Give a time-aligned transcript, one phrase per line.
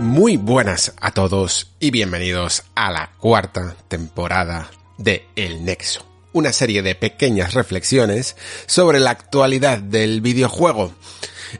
[0.00, 6.06] Muy buenas a todos y bienvenidos a la cuarta temporada de El Nexo.
[6.32, 10.92] Una serie de pequeñas reflexiones sobre la actualidad del videojuego.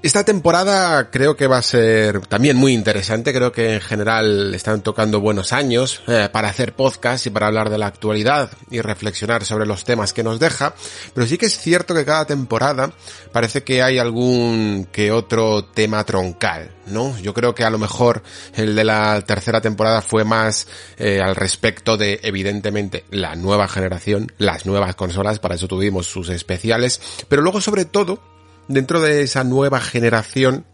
[0.02, 4.82] Esta temporada creo que va a ser también muy interesante, creo que en general están
[4.82, 9.44] tocando buenos años eh, para hacer podcast y para hablar de la actualidad y reflexionar
[9.44, 10.74] sobre los temas que nos deja,
[11.14, 12.92] pero sí que es cierto que cada temporada
[13.32, 17.18] parece que hay algún que otro tema troncal, ¿no?
[17.20, 18.22] Yo creo que a lo mejor
[18.54, 24.32] el de la tercera temporada fue más eh, al respecto de evidentemente la nueva generación,
[24.38, 28.37] las nuevas consolas, para eso tuvimos sus especiales, pero luego sobre todo
[28.68, 30.64] dentro de esa nueva generación,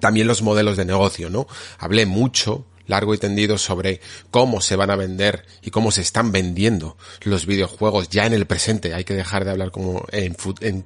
[0.00, 1.46] también los modelos de negocio, ¿no?
[1.78, 6.32] Hablé mucho largo y tendido sobre cómo se van a vender y cómo se están
[6.32, 8.94] vendiendo los videojuegos ya en el presente.
[8.94, 10.34] Hay que dejar de hablar como en,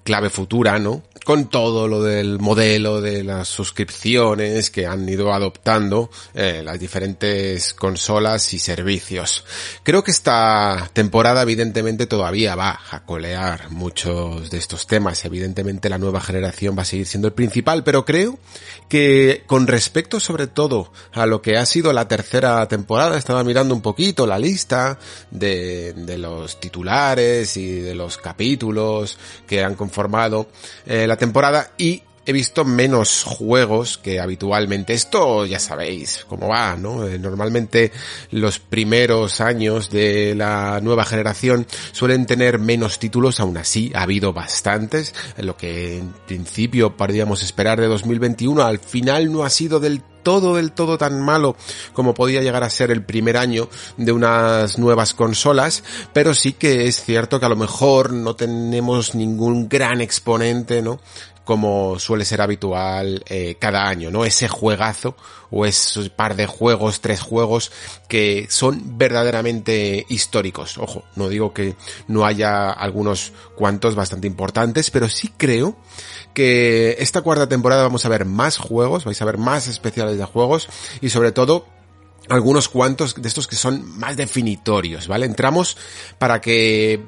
[0.03, 1.03] clave futura, ¿no?
[1.25, 7.75] Con todo lo del modelo de las suscripciones que han ido adoptando eh, las diferentes
[7.75, 9.45] consolas y servicios.
[9.83, 15.25] Creo que esta temporada evidentemente todavía va a colear muchos de estos temas.
[15.25, 18.39] Evidentemente la nueva generación va a seguir siendo el principal, pero creo
[18.89, 23.75] que con respecto sobre todo a lo que ha sido la tercera temporada, estaba mirando
[23.75, 24.99] un poquito la lista
[25.31, 30.49] de, los titulares y de los capítulos que han conformado
[30.87, 34.95] eh, la temporada y he visto menos juegos que habitualmente.
[34.95, 37.07] Esto ya sabéis cómo va, ¿no?
[37.07, 37.93] Eh, normalmente
[38.31, 44.33] los primeros años de la nueva generación suelen tener menos títulos, aún así ha habido
[44.33, 45.15] bastantes.
[45.37, 50.57] Lo que en principio podríamos esperar de 2021 al final no ha sido del todo
[50.57, 51.57] del todo tan malo
[51.93, 55.83] como podía llegar a ser el primer año de unas nuevas consolas,
[56.13, 61.01] pero sí que es cierto que a lo mejor no tenemos ningún gran exponente, ¿no?
[61.45, 64.25] Como suele ser habitual eh, cada año, ¿no?
[64.25, 65.17] Ese juegazo
[65.51, 67.73] o ese par de juegos, tres juegos
[68.09, 70.79] que son verdaderamente históricos.
[70.79, 75.77] Ojo, no digo que no haya algunos cuantos bastante importantes, pero sí creo
[76.35, 80.25] que esta cuarta temporada vamos a ver más juegos, vais a ver más especiales de
[80.25, 80.69] juegos
[81.01, 81.67] y sobre todo
[82.29, 85.27] algunos cuantos de estos que son más definitorios, ¿vale?
[85.27, 85.77] Entramos
[86.19, 87.05] para que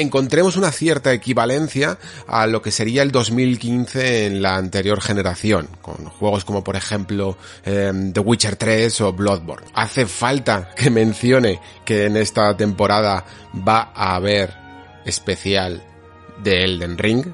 [0.00, 6.06] encontremos una cierta equivalencia a lo que sería el 2015 en la anterior generación, con
[6.06, 9.66] juegos como por ejemplo em, The Witcher 3 o Bloodborne.
[9.74, 13.24] Hace falta que mencione que en esta temporada
[13.66, 14.54] va a haber
[15.04, 15.82] especial
[16.42, 17.26] de Elden Ring,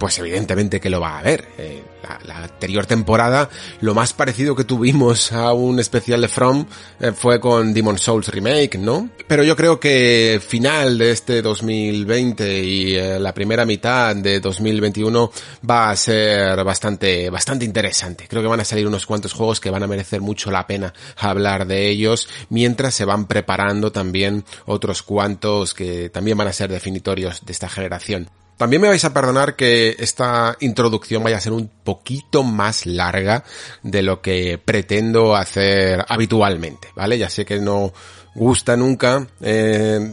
[0.00, 1.44] pues evidentemente que lo va a haber.
[1.58, 1.82] Eh,
[2.24, 3.50] la, anterior temporada,
[3.82, 6.64] lo más parecido que tuvimos a un especial de From
[6.98, 9.10] eh, fue con Demon Souls Remake, ¿no?
[9.28, 15.30] Pero yo creo que final de este 2020 y eh, la primera mitad de 2021
[15.68, 18.26] va a ser bastante, bastante interesante.
[18.26, 20.94] Creo que van a salir unos cuantos juegos que van a merecer mucho la pena
[21.18, 26.70] hablar de ellos, mientras se van preparando también otros cuantos que también van a ser
[26.70, 28.30] definitorios de esta generación.
[28.60, 33.42] También me vais a perdonar que esta introducción vaya a ser un poquito más larga
[33.82, 37.16] de lo que pretendo hacer habitualmente, ¿vale?
[37.16, 37.94] Ya sé que no
[38.34, 40.12] gusta nunca eh,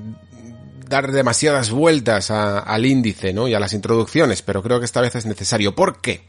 [0.87, 3.49] dar demasiadas vueltas al índice, ¿no?
[3.49, 5.75] Y a las introducciones, pero creo que esta vez es necesario.
[5.75, 6.23] ¿Por qué?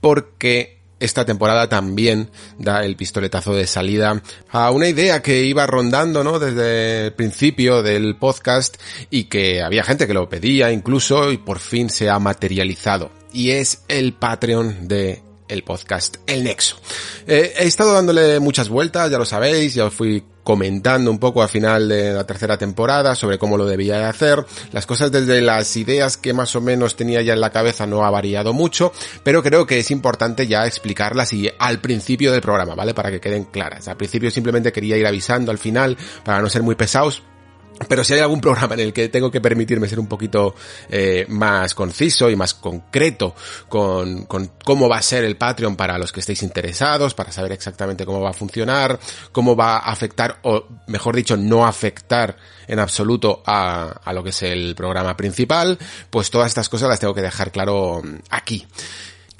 [0.00, 6.24] Porque esta temporada también da el pistoletazo de salida a una idea que iba rondando,
[6.24, 6.38] ¿no?
[6.38, 8.76] Desde el principio del podcast
[9.10, 13.10] y que había gente que lo pedía incluso y por fin se ha materializado.
[13.32, 16.76] Y es el Patreon de el podcast El Nexo.
[17.26, 21.46] Eh, he estado dándole muchas vueltas, ya lo sabéis, ya fui comentando un poco a
[21.46, 24.46] final de la tercera temporada sobre cómo lo debía de hacer.
[24.72, 28.02] Las cosas desde las ideas que más o menos tenía ya en la cabeza no
[28.02, 28.90] ha variado mucho,
[29.22, 32.94] pero creo que es importante ya explicarlas y al principio del programa, ¿vale?
[32.94, 33.88] Para que queden claras.
[33.88, 37.22] Al principio simplemente quería ir avisando al final para no ser muy pesados
[37.86, 40.54] pero si hay algún programa en el que tengo que permitirme ser un poquito
[40.88, 43.34] eh, más conciso y más concreto
[43.68, 47.52] con, con, cómo va a ser el Patreon para los que estéis interesados, para saber
[47.52, 48.98] exactamente cómo va a funcionar,
[49.32, 52.36] cómo va a afectar, o mejor dicho, no afectar
[52.66, 55.78] en absoluto a, a lo que es el programa principal,
[56.10, 58.66] pues todas estas cosas las tengo que dejar claro aquí.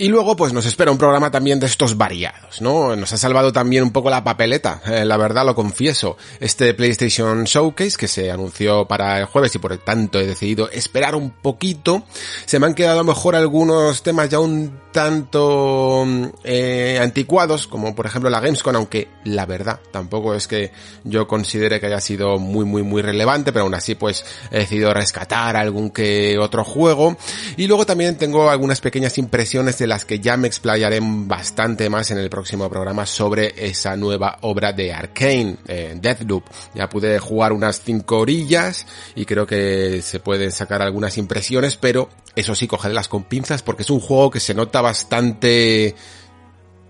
[0.00, 2.94] Y luego, pues nos espera un programa también de estos variados, ¿no?
[2.94, 6.16] Nos ha salvado también un poco la papeleta, eh, la verdad lo confieso.
[6.38, 11.16] Este PlayStation Showcase que se anunció para el jueves y por tanto he decidido esperar
[11.16, 12.04] un poquito.
[12.46, 16.06] Se me han quedado a lo mejor algunos temas ya un tanto
[16.44, 20.70] eh, anticuados, como por ejemplo la Gamescom, aunque la verdad tampoco es que
[21.02, 24.94] yo considere que haya sido muy muy muy relevante, pero aún así pues he decidido
[24.94, 27.16] rescatar algún que otro juego.
[27.56, 32.10] Y luego también tengo algunas pequeñas impresiones de las que ya me explayaré bastante más
[32.10, 36.44] en el próximo programa sobre esa nueva obra de Arkane, eh, Deathloop.
[36.74, 42.10] Ya pude jugar unas 5 orillas y creo que se pueden sacar algunas impresiones, pero
[42.36, 45.94] eso sí, cogerlas con pinzas porque es un juego que se nota bastante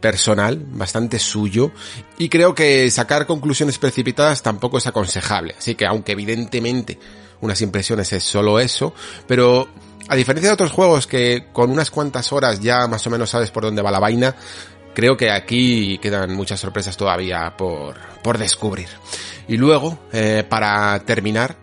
[0.00, 1.72] personal, bastante suyo,
[2.18, 5.54] y creo que sacar conclusiones precipitadas tampoco es aconsejable.
[5.58, 6.98] Así que aunque evidentemente
[7.40, 8.94] unas impresiones es solo eso,
[9.26, 9.68] pero
[10.08, 13.50] a diferencia de otros juegos que con unas cuantas horas ya más o menos sabes
[13.50, 14.34] por dónde va la vaina,
[14.94, 18.88] creo que aquí quedan muchas sorpresas todavía por, por descubrir.
[19.46, 21.56] Y luego, eh, para terminar,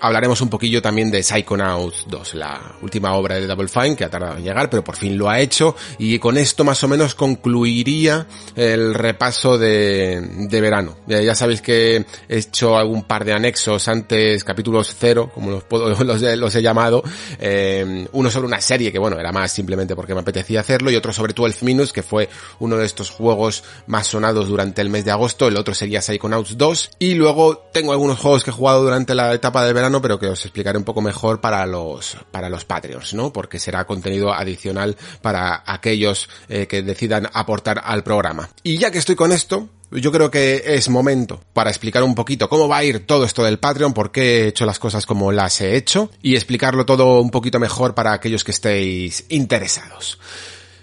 [0.00, 4.10] hablaremos un poquillo también de Psychonauts 2, la última obra de Double Fine que ha
[4.10, 5.74] tardado en llegar, pero por fin lo ha hecho.
[5.98, 10.96] Y con esto más o menos concluiría el repaso de, de verano.
[11.06, 16.62] Ya, sabéis que he hecho algún par de anexos antes, capítulos cero, como los, he
[16.62, 17.02] llamado,
[17.38, 20.96] eh, uno sobre una serie que bueno, era más simplemente porque me apetecía hacerlo y
[20.96, 22.28] otro sobre 12 Minutes que fue
[22.58, 26.56] uno de estos juegos más sonados durante el mes de agosto, el otro sería Psychonauts
[26.56, 30.18] 2 y luego tengo algunos juegos que he jugado durante la etapa de verano pero
[30.18, 33.32] que os explicaré un poco mejor para los, para los Patreons, ¿no?
[33.32, 38.50] Porque será contenido adicional para aquellos eh, que decidan aportar al programa.
[38.62, 42.48] Y ya que estoy con esto, yo creo que es momento para explicar un poquito
[42.48, 45.32] cómo va a ir todo esto del Patreon, por qué he hecho las cosas como
[45.32, 50.18] las he hecho y explicarlo todo un poquito mejor para aquellos que estéis interesados.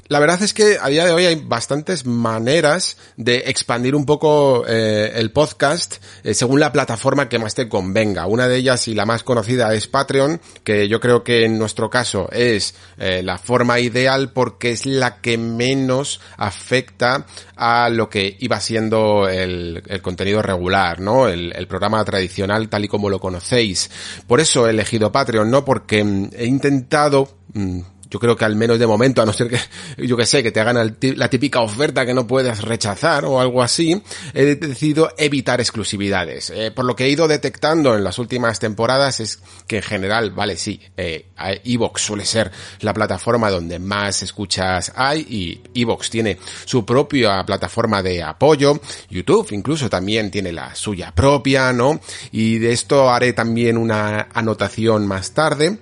[0.07, 4.63] La verdad es que a día de hoy hay bastantes maneras de expandir un poco
[4.67, 8.27] eh, el podcast eh, según la plataforma que más te convenga.
[8.27, 11.89] Una de ellas y la más conocida es Patreon, que yo creo que en nuestro
[11.89, 17.25] caso es eh, la forma ideal porque es la que menos afecta
[17.55, 21.27] a lo que iba siendo el, el contenido regular, ¿no?
[21.27, 23.89] El, programa tradicional tal y como lo conocéis.
[24.27, 25.65] Por eso he elegido Patreon, ¿no?
[25.65, 27.79] Porque mm, he intentado mm,
[28.15, 29.59] yo creo que al menos de momento, a no ser que,
[30.07, 33.61] yo que sé, que te hagan la típica oferta que no puedes rechazar o algo
[33.61, 34.01] así,
[34.33, 36.49] he decidido evitar exclusividades.
[36.51, 40.31] Eh, por lo que he ido detectando en las últimas temporadas es que en general,
[40.31, 41.25] vale, sí, eh,
[41.65, 48.01] Evox suele ser la plataforma donde más escuchas hay y Evox tiene su propia plataforma
[48.01, 48.79] de apoyo,
[49.09, 51.99] YouTube incluso también tiene la suya propia, ¿no?
[52.31, 55.79] Y de esto haré también una anotación más tarde.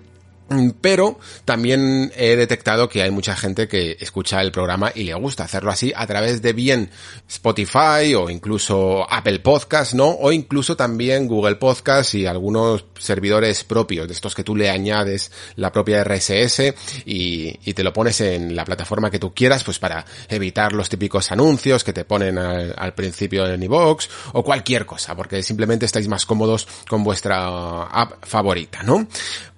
[0.49, 5.13] Mm, pero también he detectado que hay mucha gente que escucha el programa y le
[5.13, 6.89] gusta hacerlo así a través de bien
[7.29, 10.09] Spotify o incluso Apple Podcast, ¿no?
[10.09, 15.31] O incluso también Google Podcast y algunos servidores propios, de estos que tú le añades
[15.55, 16.73] la propia RSS
[17.05, 21.31] y, te lo pones en la plataforma que tú quieras, pues para evitar los típicos
[21.31, 26.07] anuncios que te ponen al, al principio en iVoox o cualquier cosa, porque simplemente estáis
[26.07, 29.07] más cómodos con vuestra app favorita, ¿no?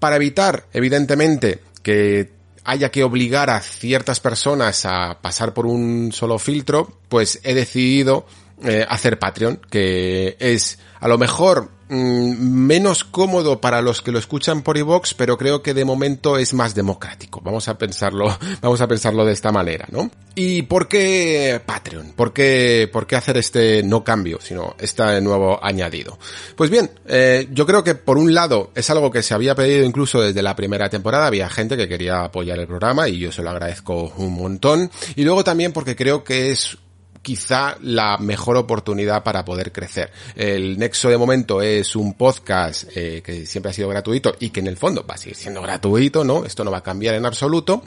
[0.06, 2.30] Para evitar evidentemente que
[2.64, 8.28] haya que obligar a ciertas personas a pasar por un solo filtro, pues he decidido
[8.64, 14.64] eh, hacer Patreon, que es a lo mejor menos cómodo para los que lo escuchan
[14.64, 17.42] por iVox, pero creo que de momento es más democrático.
[17.44, 20.10] Vamos a pensarlo, vamos a pensarlo de esta manera, ¿no?
[20.34, 22.12] ¿Y por qué Patreon?
[22.14, 26.18] ¿Por qué, por qué hacer este no cambio, sino este nuevo añadido?
[26.56, 29.86] Pues bien, eh, yo creo que por un lado es algo que se había pedido
[29.86, 33.44] incluso desde la primera temporada, había gente que quería apoyar el programa y yo se
[33.44, 34.92] lo agradezco un montón.
[35.16, 36.78] Y luego también porque creo que es
[37.26, 40.12] quizá la mejor oportunidad para poder crecer.
[40.36, 44.60] El Nexo de momento es un podcast eh, que siempre ha sido gratuito y que
[44.60, 46.46] en el fondo va a seguir siendo gratuito, ¿no?
[46.46, 47.82] Esto no va a cambiar en absoluto,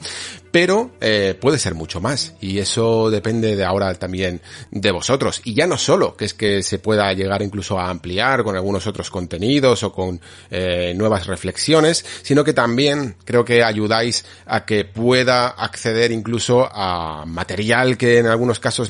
[0.51, 4.41] pero eh, puede ser mucho más y eso depende de ahora también
[4.71, 8.43] de vosotros y ya no solo que es que se pueda llegar incluso a ampliar
[8.43, 10.19] con algunos otros contenidos o con
[10.51, 17.23] eh, nuevas reflexiones sino que también creo que ayudáis a que pueda acceder incluso a
[17.25, 18.89] material que en algunos casos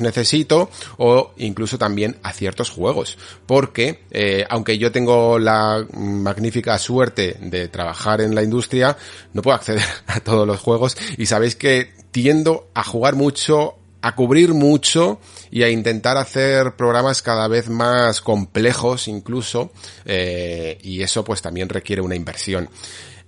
[0.96, 7.68] o incluso también a ciertos juegos porque eh, aunque yo tengo la magnífica suerte de
[7.68, 8.96] trabajar en la industria
[9.32, 14.14] no puedo acceder a todos los juegos y sabéis que tiendo a jugar mucho, a
[14.14, 15.20] cubrir mucho
[15.50, 19.72] y a intentar hacer programas cada vez más complejos incluso,
[20.04, 22.68] eh, y eso pues también requiere una inversión.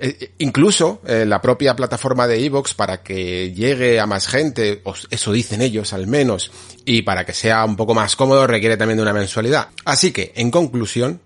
[0.04, 5.30] Eh, incluso eh, la propia plataforma de Evox para que llegue a más gente, eso
[5.30, 6.50] dicen ellos al menos,
[6.84, 9.68] y para que sea un poco más cómodo requiere también de una mensualidad.
[9.84, 11.20] Así que, en conclusión,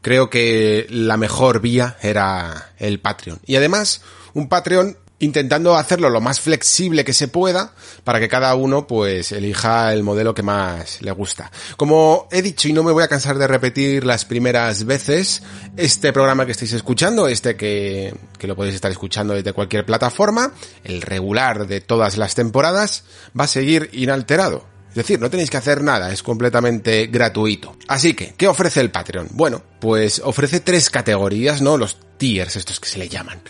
[0.00, 3.38] creo que la mejor vía era el Patreon.
[3.44, 4.00] Y además,
[4.32, 9.30] un Patreon intentando hacerlo lo más flexible que se pueda para que cada uno pues
[9.30, 11.50] elija el modelo que más le gusta.
[11.76, 15.42] Como he dicho y no me voy a cansar de repetir las primeras veces,
[15.76, 20.52] este programa que estáis escuchando, este que, que lo podéis estar escuchando desde cualquier plataforma,
[20.82, 23.04] el regular de todas las temporadas,
[23.38, 24.66] va a seguir inalterado.
[24.88, 27.76] Es decir, no tenéis que hacer nada, es completamente gratuito.
[27.86, 29.28] Así que, ¿qué ofrece el Patreon?
[29.30, 31.78] Bueno, pues ofrece tres categorías, ¿no?
[31.78, 33.40] Los tiers, estos que se le llaman.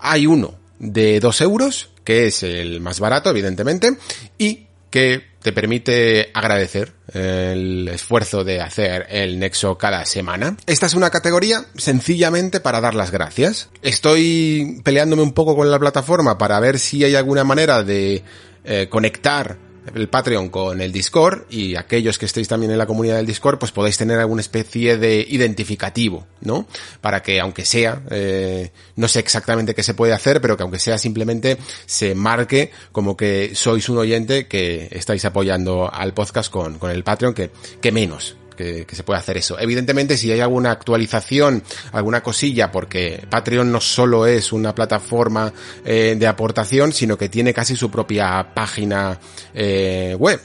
[0.00, 3.96] Hay uno de 2 euros, que es el más barato, evidentemente,
[4.36, 10.56] y que te permite agradecer el esfuerzo de hacer el nexo cada semana.
[10.66, 13.70] Esta es una categoría sencillamente para dar las gracias.
[13.80, 18.22] Estoy peleándome un poco con la plataforma para ver si hay alguna manera de
[18.64, 19.56] eh, conectar
[19.94, 23.58] el Patreon con el Discord y aquellos que estéis también en la comunidad del Discord
[23.58, 26.66] pues podéis tener alguna especie de identificativo, ¿no?
[27.00, 30.78] Para que aunque sea, eh, no sé exactamente qué se puede hacer, pero que aunque
[30.78, 36.78] sea simplemente se marque como que sois un oyente que estáis apoyando al podcast con,
[36.78, 39.58] con el Patreon, que, que menos, que, se puede hacer eso.
[39.58, 45.52] Evidentemente, si hay alguna actualización, alguna cosilla, porque Patreon no solo es una plataforma
[45.84, 49.18] eh, de aportación, sino que tiene casi su propia página
[49.54, 50.40] eh, web.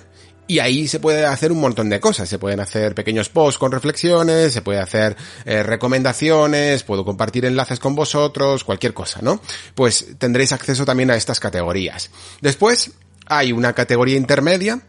[0.50, 2.30] Y ahí se puede hacer un montón de cosas.
[2.30, 7.80] Se pueden hacer pequeños posts con reflexiones, se puede hacer eh, recomendaciones, puedo compartir enlaces
[7.80, 9.42] con vosotros, cualquier cosa, ¿no?
[9.76, 12.10] Pues tendréis acceso también a estas categorías.
[12.40, 12.92] Después
[13.26, 14.82] hay una categoría intermedia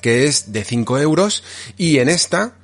[0.00, 1.44] que es de 5 euros
[1.76, 2.54] y en esta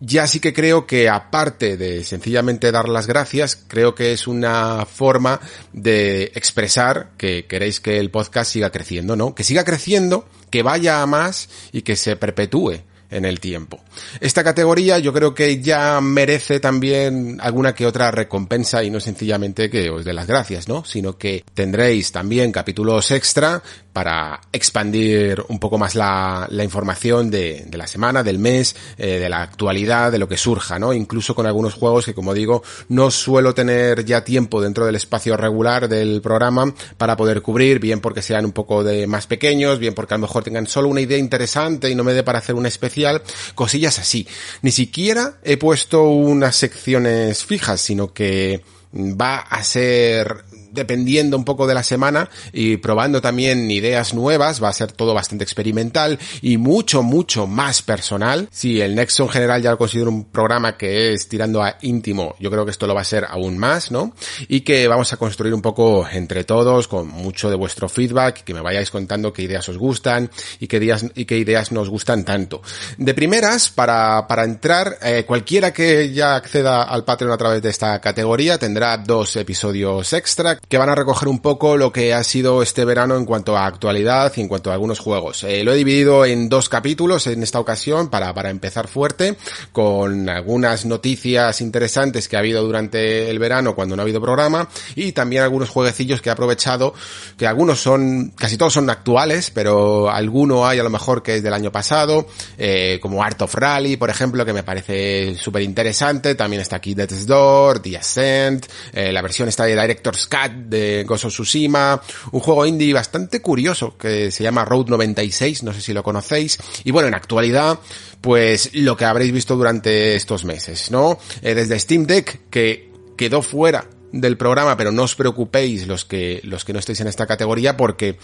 [0.00, 4.86] ya sí que creo que aparte de sencillamente dar las gracias, creo que es una
[4.86, 5.40] forma
[5.74, 9.34] de expresar que queréis que el podcast siga creciendo, ¿no?
[9.34, 12.80] Que siga creciendo, que vaya a más y que se perpetúe
[13.10, 13.80] en el tiempo.
[14.20, 19.68] Esta categoría yo creo que ya merece también alguna que otra recompensa y no sencillamente
[19.68, 20.84] que os dé las gracias, ¿no?
[20.84, 27.86] Sino que tendréis también capítulos extra para expandir un poco más la, información de, la
[27.86, 30.92] semana, del mes, eh, de la actualidad, de lo que surja, ¿no?
[30.92, 35.36] Incluso con algunos juegos que, como digo, no suelo tener ya tiempo dentro del espacio
[35.36, 39.94] regular del programa para poder cubrir, bien porque sean un poco de más pequeños, bien
[39.94, 42.54] porque a lo mejor tengan solo una idea interesante y no me dé para hacer
[42.54, 43.22] un especial,
[43.54, 44.26] cosillas así.
[44.62, 51.66] Ni siquiera he puesto unas secciones fijas, sino que va a ser dependiendo un poco
[51.66, 56.56] de la semana y probando también ideas nuevas, va a ser todo bastante experimental y
[56.56, 58.48] mucho, mucho más personal.
[58.50, 62.34] Si el Nexo en general ya lo considero un programa que es tirando a íntimo,
[62.38, 64.14] yo creo que esto lo va a ser aún más, ¿no?
[64.48, 68.54] Y que vamos a construir un poco entre todos con mucho de vuestro feedback, que
[68.54, 72.24] me vayáis contando qué ideas os gustan y qué ideas, y qué ideas nos gustan
[72.24, 72.62] tanto.
[72.96, 77.70] De primeras, para, para entrar, eh, cualquiera que ya acceda al Patreon a través de
[77.70, 82.22] esta categoría tendrá dos episodios extra que van a recoger un poco lo que ha
[82.22, 85.42] sido este verano en cuanto a actualidad y en cuanto a algunos juegos.
[85.42, 89.36] Eh, lo he dividido en dos capítulos en esta ocasión para, para empezar fuerte,
[89.72, 94.68] con algunas noticias interesantes que ha habido durante el verano cuando no ha habido programa
[94.94, 96.94] y también algunos jueguecillos que he aprovechado,
[97.36, 101.42] que algunos son, casi todos son actuales, pero alguno hay a lo mejor que es
[101.42, 106.36] del año pasado, eh, como Art of Rally, por ejemplo, que me parece súper interesante.
[106.36, 111.04] También está aquí Death's Door, The Ascent, eh, la versión está de Director's Cut de
[111.04, 112.00] Ghost Tsushima,
[112.32, 116.58] un juego indie bastante curioso que se llama Road 96, no sé si lo conocéis,
[116.84, 117.78] y bueno, en actualidad,
[118.20, 121.18] pues lo que habréis visto durante estos meses, ¿no?
[121.42, 126.40] Eh, desde Steam Deck, que quedó fuera del programa, pero no os preocupéis los que,
[126.44, 128.18] los que no estéis en esta categoría porque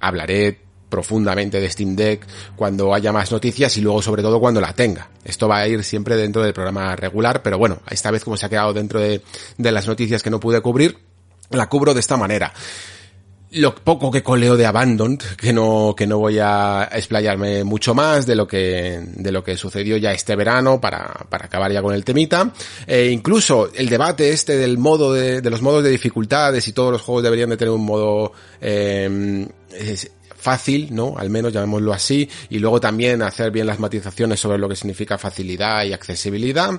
[0.00, 0.58] hablaré
[0.92, 5.08] profundamente de Steam Deck cuando haya más noticias y luego sobre todo cuando la tenga.
[5.24, 8.44] Esto va a ir siempre dentro del programa regular, pero bueno, esta vez como se
[8.44, 9.22] ha quedado dentro de,
[9.56, 10.98] de las noticias que no pude cubrir,
[11.58, 12.52] la cubro de esta manera.
[13.52, 18.24] lo poco que coleo de Abandoned, que no, que no voy a explayarme mucho más
[18.24, 21.94] de lo que, de lo que sucedió ya este verano para, para acabar ya con
[21.94, 22.50] el temita.
[22.86, 26.92] E incluso el debate este del modo de, de los modos de dificultades y todos
[26.92, 29.46] los juegos deberían de tener un modo, eh,
[30.42, 31.14] fácil, ¿no?
[31.16, 35.16] Al menos llamémoslo así, y luego también hacer bien las matizaciones sobre lo que significa
[35.16, 36.72] facilidad y accesibilidad,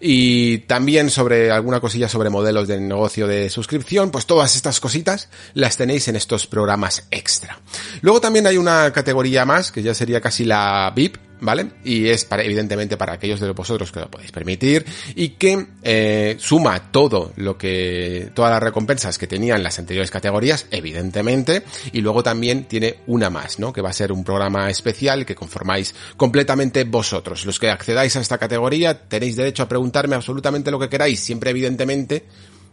[0.00, 5.28] y también sobre alguna cosilla sobre modelos de negocio de suscripción, pues todas estas cositas
[5.54, 7.60] las tenéis en estos programas extra.
[8.00, 11.70] Luego también hay una categoría más, que ya sería casi la VIP, ¿vale?
[11.84, 16.36] Y es para, evidentemente para aquellos de vosotros que lo podéis permitir y que eh,
[16.38, 22.22] suma todo lo que, todas las recompensas que tenían las anteriores categorías, evidentemente, y luego
[22.22, 23.72] también tiene una más, ¿no?
[23.72, 27.44] Que va a ser un programa especial que conformáis completamente vosotros.
[27.46, 31.50] Los que accedáis a esta categoría tenéis derecho a preguntarme absolutamente lo que queráis, siempre
[31.50, 32.24] evidentemente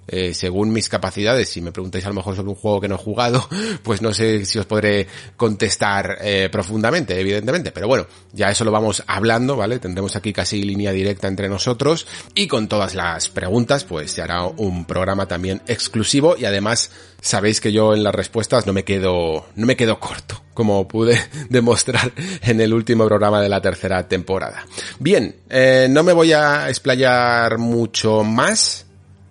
[0.08, 1.50] eh, según mis capacidades.
[1.50, 3.48] Si me preguntáis a lo mejor sobre un juego que no he jugado,
[3.84, 7.72] pues no sé si os podré contestar eh, profundamente, evidentemente.
[7.72, 9.80] Pero bueno, ya eso lo vamos hablando, ¿vale?
[9.80, 14.46] Tendremos aquí casi línea directa entre nosotros y con todas las preguntas, pues se hará
[14.46, 19.48] un programa también exclusivo y además sabéis que yo en las respuestas no me quedo,
[19.56, 21.20] no me quedo corto, como pude
[21.50, 24.66] demostrar en el último programa de la tercera temporada.
[25.00, 28.85] Bien, eh, no me voy a explayar mucho más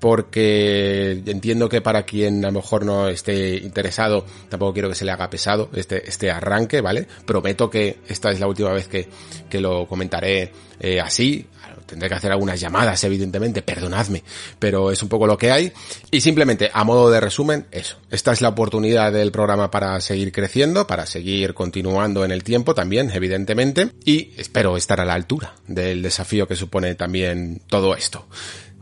[0.04, 5.06] porque entiendo que para quien a lo mejor no esté interesado, tampoco quiero que se
[5.06, 7.08] le haga pesado este, este arranque, ¿vale?
[7.24, 9.08] Prometo que esta es la última vez que,
[9.48, 11.46] que lo comentaré eh, así.
[11.86, 14.22] Tendré que hacer algunas llamadas, evidentemente, perdonadme,
[14.58, 15.72] pero es un poco lo que hay.
[16.10, 17.96] Y simplemente, a modo de resumen, eso.
[18.10, 22.74] Esta es la oportunidad del programa para seguir creciendo, para seguir continuando en el tiempo
[22.74, 28.26] también, evidentemente, y espero estar a la altura del desafío que supone también todo esto.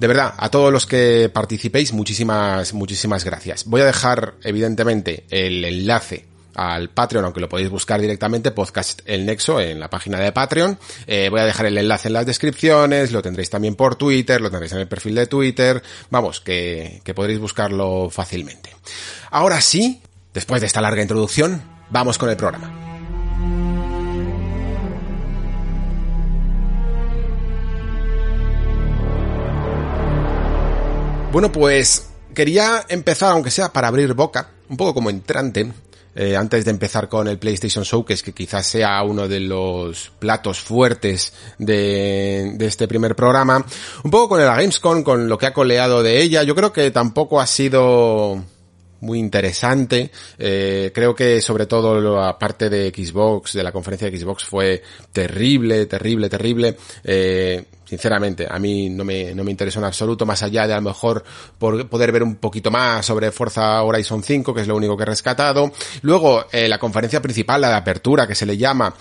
[0.02, 3.66] De verdad, a todos los que participéis, muchísimas, muchísimas gracias.
[3.66, 6.24] Voy a dejar, evidentemente, el enlace
[6.56, 10.76] al Patreon, aunque lo podéis buscar directamente, Podcast El Nexo, en la página de Patreon.
[11.06, 14.50] Eh, voy a dejar el enlace en las descripciones, lo tendréis también por Twitter, lo
[14.50, 15.80] tendréis en el perfil de Twitter.
[16.10, 18.74] Vamos, que, que podréis buscarlo fácilmente.
[19.30, 20.02] Ahora sí,
[20.34, 22.72] después de esta larga introducción, vamos con el programa.
[31.32, 35.72] Bueno, pues quería empezar, aunque sea para abrir boca, un poco como entrante,
[36.14, 40.60] eh, antes de empezar con el PlayStation Showcase, que quizás sea uno de los platos
[40.60, 43.64] fuertes de, de este primer programa,
[44.04, 46.90] un poco con el Gamescom, con lo que ha coleado de ella, yo creo que
[46.90, 48.44] tampoco ha sido
[49.02, 50.10] muy interesante.
[50.38, 54.82] Eh, creo que sobre todo la parte de Xbox, de la conferencia de Xbox fue
[55.12, 56.76] terrible, terrible, terrible.
[57.04, 60.76] Eh, sinceramente, a mí no me, no me interesó en absoluto, más allá de a
[60.76, 61.22] lo mejor
[61.58, 65.02] por poder ver un poquito más sobre Forza Horizon 5, que es lo único que
[65.02, 65.72] he rescatado.
[66.02, 68.94] Luego, eh, la conferencia principal, la de apertura, que se le llama,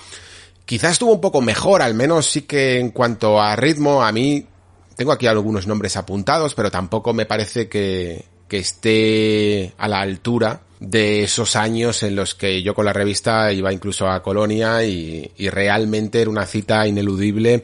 [0.65, 4.47] quizás estuvo un poco mejor, al menos sí que en cuanto a ritmo, a mí
[4.95, 10.59] tengo aquí algunos nombres apuntados, pero tampoco me parece que, que esté a la altura
[10.81, 15.31] de esos años en los que yo con la revista iba incluso a Colonia y,
[15.49, 17.63] realmente era una cita ineludible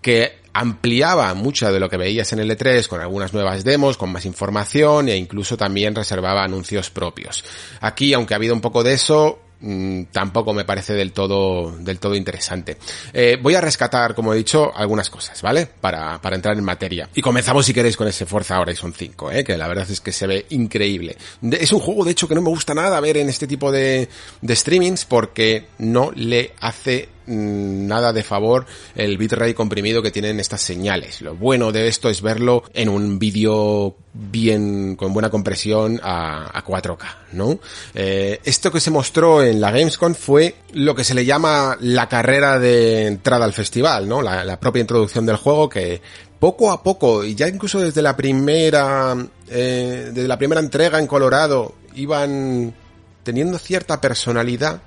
[0.00, 4.12] que ampliaba mucho de lo que veías en el E3 con algunas nuevas demos, con
[4.12, 7.44] más información e incluso también reservaba anuncios propios.
[7.80, 11.98] Aquí, aunque ha habido un poco de eso, Mm, tampoco me parece del todo, del
[11.98, 12.78] todo interesante.
[13.12, 15.66] Eh, voy a rescatar, como he dicho, algunas cosas, ¿vale?
[15.66, 17.08] Para, para entrar en materia.
[17.14, 19.44] Y comenzamos si queréis con ese Forza Horizon 5, ¿eh?
[19.44, 21.16] Que la verdad es que se ve increíble.
[21.42, 24.08] es un juego, de hecho, que no me gusta nada ver en este tipo de,
[24.40, 30.60] de streamings porque no le hace nada de favor el bitrate comprimido que tienen estas
[30.60, 31.22] señales.
[31.22, 37.04] Lo bueno de esto es verlo en un vídeo bien, con buena compresión a, 4K,
[37.32, 37.58] ¿no?
[37.94, 42.08] Eh, esto que se mostró en la Gamescom fue lo que se le llama la
[42.08, 44.20] carrera de entrada al festival, ¿no?
[44.22, 46.02] La, propia introducción del juego que
[46.38, 49.16] poco a poco, y ya incluso desde la primera,
[49.48, 52.74] eh, desde la primera entrega en Colorado, iban
[53.22, 54.80] teniendo cierta personalidad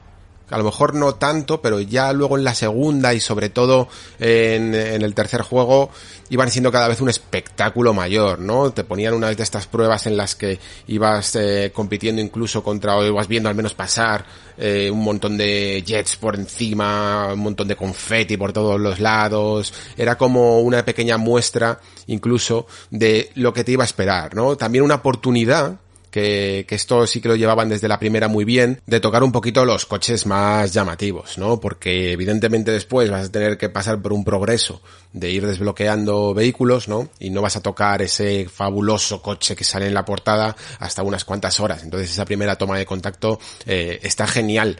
[0.53, 3.87] a lo mejor no tanto, pero ya luego en la segunda y sobre todo
[4.19, 5.89] en, el tercer juego
[6.29, 8.71] iban siendo cada vez un espectáculo mayor, ¿no?
[8.71, 13.03] Te ponían una de estas pruebas en las que ibas eh, compitiendo incluso contra, o
[13.03, 17.75] ibas viendo al menos pasar eh, un montón de jets por encima, un montón de
[17.75, 23.71] confeti por todos los lados, era como una pequeña muestra incluso de lo que te
[23.71, 24.55] iba a esperar, ¿no?
[24.55, 25.79] También una oportunidad
[26.13, 29.31] que, que esto sí que lo llevaban desde la primera muy bien, de tocar un
[29.31, 31.59] poquito los coches más llamativos, ¿no?
[31.59, 34.79] Porque evidentemente después vas a tener que pasar por un progreso
[35.11, 37.09] de ir desbloqueando vehículos, ¿no?
[37.19, 41.25] Y no vas a tocar ese fabuloso coche que sale en la portada hasta unas
[41.25, 41.81] cuantas horas.
[41.81, 44.77] Entonces esa primera toma de contacto eh, está genial.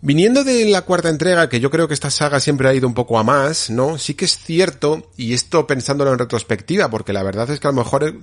[0.00, 2.94] Viniendo de la cuarta entrega, que yo creo que esta saga siempre ha ido un
[2.94, 3.98] poco a más, ¿no?
[3.98, 7.72] Sí que es cierto, y esto pensándolo en retrospectiva, porque la verdad es que a
[7.72, 8.14] lo mejor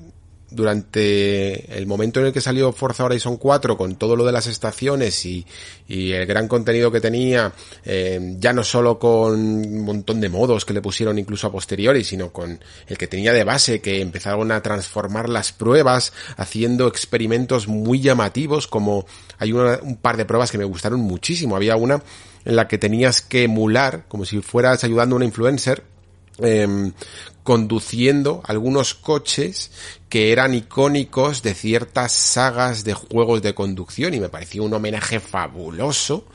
[0.51, 4.47] durante el momento en el que salió Forza Horizon 4 con todo lo de las
[4.47, 5.45] estaciones y,
[5.87, 7.51] el gran contenido que tenía,
[7.83, 12.03] eh, ya no solo con un montón de modos que le pusieron incluso a posteriori,
[12.03, 17.67] sino con el que tenía de base, que empezaron a transformar las pruebas haciendo experimentos
[17.67, 19.05] muy llamativos, como
[19.39, 21.55] hay un par de pruebas que me gustaron muchísimo.
[21.55, 22.03] Había una
[22.45, 25.83] en la que tenías que emular, como si fueras ayudando a una influencer,
[26.41, 26.91] eh,
[27.49, 29.71] conduciendo algunos coches
[30.07, 35.19] que eran icónicos de ciertas sagas de juegos de conducción y me pareció un homenaje
[35.19, 36.27] fabuloso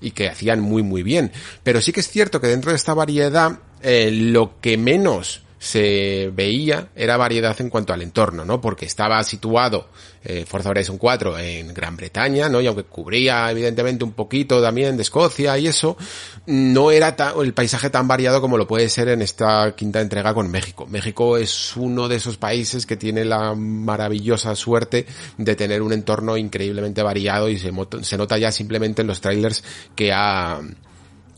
[0.00, 1.32] y que hacían muy muy bien.
[1.64, 6.30] Pero sí que es cierto que dentro de esta variedad eh, lo que menos se
[6.32, 8.62] veía era variedad en cuanto al entorno, ¿no?
[8.62, 9.88] Porque estaba situado
[10.24, 12.62] eh, Forza Horizon 4 en Gran Bretaña, ¿no?
[12.62, 15.98] Y aunque cubría evidentemente un poquito también de Escocia y eso,
[16.46, 20.50] no era el paisaje tan variado como lo puede ser en esta quinta entrega con
[20.50, 20.86] México.
[20.86, 25.04] México es uno de esos países que tiene la maravillosa suerte
[25.36, 27.70] de tener un entorno increíblemente variado y se,
[28.00, 29.62] se nota ya simplemente en los trailers
[29.94, 30.58] que ha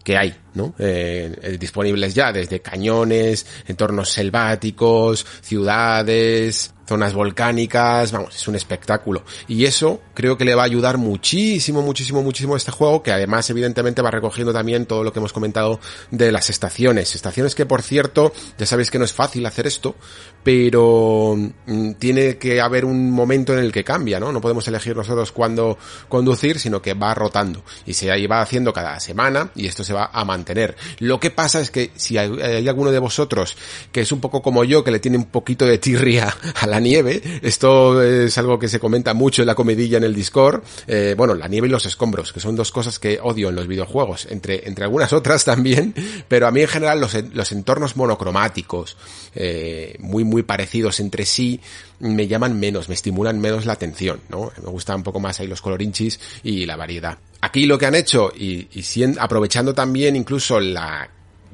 [0.03, 0.75] que hay, ¿no?
[0.79, 9.25] Eh, eh, disponibles ya desde cañones, entornos selváticos, ciudades, zonas volcánicas, vamos, es un espectáculo.
[9.49, 13.49] Y eso creo que le va a ayudar muchísimo, muchísimo, muchísimo este juego, que además
[13.51, 17.15] evidentemente va recogiendo también todo lo que hemos comentado de las estaciones.
[17.15, 19.97] Estaciones que por cierto, ya sabéis que no es fácil hacer esto,
[20.43, 24.33] pero mm, tiene que haber un momento en el que cambia, ¿no?
[24.33, 27.63] No podemos elegir nosotros cuándo conducir, sino que va rotando.
[27.87, 30.77] Y se va haciendo cada semana y esto se va a mantener.
[30.99, 33.57] Lo que pasa es que si hay, hay alguno de vosotros
[33.91, 36.72] que es un poco como yo, que le tiene un poquito de tirria a la
[36.81, 37.23] nieve.
[37.43, 40.63] Esto es algo que se comenta mucho en la comedilla en el Discord.
[40.87, 43.67] Eh, bueno, la nieve y los escombros, que son dos cosas que odio en los
[43.67, 45.95] videojuegos, entre, entre algunas otras también,
[46.29, 48.97] pero a mí en general los, los entornos monocromáticos,
[49.35, 51.61] eh, muy, muy parecidos entre sí,
[52.01, 54.53] me llaman menos, me estimulan menos la atención, ¿no?
[54.63, 57.19] Me gustan un poco más ahí los colorinchis y la variedad.
[57.41, 61.09] Aquí lo que han hecho, y, y aprovechando también incluso la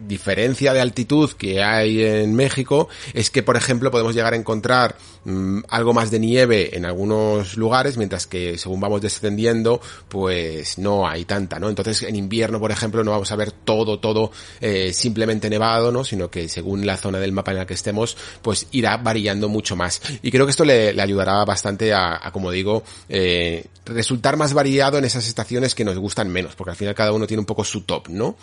[0.06, 4.96] diferencia de altitud que hay en México es que, por ejemplo, podemos llegar a encontrar
[5.24, 11.08] mm, algo más de nieve en algunos lugares, mientras que según vamos descendiendo, pues no
[11.08, 11.68] hay tanta, ¿no?
[11.68, 14.30] Entonces, en invierno, por ejemplo, no vamos a ver todo, todo
[14.60, 16.04] eh, simplemente nevado, ¿no?
[16.04, 19.76] Sino que según la zona del mapa en la que estemos, pues irá variando mucho
[19.76, 20.00] más.
[20.22, 25.04] Y creo que esto le, ayudará bastante a, como digo, eh, resultar más variado en
[25.04, 27.82] esas estaciones que nos gustan menos, porque al final cada uno tiene un poco su
[27.82, 28.36] top, ¿no?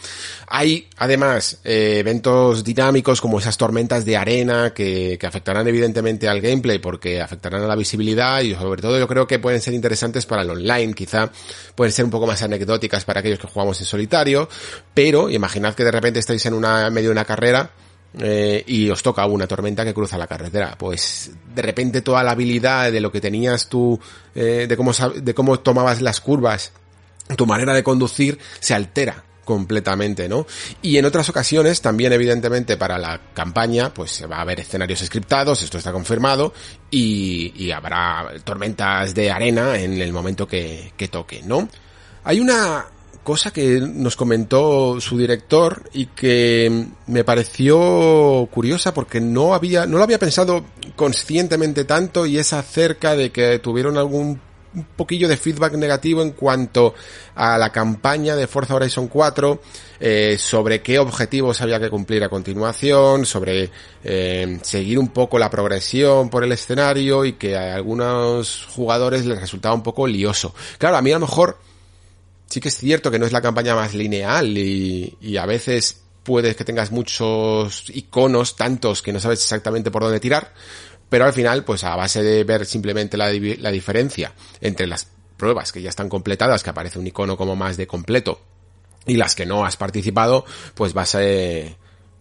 [0.48, 6.80] Hay, además, eh, eventos dinámicos como esas tormentas de arena que, afectarán evidentemente al gameplay
[6.80, 10.44] porque afectarán a la visibilidad y sobre todo yo creo que pueden ser interesantes para
[10.44, 11.32] el online, quizá
[11.76, 14.48] pueden ser un poco más anecdóticas para aquellos que jugamos en solitario,
[14.94, 17.72] pero imaginad que de repente estáis en una medio de una carrera
[18.20, 20.76] eh, y os toca una tormenta que cruza la carretera.
[20.78, 24.00] Pues de repente toda la habilidad de lo que tenías tú,
[24.34, 26.72] eh, de cómo de cómo tomabas las curvas,
[27.36, 30.46] tu manera de conducir se altera completamente, ¿no?
[30.82, 35.00] Y en otras ocasiones, también evidentemente para la campaña, pues se va a haber escenarios
[35.00, 36.54] scriptados, esto está confirmado,
[36.92, 41.70] y, y habrá tormentas de arena en el momento que, que toque, ¿no?
[42.24, 42.88] Hay una
[43.26, 49.98] cosa que nos comentó su director y que me pareció curiosa porque no había, no
[49.98, 50.64] lo había pensado
[50.96, 54.40] conscientemente tanto y es acerca de que tuvieron algún
[54.76, 56.94] un poquillo de feedback negativo en cuanto
[57.36, 59.62] a la campaña de Forza Horizon 4,
[60.00, 63.72] eh, sobre qué objetivos había que cumplir a continuación, sobre
[64.04, 69.40] eh, seguir un poco la progresión por el escenario y que a algunos jugadores les
[69.40, 70.54] resultaba un poco lioso.
[70.78, 71.58] Claro, a mí a lo mejor
[72.48, 76.02] sí que es cierto que no es la campaña más lineal y, y a veces
[76.26, 80.52] puedes que tengas muchos iconos, tantos que no sabes exactamente por dónde tirar,
[81.10, 85.72] pero al final, pues a base de ver simplemente la, la diferencia entre las pruebas
[85.72, 88.42] que ya están completadas, que aparece un icono como más de completo,
[89.06, 91.20] y las que no has participado, pues vas a,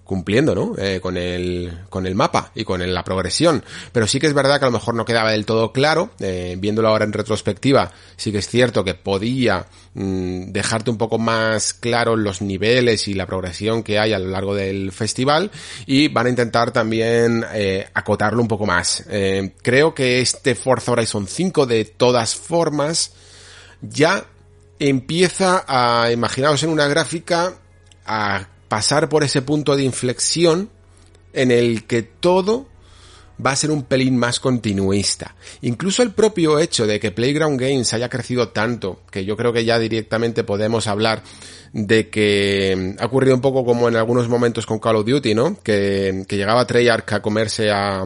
[0.04, 0.74] cumpliendo, ¿no?
[0.78, 3.64] Eh, con el, con el mapa y con la progresión.
[3.90, 6.56] Pero sí que es verdad que a lo mejor no quedaba del todo claro, eh,
[6.58, 11.72] viéndolo ahora en retrospectiva, sí que es cierto que podía mm, dejarte un poco más
[11.72, 15.50] claro los niveles y la progresión que hay a lo largo del festival
[15.86, 19.04] y van a intentar también eh, acotarlo un poco más.
[19.08, 23.12] Eh, creo que este Forza Horizon 5 de todas formas
[23.80, 24.24] ya
[24.78, 27.54] empieza a, imaginaos en una gráfica,
[28.06, 30.70] a pasar por ese punto de inflexión
[31.32, 32.66] en el que todo
[33.44, 35.34] va a ser un pelín más continuista.
[35.62, 39.64] Incluso el propio hecho de que Playground Games haya crecido tanto, que yo creo que
[39.64, 41.22] ya directamente podemos hablar
[41.72, 45.58] de que ha ocurrido un poco como en algunos momentos con Call of Duty, ¿no?
[45.62, 48.04] Que, que llegaba Treyarch a comerse a,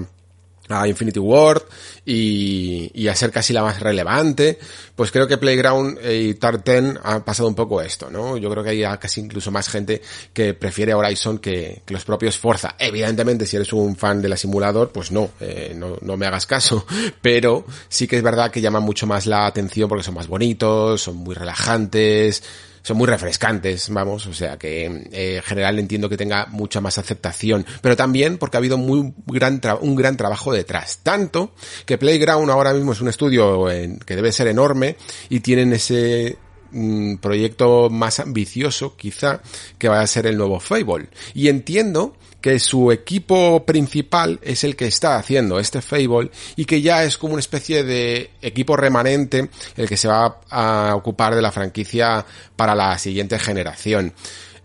[0.69, 1.63] a Infinity Ward
[2.05, 4.59] y, y, a ser casi la más relevante,
[4.95, 8.37] pues creo que Playground y Tartan han pasado un poco esto, ¿no?
[8.37, 10.03] Yo creo que hay casi incluso más gente
[10.33, 12.75] que prefiere Horizon que, que los propios Forza.
[12.79, 16.47] Evidentemente, si eres un fan de la simulador, pues no, eh, no, no me hagas
[16.47, 16.87] caso,
[17.23, 21.03] pero sí que es verdad que llaman mucho más la atención porque son más bonitos,
[21.03, 22.43] son muy relajantes,
[22.89, 26.97] son muy refrescantes, vamos, o sea que eh, en general entiendo que tenga mucha más
[26.97, 31.53] aceptación, pero también porque ha habido muy gran un gran trabajo detrás, tanto
[31.85, 33.67] que Playground ahora mismo es un estudio
[34.07, 34.97] que debe ser enorme
[35.29, 36.39] y tienen ese
[36.71, 39.43] mm, proyecto más ambicioso quizá
[39.77, 41.09] que va a ser el nuevo Fable.
[41.35, 46.81] Y entiendo que su equipo principal es el que está haciendo este Fable y que
[46.81, 51.43] ya es como una especie de equipo remanente el que se va a ocupar de
[51.43, 52.25] la franquicia
[52.55, 54.13] para la siguiente generación.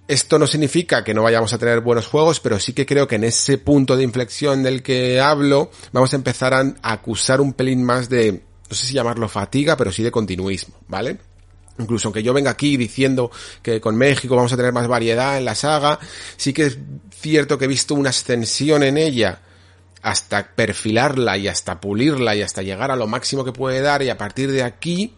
[0.07, 3.15] Esto no significa que no vayamos a tener buenos juegos, pero sí que creo que
[3.15, 7.83] en ese punto de inflexión del que hablo vamos a empezar a acusar un pelín
[7.83, 11.17] más de, no sé si llamarlo fatiga, pero sí de continuismo, ¿vale?
[11.79, 13.31] Incluso aunque yo venga aquí diciendo
[13.61, 15.99] que con México vamos a tener más variedad en la saga,
[16.37, 16.77] sí que es
[17.19, 19.39] cierto que he visto una ascensión en ella
[20.03, 24.09] hasta perfilarla y hasta pulirla y hasta llegar a lo máximo que puede dar y
[24.09, 25.15] a partir de aquí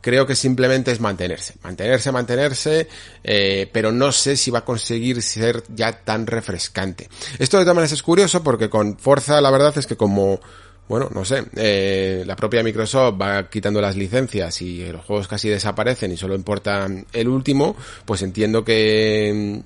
[0.00, 2.88] creo que simplemente es mantenerse, mantenerse, mantenerse,
[3.22, 7.08] eh, pero no sé si va a conseguir ser ya tan refrescante.
[7.38, 10.40] Esto de todas maneras es curioso porque con Forza la verdad es que como
[10.88, 15.48] bueno, no sé, eh, la propia Microsoft va quitando las licencias y los juegos casi
[15.48, 19.62] desaparecen y solo importa el último, pues entiendo que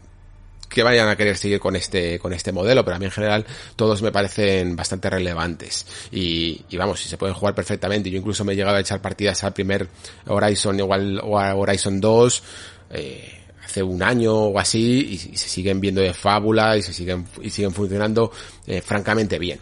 [0.69, 3.47] que vayan a querer seguir con este con este modelo, pero a mí en general
[3.77, 8.11] todos me parecen bastante relevantes y, y vamos, si se pueden jugar perfectamente.
[8.11, 9.89] Yo incluso me he llegado a echar partidas al primer
[10.27, 12.43] Horizon igual o a Horizon 2
[12.91, 17.27] eh, hace un año o así y, se siguen viendo de fábula y se siguen
[17.43, 18.31] y siguen funcionando
[18.67, 19.61] eh, francamente bien.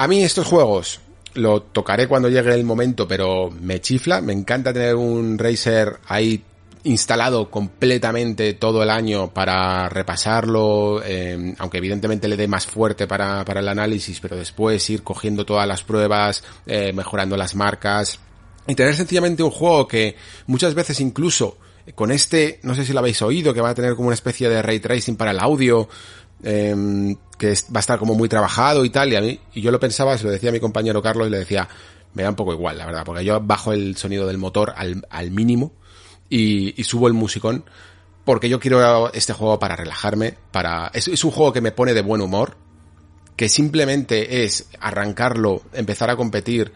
[0.00, 0.98] A mí estos juegos
[1.34, 6.42] lo tocaré cuando llegue el momento, pero me chifla, me encanta tener un Razer ahí
[6.84, 13.44] instalado completamente todo el año para repasarlo, eh, aunque evidentemente le dé más fuerte para,
[13.44, 18.20] para, el análisis, pero después ir cogiendo todas las pruebas, eh, mejorando las marcas.
[18.66, 21.58] Y tener sencillamente un juego que muchas veces incluso
[21.94, 24.48] con este, no sé si lo habéis oído, que va a tener como una especie
[24.48, 25.88] de ray tracing para el audio,
[26.42, 29.70] eh, que va a estar como muy trabajado y tal, y a mí, y yo
[29.70, 31.68] lo pensaba, se lo decía a mi compañero Carlos y le decía,
[32.14, 35.06] me da un poco igual, la verdad, porque yo bajo el sonido del motor al,
[35.10, 35.72] al mínimo
[36.28, 37.64] y, y, subo el musicón,
[38.24, 41.94] porque yo quiero este juego para relajarme, para, es, es un juego que me pone
[41.94, 42.56] de buen humor,
[43.36, 46.72] que simplemente es arrancarlo, empezar a competir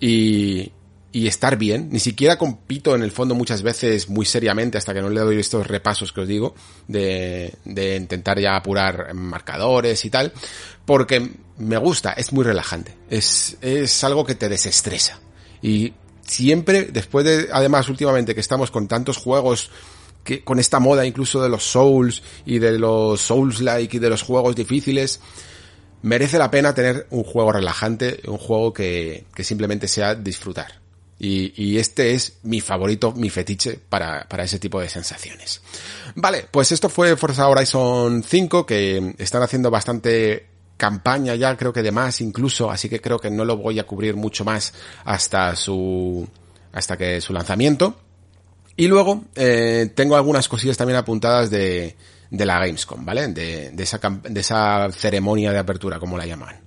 [0.00, 0.72] y,
[1.18, 1.88] y estar bien.
[1.90, 5.40] Ni siquiera compito en el fondo muchas veces muy seriamente hasta que no le doy
[5.40, 6.54] estos repasos que os digo
[6.86, 10.32] de, de intentar ya apurar marcadores y tal,
[10.84, 11.28] porque
[11.58, 12.94] me gusta, es muy relajante.
[13.10, 15.18] Es, es algo que te desestresa.
[15.60, 19.70] Y siempre, después de, además últimamente que estamos con tantos juegos
[20.22, 24.22] que, con esta moda incluso de los Souls y de los Souls-like y de los
[24.22, 25.20] juegos difíciles,
[26.02, 30.77] merece la pena tener un juego relajante, un juego que, que simplemente sea disfrutar.
[31.18, 35.60] Y, y, este es mi favorito, mi fetiche para, para ese tipo de sensaciones.
[36.14, 40.46] Vale, pues esto fue Forza Horizon 5, que están haciendo bastante
[40.78, 43.84] campaña ya, creo que de más incluso, así que creo que no lo voy a
[43.84, 44.72] cubrir mucho más
[45.04, 46.26] hasta su,
[46.72, 47.96] hasta que su lanzamiento.
[48.76, 51.96] Y luego, eh, tengo algunas cosillas también apuntadas de,
[52.30, 53.26] de la Gamescom, ¿vale?
[53.28, 56.60] De, de esa, de esa ceremonia de apertura, como la llaman.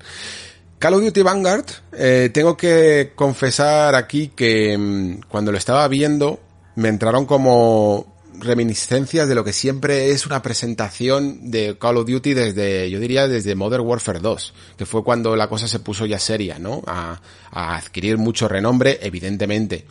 [0.81, 6.39] Call of Duty Vanguard, eh, tengo que confesar aquí que mmm, cuando lo estaba viendo
[6.75, 12.33] me entraron como reminiscencias de lo que siempre es una presentación de Call of Duty
[12.33, 16.17] desde, yo diría, desde Modern Warfare 2, que fue cuando la cosa se puso ya
[16.17, 16.81] seria, ¿no?
[16.87, 19.85] A, a adquirir mucho renombre, evidentemente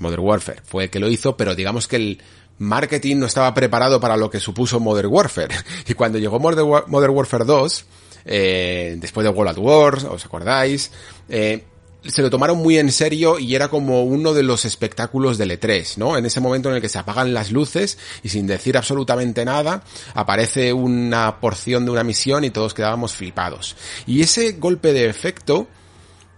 [0.00, 2.22] Modern Warfare fue el que lo hizo, pero digamos que el
[2.58, 5.54] marketing no estaba preparado para lo que supuso Modern Warfare.
[5.88, 7.86] Y cuando llegó Modern Warfare 2,
[8.24, 10.90] eh, después de World at War, ¿os acordáis?
[11.28, 11.64] Eh,
[12.04, 15.98] se lo tomaron muy en serio y era como uno de los espectáculos del E3,
[15.98, 16.16] ¿no?
[16.16, 19.82] En ese momento en el que se apagan las luces y sin decir absolutamente nada
[20.14, 23.76] aparece una porción de una misión y todos quedábamos flipados.
[24.06, 25.68] Y ese golpe de efecto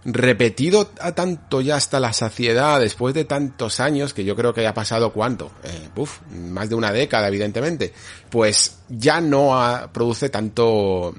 [0.05, 4.67] repetido a tanto ya hasta la saciedad después de tantos años, que yo creo que
[4.67, 5.89] ha pasado cuánto, eh,
[6.51, 7.93] más de una década evidentemente,
[8.29, 9.57] pues ya no
[9.93, 11.15] produce tanto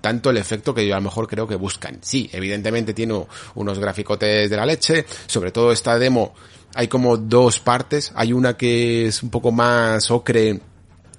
[0.00, 1.98] tanto el efecto que yo a lo mejor creo que buscan.
[2.02, 6.34] Sí, evidentemente tiene unos graficotes de la leche, sobre todo esta demo
[6.74, 10.60] hay como dos partes, hay una que es un poco más ocre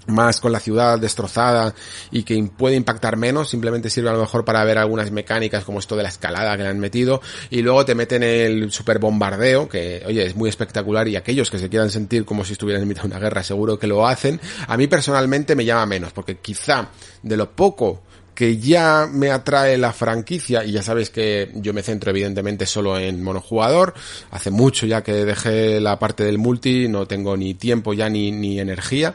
[0.07, 1.73] más con la ciudad destrozada
[2.11, 5.79] y que puede impactar menos, simplemente sirve a lo mejor para ver algunas mecánicas como
[5.79, 7.21] esto de la escalada que le han metido.
[7.49, 11.07] Y luego te meten el super bombardeo que oye es muy espectacular.
[11.07, 13.77] Y aquellos que se quieran sentir como si estuvieran en mitad de una guerra seguro
[13.77, 16.89] que lo hacen, a mí personalmente me llama menos porque quizá
[17.21, 18.01] de lo poco
[18.39, 22.97] que ya me atrae la franquicia y ya sabéis que yo me centro evidentemente solo
[22.97, 23.93] en monojugador.
[24.31, 28.31] Hace mucho ya que dejé la parte del multi, no tengo ni tiempo ya ni,
[28.31, 29.13] ni energía.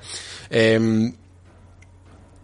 [0.50, 1.14] Em,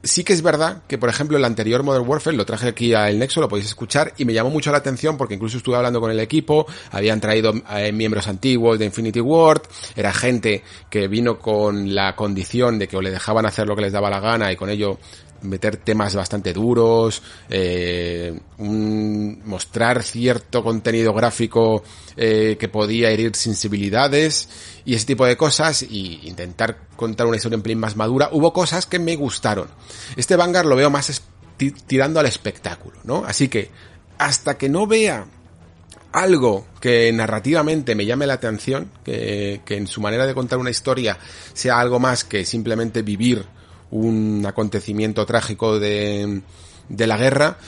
[0.03, 3.11] sí que es verdad que, por ejemplo, el anterior Modern Warfare lo traje aquí a
[3.11, 6.01] El Nexo, lo podéis escuchar, y me llamó mucho la atención porque incluso estuve hablando
[6.01, 9.65] con el equipo, habían traído eh, miembros antiguos de Infinity Ward,
[9.95, 13.83] era gente que vino con la condición de que o le dejaban hacer lo que
[13.83, 14.99] les daba la gana y con ello
[15.43, 21.83] meter temas bastante duros, eh, mostrar cierto contenido gráfico
[22.17, 24.49] eh, que podía herir sensibilidades
[24.85, 28.29] y ese tipo de cosas y intentar contar una historia en plin más madura.
[28.33, 29.69] Hubo cosas que me gustaron.
[30.17, 31.23] Este Vanguard lo veo más
[31.87, 33.25] tirando al espectáculo, ¿no?
[33.25, 33.71] Así que
[34.19, 35.27] hasta que no vea
[36.13, 41.19] algo que narrativamente me llame la atención, que en su manera de contar una historia
[41.53, 43.47] sea algo más que simplemente vivir
[43.91, 46.43] un acontecimiento trágico de,
[46.89, 47.59] de la guerra,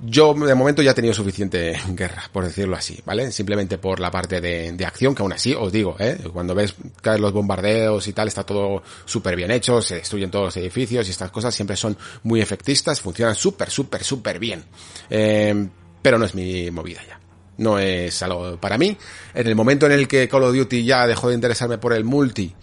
[0.00, 3.32] yo de momento ya he tenido suficiente guerra, por decirlo así, ¿vale?
[3.32, 6.18] Simplemente por la parte de, de acción, que aún así os digo, ¿eh?
[6.32, 10.46] Cuando ves caer los bombardeos y tal, está todo súper bien hecho, se destruyen todos
[10.46, 14.64] los edificios y estas cosas siempre son muy efectistas, funcionan súper, súper, súper bien.
[15.10, 15.68] Eh,
[16.00, 17.18] pero no es mi movida ya.
[17.58, 18.96] No es algo para mí.
[19.34, 22.04] En el momento en el que Call of Duty ya dejó de interesarme por el
[22.04, 22.54] multi,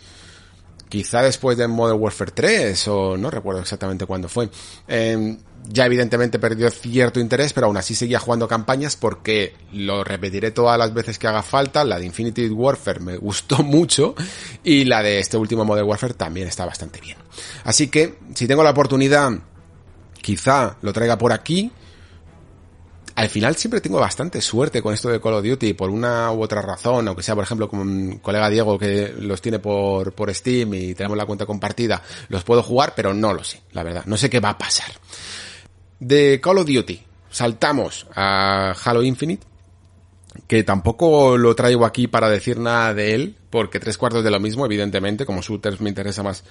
[0.89, 4.49] quizá después de Modern Warfare 3 o no recuerdo exactamente cuándo fue.
[4.87, 10.51] Em, ya evidentemente perdió cierto interés, pero aún así seguía jugando campañas porque lo repetiré
[10.51, 11.83] todas las veces que haga falta.
[11.83, 14.15] La de Infinity Warfare me gustó mucho
[14.63, 17.17] y la de este último Modern Warfare también está bastante bien.
[17.63, 19.31] Así que si tengo la oportunidad,
[20.21, 21.71] quizá lo traiga por aquí
[23.15, 26.43] al final siempre tengo bastante suerte con esto de Call of Duty por una u
[26.43, 30.33] otra razón, aunque sea por ejemplo con un colega Diego que los tiene por, por
[30.33, 34.03] Steam y tenemos la cuenta compartida, los puedo jugar, pero no lo sé, la verdad,
[34.05, 34.91] no sé qué va a pasar.
[35.99, 39.45] De Call of Duty, saltamos a Halo Infinite,
[40.45, 44.41] que tampoco lo traigo aquí para decir nada de él, porque tres cuartos de lo
[44.41, 46.43] mismo, evidentemente, como shooters me interesa más,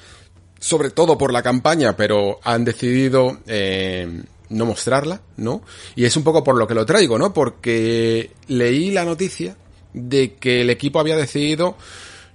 [0.58, 5.62] sobre todo por la campaña, pero han decidido eh, no mostrarla, ¿no?
[5.96, 7.32] Y es un poco por lo que lo traigo, ¿no?
[7.32, 9.56] Porque leí la noticia
[9.92, 11.76] de que el equipo había decidido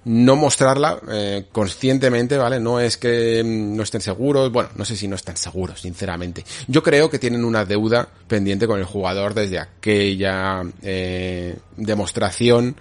[0.04, 2.58] no mostrarla eh, conscientemente, ¿vale?
[2.58, 6.44] No es que no estén seguros, bueno, no sé si no están seguros, sinceramente.
[6.68, 12.76] Yo creo que tienen una deuda pendiente con el jugador desde aquella eh, demostración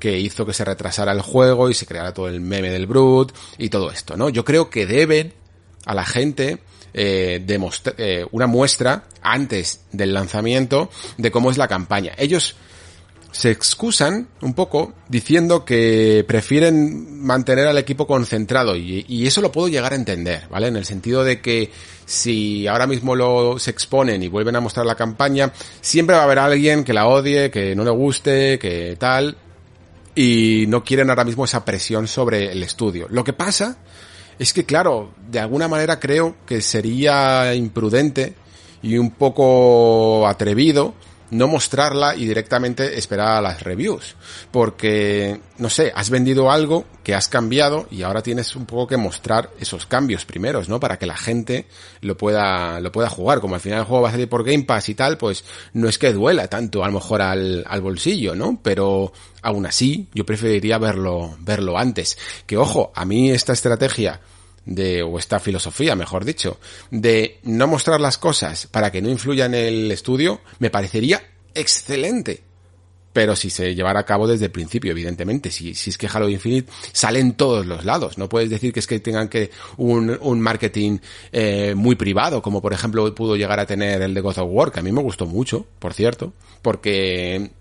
[0.00, 3.32] que hizo que se retrasara el juego y se creara todo el meme del Brut
[3.56, 4.28] y todo esto, ¿no?
[4.28, 5.32] Yo creo que deben
[5.86, 6.58] a la gente
[6.94, 7.44] eh,
[7.98, 12.12] eh, una muestra antes del lanzamiento de cómo es la campaña.
[12.16, 12.56] Ellos
[13.32, 19.50] se excusan un poco diciendo que prefieren mantener al equipo concentrado y, y, eso lo
[19.50, 20.68] puedo llegar a entender, ¿vale?
[20.68, 21.72] En el sentido de que
[22.06, 26.24] si ahora mismo lo se exponen y vuelven a mostrar la campaña, siempre va a
[26.26, 29.36] haber alguien que la odie, que no le guste, que tal,
[30.14, 33.08] y no quieren ahora mismo esa presión sobre el estudio.
[33.10, 33.78] Lo que pasa
[34.38, 38.34] es que, claro, de alguna manera creo que sería imprudente
[38.82, 40.94] y un poco atrevido
[41.34, 44.14] no mostrarla y directamente esperar a las reviews.
[44.50, 48.96] Porque, no sé, has vendido algo que has cambiado y ahora tienes un poco que
[48.96, 50.78] mostrar esos cambios primeros, ¿no?
[50.78, 51.66] Para que la gente
[52.00, 53.40] lo pueda, lo pueda jugar.
[53.40, 55.88] Como al final el juego va a salir por Game Pass y tal, pues no
[55.88, 58.60] es que duela tanto a lo mejor al, al bolsillo, ¿no?
[58.62, 62.16] Pero aún así, yo preferiría verlo, verlo antes.
[62.46, 64.20] Que ojo, a mí esta estrategia
[64.66, 66.58] de, o esta filosofía, mejor dicho,
[66.90, 71.22] de no mostrar las cosas para que no influya en el estudio, me parecería
[71.54, 72.42] excelente.
[73.14, 75.50] pero si se llevara a cabo desde el principio, evidentemente.
[75.52, 78.18] Si, si es que Halo Infinite sale en todos los lados.
[78.18, 80.98] No puedes decir que es que tengan que un, un marketing
[81.30, 84.72] eh, muy privado, como por ejemplo pudo llegar a tener el de God of War,
[84.72, 87.52] que a mí me gustó mucho, por cierto, porque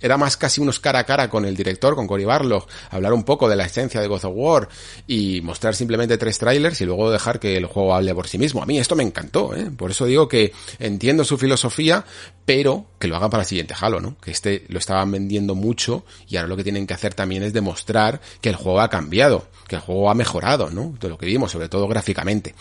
[0.00, 3.24] era más casi unos cara a cara con el director, con Cory Barlog, hablar un
[3.24, 4.68] poco de la esencia de God of War
[5.06, 8.62] y mostrar simplemente tres trailers y luego dejar que el juego hable por sí mismo.
[8.62, 9.70] A mí esto me encantó, ¿eh?
[9.76, 12.04] Por eso digo que entiendo su filosofía,
[12.44, 14.16] pero que lo hagan para el siguiente Halo, ¿no?
[14.20, 17.52] Que este lo estaban vendiendo mucho y ahora lo que tienen que hacer también es
[17.52, 20.94] demostrar que el juego ha cambiado, que el juego ha mejorado, ¿no?
[21.00, 22.54] De lo que vimos, sobre todo gráficamente.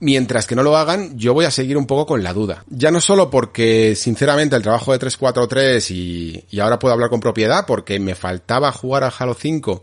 [0.00, 2.64] Mientras que no lo hagan, yo voy a seguir un poco con la duda.
[2.68, 7.20] Ya no solo porque, sinceramente, el trabajo de 343 y, y ahora puedo hablar con
[7.20, 9.82] propiedad porque me faltaba jugar a Halo 5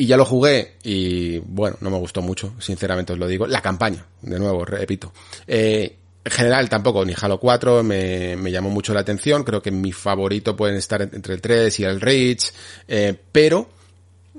[0.00, 3.46] y ya lo jugué y, bueno, no me gustó mucho, sinceramente os lo digo.
[3.46, 5.12] La campaña, de nuevo, repito.
[5.46, 9.72] Eh, en general tampoco, ni Halo 4 me, me, llamó mucho la atención, creo que
[9.72, 12.52] mi favorito pueden estar entre el 3 y el Reach,
[12.86, 13.68] eh, pero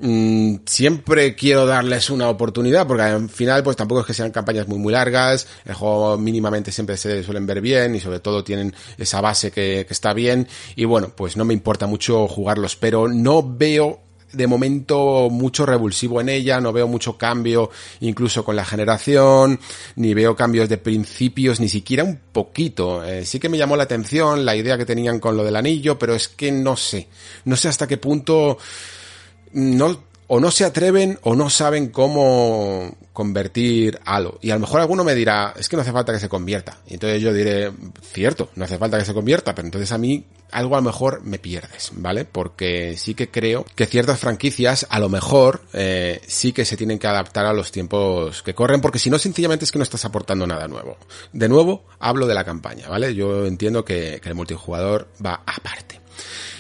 [0.02, 4.66] Mm, siempre quiero darles una oportunidad porque al final pues tampoco es que sean campañas
[4.66, 8.74] muy muy largas, el juego mínimamente siempre se suelen ver bien y sobre todo tienen
[8.98, 10.48] esa base que, está bien
[10.78, 14.00] y bueno pues no me importa mucho jugarlos pero no veo
[14.32, 17.70] de momento mucho revulsivo en ella, no veo mucho cambio
[18.00, 19.60] incluso con la generación,
[19.98, 23.04] ni veo cambios de principios, ni siquiera un poquito.
[23.04, 25.98] Eh, sí que me llamó la atención la idea que tenían con lo del anillo,
[25.98, 27.08] pero es que no sé,
[27.44, 28.60] no sé hasta qué punto
[29.54, 34.38] no, o no se atreven o no saben cómo convertir algo.
[34.42, 36.78] Y a lo mejor alguno me dirá, es que no hace falta que se convierta.
[36.88, 37.72] Y entonces yo diré,
[38.14, 41.24] cierto, no hace falta que se convierta, pero entonces a mí algo a lo mejor
[41.24, 42.26] me pierdes, ¿vale?
[42.26, 47.00] Porque sí que creo que ciertas franquicias a lo mejor eh, sí que se tienen
[47.00, 50.06] que adaptar a los tiempos que corren, porque si no, sencillamente es que no estás
[50.06, 50.98] aportando nada nuevo.
[51.34, 53.16] De nuevo, hablo de la campaña, ¿vale?
[53.16, 56.00] Yo entiendo que, que el multijugador va aparte.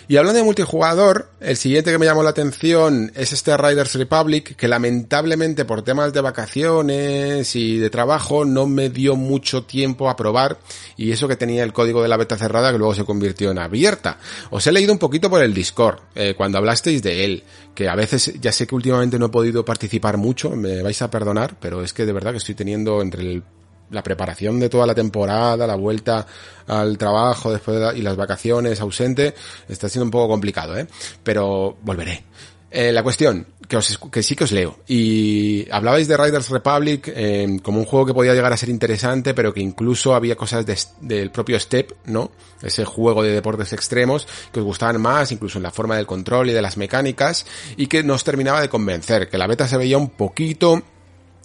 [0.09, 4.55] Y hablando de multijugador, el siguiente que me llamó la atención es este Riders Republic,
[4.55, 10.15] que lamentablemente por temas de vacaciones y de trabajo no me dio mucho tiempo a
[10.15, 10.57] probar,
[10.97, 13.59] y eso que tenía el código de la beta cerrada que luego se convirtió en
[13.59, 14.17] abierta.
[14.49, 17.43] Os he leído un poquito por el Discord, eh, cuando hablasteis de él,
[17.75, 21.11] que a veces ya sé que últimamente no he podido participar mucho, me vais a
[21.11, 23.43] perdonar, pero es que de verdad que estoy teniendo entre el
[23.91, 26.25] la preparación de toda la temporada, la vuelta
[26.67, 29.33] al trabajo después y las vacaciones ausente,
[29.67, 30.87] está siendo un poco complicado, ¿eh?
[31.23, 32.23] Pero volveré.
[32.71, 34.77] Eh, la cuestión, que, os, que sí que os leo.
[34.87, 39.33] Y hablabais de Riders Republic eh, como un juego que podía llegar a ser interesante,
[39.33, 40.65] pero que incluso había cosas
[41.01, 42.31] del propio Step, ¿no?
[42.61, 46.49] Ese juego de deportes extremos que os gustaban más, incluso en la forma del control
[46.49, 49.97] y de las mecánicas, y que nos terminaba de convencer, que la beta se veía
[49.97, 50.83] un poquito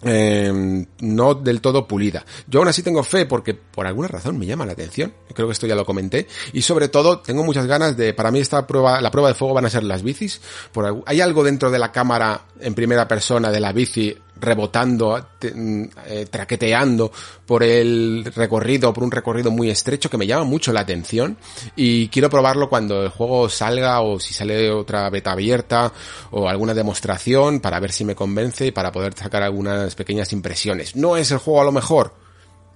[0.05, 2.23] eh, no del todo pulida.
[2.47, 5.13] Yo aún así tengo fe porque por alguna razón me llama la atención.
[5.33, 6.27] Creo que esto ya lo comenté.
[6.53, 9.55] Y sobre todo tengo muchas ganas de, para mí esta prueba, la prueba de fuego
[9.55, 10.39] van a ser las bicis.
[10.71, 15.83] Por, hay algo dentro de la cámara en primera persona de la bici rebotando, mm,
[16.07, 17.11] eh, traqueteando
[17.45, 21.37] por el recorrido, por un recorrido muy estrecho que me llama mucho la atención
[21.75, 25.91] y quiero probarlo cuando el juego salga o si sale otra beta abierta
[26.31, 30.95] o alguna demostración para ver si me convence y para poder sacar algunas pequeñas impresiones.
[30.95, 32.13] No es el juego a lo mejor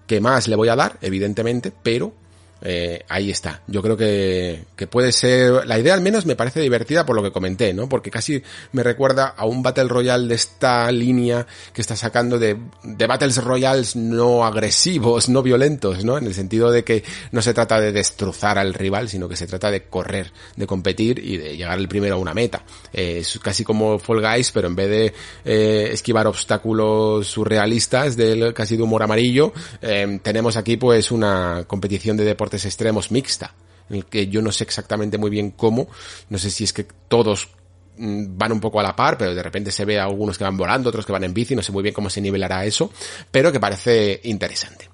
[0.07, 2.13] que más le voy a dar, evidentemente, pero
[2.61, 3.61] eh, ahí está.
[3.67, 7.23] Yo creo que, que puede ser, la idea al menos me parece divertida por lo
[7.23, 7.87] que comenté, ¿no?
[7.87, 8.41] Porque casi
[8.71, 13.43] me recuerda a un Battle Royale de esta línea que está sacando de, de Battles
[13.43, 16.17] Royales no agresivos, no violentos, ¿no?
[16.17, 19.47] En el sentido de que no se trata de destrozar al rival, sino que se
[19.47, 22.63] trata de correr, de competir y de llegar el primero a una meta.
[22.93, 25.13] Eh, es casi como Fall Guys, pero en vez de
[25.45, 32.17] eh, esquivar obstáculos surrealistas del casi de humor amarillo, eh, tenemos aquí pues una competición
[32.17, 33.53] de deportes extremos mixta,
[33.89, 35.87] en el que yo no sé exactamente muy bien cómo,
[36.29, 37.49] no sé si es que todos
[37.97, 40.43] mm, van un poco a la par, pero de repente se ve a algunos que
[40.43, 42.91] van volando, otros que van en bici, no sé muy bien cómo se nivelará eso,
[43.29, 44.89] pero que parece interesante.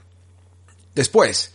[0.93, 1.53] Después,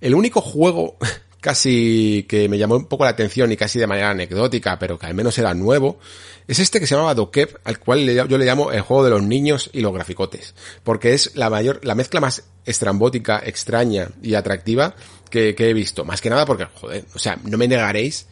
[0.00, 0.96] el único juego
[1.40, 5.06] casi que me llamó un poco la atención y casi de manera anecdótica, pero que
[5.06, 5.98] al menos era nuevo,
[6.46, 9.22] es este que se llamaba Dokep, al cual yo le llamo el juego de los
[9.22, 14.94] niños y los graficotes, porque es la mayor, la mezcla más estrambótica, extraña y atractiva
[15.30, 16.04] que, he visto.
[16.04, 18.26] Más que nada porque, joder, o sea, no me negaréis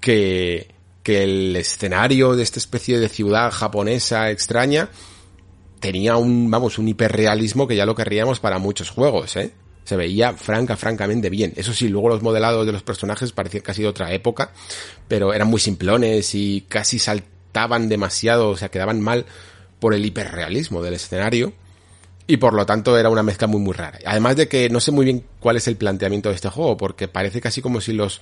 [0.00, 0.68] que,
[1.02, 4.90] que el escenario de esta especie de ciudad japonesa extraña
[5.80, 9.52] tenía un, vamos, un hiperrealismo que ya lo querríamos para muchos juegos, ¿eh?
[9.84, 11.52] Se veía franca, francamente bien.
[11.56, 14.52] Eso sí, luego los modelados de los personajes parecían casi de otra época,
[15.06, 19.26] pero eran muy simplones y casi saltaban demasiado, o sea, quedaban mal
[19.78, 21.52] por el hiperrealismo del escenario
[22.26, 23.98] y por lo tanto era una mezcla muy muy rara.
[24.04, 27.08] Además de que no sé muy bien cuál es el planteamiento de este juego, porque
[27.08, 28.20] parece casi como si los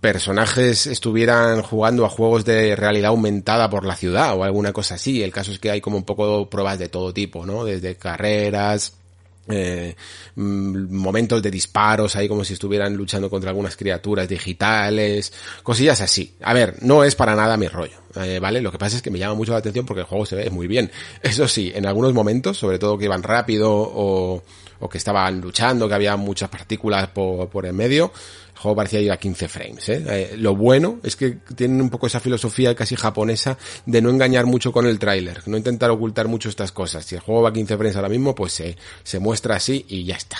[0.00, 5.22] personajes estuvieran jugando a juegos de realidad aumentada por la ciudad o alguna cosa así.
[5.22, 7.64] El caso es que hay como un poco pruebas de todo tipo, ¿no?
[7.64, 8.98] Desde carreras,
[9.48, 9.94] eh,
[10.36, 15.32] mm, momentos de disparos ahí como si estuvieran luchando contra algunas criaturas digitales,
[15.62, 16.34] cosillas así.
[16.42, 18.60] A ver, no es para nada mi rollo, eh, ¿vale?
[18.60, 20.50] Lo que pasa es que me llama mucho la atención porque el juego se ve
[20.50, 20.90] muy bien.
[21.22, 24.42] Eso sí, en algunos momentos, sobre todo que iban rápido o,
[24.80, 28.12] o que estaban luchando, que había muchas partículas por, por en medio,
[28.64, 29.88] juego parecía ir a 15 frames.
[29.90, 30.04] ¿eh?
[30.08, 30.34] ¿eh?
[30.36, 34.72] lo bueno es que tienen un poco esa filosofía casi japonesa de no engañar mucho
[34.72, 37.04] con el tráiler, no intentar ocultar mucho estas cosas.
[37.04, 38.62] Si el juego va a 15 frames ahora mismo, pues
[39.04, 40.38] se, muestra así y ya está.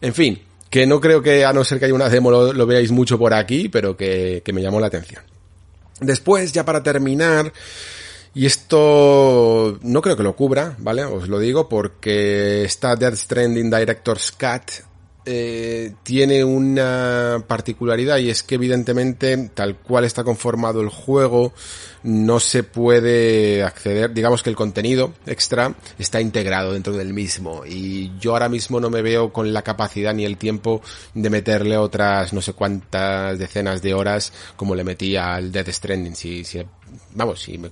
[0.00, 2.92] En fin, que no creo que a no ser que haya una demo lo, veáis
[2.92, 5.22] mucho por aquí, pero que, que me llamó la atención.
[6.00, 7.52] Después, ya para terminar,
[8.34, 11.04] y esto no creo que lo cubra, ¿vale?
[11.04, 14.84] Os lo digo porque está Death Stranding Director's Cut
[15.26, 21.54] eh, tiene una particularidad y es que evidentemente tal cual está conformado el juego
[22.02, 27.64] no se puede acceder, digamos que el contenido extra está integrado dentro del mismo.
[27.64, 30.82] Y yo ahora mismo no me veo con la capacidad ni el tiempo
[31.14, 36.14] de meterle otras no sé cuántas decenas de horas como le metí al Death Stranding.
[36.14, 36.62] Si, si
[37.14, 37.70] vamos, si me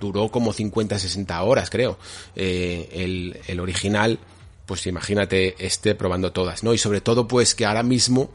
[0.00, 1.96] duró como 50, 60 horas creo
[2.34, 4.18] eh, el, el original
[4.66, 6.74] pues imagínate este probando todas, ¿no?
[6.74, 8.30] Y sobre todo pues que ahora mismo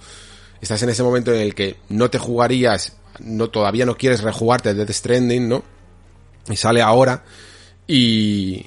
[0.62, 4.74] estás en ese momento en el que no te jugarías, no todavía no quieres rejugarte
[4.74, 5.64] Death Stranding, ¿no?
[6.50, 7.24] Y sale ahora
[7.88, 8.66] y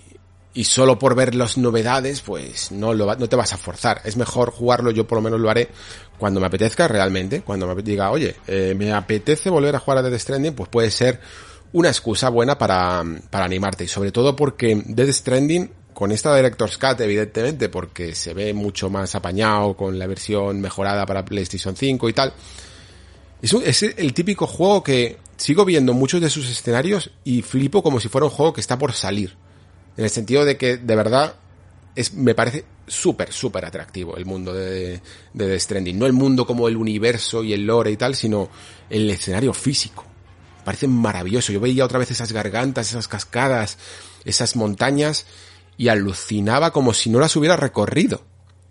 [0.52, 4.00] y solo por ver las novedades, pues no lo no te vas a forzar.
[4.04, 5.68] Es mejor jugarlo, yo por lo menos lo haré
[6.18, 10.02] cuando me apetezca realmente, cuando me diga, oye, eh, me apetece volver a jugar a
[10.02, 11.20] Death Stranding, pues puede ser
[11.72, 13.84] una excusa buena para, para animarte.
[13.84, 15.70] Y sobre todo porque Death Stranding
[16.00, 21.04] con esta Director's Cut, evidentemente, porque se ve mucho más apañado con la versión mejorada
[21.04, 22.32] para PlayStation 5 y tal.
[23.42, 28.00] Es, es el típico juego que sigo viendo muchos de sus escenarios y flipo como
[28.00, 29.36] si fuera un juego que está por salir.
[29.98, 31.34] En el sentido de que, de verdad,
[31.94, 35.02] es, me parece súper, súper atractivo el mundo de,
[35.34, 35.98] de The Stranding.
[35.98, 38.48] No el mundo como el universo y el lore y tal, sino
[38.88, 40.06] el escenario físico.
[40.64, 41.52] Parece maravilloso.
[41.52, 43.76] Yo veía otra vez esas gargantas, esas cascadas,
[44.24, 45.26] esas montañas
[45.80, 48.20] y alucinaba como si no las hubiera recorrido.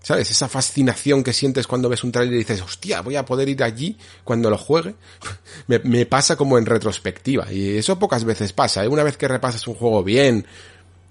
[0.03, 0.29] ¿Sabes?
[0.29, 3.63] Esa fascinación que sientes cuando ves un trailer y dices, hostia, voy a poder ir
[3.63, 4.93] allí cuando lo juegue.
[5.67, 7.51] me, pasa como en retrospectiva.
[7.51, 8.85] Y eso pocas veces pasa.
[8.85, 8.87] ¿eh?
[8.87, 10.45] Una vez que repasas un juego bien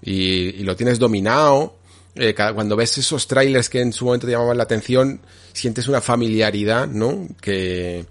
[0.01, 1.75] y, lo tienes dominado,
[2.15, 5.19] eh, cuando ves esos trailers que en su momento te llamaban la atención,
[5.51, 7.27] sientes una familiaridad, ¿no?
[7.41, 8.05] Que,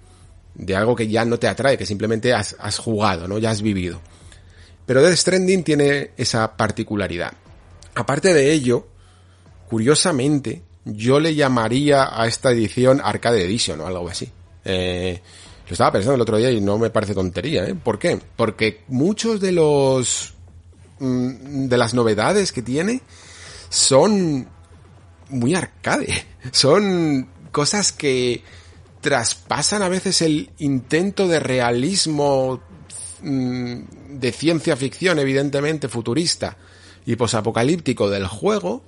[0.54, 3.38] de algo que ya no te atrae, que simplemente has, has jugado, ¿no?
[3.38, 3.98] Ya has vivido.
[4.84, 7.32] Pero Death Stranding tiene esa particularidad.
[7.98, 8.86] Aparte de ello,
[9.68, 14.30] curiosamente, yo le llamaría a esta edición Arcade Edition o algo así.
[14.64, 15.20] Eh,
[15.66, 17.74] lo estaba pensando el otro día y no me parece tontería, ¿eh?
[17.74, 18.20] ¿Por qué?
[18.36, 20.32] Porque muchos de los
[21.00, 23.02] mm, de las novedades que tiene
[23.68, 24.48] son
[25.30, 26.24] muy arcade.
[26.52, 28.44] Son cosas que
[29.00, 32.62] traspasan a veces el intento de realismo
[33.22, 33.80] mm,
[34.20, 36.56] de ciencia ficción, evidentemente futurista,
[37.08, 38.82] y posapocalíptico del juego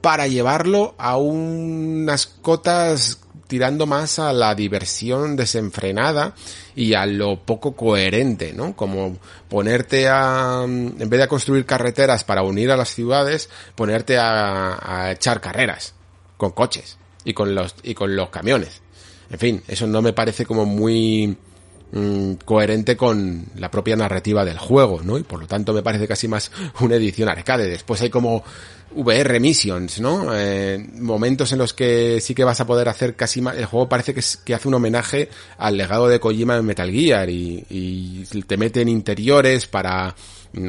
[0.00, 6.34] para llevarlo a unas cotas tirando más a la diversión desenfrenada
[6.74, 8.74] y a lo poco coherente, ¿no?
[8.74, 9.18] Como
[9.50, 15.12] ponerte a, en vez de construir carreteras para unir a las ciudades, ponerte a, a
[15.12, 15.92] echar carreras
[16.38, 18.80] con coches y con los, y con los camiones.
[19.28, 21.36] En fin, eso no me parece como muy,
[21.92, 25.18] Mm, coherente con la propia narrativa del juego, ¿no?
[25.18, 27.68] Y por lo tanto me parece casi más una edición arcade.
[27.68, 28.42] Después hay como
[28.92, 30.34] VR missions, ¿no?
[30.34, 33.56] Eh, momentos en los que sí que vas a poder hacer casi más...
[33.56, 35.28] El juego parece que, que hace un homenaje
[35.58, 40.16] al legado de Kojima en Metal Gear y, y te mete en interiores para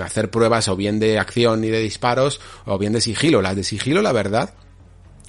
[0.03, 3.41] hacer pruebas o bien de acción y de disparos o bien de sigilo.
[3.41, 4.53] Las de sigilo, la verdad,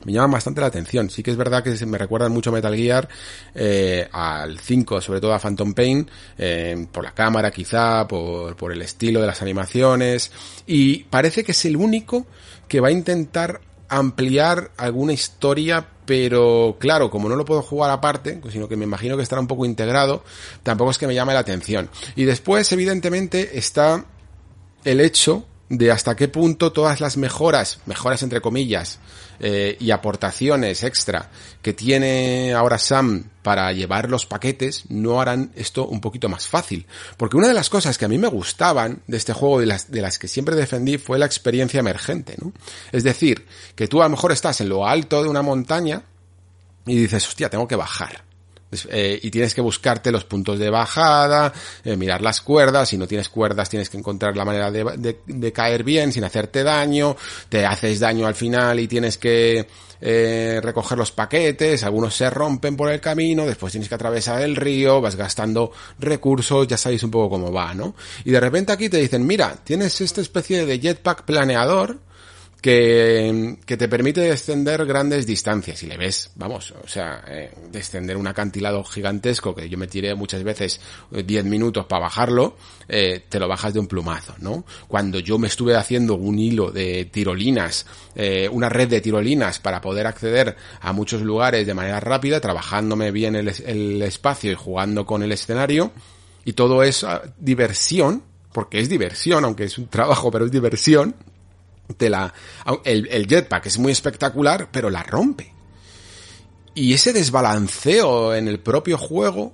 [0.09, 1.11] me llaman bastante la atención.
[1.11, 3.07] Sí que es verdad que me recuerdan mucho Metal Gear,
[3.55, 8.73] eh, al 5, sobre todo a Phantom Pain, eh, por la cámara quizá, por, por
[8.73, 10.33] el estilo de las animaciones,
[10.67, 12.27] y parece que es el único
[12.69, 18.41] que va a intentar ampliar alguna historia, pero claro, como no lo puedo jugar aparte,
[18.51, 20.25] sino que me imagino que estará un poco integrado,
[20.63, 21.91] tampoco es que me llame la atención.
[22.17, 24.07] Y después, evidentemente, está
[24.85, 28.99] el hecho de hasta qué punto todas las mejoras, mejoras entre comillas,
[29.41, 31.31] eh, y aportaciones extra
[31.63, 36.87] que tiene ahora Sam para llevar los paquetes no harán esto un poquito más fácil.
[37.17, 39.91] Porque una de las cosas que a mí me gustaban de este juego y las,
[39.91, 42.53] de las que siempre defendí fue la experiencia emergente, ¿no?
[42.91, 46.03] Es decir, que tú a lo mejor estás en lo alto de una montaña
[46.87, 48.28] y dices, hostia, tengo que bajar
[48.91, 51.53] Eh, y tienes que buscarte los puntos de bajada,
[51.85, 55.85] eh, mirar las cuerdas, si no tienes cuerdas tienes que encontrar la manera de, caer
[55.85, 57.17] bien sin hacerte daño,
[57.49, 59.67] te haces daño al final y tienes que
[60.03, 64.55] eh, recoger los paquetes, algunos se rompen por el camino, después tienes que atravesar el
[64.55, 67.95] río, vas gastando recursos, ya sabéis un poco cómo va, ¿no?
[68.27, 72.01] Y de repente aquí te dicen, mira, tienes esta especie de jetpack planeador,
[72.61, 78.27] que, te permite descender grandes distancias y le ves, vamos, o sea, eh, descender un
[78.27, 80.81] acantilado gigantesco que yo me tiré muchas veces
[81.11, 82.57] 10 eh, minutos para bajarlo,
[82.89, 84.65] eh, te lo bajas de un plumazo, ¿no?
[84.89, 87.87] Cuando yo me estuve haciendo un hilo de tirolinas,
[88.17, 93.13] eh, una red de tirolinas para poder acceder a muchos lugares de manera rápida, trabajándome
[93.13, 95.93] bien el, el espacio y jugando con el escenario,
[96.45, 101.15] y todo es ah, diversión, porque es diversión, aunque es un trabajo, pero es diversión,
[101.99, 102.33] la,
[102.85, 105.53] el, jetpack es muy espectacular, pero la rompe.
[106.75, 109.53] Y ese desbalanceo en el propio juego,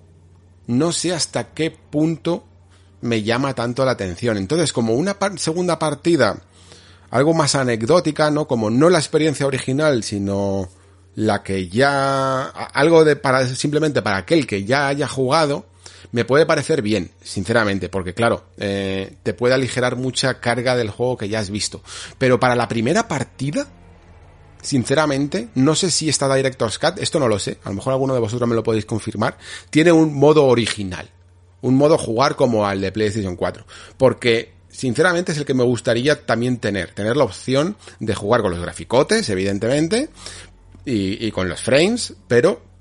[0.67, 2.45] no sé hasta qué punto
[3.01, 4.37] me llama tanto la atención.
[4.37, 6.37] Entonces, como una segunda partida,
[7.11, 8.47] algo más anecdótica, ¿no?
[8.47, 10.69] Como no la experiencia original, sino
[11.15, 15.67] la que ya, algo de para, simplemente para aquel que ya haya jugado,
[16.13, 21.17] me puede parecer bien, sinceramente, porque claro, eh, te puede aligerar mucha carga del juego
[21.17, 21.83] que ya has visto.
[22.19, 23.67] Pero para la primera partida,
[24.63, 28.15] sinceramente, no sé si está Director's Cut, esto no lo sé, a lo mejor alguno
[28.15, 29.37] de vosotros me lo podéis confirmar,
[29.71, 31.09] tiene un modo original,
[31.61, 36.25] un modo jugar como al de PlayStation 4, porque sinceramente es el que me gustaría
[36.27, 40.09] también tener, tener la opción de jugar con los graficotes, evidentemente,
[40.85, 42.74] y, y con los frames, pero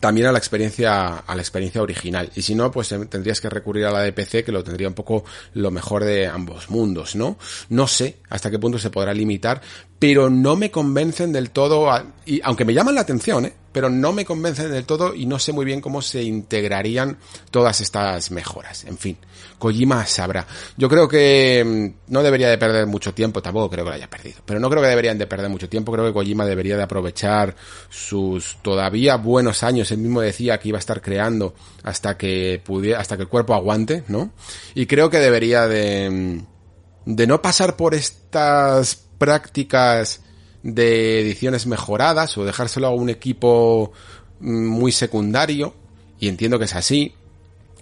[0.00, 3.86] también a la experiencia a la experiencia original y si no pues tendrías que recurrir
[3.86, 5.24] a la de PC que lo tendría un poco
[5.54, 7.38] lo mejor de ambos mundos no
[7.68, 9.60] no sé hasta qué punto se podrá limitar
[9.98, 11.90] pero no me convencen del todo
[12.26, 13.52] y aunque me llaman la atención ¿eh?
[13.74, 17.18] Pero no me convencen del todo y no sé muy bien cómo se integrarían
[17.50, 19.18] todas estas mejoras en fin
[19.58, 20.46] Kojima sabrá.
[20.76, 24.10] Yo creo que mm, no debería de perder mucho tiempo, tampoco creo que lo haya
[24.10, 26.82] perdido, pero no creo que deberían de perder mucho tiempo, creo que Kojima debería de
[26.82, 27.54] aprovechar
[27.88, 33.00] sus todavía buenos años, él mismo decía que iba a estar creando hasta que pudiera,
[33.00, 34.32] hasta que el cuerpo aguante, ¿no?
[34.74, 40.20] Y creo que debería de, mm, de no pasar por estas prácticas
[40.64, 43.92] de ediciones mejoradas o dejárselo a un equipo
[44.40, 45.74] mm, muy secundario,
[46.18, 47.14] y entiendo que es así,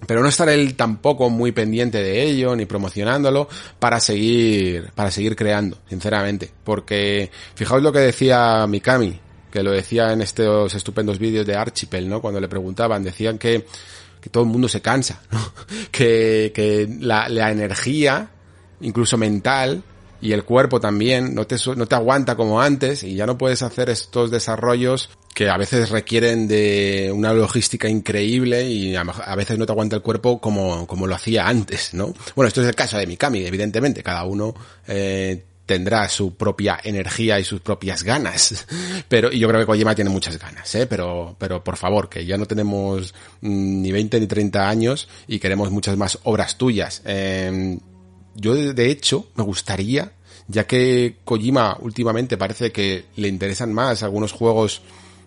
[0.06, 5.36] pero no estar él tampoco muy pendiente de ello ni promocionándolo para seguir para seguir
[5.36, 11.46] creando sinceramente porque fijaos lo que decía Mikami que lo decía en estos estupendos vídeos
[11.46, 13.64] de Archipel no cuando le preguntaban decían que
[14.20, 15.38] que todo el mundo se cansa ¿no?
[15.92, 18.28] que que la, la energía
[18.80, 19.84] incluso mental
[20.22, 23.60] y el cuerpo también no te, no te aguanta como antes y ya no puedes
[23.60, 29.66] hacer estos desarrollos que a veces requieren de una logística increíble y a, veces no
[29.66, 32.14] te aguanta el cuerpo como, como lo hacía antes, ¿no?
[32.36, 34.54] Bueno, esto es el caso de Mikami, evidentemente, cada uno
[34.86, 38.66] eh, tendrá su propia energía y sus propias ganas.
[39.08, 40.86] Pero, y yo creo que Kojima tiene muchas ganas, ¿eh?
[40.86, 45.38] Pero, pero por favor, que ya no tenemos mm, ni 20 ni 30 años y
[45.40, 47.02] queremos muchas más obras tuyas.
[47.04, 47.78] Eh,
[48.34, 50.12] yo, de hecho, me gustaría,
[50.48, 54.82] ya que Kojima últimamente parece que le interesan más algunos juegos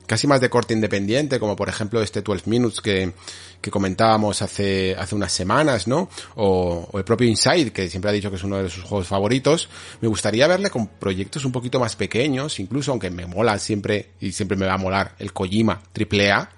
[0.05, 3.13] casi más de corte independiente, como por ejemplo este 12 Minutes que,
[3.61, 6.09] que comentábamos hace, hace unas semanas, ¿no?
[6.35, 9.07] O, o, el propio Inside, que siempre ha dicho que es uno de sus juegos
[9.07, 9.69] favoritos.
[10.01, 14.31] Me gustaría verle con proyectos un poquito más pequeños, incluso aunque me mola siempre, y
[14.31, 16.49] siempre me va a molar, el Kojima AAA,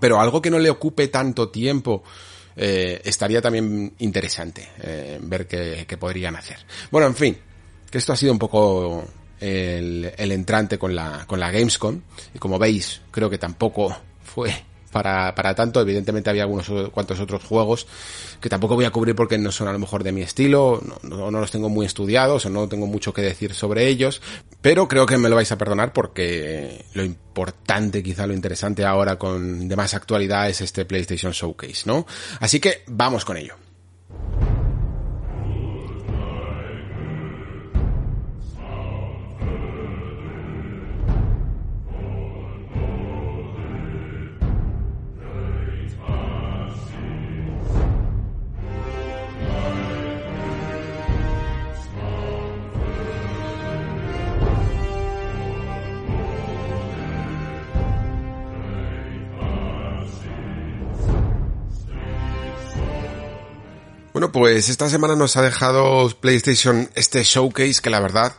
[0.00, 2.02] pero algo que no le ocupe tanto tiempo
[2.56, 6.58] eh, estaría también interesante eh, ver qué, qué, podrían hacer.
[6.90, 7.38] Bueno, en fin,
[7.90, 9.04] que esto ha sido un poco
[9.40, 12.00] el, el entrante con la, con la Gamescom
[12.34, 14.52] y como veis creo que tampoco fue
[14.90, 15.80] para, para tanto.
[15.80, 17.86] Evidentemente había algunos cuantos otros juegos
[18.40, 21.30] que tampoco voy a cubrir porque no son a lo mejor de mi estilo, no,
[21.30, 24.20] no, los tengo muy estudiados o no tengo mucho que decir sobre ellos,
[24.60, 29.16] pero creo que me lo vais a perdonar porque lo importante, quizá lo interesante ahora
[29.16, 32.06] con de más actualidad es este PlayStation Showcase, ¿no?
[32.40, 33.54] Así que vamos con ello.
[64.20, 68.34] Bueno, pues esta semana nos ha dejado PlayStation este showcase que la verdad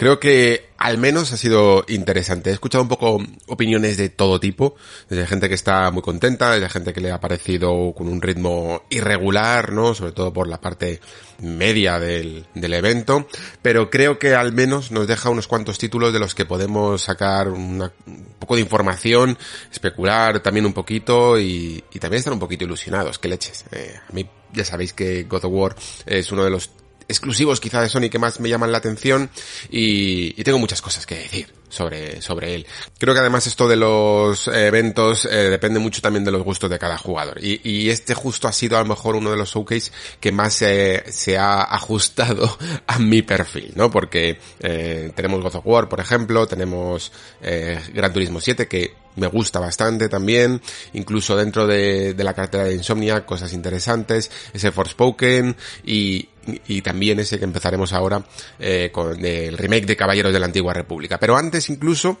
[0.00, 2.48] Creo que al menos ha sido interesante.
[2.48, 4.74] He escuchado un poco opiniones de todo tipo,
[5.10, 8.84] desde gente que está muy contenta, desde gente que le ha parecido con un ritmo
[8.88, 9.92] irregular, ¿no?
[9.94, 11.02] Sobre todo por la parte
[11.42, 13.28] media del, del evento,
[13.60, 17.50] pero creo que al menos nos deja unos cuantos títulos de los que podemos sacar
[17.50, 19.36] una, un poco de información,
[19.70, 23.18] especular también un poquito y, también estar un poquito ilusionados.
[23.18, 23.66] Que leches.
[23.70, 25.76] Eh, a mí ya sabéis que God of War
[26.06, 26.70] es uno de los
[27.08, 29.30] exclusivos quizá de Sony que más me llaman la atención
[29.70, 32.66] y, y tengo muchas cosas que decir sobre, sobre él.
[32.98, 36.78] Creo que además esto de los eventos eh, depende mucho también de los gustos de
[36.78, 37.42] cada jugador.
[37.42, 39.90] Y, y, este justo ha sido a lo mejor uno de los showcase
[40.20, 43.90] que más se, ha ajustado a mi perfil, ¿no?
[43.90, 49.26] Porque eh, tenemos God of War, por ejemplo, tenemos eh, Gran Turismo 7 que me
[49.26, 50.60] gusta bastante también,
[50.92, 56.28] incluso dentro de, de la cartera de Insomnia, cosas interesantes, ese Forspoken y,
[56.66, 58.24] y también ese que empezaremos ahora
[58.58, 61.18] eh, con el remake de Caballeros de la Antigua República.
[61.18, 62.18] Pero antes incluso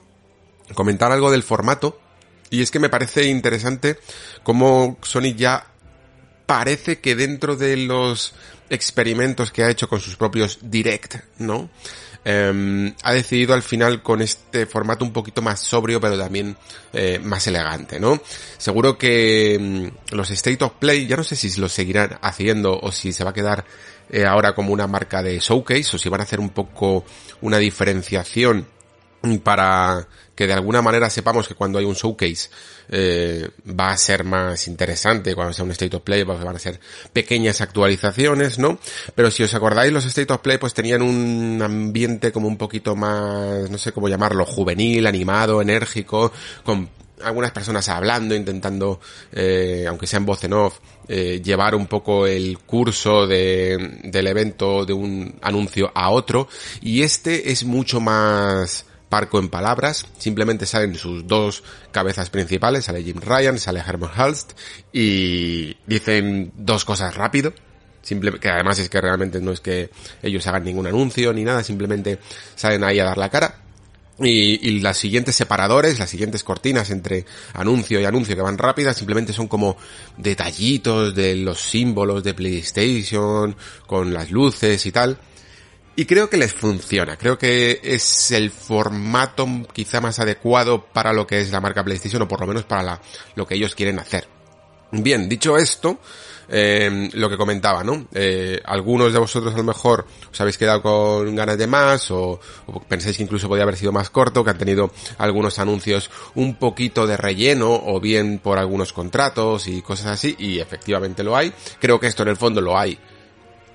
[0.74, 2.00] comentar algo del formato
[2.50, 3.98] y es que me parece interesante
[4.42, 5.66] cómo Sonic ya
[6.46, 8.34] parece que dentro de los
[8.68, 11.70] experimentos que ha hecho con sus propios direct, ¿no?
[12.24, 16.56] eh, ha decidido al final con este formato un poquito más sobrio, pero también
[16.92, 18.20] eh, más elegante, ¿no?
[18.58, 22.92] Seguro que mm, los State of Play, ya no sé si lo seguirán haciendo o
[22.92, 23.64] si se va a quedar
[24.10, 27.04] eh, ahora como una marca de showcase o si van a hacer un poco
[27.40, 28.66] una diferenciación
[29.42, 32.48] para que de alguna manera sepamos que cuando hay un showcase
[32.88, 36.58] eh, va a ser más interesante, cuando sea un State of Play pues van a
[36.58, 36.80] ser
[37.12, 38.78] pequeñas actualizaciones, ¿no?
[39.14, 42.96] Pero si os acordáis, los State of Play pues tenían un ambiente como un poquito
[42.96, 46.32] más, no sé cómo llamarlo, juvenil, animado, enérgico,
[46.64, 46.88] con
[47.22, 49.00] algunas personas hablando, intentando,
[49.32, 54.26] eh, aunque sea en voz en off, eh, llevar un poco el curso de, del
[54.26, 56.48] evento de un anuncio a otro.
[56.80, 63.02] Y este es mucho más parco en palabras, simplemente salen sus dos cabezas principales, sale
[63.02, 64.52] Jim Ryan, sale Herman Hulst
[64.92, 67.52] y dicen dos cosas rápido,
[68.02, 69.90] Simple, que además es que realmente no es que
[70.22, 72.18] ellos hagan ningún anuncio ni nada, simplemente
[72.54, 73.54] salen ahí a dar la cara.
[74.22, 79.32] Y, las siguientes separadores, las siguientes cortinas entre anuncio y anuncio que van rápidas, simplemente
[79.32, 79.76] son como
[80.18, 83.56] detallitos de los símbolos de PlayStation,
[83.86, 85.18] con las luces y tal.
[85.96, 91.26] Y creo que les funciona, creo que es el formato quizá más adecuado para lo
[91.26, 93.00] que es la marca PlayStation o por lo menos para
[93.34, 94.28] lo que ellos quieren hacer.
[94.92, 96.00] Bien, dicho esto,
[96.50, 98.06] eh, lo que comentaba, ¿no?
[98.12, 102.40] Eh, algunos de vosotros a lo mejor os habéis quedado con ganas de más o,
[102.66, 106.56] o, pensáis que incluso podía haber sido más corto, que han tenido algunos anuncios un
[106.56, 111.52] poquito de relleno o bien por algunos contratos y cosas así y efectivamente lo hay.
[111.78, 112.98] Creo que esto en el fondo lo hay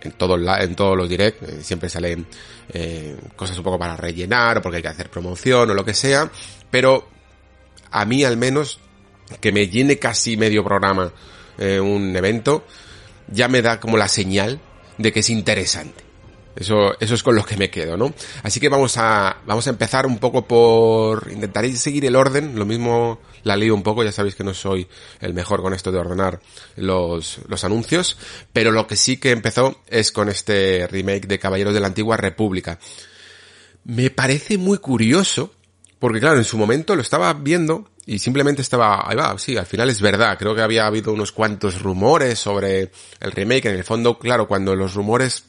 [0.06, 2.26] en todos, en todos los direct, eh, siempre salen
[2.70, 5.94] eh, cosas un poco para rellenar o porque hay que hacer promoción o lo que
[5.94, 6.30] sea,
[6.70, 7.08] pero
[7.92, 8.80] a mí al menos
[9.42, 11.12] que me llene casi medio programa
[11.58, 12.66] eh, un evento,
[13.28, 14.60] ya me da como la señal
[14.98, 16.04] de que es interesante.
[16.56, 18.14] Eso, eso es con lo que me quedo, ¿no?
[18.44, 22.66] Así que vamos a, vamos a empezar un poco por, intentaré seguir el orden, lo
[22.66, 24.88] mismo la lío un poco, ya sabéis que no soy
[25.20, 26.40] el mejor con esto de ordenar
[26.78, 28.18] los, los anuncios,
[28.54, 32.16] pero lo que sí que empezó es con este remake de Caballeros de la Antigua
[32.16, 32.80] República.
[33.84, 35.54] Me parece muy curioso,
[36.00, 39.66] porque claro, en su momento lo estaba viendo y simplemente estaba, ahí va, sí, al
[39.66, 43.84] final es verdad, creo que había habido unos cuantos rumores sobre el remake, en el
[43.84, 45.46] fondo, claro, cuando los rumores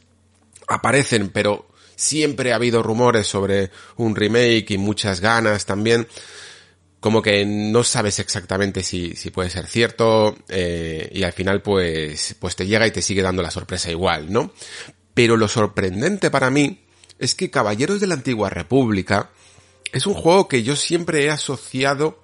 [0.69, 6.07] aparecen, pero siempre ha habido rumores sobre un remake y muchas ganas también,
[7.01, 12.37] como que no sabes exactamente si, si puede ser cierto eh, y al final pues,
[12.39, 14.53] pues te llega y te sigue dando la sorpresa igual, ¿no?
[15.15, 16.85] Pero lo sorprendente para mí
[17.19, 19.31] es que Caballeros de la Antigua República
[19.93, 22.23] es un juego que yo siempre he asociado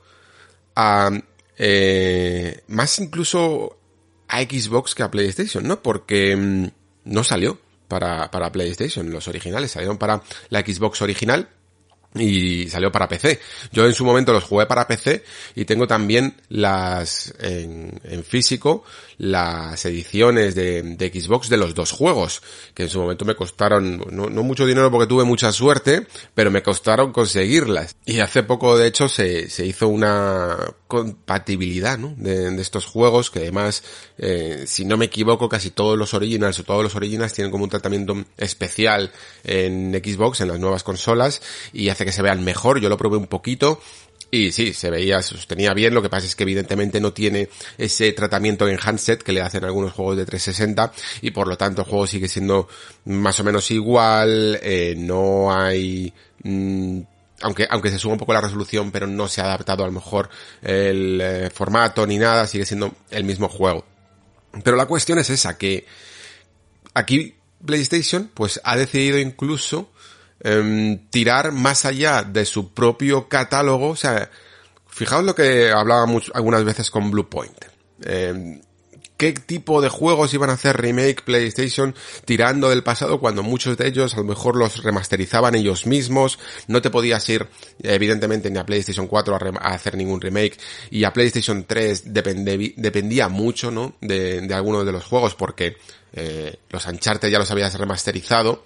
[0.74, 1.10] a
[1.58, 3.78] eh, más incluso
[4.28, 5.82] a Xbox que a PlayStation, ¿no?
[5.82, 6.68] Porque mmm,
[7.04, 7.58] no salió
[7.88, 11.48] para, para PlayStation, los originales salieron para la Xbox original
[12.14, 13.40] y salió para PC.
[13.72, 18.84] Yo en su momento los jugué para PC y tengo también las en, físico
[19.18, 22.42] las ediciones de, de, Xbox de los dos juegos,
[22.74, 26.50] que en su momento me costaron no, no, mucho dinero porque tuve mucha suerte, pero
[26.50, 27.94] me costaron conseguirlas.
[28.04, 30.56] Y hace poco de hecho se, se hizo una
[30.88, 32.14] compatibilidad ¿no?
[32.16, 33.82] de, de, estos juegos que además,
[34.18, 37.64] eh, si no me equivoco, casi todos los originals o todos los originals tienen como
[37.64, 39.12] un tratamiento especial
[39.44, 41.40] en Xbox, en las nuevas consolas,
[41.72, 42.80] y hace que se vean mejor.
[42.80, 43.80] Yo lo probé un poquito
[44.30, 48.12] Y sí, se veía, sostenía bien, lo que pasa es que evidentemente no tiene ese
[48.12, 51.88] tratamiento en handset que le hacen algunos juegos de 360 y por lo tanto el
[51.88, 52.66] juego sigue siendo
[53.04, 56.12] más o menos igual, eh, no hay...
[56.44, 57.00] Mm,
[57.42, 59.92] aunque, aunque se suba un poco la resolución, pero no se ha adaptado a lo
[59.92, 60.30] mejor
[60.62, 63.84] el eh, formato ni nada, sigue siendo el mismo juego.
[64.64, 65.86] Pero la cuestión es esa, que
[66.94, 69.90] aquí PlayStation pues ha decidido incluso
[70.44, 73.90] Em, tirar más allá de su propio catálogo.
[73.90, 74.28] O sea,
[74.88, 77.56] fijaos lo que hablaba algunas veces con Bluepoint.
[78.04, 78.60] Eh,
[79.16, 83.86] ¿Qué tipo de juegos iban a hacer remake PlayStation tirando del pasado cuando muchos de
[83.86, 86.40] ellos a lo mejor los remasterizaban ellos mismos?
[86.66, 87.46] No te podías ir,
[87.80, 90.58] evidentemente, ni a PlayStation 4 a, hacer ningún remake
[90.90, 93.94] y a PlayStation 3 dependía mucho, ¿no?
[94.00, 95.76] De, de algunos de los juegos porque
[96.14, 98.64] eh, los Uncharted ya los habías remasterizado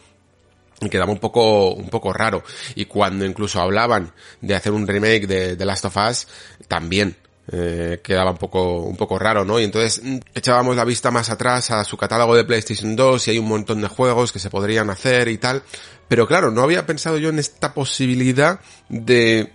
[0.81, 2.43] y quedaba un poco, un poco raro.
[2.75, 6.29] Y cuando incluso hablaban de hacer un remake de Last of Us,
[6.69, 7.17] también
[7.53, 9.61] eh, quedaba un poco, un poco raro, ¿no?
[9.61, 13.31] Y entonces mm, echábamos la vista más atrás a su catálogo de PlayStation 2 y
[13.31, 15.63] hay un montón de juegos que se podrían hacer y tal.
[16.09, 18.59] Pero claro, no había pensado yo en esta posibilidad
[18.89, 19.53] de,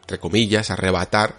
[0.00, 1.36] entre comillas, arrebatar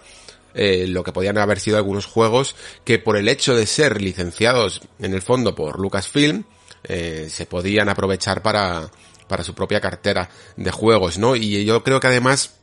[0.54, 4.80] eh, lo que podían haber sido algunos juegos que por el hecho de ser licenciados
[5.00, 6.44] en el fondo por Lucasfilm,
[6.84, 8.90] eh, se podían aprovechar para,
[9.26, 11.36] para su propia cartera de juegos, ¿no?
[11.36, 12.54] Y yo creo que además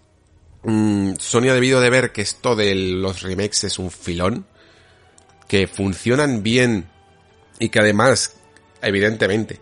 [0.63, 4.45] mmm, Sony ha debido de ver que esto de los remakes es un filón,
[5.47, 6.89] que funcionan bien
[7.59, 8.37] y que además,
[8.81, 9.59] evidentemente,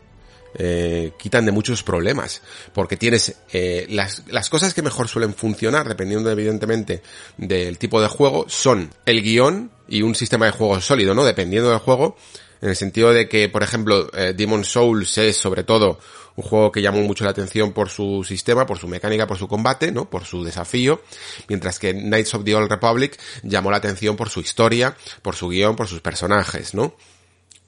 [0.55, 2.41] eh, quitan de muchos problemas,
[2.73, 7.01] porque tienes eh, las, las cosas que mejor suelen funcionar, dependiendo evidentemente
[7.37, 11.23] del tipo de juego, son el guion y un sistema de juego sólido, ¿no?
[11.23, 12.17] Dependiendo del juego,
[12.61, 15.99] en el sentido de que, por ejemplo, eh, Demon Souls es sobre todo
[16.35, 19.47] un juego que llamó mucho la atención por su sistema, por su mecánica, por su
[19.47, 20.09] combate, ¿no?
[20.09, 21.01] Por su desafío,
[21.47, 25.49] mientras que Knights of the Old Republic llamó la atención por su historia, por su
[25.49, 26.95] guion, por sus personajes, ¿no?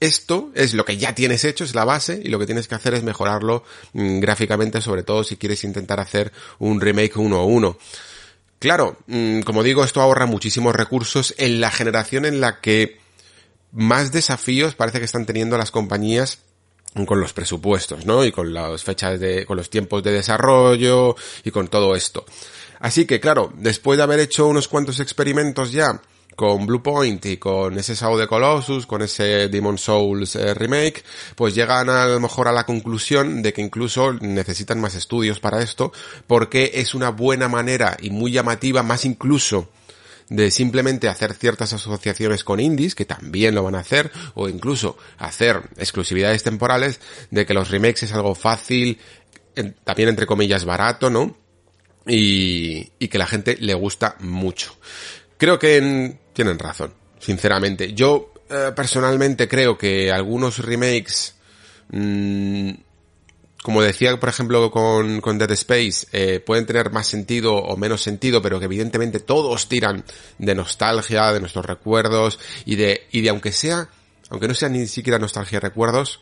[0.00, 2.74] Esto es lo que ya tienes hecho, es la base, y lo que tienes que
[2.74, 3.62] hacer es mejorarlo
[3.92, 7.78] mm, gráficamente, sobre todo si quieres intentar hacer un remake uno a uno.
[8.58, 13.01] Claro, mm, como digo, esto ahorra muchísimos recursos en la generación en la que
[13.72, 16.38] más desafíos parece que están teniendo las compañías
[17.06, 18.24] con los presupuestos, ¿no?
[18.24, 22.24] Y con las fechas de, con los tiempos de desarrollo y con todo esto.
[22.80, 26.00] Así que claro, después de haber hecho unos cuantos experimentos ya
[26.36, 31.04] con Bluepoint y con ese Sao de Colossus, con ese Demon Souls eh, remake,
[31.36, 35.62] pues llegan a lo mejor a la conclusión de que incluso necesitan más estudios para
[35.62, 35.92] esto,
[36.26, 39.68] porque es una buena manera y muy llamativa, más incluso
[40.28, 44.96] de simplemente hacer ciertas asociaciones con indies, que también lo van a hacer, o incluso
[45.18, 47.00] hacer exclusividades temporales,
[47.30, 48.98] de que los remakes es algo fácil,
[49.84, 51.36] también entre comillas barato, ¿no?
[52.06, 54.76] Y, y que la gente le gusta mucho.
[55.36, 57.92] Creo que tienen razón, sinceramente.
[57.94, 61.34] Yo eh, personalmente creo que algunos remakes
[61.90, 62.70] mmm,
[63.62, 68.02] como decía, por ejemplo, con, con Dead Space, eh, pueden tener más sentido o menos
[68.02, 70.04] sentido, pero que evidentemente todos tiran
[70.38, 73.88] de nostalgia, de nuestros recuerdos, y de, y de aunque sea,
[74.30, 76.20] aunque no sea ni siquiera nostalgia y recuerdos,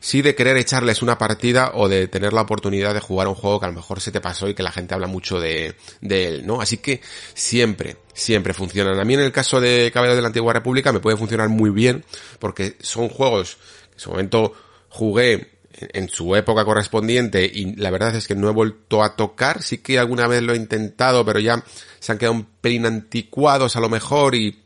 [0.00, 3.60] sí de querer echarles una partida o de tener la oportunidad de jugar un juego
[3.60, 6.28] que a lo mejor se te pasó y que la gente habla mucho de, de
[6.28, 6.62] él, ¿no?
[6.62, 7.02] Así que
[7.34, 8.98] siempre, siempre funcionan.
[8.98, 11.68] A mí en el caso de Caballeros de la Antigua República me puede funcionar muy
[11.68, 12.06] bien,
[12.38, 13.58] porque son juegos
[13.90, 14.54] que en su momento
[14.88, 15.59] jugué
[15.92, 19.78] en su época correspondiente y la verdad es que no he vuelto a tocar, sí
[19.78, 21.64] que alguna vez lo he intentado, pero ya
[21.98, 24.62] se han quedado un pelín anticuados a lo mejor y,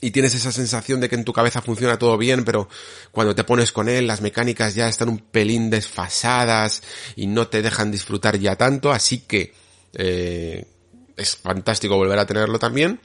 [0.00, 2.68] y tienes esa sensación de que en tu cabeza funciona todo bien, pero
[3.10, 6.82] cuando te pones con él las mecánicas ya están un pelín desfasadas
[7.16, 9.52] y no te dejan disfrutar ya tanto, así que
[9.94, 10.66] eh,
[11.16, 13.00] es fantástico volver a tenerlo también.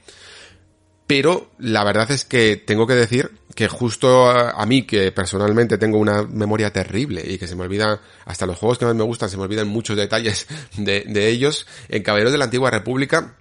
[1.07, 5.97] Pero la verdad es que tengo que decir que justo a, mí, que personalmente tengo
[5.97, 9.29] una memoria terrible y que se me olvida, hasta los juegos que más me gustan,
[9.29, 10.45] se me olvidan muchos detalles
[10.77, 13.37] de, de ellos, en Caballeros de la Antigua República,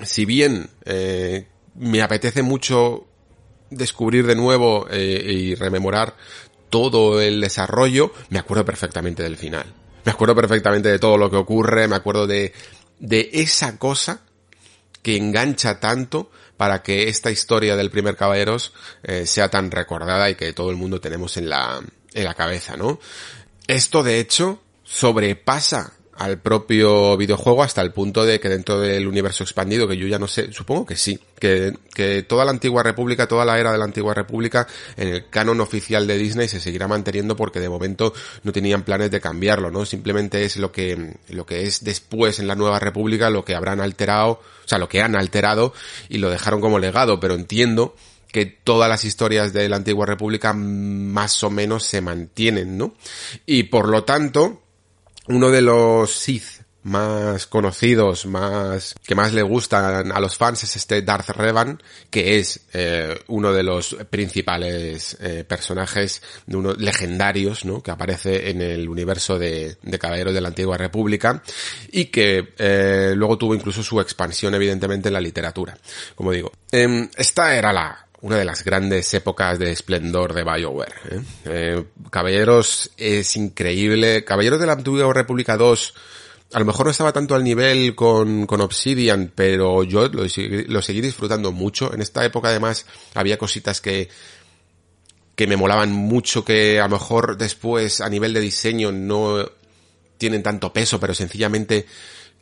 [0.00, 3.06] si bien eh, me apetece mucho
[3.68, 6.16] descubrir de nuevo eh, y rememorar
[6.70, 9.66] todo el desarrollo, me acuerdo perfectamente del final.
[10.06, 12.54] Me acuerdo perfectamente de todo lo que ocurre, me acuerdo de,
[12.98, 14.22] de esa cosa
[15.02, 16.30] que engancha tanto
[16.60, 20.76] para que esta historia del primer Caballeros eh, sea tan recordada y que todo el
[20.76, 21.80] mundo tenemos en la,
[22.12, 23.00] en la cabeza, ¿no?
[23.66, 29.42] Esto de hecho sobrepasa al propio videojuego hasta el punto de que dentro del universo
[29.42, 33.26] expandido, que yo ya no sé, supongo que sí, que, que toda la antigua república,
[33.26, 34.66] toda la era de la antigua república,
[34.98, 38.12] en el canon oficial de Disney se seguirá manteniendo porque de momento
[38.42, 39.86] no tenían planes de cambiarlo, ¿no?
[39.86, 43.80] Simplemente es lo que, lo que es después en la nueva república, lo que habrán
[43.80, 45.72] alterado, o sea, lo que han alterado
[46.10, 47.96] y lo dejaron como legado, pero entiendo
[48.30, 52.94] que todas las historias de la antigua república más o menos se mantienen, ¿no?
[53.46, 54.60] Y por lo tanto,
[55.30, 60.76] uno de los Sith más conocidos, más que más le gustan a los fans es
[60.76, 67.64] este Darth Revan, que es eh, uno de los principales eh, personajes de unos legendarios,
[67.64, 67.82] ¿no?
[67.82, 71.42] Que aparece en el universo de, de Caballeros de la Antigua República
[71.92, 75.76] y que eh, luego tuvo incluso su expansión, evidentemente, en la literatura.
[76.14, 80.94] Como digo, em, esta era la una de las grandes épocas de esplendor de BioWare.
[81.10, 81.20] ¿eh?
[81.44, 84.24] Eh, Caballeros es increíble.
[84.24, 85.94] Caballeros de la Antigua República 2
[86.52, 90.82] a lo mejor no estaba tanto al nivel con, con Obsidian, pero yo lo, lo,
[90.82, 91.94] seguí disfrutando mucho.
[91.94, 94.08] En esta época además había cositas que,
[95.36, 99.48] que me molaban mucho, que a lo mejor después a nivel de diseño no
[100.18, 101.86] tienen tanto peso, pero sencillamente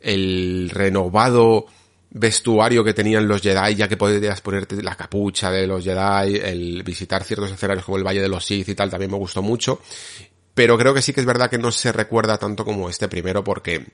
[0.01, 1.67] el renovado
[2.11, 6.83] vestuario que tenían los Jedi, ya que podías ponerte la capucha de los Jedi, el
[6.83, 9.81] visitar ciertos escenarios como el Valle de los Sith y tal, también me gustó mucho.
[10.53, 13.43] Pero creo que sí que es verdad que no se recuerda tanto como este primero
[13.43, 13.85] porque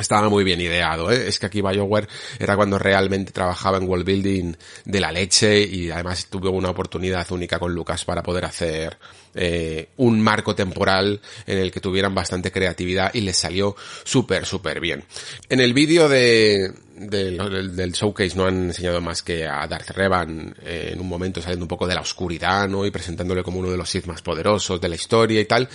[0.00, 1.28] estaba muy bien ideado, ¿eh?
[1.28, 5.90] Es que aquí BioWare era cuando realmente trabajaba en world building de la leche y
[5.90, 8.98] además tuvo una oportunidad única con Lucas para poder hacer
[9.34, 14.80] eh, un marco temporal en el que tuvieran bastante creatividad y les salió súper, súper
[14.80, 15.04] bien.
[15.48, 20.54] En el vídeo de, del, del, showcase no han enseñado más que a Darth Revan
[20.64, 22.84] eh, en un momento saliendo un poco de la oscuridad, ¿no?
[22.84, 25.68] Y presentándole como uno de los Sith más poderosos de la historia y tal.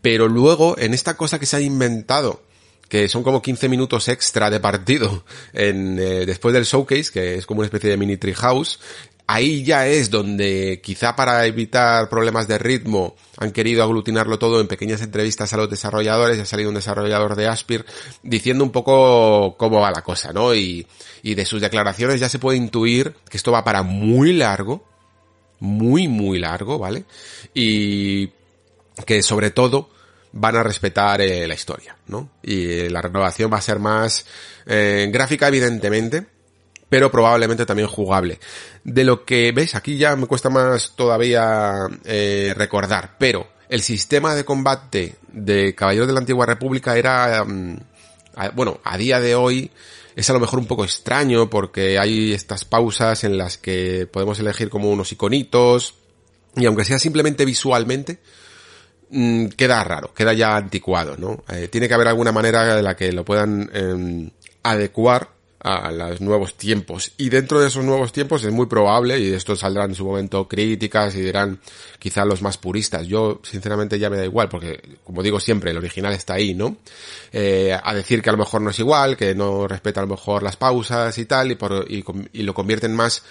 [0.00, 2.42] Pero luego, en esta cosa que se ha inventado,
[2.94, 7.44] que son como 15 minutos extra de partido en, eh, después del showcase, que es
[7.44, 8.78] como una especie de mini treehouse,
[9.26, 14.68] ahí ya es donde quizá para evitar problemas de ritmo han querido aglutinarlo todo en
[14.68, 17.84] pequeñas entrevistas a los desarrolladores, ha salido un desarrollador de Aspir
[18.22, 20.54] diciendo un poco cómo va la cosa, ¿no?
[20.54, 20.86] Y,
[21.24, 24.84] y de sus declaraciones ya se puede intuir que esto va para muy largo,
[25.58, 27.06] muy, muy largo, ¿vale?
[27.54, 28.28] Y
[29.04, 29.90] que sobre todo
[30.36, 32.28] van a respetar eh, la historia, ¿no?
[32.42, 34.26] Y eh, la renovación va a ser más
[34.66, 36.26] eh, gráfica, evidentemente,
[36.88, 38.40] pero probablemente también jugable.
[38.82, 44.34] De lo que veis aquí ya me cuesta más todavía eh, recordar, pero el sistema
[44.34, 47.44] de combate de Caballeros de la Antigua República era,
[48.34, 49.70] a, bueno, a día de hoy
[50.16, 54.40] es a lo mejor un poco extraño porque hay estas pausas en las que podemos
[54.40, 55.94] elegir como unos iconitos
[56.56, 58.18] y aunque sea simplemente visualmente,
[59.10, 61.44] Mm, queda raro, queda ya anticuado, ¿no?
[61.48, 64.30] Eh, tiene que haber alguna manera de la que lo puedan eh,
[64.62, 65.34] adecuar
[65.64, 67.12] a los nuevos tiempos.
[67.16, 70.04] Y dentro de esos nuevos tiempos es muy probable, y de esto saldrán en su
[70.04, 71.58] momento críticas y dirán
[71.98, 73.06] quizá los más puristas.
[73.06, 76.76] Yo, sinceramente, ya me da igual, porque, como digo siempre, el original está ahí, ¿no?
[77.32, 80.10] Eh, a decir que a lo mejor no es igual, que no respeta a lo
[80.10, 83.22] mejor las pausas y tal, y, por, y, y lo convierten más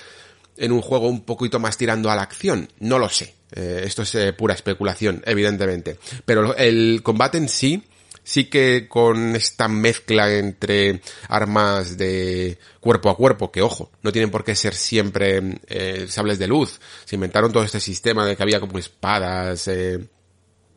[0.58, 2.68] en un juego un poquito más tirando a la acción.
[2.80, 3.36] No lo sé.
[3.56, 5.97] Eh, esto es eh, pura especulación, evidentemente.
[6.26, 7.84] Pero el combate en sí,
[8.24, 14.32] sí que con esta mezcla entre armas de cuerpo a cuerpo, que ojo, no tienen
[14.32, 16.80] por qué ser siempre eh, sables de luz.
[17.06, 19.70] Se inventaron todo este sistema de que había como espadas,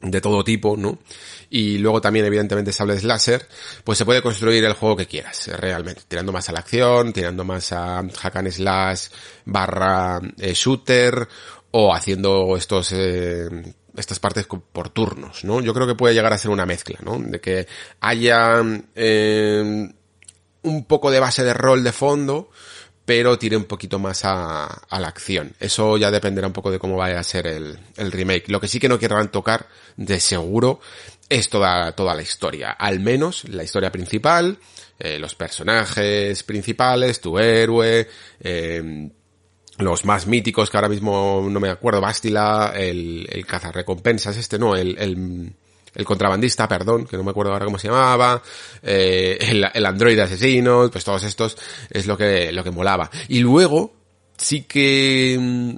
[0.01, 0.99] de todo tipo, ¿no?
[1.49, 3.49] Y luego también, evidentemente, sables láser,
[3.85, 6.03] pues se puede construir el juego que quieras, realmente.
[6.07, 9.07] Tirando más a la acción, tirando más a hack and slash
[9.45, 11.29] barra shooter,
[11.79, 13.49] o haciendo estos eh,
[13.95, 15.61] estas partes por turnos, ¿no?
[15.61, 17.19] Yo creo que puede llegar a ser una mezcla, ¿no?
[17.19, 17.67] De que
[18.01, 18.63] haya
[18.95, 19.93] eh,
[20.63, 22.51] un poco de base de rol de fondo,
[23.05, 25.53] pero tire un poquito más a, la acción.
[25.61, 28.49] Eso ya dependerá un poco de cómo vaya a ser el, el remake.
[28.49, 29.67] Lo que sí que no querrán tocar,
[29.97, 30.81] de seguro,
[31.29, 32.71] es toda, toda la historia.
[32.73, 34.59] Al menos la historia principal,
[34.99, 38.09] eh, los personajes principales, tu héroe,
[38.41, 39.11] eh,
[39.79, 44.75] los más míticos que ahora mismo no me acuerdo, Bastila, el, el cazarrecompensas este, no,
[44.75, 45.53] el, el,
[45.95, 48.43] el, contrabandista, perdón, que no me acuerdo ahora cómo se llamaba,
[48.83, 51.57] eh, el, el androide asesino, pues todos estos
[51.91, 53.11] es lo que, lo que molaba.
[53.29, 53.93] Y luego,
[54.37, 55.77] sí que mm,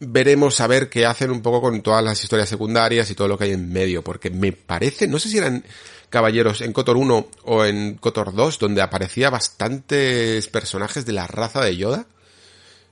[0.00, 3.38] veremos a ver qué hacen un poco con todas las historias secundarias y todo lo
[3.38, 5.64] que hay en medio, porque me parece, no sé si eran
[6.10, 11.62] caballeros en Cotor 1 o en Cotor 2, donde aparecía bastantes personajes de la raza
[11.62, 12.06] de Yoda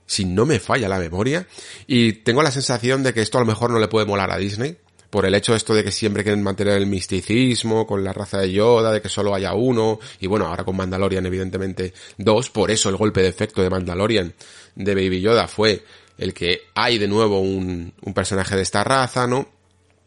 [0.07, 1.45] si no me falla la memoria.
[1.85, 4.37] Y tengo la sensación de que esto a lo mejor no le puede molar a
[4.37, 4.77] Disney,
[5.09, 8.51] por el hecho esto de que siempre quieren mantener el misticismo con la raza de
[8.51, 12.89] Yoda, de que solo haya uno, y bueno, ahora con Mandalorian evidentemente dos, por eso
[12.89, 14.33] el golpe de efecto de Mandalorian
[14.75, 15.83] de Baby Yoda fue
[16.17, 19.47] el que hay de nuevo un, un personaje de esta raza, ¿no?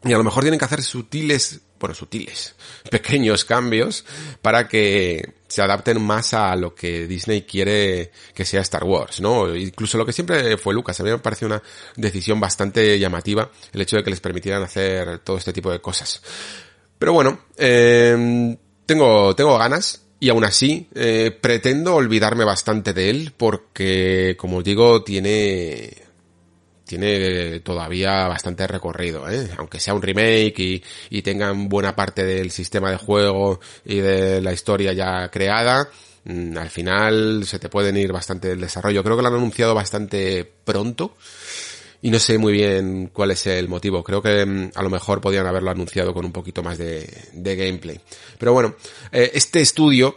[0.04, 2.54] Y a lo mejor tienen que hacer sutiles, bueno, sutiles,
[2.90, 4.04] pequeños cambios
[4.42, 9.56] para que se adapten más a lo que Disney quiere que sea Star Wars, ¿no?
[9.56, 11.00] Incluso lo que siempre fue Lucas.
[11.00, 11.60] A mí me parece una
[11.96, 16.22] decisión bastante llamativa el hecho de que les permitieran hacer todo este tipo de cosas.
[16.98, 18.56] Pero bueno, eh,
[18.86, 20.06] tengo, tengo ganas.
[20.22, 25.96] Y aún así, eh, pretendo olvidarme bastante de él porque, como os digo, tiene,
[26.90, 29.48] tiene todavía bastante recorrido, ¿eh?
[29.58, 34.40] aunque sea un remake y, y, tengan buena parte del sistema de juego y de
[34.40, 35.88] la historia ya creada,
[36.24, 39.04] mmm, al final se te pueden ir bastante el desarrollo.
[39.04, 41.14] Creo que lo han anunciado bastante pronto
[42.02, 44.02] y no sé muy bien cuál es el motivo.
[44.02, 47.54] Creo que mmm, a lo mejor podían haberlo anunciado con un poquito más de, de
[47.54, 48.00] gameplay.
[48.36, 48.74] Pero bueno,
[49.12, 50.16] eh, este estudio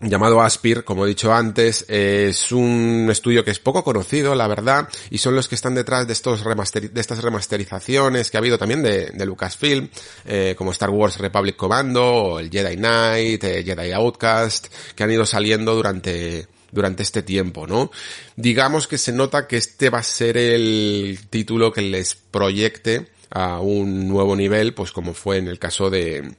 [0.00, 4.88] llamado Aspir, como he dicho antes, es un estudio que es poco conocido, la verdad,
[5.10, 8.82] y son los que están detrás de estos de estas remasterizaciones que ha habido también
[8.82, 9.88] de, de Lucasfilm,
[10.26, 15.10] eh, como Star Wars Republic Commando, o el Jedi Knight, eh, Jedi Outcast, que han
[15.10, 17.92] ido saliendo durante durante este tiempo, ¿no?
[18.34, 23.60] Digamos que se nota que este va a ser el título que les proyecte a
[23.60, 26.34] un nuevo nivel, pues como fue en el caso de,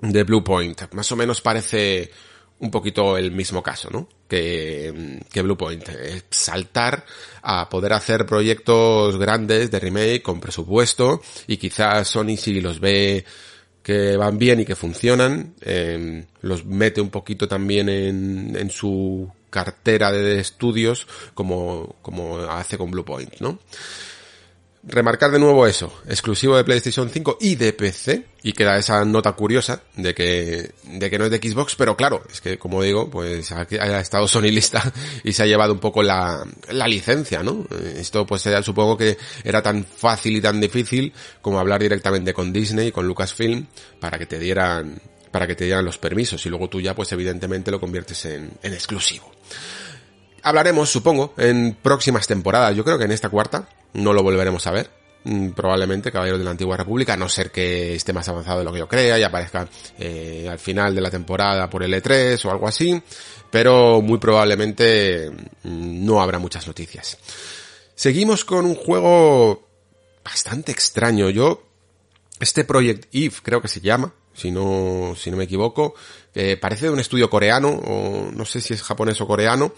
[0.00, 0.92] de Blue Point.
[0.92, 2.12] Más o menos parece
[2.60, 4.08] un poquito el mismo caso, ¿no?
[4.28, 5.88] Que, que Bluepoint.
[6.30, 7.04] Saltar
[7.42, 13.24] a poder hacer proyectos grandes de remake con presupuesto y quizás Sony si los ve
[13.82, 19.30] que van bien y que funcionan, eh, los mete un poquito también en, en su
[19.50, 23.58] cartera de estudios como, como hace con Bluepoint, ¿no?
[24.86, 29.32] Remarcar de nuevo eso, exclusivo de PlayStation 5 y de PC, y queda esa nota
[29.32, 33.08] curiosa de que, de que no es de Xbox, pero claro, es que como digo,
[33.08, 34.82] pues ha, estado Sony lista
[35.24, 37.66] y se ha llevado un poco la, la licencia, ¿no?
[37.96, 42.52] Esto pues era, supongo que era tan fácil y tan difícil como hablar directamente con
[42.52, 43.66] Disney, con Lucasfilm,
[44.00, 47.10] para que te dieran, para que te dieran los permisos, y luego tú ya pues
[47.12, 49.32] evidentemente lo conviertes en, en exclusivo.
[50.44, 52.76] Hablaremos, supongo, en próximas temporadas.
[52.76, 54.90] Yo creo que en esta cuarta no lo volveremos a ver.
[55.56, 58.72] Probablemente Caballeros de la Antigua República, a no ser que esté más avanzado de lo
[58.72, 59.66] que yo crea y aparezca
[59.98, 63.02] eh, al final de la temporada por el E3 o algo así.
[63.50, 65.32] Pero muy probablemente
[65.62, 67.16] no habrá muchas noticias.
[67.94, 69.66] Seguimos con un juego
[70.22, 71.30] bastante extraño.
[71.30, 71.62] Yo,
[72.38, 75.94] este Project Eve creo que se llama, si no, si no me equivoco,
[76.34, 79.72] eh, parece de un estudio coreano, o no sé si es japonés o coreano,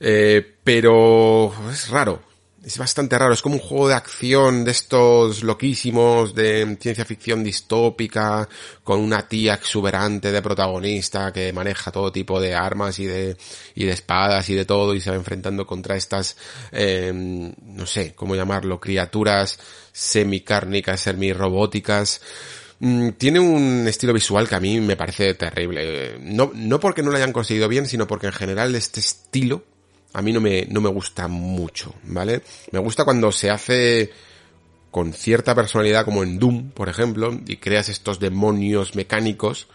[0.00, 2.22] eh, pero es raro.
[2.66, 3.32] Es bastante raro.
[3.32, 8.48] Es como un juego de acción de estos loquísimos de ciencia ficción distópica
[8.82, 13.36] con una tía exuberante de protagonista que maneja todo tipo de armas y de,
[13.76, 16.36] y de espadas y de todo y se va enfrentando contra estas,
[16.72, 19.60] eh, no sé cómo llamarlo, criaturas
[19.92, 22.20] semicárnicas, semi-robóticas
[22.80, 26.18] mm, tiene un estilo visual que a mí me parece terrible.
[26.18, 29.75] No, no porque no lo hayan conseguido bien, sino porque en general este estilo
[30.12, 32.42] a mí no me, no me gusta mucho, ¿vale?
[32.72, 34.10] Me gusta cuando se hace
[34.90, 39.68] con cierta personalidad como en Doom, por ejemplo, y creas estos demonios mecánicos,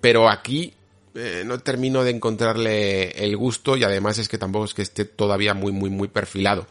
[0.00, 0.74] pero aquí
[1.14, 5.04] eh, no termino de encontrarle el gusto y además es que tampoco es que esté
[5.04, 6.66] todavía muy muy muy perfilado.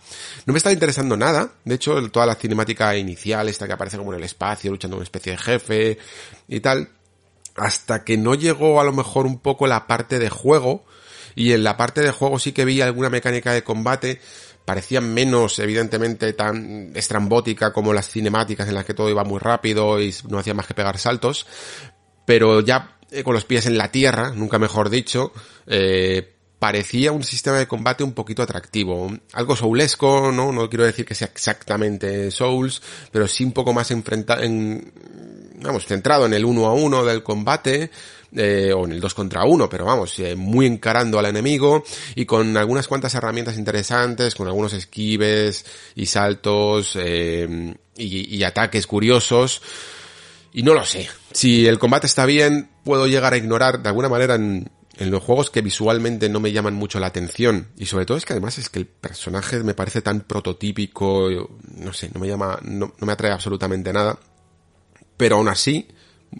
[0.46, 4.14] No me está interesando nada, de hecho toda la cinemática inicial, esta que aparece como
[4.14, 5.98] en el espacio, luchando una especie de jefe
[6.48, 6.90] y tal,
[7.56, 10.86] hasta que no llegó a lo mejor un poco la parte de juego,
[11.36, 14.20] y en la parte de juego sí que vi alguna mecánica de combate,
[14.66, 20.02] parecía menos evidentemente tan estrambótica como las cinemáticas en las que todo iba muy rápido
[20.02, 21.48] y no hacía más que pegar saltos,
[22.26, 25.34] pero ya eh, con los pies en la tierra, nunca mejor dicho,
[25.68, 29.12] eh, parecía un sistema de combate un poquito atractivo.
[29.34, 30.52] Algo soulesco, ¿no?
[30.52, 34.94] No quiero decir que sea exactamente Souls, pero sí un poco más enfrentado en,
[35.56, 37.90] vamos, centrado en el uno a uno del combate,
[38.36, 41.84] eh, o en el 2 contra 1, pero vamos, eh, muy encarando al enemigo
[42.16, 45.66] y con algunas cuantas herramientas interesantes, con algunos esquives
[45.96, 49.62] y saltos eh, y, y ataques curiosos.
[50.54, 51.08] Y no lo sé.
[51.32, 55.24] Si el combate está bien, puedo llegar a ignorar de alguna manera en, en los
[55.24, 57.70] juegos que visualmente no me llaman mucho la atención.
[57.78, 61.30] Y sobre todo es que además es que el personaje me parece tan prototípico,
[61.76, 64.20] no sé, no me llama, no, no me atrae absolutamente nada.
[65.18, 65.88] Pero aún así,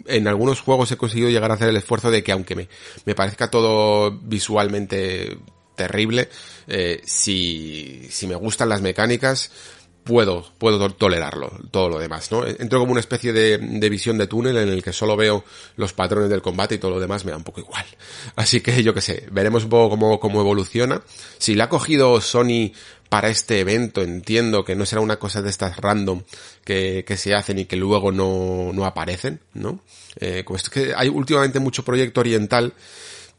[0.06, 2.68] en algunos juegos he conseguido llegar a hacer el esfuerzo de que aunque me,
[3.04, 5.38] me parezca todo visualmente
[5.74, 6.28] terrible,
[6.66, 9.50] eh, si, si me gustan las mecánicas,
[10.04, 12.46] puedo, puedo tolerarlo, todo lo demás, ¿no?
[12.46, 15.44] Entro como una especie de, de, visión de túnel en el que solo veo
[15.76, 17.84] los patrones del combate y todo lo demás me da un poco igual.
[18.36, 21.02] Así que yo que sé, veremos un poco cómo, cómo evoluciona.
[21.38, 22.72] Si la ha cogido Sony
[23.12, 26.22] para este evento, entiendo que no será una cosa de estas random
[26.64, 29.80] que, que se hacen y que luego no, no aparecen, ¿no?
[30.18, 32.72] Eh, como es que hay últimamente mucho proyecto oriental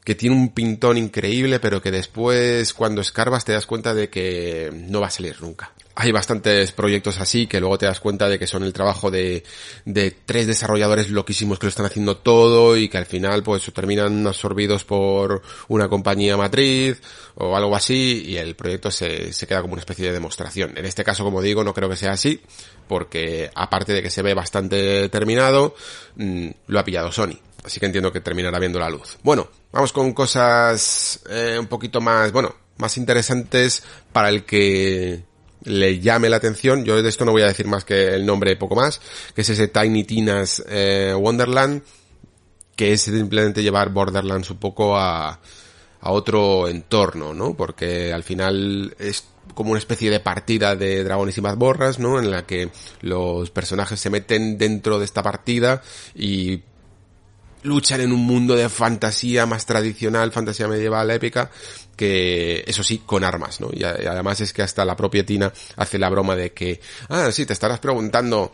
[0.04, 4.70] que tiene un pintón increíble, pero que después cuando escarbas te das cuenta de que
[4.72, 5.72] no va a salir nunca.
[5.96, 9.44] Hay bastantes proyectos así que luego te das cuenta de que son el trabajo de,
[9.86, 14.26] de tres desarrolladores loquísimos que lo están haciendo todo y que al final pues terminan
[14.26, 17.00] absorbidos por una compañía matriz
[17.36, 20.78] o algo así y el proyecto se, se queda como una especie de demostración.
[20.78, 22.42] En este caso, como digo, no creo que sea así
[22.88, 25.76] porque aparte de que se ve bastante terminado,
[26.16, 27.40] mm, lo ha pillado Sony.
[27.64, 29.18] Así que entiendo que terminará viendo la luz.
[29.24, 35.24] Bueno, vamos con cosas eh, un poquito más, bueno, más interesantes para el que
[35.64, 36.86] le llame la atención.
[36.86, 39.02] Yo de esto no voy a decir más que el nombre poco más,
[39.36, 41.84] que es ese Tiny Tina's eh, Wonderland,
[42.76, 45.40] que es simplemente llevar Borderlands un poco a,
[46.02, 47.54] a otro entorno, ¿no?
[47.54, 52.20] Porque al final es como una especie de partida de dragones y mazmorras, ¿no?
[52.20, 52.70] En la que
[53.02, 55.82] los personajes se meten dentro de esta partida
[56.16, 56.64] y
[57.64, 61.50] luchan en un mundo de fantasía más tradicional, fantasía medieval, épica,
[61.96, 63.70] que eso sí, con armas, ¿no?
[63.72, 66.80] Y, además es que hasta la propia Tina hace la broma de que,
[67.10, 68.52] ah, sí, te estarás preguntando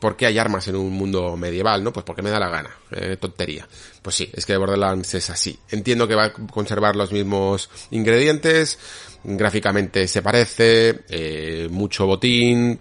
[0.00, 1.92] por qué hay armas en un mundo medieval, ¿no?
[1.92, 3.68] Pues porque me da la gana, eh, tontería.
[4.02, 5.58] Pues sí, es que Borderlands es así.
[5.68, 8.78] Entiendo que va a conservar los mismos ingredientes,
[9.22, 12.80] gráficamente se parece, eh, mucho botín,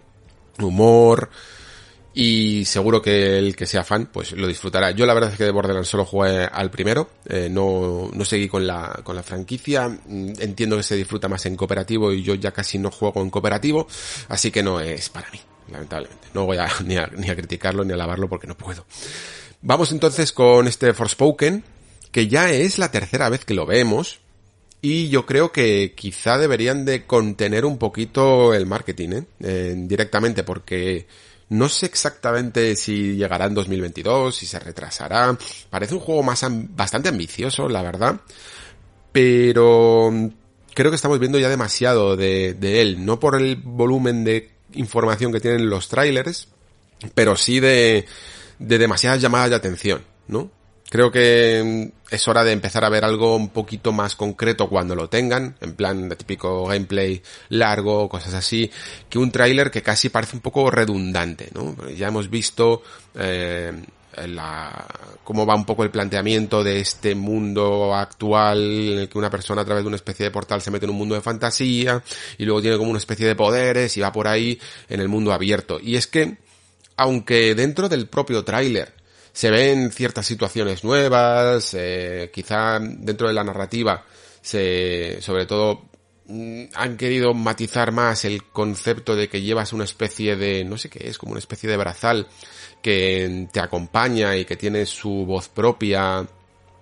[0.59, 1.29] humor,
[2.13, 4.91] y seguro que el que sea fan pues lo disfrutará.
[4.91, 8.47] Yo la verdad es que de Borderlands solo jugué al primero, eh, no, no seguí
[8.47, 12.35] con la, con la franquicia, mm, entiendo que se disfruta más en cooperativo y yo
[12.35, 13.87] ya casi no juego en cooperativo,
[14.27, 15.39] así que no es para mí,
[15.71, 16.27] lamentablemente.
[16.33, 18.85] No voy a ni a, criticarlo ni a alabarlo porque no puedo.
[19.61, 21.63] Vamos entonces con este Forspoken,
[22.11, 24.19] que ya es la tercera vez que lo vemos,
[24.81, 29.23] y yo creo que quizá deberían de contener un poquito el marketing, ¿eh?
[29.41, 31.05] eh directamente, porque
[31.49, 35.35] no sé exactamente si llegará en 2022, si se retrasará.
[35.69, 38.19] Parece un juego más bastante ambicioso, la verdad.
[39.11, 40.11] Pero
[40.73, 43.03] creo que estamos viendo ya demasiado de, de él.
[43.03, 46.49] No por el volumen de información que tienen los trailers,
[47.15, 48.05] pero sí de,
[48.59, 50.51] de demasiadas llamadas de atención, ¿no?
[50.89, 54.95] Creo que mm, es hora de empezar a ver algo un poquito más concreto cuando
[54.95, 58.69] lo tengan, en plan de típico gameplay largo, cosas así,
[59.07, 61.75] que un tráiler que casi parece un poco redundante, ¿no?
[61.89, 62.81] Ya hemos visto
[63.13, 63.71] eh,
[64.27, 64.87] la,
[65.23, 69.61] cómo va un poco el planteamiento de este mundo actual en el que una persona
[69.61, 72.03] a través de una especie de portal se mete en un mundo de fantasía
[72.37, 74.59] y luego tiene como una especie de poderes y va por ahí
[74.89, 75.79] en el mundo abierto.
[75.81, 76.37] Y es que,
[76.97, 78.98] aunque dentro del propio tráiler
[79.39, 84.03] se ven ciertas situaciones nuevas, eh, quizá dentro de la narrativa
[84.41, 85.85] se, sobre todo,
[86.25, 90.89] mm, han querido matizar más el concepto de que llevas una especie de, no sé
[90.89, 92.27] qué es, como una especie de brazal
[92.81, 96.27] que te acompaña y que tiene su voz propia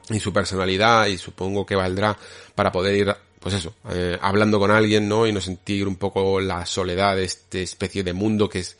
[0.09, 2.17] y su personalidad y supongo que valdrá
[2.55, 5.27] para poder ir pues eso, eh, hablando con alguien, ¿no?
[5.27, 8.77] Y no sentir un poco la soledad de esta especie de mundo que es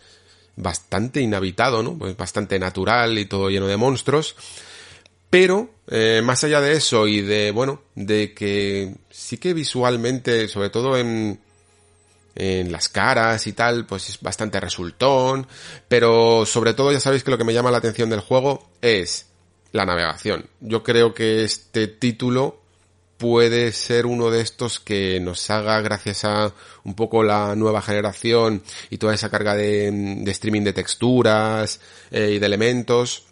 [0.58, 1.98] bastante inhabitado, ¿no?
[1.98, 4.36] Pues bastante natural y todo lleno de monstruos.
[5.30, 10.70] Pero, eh, más allá de eso y de, bueno, de que sí que visualmente, sobre
[10.70, 11.40] todo en,
[12.36, 15.48] en las caras y tal, pues es bastante resultón.
[15.88, 19.28] Pero sobre todo ya sabéis que lo que me llama la atención del juego es
[19.72, 20.50] la navegación.
[20.60, 22.62] Yo creo que este título
[23.18, 26.54] puede ser uno de estos que nos haga, gracias a
[26.84, 31.82] un poco la nueva generación y toda esa carga de, streaming de texturas
[32.12, 33.26] eh, y de elementos,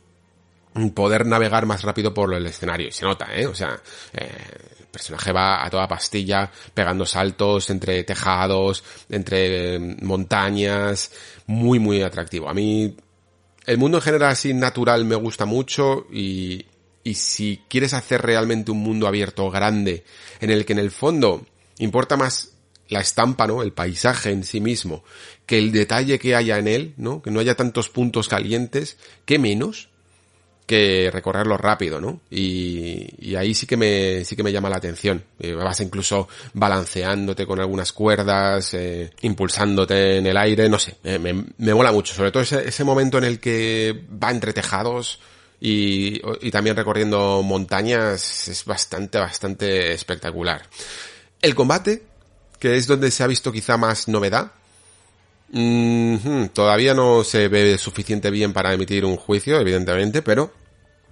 [0.93, 2.87] poder navegar más rápido por el escenario.
[2.87, 3.45] Y se nota, ¿eh?
[3.45, 3.79] O sea,
[4.13, 4.31] eh,
[4.79, 11.11] el personaje va a toda pastilla, pegando saltos entre tejados, entre montañas,
[11.47, 12.49] muy, muy atractivo.
[12.49, 12.95] A mí,
[13.65, 16.65] el mundo en general así natural me gusta mucho y,
[17.05, 20.03] y si quieres hacer realmente un mundo abierto grande,
[20.41, 21.45] en el que en el fondo
[21.77, 22.51] importa más
[22.89, 23.61] la estampa, ¿no?
[23.61, 25.03] El paisaje en sí mismo,
[25.45, 27.21] que el detalle que haya en él, ¿no?
[27.21, 29.89] Que no haya tantos puntos calientes, que menos
[30.65, 32.21] que recorrerlo rápido, ¿no?
[32.31, 35.23] Y, y ahí sí que me, sí que me llama la atención.
[35.39, 41.19] Eh, vas incluso balanceándote con algunas cuerdas, eh, impulsándote en el aire, no sé, me,
[41.57, 42.15] me, mola mucho.
[42.15, 45.19] Sobre todo ese, ese momento en el que va entre tejados,
[45.59, 50.63] y, y también recorriendo montañas es bastante, bastante espectacular.
[51.41, 52.03] El combate,
[52.59, 54.51] que es donde se ha visto quizá más novedad,
[55.49, 60.51] Mm, todavía no se ve suficiente bien para emitir un juicio, evidentemente, pero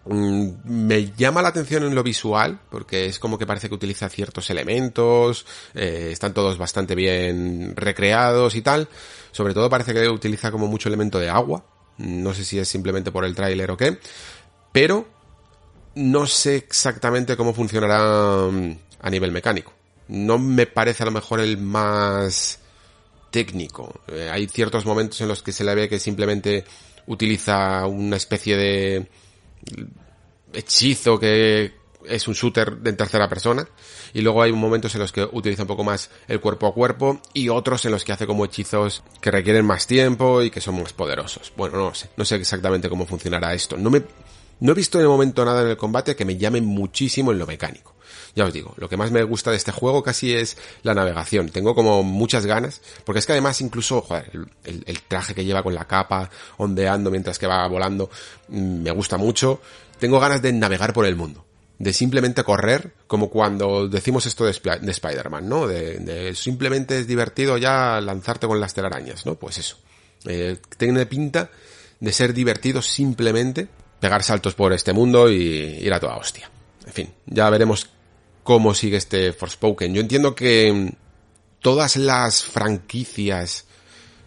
[0.05, 4.09] mm, me llama la atención en lo visual, porque es como que parece que utiliza
[4.09, 5.45] ciertos elementos,
[5.75, 8.89] eh, están todos bastante bien recreados y tal.
[9.31, 11.65] Sobre todo parece que utiliza como mucho elemento de agua.
[11.97, 13.99] No sé si es simplemente por el tráiler o qué.
[14.73, 15.07] Pero
[15.95, 19.71] no sé exactamente cómo funcionará mm, a nivel mecánico.
[20.09, 22.59] No me parece a lo mejor el más
[23.31, 24.01] técnico.
[24.07, 26.65] Eh, hay ciertos momentos en los que se le ve que simplemente
[27.07, 29.07] utiliza una especie de
[30.53, 31.73] hechizo que
[32.05, 33.67] es un shooter de tercera persona.
[34.13, 37.21] Y luego hay momentos en los que utiliza un poco más el cuerpo a cuerpo
[37.33, 40.81] y otros en los que hace como hechizos que requieren más tiempo y que son
[40.81, 41.53] más poderosos.
[41.55, 43.77] Bueno, no sé, no sé exactamente cómo funcionará esto.
[43.77, 44.03] No me,
[44.59, 47.47] no he visto el momento nada en el combate que me llame muchísimo en lo
[47.47, 47.93] mecánico.
[48.35, 51.49] Ya os digo, lo que más me gusta de este juego casi es la navegación.
[51.49, 55.75] Tengo como muchas ganas, porque es que además incluso, joder, el, traje que lleva con
[55.75, 58.09] la capa, ondeando mientras que va volando,
[58.47, 59.61] mm, me gusta mucho.
[59.99, 61.45] Tengo ganas de navegar por el mundo
[61.77, 65.67] de simplemente correr, como cuando decimos esto de, Spider-Man, ¿no?
[65.67, 69.35] De, simplemente es divertido ya lanzarte con las telarañas, ¿no?
[69.35, 69.77] Pues eso.
[70.25, 71.49] Eh, tiene pinta
[71.99, 73.67] de ser divertido simplemente
[74.03, 75.37] pegar saltos por este mundo y
[75.79, 76.51] ir a toda hostia.
[76.85, 77.89] En fin, ya veremos
[78.43, 79.93] cómo sigue este Forspoken.
[79.93, 80.89] Yo entiendo que mm,
[81.61, 83.65] todas las franquicias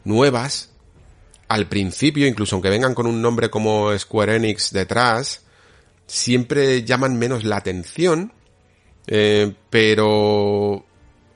[0.04, 0.70] nuevas,
[1.48, 5.42] al principio, incluso aunque vengan con un nombre como Square Enix detrás,
[6.06, 8.32] siempre llaman menos la atención,
[9.06, 10.86] eh, pero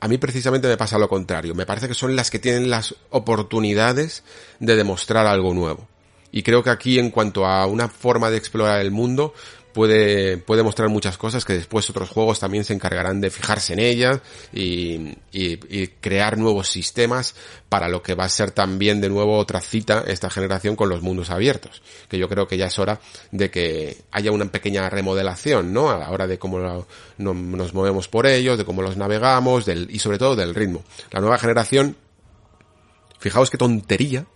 [0.01, 1.55] a mí precisamente me pasa lo contrario.
[1.55, 4.25] Me parece que son las que tienen las oportunidades
[4.61, 5.91] de demostrar algo nuevo.
[6.33, 9.35] Y creo que aquí en cuanto a una forma de explorar el mundo,
[9.73, 13.79] puede, puede mostrar muchas cosas que después otros juegos también se encargarán de fijarse en
[13.79, 14.21] ellas
[14.53, 17.35] y, y, crear nuevos sistemas
[17.69, 21.03] para lo que va a ser también de nuevo otra cita esta generación con los
[21.03, 21.83] mundos abiertos.
[22.09, 23.01] Que yo creo que ya es hora
[23.31, 25.91] de que haya una pequeña remodelación, ¿no?
[25.91, 26.87] A la hora de cómo
[27.19, 30.83] nos movemos por ellos, de cómo los navegamos, del, y sobre todo del ritmo.
[31.11, 31.97] La nueva generación,
[33.19, 34.27] fijaos qué tontería,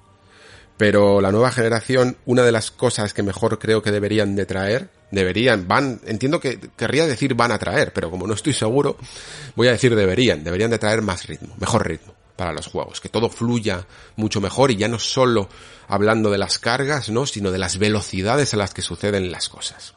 [0.77, 4.91] pero la nueva generación, una de las cosas que mejor creo que deberían de traer,
[5.11, 8.97] deberían, van, entiendo que querría decir van a traer, pero como no estoy seguro,
[9.55, 13.09] voy a decir deberían, deberían de traer más ritmo, mejor ritmo para los juegos, que
[13.09, 13.87] todo fluya
[14.17, 15.49] mucho mejor y ya no solo
[15.87, 17.27] hablando de las cargas, ¿no?
[17.27, 19.95] sino de las velocidades a las que suceden las cosas.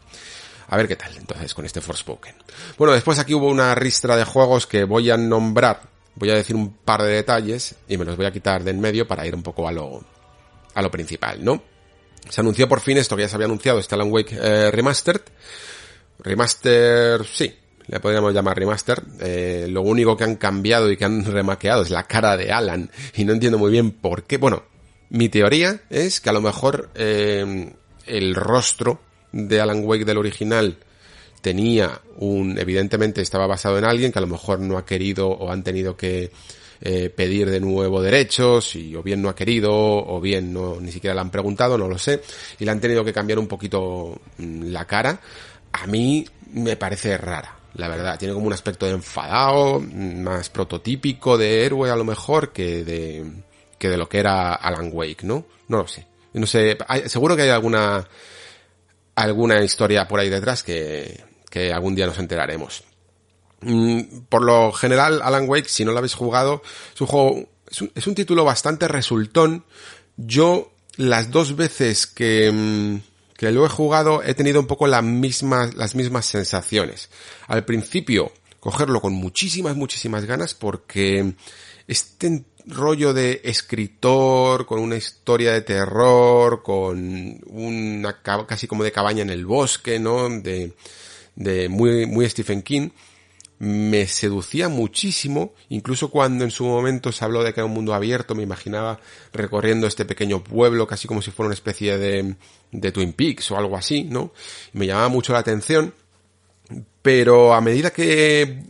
[0.69, 2.35] A ver qué tal entonces con este Forspoken.
[2.77, 5.81] Bueno, después aquí hubo una ristra de juegos que voy a nombrar,
[6.15, 8.81] voy a decir un par de detalles y me los voy a quitar de en
[8.81, 10.03] medio para ir un poco a lo,
[10.77, 11.63] a lo principal, ¿no?
[12.29, 15.21] Se anunció por fin esto que ya se había anunciado, este Alan Wake eh, Remastered.
[16.19, 17.51] Remaster, sí,
[17.87, 19.01] le podríamos llamar remaster.
[19.19, 22.91] Eh, lo único que han cambiado y que han remaqueado es la cara de Alan
[23.15, 24.37] y no entiendo muy bien por qué.
[24.37, 24.65] Bueno,
[25.09, 27.73] mi teoría es que a lo mejor eh,
[28.05, 29.01] el rostro
[29.31, 30.77] de Alan Wake del original
[31.41, 35.49] tenía un, evidentemente estaba basado en alguien que a lo mejor no ha querido o
[35.51, 36.31] han tenido que
[36.81, 40.91] eh, pedir de nuevo derechos y o bien no ha querido o bien no ni
[40.91, 42.21] siquiera le han preguntado, no lo sé,
[42.59, 45.19] y le han tenido que cambiar un poquito mm, la cara.
[45.71, 48.17] A mí me parece rara, la verdad.
[48.17, 52.83] Tiene como un aspecto de enfadado, mm, más prototípico de héroe a lo mejor que
[52.83, 53.25] de
[53.77, 55.45] que de lo que era Alan Wake, ¿no?
[55.67, 56.07] No lo sé.
[56.33, 58.07] No sé, seguro que hay alguna
[59.15, 62.83] alguna historia por ahí detrás que, que algún día nos enteraremos.
[63.61, 66.61] Mm, por lo general, Alan Wake, si no lo habéis jugado,
[66.93, 67.49] es un juego,
[67.95, 69.65] es un, título bastante resultón.
[70.15, 75.03] Yo, las dos veces que, mm, que lo he jugado, he tenido un poco las
[75.03, 77.09] mismas, las mismas sensaciones.
[77.47, 81.33] Al principio, cogerlo con muchísimas, muchísimas ganas porque
[81.87, 89.21] este rollo de escritor, con una historia de terror, con una casi como de cabaña
[89.21, 90.29] en el bosque, ¿no?
[90.29, 90.73] De,
[91.35, 92.89] de muy, muy Stephen King
[93.59, 97.93] me seducía muchísimo, incluso cuando en su momento se habló de que era un mundo
[97.93, 98.99] abierto, me imaginaba
[99.33, 102.35] recorriendo este pequeño pueblo casi como si fuera una especie de,
[102.71, 104.31] de Twin Peaks o algo así, ¿no?
[104.73, 105.93] Me llamaba mucho la atención,
[107.01, 108.61] pero a medida que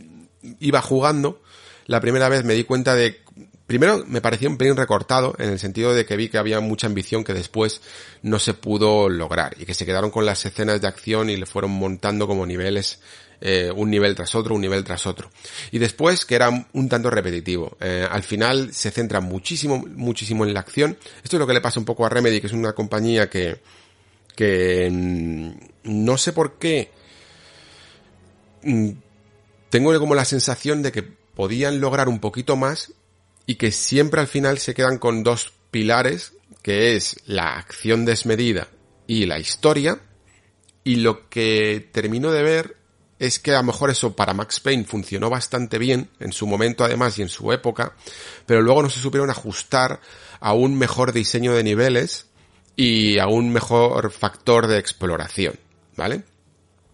[0.60, 1.42] iba jugando,
[1.86, 3.20] la primera vez me di cuenta de
[3.68, 6.86] Primero me pareció un pelín recortado en el sentido de que vi que había mucha
[6.86, 7.82] ambición que después
[8.22, 11.44] no se pudo lograr y que se quedaron con las escenas de acción y le
[11.44, 13.00] fueron montando como niveles
[13.40, 15.30] eh, un nivel tras otro, un nivel tras otro.
[15.70, 17.76] Y después que era un tanto repetitivo.
[17.80, 20.98] Eh, al final se centra muchísimo, muchísimo en la acción.
[21.22, 23.60] Esto es lo que le pasa un poco a Remedy, que es una compañía que,
[24.34, 25.50] que mm,
[25.84, 26.90] no sé por qué
[28.62, 28.90] mm,
[29.70, 32.92] tengo como la sensación de que podían lograr un poquito más
[33.46, 36.32] y que siempre al final se quedan con dos pilares,
[36.62, 38.68] que es la acción desmedida
[39.06, 40.00] y la historia,
[40.84, 42.77] y lo que termino de ver
[43.18, 46.84] es que a lo mejor eso para Max Payne funcionó bastante bien, en su momento
[46.84, 47.94] además y en su época,
[48.46, 50.00] pero luego no se supieron ajustar
[50.40, 52.26] a un mejor diseño de niveles
[52.76, 55.58] y a un mejor factor de exploración,
[55.96, 56.22] ¿vale?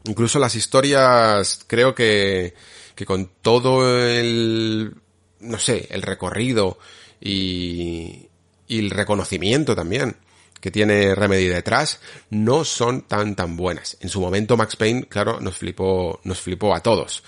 [0.04, 2.54] Incluso las historias, creo que,
[2.94, 4.94] que con todo el,
[5.40, 6.78] no sé, el recorrido
[7.20, 8.28] y,
[8.66, 10.16] y el reconocimiento también
[10.64, 12.00] que tiene Remedy detrás
[12.30, 13.98] no son tan tan buenas.
[14.00, 17.22] En su momento Max Payne, claro, nos flipó, nos flipó a todos.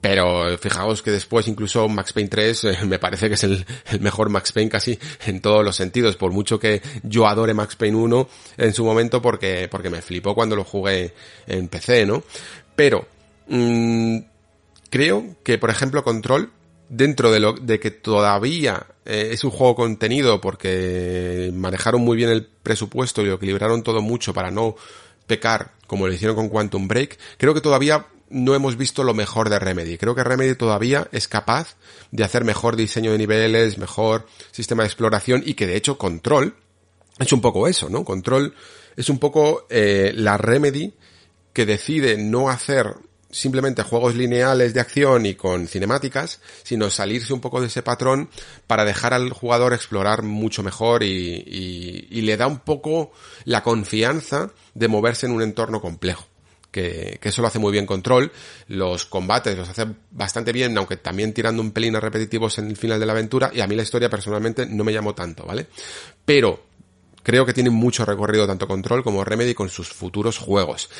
[0.00, 3.64] Pero fijaos que después incluso Max Payne 3 eh, me parece que es el,
[4.00, 7.96] mejor Max Payne casi en todos los sentidos, por mucho que yo adore Max Payne
[7.96, 11.14] 1 en su momento porque, porque me flipó cuando lo jugué
[11.46, 12.24] en PC, ¿no?
[12.74, 13.06] Pero,
[13.46, 14.18] mmm,
[14.90, 16.50] creo que por ejemplo Control
[16.88, 22.30] dentro de lo de que todavía eh, es un juego contenido porque manejaron muy bien
[22.30, 24.76] el presupuesto y lo equilibraron todo mucho para no
[25.26, 29.50] pecar como lo hicieron con Quantum Break, creo que todavía no hemos visto lo mejor
[29.50, 29.98] de Remedy.
[29.98, 31.74] Creo que Remedy todavía es capaz
[32.12, 36.54] de hacer mejor diseño de niveles, mejor sistema de exploración y que de hecho Control
[37.18, 38.04] es un poco eso, ¿no?
[38.04, 38.54] Control
[38.96, 40.94] es un poco eh, la Remedy
[41.52, 42.94] que decide no hacer
[43.30, 48.28] simplemente juegos lineales de acción y con cinemáticas, sino salirse un poco de ese patrón
[48.66, 53.12] para dejar al jugador explorar mucho mejor y, y, le da un poco
[53.44, 56.26] la confianza de moverse en un entorno complejo.
[56.70, 58.30] Que, que, eso lo hace muy bien Control,
[58.68, 62.76] los combates los hace bastante bien, aunque también tirando un pelín a repetitivos en el
[62.76, 65.66] final de la aventura, y a mí la historia personalmente no me llamó tanto, ¿vale?
[66.24, 66.69] Pero
[67.22, 70.90] creo que tiene mucho recorrido tanto Control como Remedy con sus futuros juegos.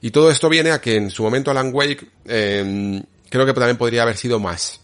[0.00, 3.76] Y todo esto viene a que en su momento Alan Wake eh, creo que también
[3.76, 4.80] podría haber sido más.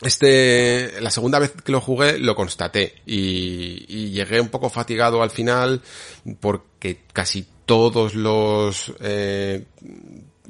[0.00, 5.24] Este, la segunda vez que lo jugué lo constaté y, y llegué un poco fatigado
[5.24, 5.82] al final
[6.38, 9.66] porque casi todos los eh,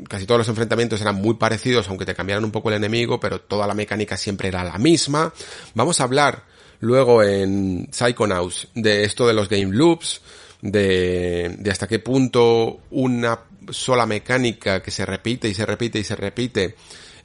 [0.07, 3.41] casi todos los enfrentamientos eran muy parecidos aunque te cambiaran un poco el enemigo pero
[3.41, 5.33] toda la mecánica siempre era la misma.
[5.75, 6.45] Vamos a hablar
[6.80, 10.20] luego en Psychonauts de esto de los game loops,
[10.60, 13.40] de, de hasta qué punto una
[13.70, 16.74] sola mecánica que se repite y se repite y se repite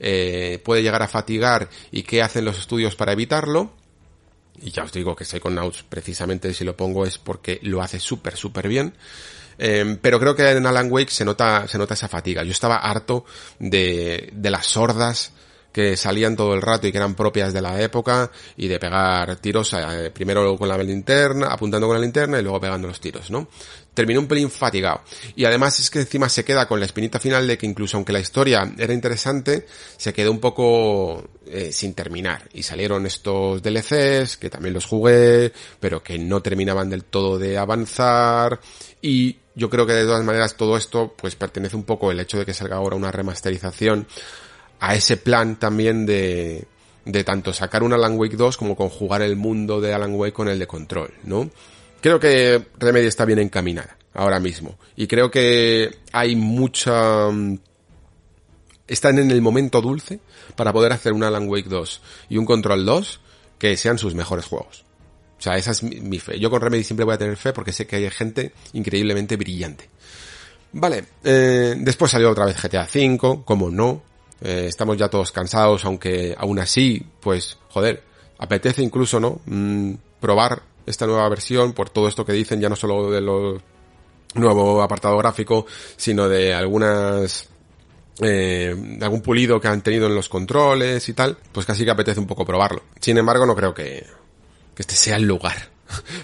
[0.05, 3.71] eh, puede llegar a fatigar y qué hacen los estudios para evitarlo.
[4.61, 8.35] Y ya os digo que Psychonauts precisamente si lo pongo es porque lo hace súper
[8.35, 8.93] súper bien.
[9.57, 12.43] Eh, pero creo que en Alan Wake se nota, se nota esa fatiga.
[12.43, 13.23] Yo estaba harto
[13.59, 15.31] de, de las sordas
[15.74, 19.36] que salían todo el rato y que eran propias de la época y de pegar
[19.38, 23.32] tiros eh, primero con la linterna, apuntando con la linterna y luego pegando los tiros,
[23.32, 23.48] ¿no?
[23.94, 25.02] Terminé un pelín fatigado.
[25.36, 28.14] Y además es que encima se queda con la espinita final de que incluso aunque
[28.14, 29.66] la historia era interesante,
[29.98, 32.48] se quedó un poco eh, sin terminar.
[32.54, 37.58] Y salieron estos DLCs, que también los jugué, pero que no terminaban del todo de
[37.58, 38.60] avanzar.
[39.02, 42.38] Y yo creo que de todas maneras todo esto pues pertenece un poco el hecho
[42.40, 44.08] de que salga ahora una remasterización
[44.84, 46.65] a ese plan también de,
[47.05, 50.49] de tanto sacar un Alan Wake 2 como conjugar el mundo de Alan Wake con
[50.49, 51.49] el de Control, ¿no?
[52.01, 57.60] Creo que Remedy está bien encaminada ahora mismo y creo que hay mucha mm,
[58.85, 60.19] están en el momento dulce
[60.57, 63.22] para poder hacer un Alan Wake 2 y un Control 2
[63.57, 64.84] que sean sus mejores juegos.
[65.39, 66.38] O sea, esa es mi, fe.
[66.41, 69.89] Yo con Remedy siempre voy a tener fe porque sé que hay gente increíblemente brillante.
[70.73, 74.03] Vale, eh, después salió otra vez GTA V, como no,
[74.44, 78.03] eh, estamos ya todos cansados, aunque aún así, pues, joder,
[78.38, 79.40] apetece incluso, ¿no?
[79.45, 83.61] Mm, probar esta nueva versión por todo esto que dicen, ya no solo de lo
[84.36, 85.65] nuevo apartado gráfico,
[85.95, 87.48] sino de algunas
[88.22, 91.91] eh, de algún pulido que han tenido en los controles y tal, pues casi que
[91.91, 92.84] apetece un poco probarlo.
[92.99, 94.06] Sin embargo, no creo que,
[94.76, 95.73] que este sea el lugar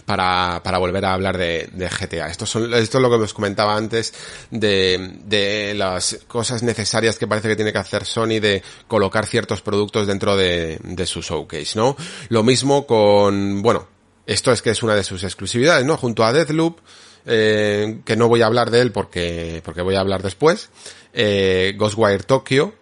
[0.06, 2.28] para, para volver a hablar de, de GTA.
[2.28, 4.14] Esto, son, esto es lo que os comentaba antes
[4.52, 9.62] de, de las cosas necesarias que parece que tiene que hacer Sony de colocar ciertos
[9.62, 11.96] productos dentro de, de su showcase, ¿no?
[12.30, 13.88] Lo mismo con, bueno,
[14.26, 15.98] esto es que es una de sus exclusividades, ¿no?
[15.98, 16.78] Junto a Deathloop,
[17.26, 20.70] eh, que no voy a hablar de él porque, porque voy a hablar después,
[21.14, 22.74] eh, Ghostwire Tokyo,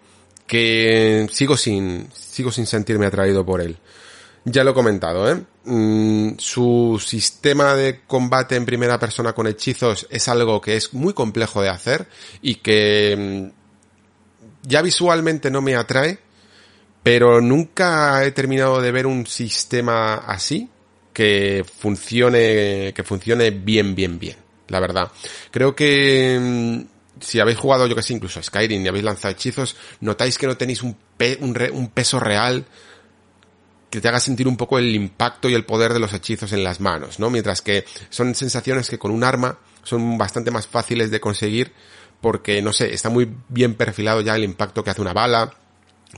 [0.46, 3.78] que sigo sin, sigo sin sentirme atraído por él.
[4.44, 5.42] Ya lo he comentado, ¿eh?
[5.64, 11.12] Mm, su sistema de combate en primera persona con hechizos es algo que es muy
[11.12, 12.08] complejo de hacer
[12.40, 13.58] y que mm,
[14.62, 16.18] ya visualmente no me atrae,
[17.02, 20.70] pero nunca he terminado de ver un sistema así
[21.12, 24.36] que funcione, que funcione bien, bien, bien,
[24.68, 25.10] la verdad.
[25.50, 29.32] Creo que mm, si habéis jugado, yo que sé, incluso a Skyrim y habéis lanzado
[29.32, 32.64] hechizos, notáis que no tenéis un, pe un, re un peso real
[33.90, 36.64] que te haga sentir un poco el impacto y el poder de los hechizos en
[36.64, 37.30] las manos, ¿no?
[37.30, 41.72] Mientras que son sensaciones que con un arma son bastante más fáciles de conseguir
[42.20, 45.52] porque, no sé, está muy bien perfilado ya el impacto que hace una bala,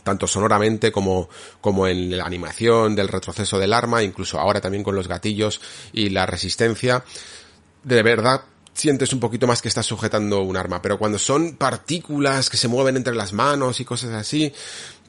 [0.02, 1.28] tanto sonoramente como,
[1.60, 5.60] como en la animación del retroceso del arma, incluso ahora también con los gatillos
[5.92, 7.04] y la resistencia.
[7.82, 8.42] De verdad,
[8.72, 12.68] sientes un poquito más que estás sujetando un arma, pero cuando son partículas que se
[12.68, 14.52] mueven entre las manos y cosas así,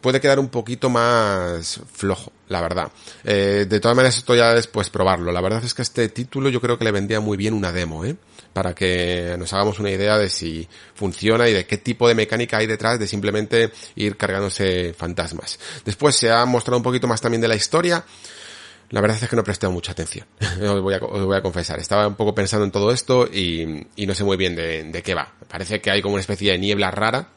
[0.01, 2.91] puede quedar un poquito más flojo, la verdad.
[3.23, 5.31] Eh, de todas maneras, esto ya después probarlo.
[5.31, 8.03] La verdad es que este título yo creo que le vendría muy bien una demo,
[8.03, 8.15] ¿eh?
[8.51, 12.57] Para que nos hagamos una idea de si funciona y de qué tipo de mecánica
[12.57, 15.57] hay detrás de simplemente ir cargándose fantasmas.
[15.85, 18.03] Después se ha mostrado un poquito más también de la historia.
[18.89, 20.27] La verdad es que no he prestado mucha atención.
[20.61, 21.79] os, voy a, os voy a confesar.
[21.79, 25.01] Estaba un poco pensando en todo esto y, y no sé muy bien de, de
[25.01, 25.31] qué va.
[25.47, 27.29] Parece que hay como una especie de niebla rara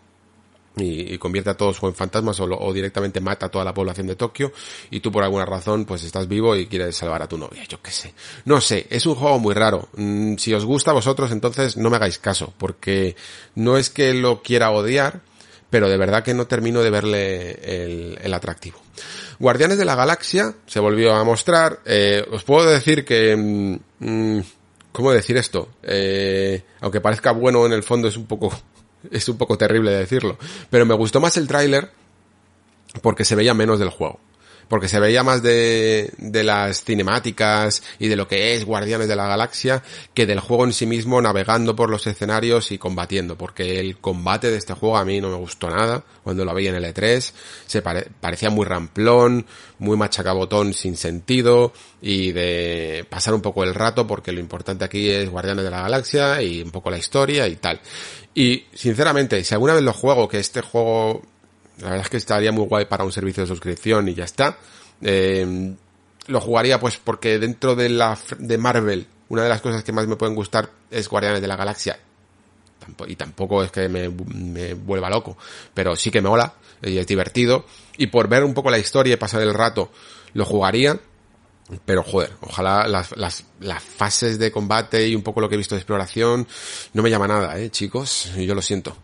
[0.76, 4.52] y, convierte a todos en fantasmas o, directamente mata a toda la población de Tokio
[4.90, 7.80] y tú por alguna razón pues estás vivo y quieres salvar a tu novia, yo
[7.80, 8.14] qué sé.
[8.44, 9.88] No sé, es un juego muy raro.
[9.96, 13.16] Mm, si os gusta a vosotros entonces no me hagáis caso porque
[13.54, 15.20] no es que lo quiera odiar,
[15.70, 18.78] pero de verdad que no termino de verle el, atractivo.
[19.38, 21.80] Guardianes de la Galaxia se volvió a mostrar.
[21.84, 23.36] Eh, os puedo decir que...
[23.36, 24.42] Mm, mm,
[24.92, 25.70] ¿Cómo decir esto?
[25.82, 28.52] Eh, aunque parezca bueno en el fondo es un poco
[29.10, 30.38] es un poco terrible decirlo.
[30.70, 31.90] Pero me gustó más el tráiler
[33.02, 34.20] porque se veía menos del juego
[34.68, 39.16] porque se veía más de, de las cinemáticas y de lo que es Guardianes de
[39.16, 39.82] la Galaxia
[40.14, 44.50] que del juego en sí mismo navegando por los escenarios y combatiendo, porque el combate
[44.50, 47.32] de este juego a mí no me gustó nada cuando lo veía en el E3,
[47.66, 49.46] se parecía muy ramplón,
[49.78, 55.10] muy machacabotón sin sentido y de pasar un poco el rato porque lo importante aquí
[55.10, 57.80] es Guardianes de la Galaxia y un poco la historia y tal.
[58.34, 61.22] Y sinceramente, si alguna vez lo juego, que este juego
[61.78, 64.58] la verdad es que estaría muy guay para un servicio de suscripción y ya está.
[65.02, 65.74] Eh,
[66.26, 70.06] lo jugaría pues porque dentro de la de Marvel, una de las cosas que más
[70.06, 71.98] me pueden gustar es Guardianes de la Galaxia.
[73.06, 75.38] Y tampoco es que me, me vuelva loco,
[75.72, 77.64] pero sí que me mola y es divertido.
[77.96, 79.90] Y por ver un poco la historia y pasar el rato,
[80.34, 81.00] lo jugaría.
[81.86, 85.58] Pero joder, ojalá las, las, las fases de combate y un poco lo que he
[85.58, 86.46] visto de exploración
[86.92, 88.30] no me llama nada, eh, chicos.
[88.36, 88.94] Yo lo siento.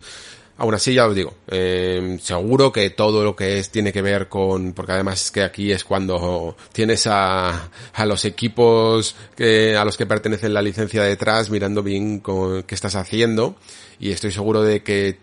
[0.61, 4.29] Aún así, ya os digo, eh, seguro que todo lo que es tiene que ver
[4.29, 9.83] con, porque además es que aquí es cuando tienes a, a los equipos que, a
[9.83, 13.55] los que pertenece la licencia detrás mirando bien con, qué estás haciendo
[13.99, 15.17] y estoy seguro de que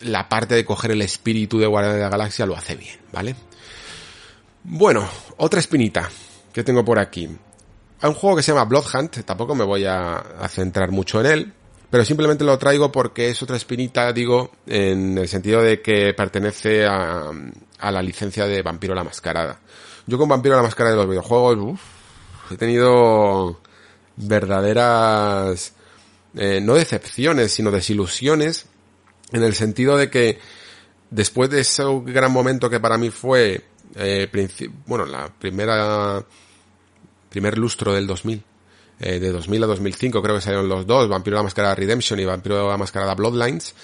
[0.00, 3.36] la parte de coger el espíritu de Guardia de la Galaxia lo hace bien, ¿vale?
[4.64, 6.10] Bueno, otra espinita
[6.52, 7.28] que tengo por aquí.
[8.00, 11.52] Hay un juego que se llama Bloodhunt, tampoco me voy a centrar mucho en él,
[11.94, 16.84] pero simplemente lo traigo porque es otra espinita, digo, en el sentido de que pertenece
[16.84, 17.30] a,
[17.78, 19.60] a la licencia de Vampiro la Mascarada.
[20.04, 21.78] Yo con Vampiro la Mascarada de los videojuegos,
[22.50, 23.60] he tenido
[24.16, 25.74] verdaderas,
[26.34, 28.66] eh, no decepciones, sino desilusiones,
[29.30, 30.40] en el sentido de que
[31.10, 34.28] después de ese gran momento que para mí fue, eh,
[34.86, 36.24] bueno, la primera,
[37.30, 38.42] primer lustro del 2000,
[39.00, 42.24] eh, de 2000 a 2005 creo que salieron los dos, Vampiro la Mascarada Redemption y
[42.24, 43.74] Vampiro la Mascarada Bloodlines,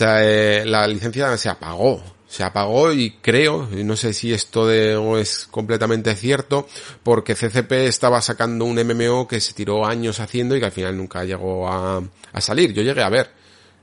[0.00, 5.46] eh, la licencia se apagó, se apagó y creo, no sé si esto de, es
[5.50, 6.68] completamente cierto,
[7.02, 10.96] porque CCP estaba sacando un MMO que se tiró años haciendo y que al final
[10.96, 12.02] nunca llegó a,
[12.32, 12.72] a salir.
[12.72, 13.30] Yo llegué a ver,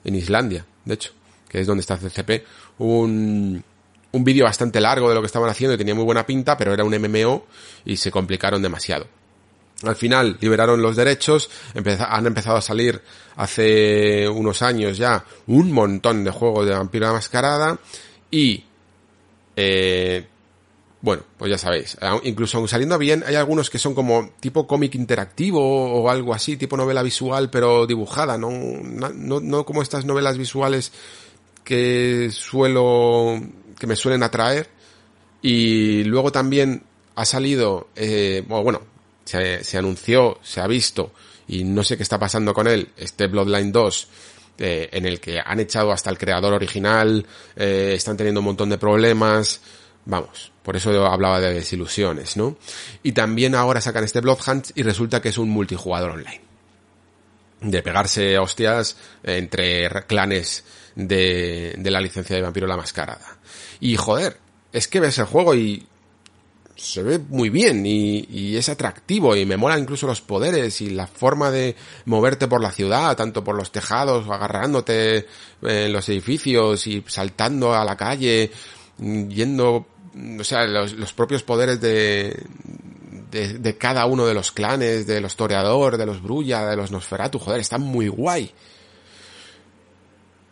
[0.04, 1.12] en Islandia, de hecho,
[1.50, 2.46] que es donde está CCP,
[2.78, 3.64] un,
[4.12, 6.74] un vídeo bastante largo de lo que estaban haciendo y tenía muy buena pinta, pero
[6.74, 7.46] era un MMO
[7.84, 9.08] y se complicaron demasiado.
[9.84, 13.02] Al final liberaron los derechos, han empezado a salir
[13.36, 17.78] hace unos años ya un montón de juegos de Vampiro la Mascarada
[18.32, 18.64] y
[19.56, 20.26] eh,
[21.02, 24.96] bueno, pues ya sabéis, incluso aun saliendo bien, hay algunos que son como tipo cómic
[24.96, 30.38] interactivo o algo así, tipo novela visual pero dibujada, no, no, no como estas novelas
[30.38, 30.94] visuales
[31.66, 33.42] que suelo,
[33.78, 34.70] que me suelen atraer.
[35.42, 36.84] Y luego también
[37.16, 38.82] ha salido, eh, bueno,
[39.26, 41.12] se, anunció, se ha visto,
[41.48, 44.08] y no sé qué está pasando con él, este Bloodline 2,
[44.60, 47.26] eh, en el que han echado hasta el creador original,
[47.56, 49.62] eh, están teniendo un montón de problemas,
[50.06, 52.58] vamos, por eso hablaba de desilusiones, ¿no?
[53.04, 56.42] Y también ahora sacan este Bloodhunt y resulta que es un multijugador online.
[57.62, 60.64] De pegarse hostias entre clanes
[60.96, 63.38] de, de la licencia de Vampiro la Mascarada.
[63.80, 64.38] Y joder,
[64.72, 65.88] es que ves el juego y
[66.76, 71.08] se ve muy bien y, es atractivo y me mola incluso los poderes y la
[71.08, 71.76] forma de
[72.06, 75.26] moverte por la ciudad, tanto por los tejados, agarrándote
[75.62, 78.52] en los edificios y saltando a la calle,
[78.98, 79.88] yendo
[80.40, 82.46] o sea, los, propios poderes de,
[83.32, 87.40] de, cada uno de los clanes, de los Toreador, de los Brulla, de los Nosferatu,
[87.40, 88.52] joder, están muy guay.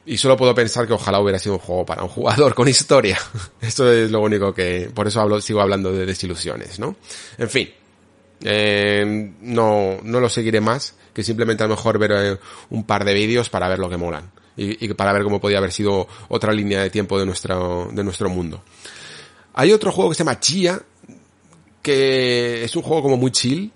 [0.06, 3.18] Y solo puedo pensar que ojalá hubiera sido un juego para un jugador con historia.
[3.62, 6.98] Esto es lo único que, por eso sigo hablando de desilusiones, ¿no?
[7.38, 7.70] En fin,
[8.44, 12.38] eh, no, no lo seguiré más, que simplemente a lo mejor ver eh,
[12.72, 14.32] un par de vídeos para ver lo que molan.
[14.56, 18.04] Y, y, para ver cómo podía haber sido otra línea de tiempo de nuestro, de
[18.04, 18.64] nuestro mundo.
[19.54, 20.80] Hay otro juego que se llama Chia,
[21.82, 23.72] que es un juego como muy chill,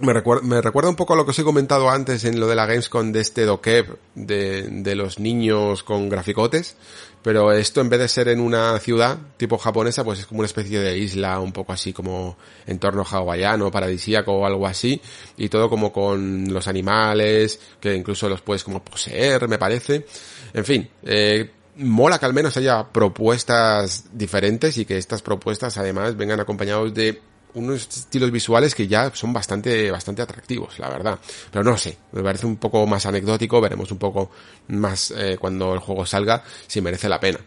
[0.00, 2.46] me recuerda, me recuerda un poco a lo que os he comentado antes en lo
[2.46, 6.76] de la Gamescom de este dokev de, de los niños con graficotes,
[7.22, 10.46] pero esto en vez de ser en una ciudad tipo japonesa, pues es como una
[10.46, 15.00] especie de isla, un poco así como entorno hawaiano, paradisíaco o algo así,
[15.36, 20.06] y todo como con los animales, que incluso los puedes como poseer, me parece.
[20.54, 26.16] En fin, eh, mola que al menos haya propuestas diferentes y que estas propuestas además
[26.16, 27.20] vengan acompañados de
[27.54, 31.18] unos estilos visuales que ya son bastante, bastante atractivos, la verdad.
[31.50, 34.30] Pero no sé, me parece un poco más anecdótico, veremos un poco
[34.68, 37.40] más eh, cuando el juego salga si merece la pena.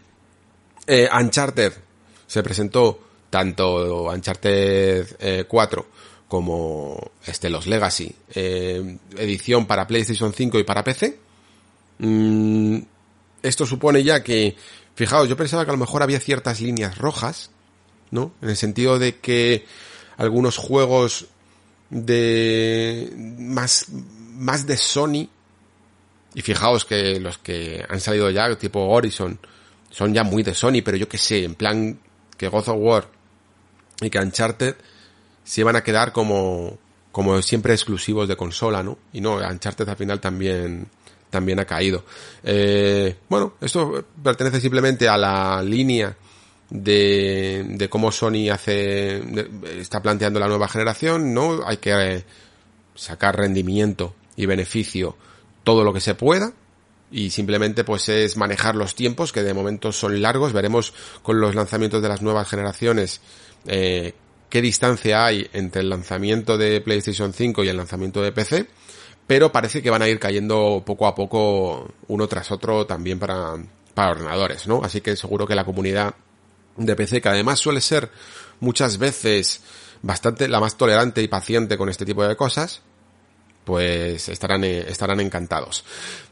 [0.86, 1.72] Eh, Uncharted
[2.26, 3.00] se presentó
[3.30, 5.92] tanto Uncharted 4 eh,
[6.28, 11.18] como este Los Legacy, eh, edición para PlayStation 5 y para PC.
[11.98, 12.78] Mm,
[13.42, 14.56] esto supone ya que,
[14.94, 17.50] fijaos, yo pensaba que a lo mejor había ciertas líneas rojas,
[18.10, 18.32] ¿no?
[18.40, 19.66] En el sentido de que
[20.22, 21.26] algunos juegos
[21.90, 23.86] de más,
[24.34, 25.28] más de Sony.
[26.34, 29.38] Y fijaos que los que han salido ya, tipo Horizon,
[29.90, 31.98] son ya muy de Sony, pero yo que sé, en plan
[32.38, 33.08] que God of War
[34.00, 34.76] y que Uncharted
[35.44, 36.78] se van a quedar como,
[37.10, 38.96] como siempre exclusivos de consola, ¿no?
[39.12, 40.86] Y no, Uncharted al final también,
[41.28, 42.04] también ha caído.
[42.42, 46.16] Eh, bueno, esto pertenece simplemente a la línea
[46.72, 49.22] de, de cómo Sony hace,
[49.78, 51.60] está planteando la nueva generación, ¿no?
[51.66, 52.24] Hay que eh,
[52.94, 55.14] sacar rendimiento y beneficio
[55.64, 56.54] todo lo que se pueda
[57.10, 61.54] y simplemente pues es manejar los tiempos que de momento son largos veremos con los
[61.54, 63.20] lanzamientos de las nuevas generaciones
[63.66, 64.14] eh,
[64.48, 68.66] qué distancia hay entre el lanzamiento de PlayStation 5 y el lanzamiento de PC
[69.26, 73.56] pero parece que van a ir cayendo poco a poco uno tras otro también para
[73.92, 76.14] para ordenadores no así que seguro que la comunidad
[76.76, 78.10] de PC, que además suele ser
[78.60, 79.60] muchas veces
[80.02, 82.82] bastante la más tolerante y paciente con este tipo de cosas,
[83.64, 85.84] pues estarán, eh, estarán encantados.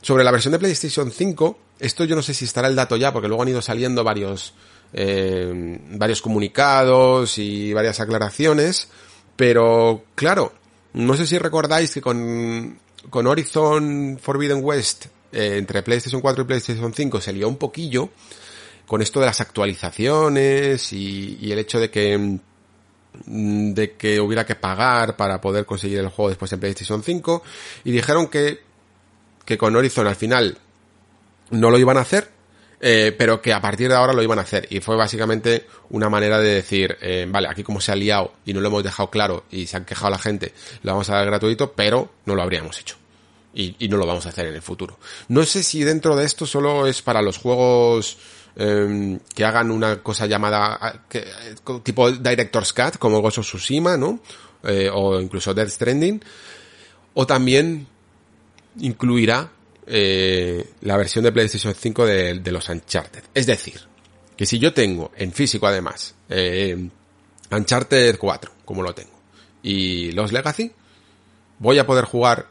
[0.02, 3.12] Sobre la versión de PlayStation 5, esto yo no sé si estará el dato ya,
[3.12, 4.54] porque luego han ido saliendo varios,
[4.92, 8.88] eh, varios comunicados y varias aclaraciones,
[9.36, 10.52] pero claro,
[10.92, 16.46] no sé si recordáis que con, con Horizon Forbidden West, eh, entre PlayStation 4 y
[16.46, 18.10] PlayStation 5 se lió un poquillo,
[18.90, 24.56] con esto de las actualizaciones y, el hecho de que mm, de que hubiera que
[24.56, 27.40] pagar para poder conseguir el juego después en PlayStation 5
[27.84, 28.64] y dijeron que
[29.44, 30.58] que con Horizon al final
[31.50, 32.30] no lo iban a hacer
[32.80, 34.66] eh, pero que a partir de ahora lo iban a hacer.
[34.70, 38.54] Y fue básicamente una manera de decir eh, vale aquí como se ha liado y
[38.54, 40.52] no lo hemos dejado claro y se han quejado la gente
[40.82, 42.96] lo vamos a dar gratuito pero no lo habríamos hecho.
[43.54, 44.98] Y, y no lo vamos a hacer en el futuro.
[45.28, 48.16] No sé si dentro de esto solo es para los juegos
[48.56, 51.04] Em, que hagan una cosa llamada
[51.82, 54.20] tipo Director's Cut, como Ghost of Tsushima, ¿no?
[54.64, 56.20] Eh, o incluso Death Stranding.
[57.14, 57.86] O también
[58.80, 59.50] incluirá
[59.86, 63.22] eh, la versión de PlayStation 5 de, los Uncharted.
[63.34, 63.80] Es decir,
[64.36, 66.88] que si yo tengo en físico además eh,
[67.50, 69.18] Uncharted 4, como lo tengo,
[69.62, 70.72] y los Legacy,
[71.58, 72.48] voy a poder jugar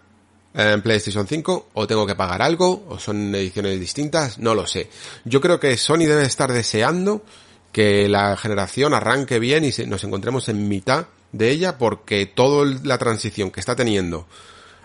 [0.53, 4.89] en PlayStation 5 o tengo que pagar algo o son ediciones distintas, no lo sé.
[5.26, 7.23] Yo creo que Sony debe estar deseando
[7.71, 12.97] que la generación arranque bien y nos encontremos en mitad de ella porque toda la
[12.97, 14.27] transición que está teniendo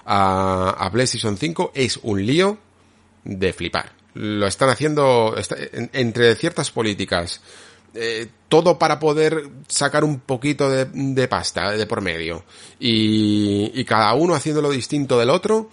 [0.04, 2.58] a, PlayStation 5 es un lío
[3.24, 3.92] de flipar.
[4.14, 5.34] Lo están haciendo
[5.92, 7.40] entre ciertas políticas
[7.94, 12.44] eh, todo para poder sacar un poquito de, pasta de por medio.
[12.78, 15.70] Y, cada uno haciéndolo distinto del otro.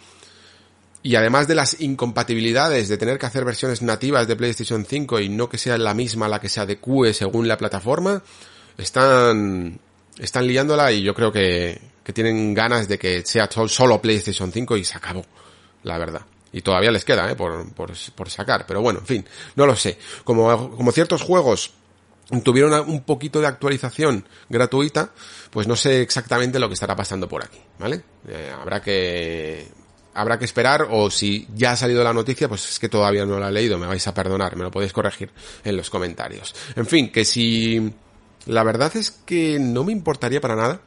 [1.04, 5.30] Y además de las incompatibilidades de tener que hacer versiones nativas de PlayStation 5 y
[5.30, 8.22] no que sea la misma la que se adecue según la plataforma,
[8.78, 9.80] están,
[10.20, 14.78] están liándola y yo creo que, que tienen ganas de que sea solo PlayStation 5
[14.78, 15.26] y se acabó,
[15.82, 16.22] la verdad.
[16.54, 17.36] Y todavía les queda, ¿eh?
[17.36, 18.66] por, por, por sacar.
[18.68, 19.26] Pero bueno, en fin,
[19.56, 19.98] no lo sé.
[20.24, 21.72] Como, como ciertos juegos
[22.44, 25.12] tuvieron un poquito de actualización gratuita,
[25.50, 28.04] pues no sé exactamente lo que estará pasando por aquí, ¿vale?
[28.28, 29.68] Eh, habrá que
[30.14, 33.40] habrá que esperar o si ya ha salido la noticia, pues es que todavía no
[33.40, 35.32] la he leído, me vais a perdonar, me lo podéis corregir
[35.64, 36.54] en los comentarios.
[36.76, 37.94] En fin, que si
[38.46, 40.82] la verdad es que no me importaría para nada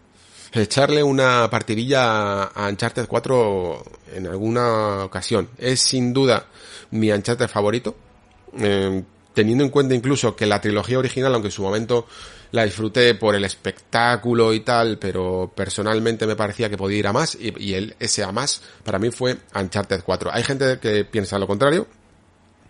[0.53, 3.85] echarle una partidilla a Uncharted 4
[4.15, 5.49] en alguna ocasión.
[5.59, 6.47] Es sin duda
[6.91, 7.97] mi Uncharted favorito.
[8.59, 9.03] Eh,
[9.35, 12.07] teniendo en cuenta incluso que la trilogía original, aunque en su momento
[12.53, 17.13] la disfruté por el espectáculo y tal, pero personalmente me parecía que podía ir a
[17.13, 20.31] más y, el ese a más para mí fue Uncharted 4.
[20.33, 21.89] Hay gente que piensa lo contrario,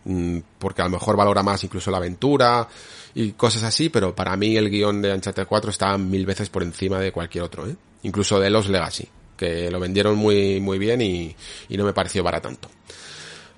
[0.05, 2.67] mm, porque a lo mejor valora más incluso la aventura
[3.15, 6.63] y cosas así, pero para mí el guion de Uncharted 4 está mil veces por
[6.63, 7.77] encima de cualquier otro, ¿eh?
[8.05, 11.37] incluso de los Legacy, que lo vendieron muy, muy bien y,
[11.69, 12.71] y no me pareció para tanto.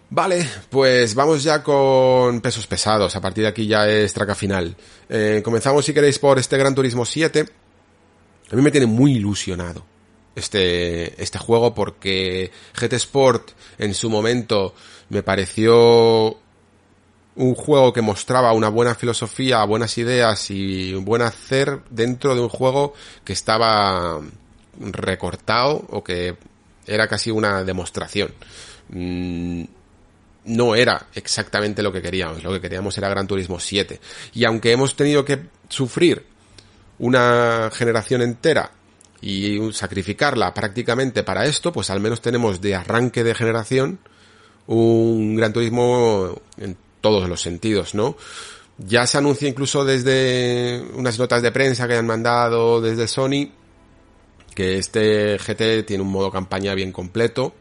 [0.08, 3.16] Vale, pues vamos ya con pesos pesados.
[3.16, 4.76] A partir de aquí ya es traca final.
[5.08, 7.44] Eh, comenzamos, si queréis, por este Gran Turismo 7.
[8.52, 9.84] A mí me tiene muy ilusionado
[10.36, 14.74] este, este juego porque GT Sport en su momento
[15.08, 16.38] me pareció
[17.34, 22.40] un juego que mostraba una buena filosofía, buenas ideas y un buen hacer dentro de
[22.40, 24.20] un juego que estaba
[24.78, 26.36] recortado o que
[26.86, 28.32] era casi una demostración.
[28.88, 29.64] Mm,
[30.46, 32.42] no era exactamente lo que queríamos.
[32.42, 34.00] Lo que queríamos era Gran Turismo 7.
[34.34, 36.24] Y aunque hemos tenido que sufrir
[36.98, 38.70] una generación entera
[39.20, 43.98] y sacrificarla prácticamente para esto, pues al menos tenemos de arranque de generación
[44.66, 48.16] un Gran Turismo en todos los sentidos, ¿no?
[48.78, 53.50] Ya se anuncia incluso desde unas notas de prensa que han mandado desde Sony
[54.54, 57.54] que este GT tiene un modo campaña bien completo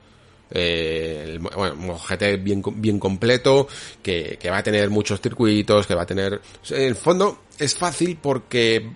[0.52, 3.68] eh, bueno, GT bien, bien completo,
[4.02, 6.42] que, que va a tener muchos circuitos, que va a tener...
[6.70, 8.90] En el fondo es fácil porque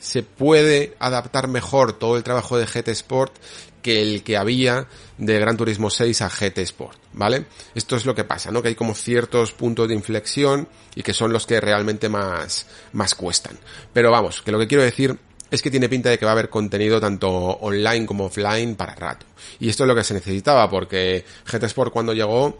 [0.00, 3.34] se puede adaptar mejor todo el trabajo de GT Sport
[3.82, 7.46] que el que había de Gran Turismo 6 a GT Sport, ¿vale?
[7.72, 8.60] Esto es lo que pasa, ¿no?
[8.60, 13.14] Que hay como ciertos puntos de inflexión y que son los que realmente más, más
[13.14, 13.56] cuestan.
[13.92, 15.16] Pero vamos, que lo que quiero decir
[15.50, 18.94] es que tiene pinta de que va a haber contenido tanto online como offline para
[18.94, 19.26] rato.
[19.60, 22.58] Y esto es lo que se necesitaba, porque GT Sport cuando llegó,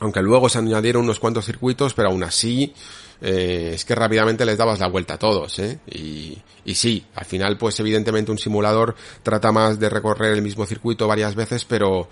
[0.00, 2.72] aunque luego se añadieron unos cuantos circuitos, pero aún así,
[3.20, 5.78] eh, es que rápidamente les dabas la vuelta a todos, ¿eh?
[5.86, 10.64] Y, y sí, al final, pues evidentemente un simulador trata más de recorrer el mismo
[10.66, 12.08] circuito varias veces, pero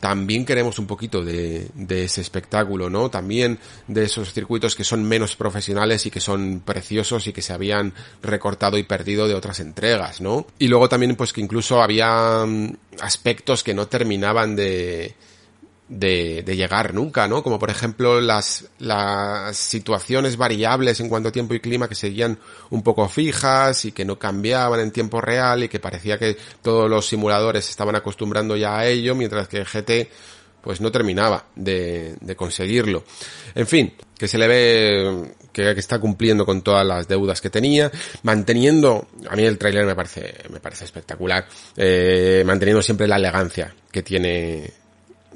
[0.00, 3.10] también queremos un poquito de, ese espectáculo, ¿no?
[3.10, 7.52] También de esos circuitos que son menos profesionales y que son preciosos y que se
[7.52, 7.92] habían
[8.22, 10.46] recortado y perdido de otras entregas, ¿no?
[10.58, 15.14] Y luego también pues que incluso había mm, aspectos que no terminaban de,
[15.88, 17.42] de, de, llegar nunca, ¿no?
[17.42, 22.38] Como por ejemplo las, las situaciones variables en cuanto a tiempo y clima que seguían
[22.70, 26.90] un poco fijas y que no cambiaban en tiempo real y que parecía que todos
[26.90, 30.10] los simuladores estaban acostumbrando ya a ello, mientras que GT
[30.60, 33.04] pues no terminaba de, de conseguirlo.
[33.54, 37.90] En fin, que se le ve que, está cumpliendo con todas las deudas que tenía,
[38.22, 41.46] manteniendo, a mí el tráiler me parece, me parece espectacular,
[41.76, 44.70] eh, manteniendo siempre la elegancia que tiene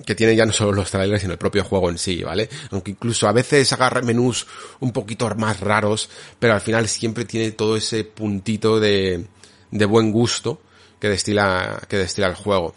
[0.04, 2.48] que tiene ya no solo los trailers, sino el propio juego en sí, ¿vale?
[2.70, 4.46] Aunque incluso a veces agarra menús
[4.80, 6.08] un poquito más raros,
[6.38, 9.24] pero al final siempre tiene todo ese puntito de,
[9.70, 10.60] de buen gusto
[11.00, 12.74] que destila, que destila el juego.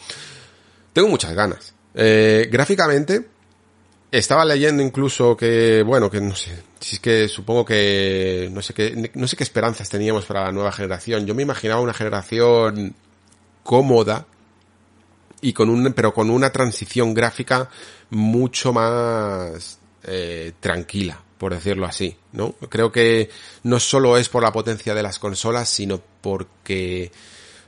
[0.94, 1.74] Tengo muchas ganas.
[1.94, 3.26] Eh, gráficamente,
[4.12, 8.74] estaba leyendo incluso que, bueno, que no sé, si es que supongo que, no sé
[8.74, 11.26] qué, no sé qué esperanzas teníamos para la nueva generación.
[11.26, 12.96] Yo me imaginaba una generación
[13.64, 14.26] cómoda,
[15.42, 17.70] y con un, pero con una transición gráfica
[18.10, 22.54] mucho más eh, tranquila, por decirlo así, ¿no?
[22.70, 23.30] Creo que
[23.64, 27.12] no solo es por la potencia de las consolas, sino porque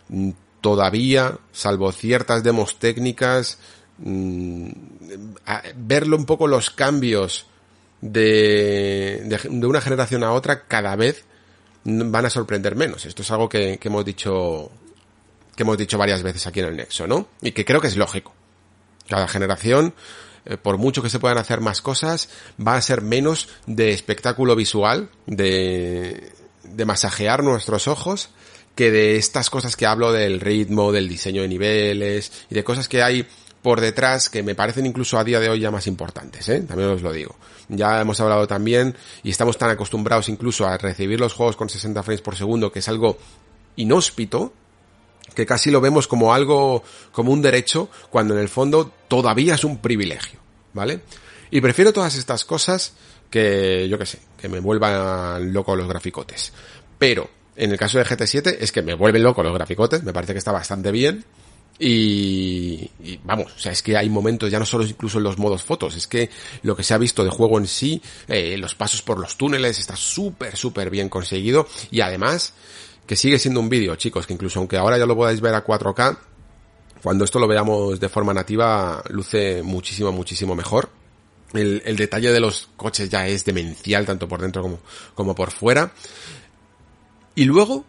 [0.09, 0.31] mm,
[0.61, 3.57] todavía, salvo ciertas demos técnicas,
[3.99, 4.69] mm,
[5.75, 7.47] verlo un poco los cambios
[8.01, 11.25] de, de, una generación a otra cada vez
[11.83, 13.05] van a sorprender menos.
[13.05, 14.71] Esto es algo que hemos dicho
[15.57, 17.27] que hemos dicho varias veces aquí en el Nexo, ¿no?
[17.41, 18.31] Y que creo que es lógico.
[19.09, 19.95] Cada generación,
[20.45, 22.29] eh, por mucho que se puedan hacer más cosas,
[22.65, 26.31] va a ser menos de espectáculo visual, de,
[26.63, 28.29] de masajear nuestros ojos,
[28.75, 32.87] que de estas cosas que hablo del ritmo, del diseño de niveles y de cosas
[32.87, 33.27] que hay
[33.63, 36.61] por detrás que me parecen incluso a día de hoy ya más importantes, ¿eh?
[36.61, 37.35] También os lo digo.
[37.67, 42.03] Ya hemos hablado también y estamos tan acostumbrados incluso a recibir los juegos con 60
[42.03, 43.17] frames por segundo que es algo
[43.75, 44.53] inhóspito,
[45.37, 46.81] que casi lo vemos como algo,
[47.11, 50.39] como un derecho, cuando en el fondo todavía es un privilegio,
[50.73, 51.01] ¿vale?
[51.51, 52.93] Y prefiero todas estas cosas
[53.29, 56.53] que, yo que sé, que me vuelvan loco los graficotes.
[56.97, 60.33] Pero, en el caso de GT7 es que me vuelven loco los graficotes, me parece
[60.33, 61.23] que está bastante bien.
[61.77, 62.89] Y,
[63.23, 65.95] vamos, o sea, es que hay momentos, ya no solo incluso en los modos fotos,
[65.95, 66.31] es que
[66.63, 69.77] lo que se ha visto de juego en sí, eh, los pasos por los túneles,
[69.77, 71.67] está súper, súper bien conseguido.
[71.91, 72.55] Y además,
[73.07, 75.65] que sigue siendo un vídeo, chicos, que incluso aunque ahora ya lo podáis ver a
[75.65, 76.17] 4K,
[77.01, 80.89] cuando esto lo veamos de forma nativa, luce muchísimo, muchísimo mejor.
[81.53, 84.79] El, detalle de los coches ya es demencial, tanto por dentro como,
[85.15, 85.91] como por fuera.
[87.35, 87.85] Y luego,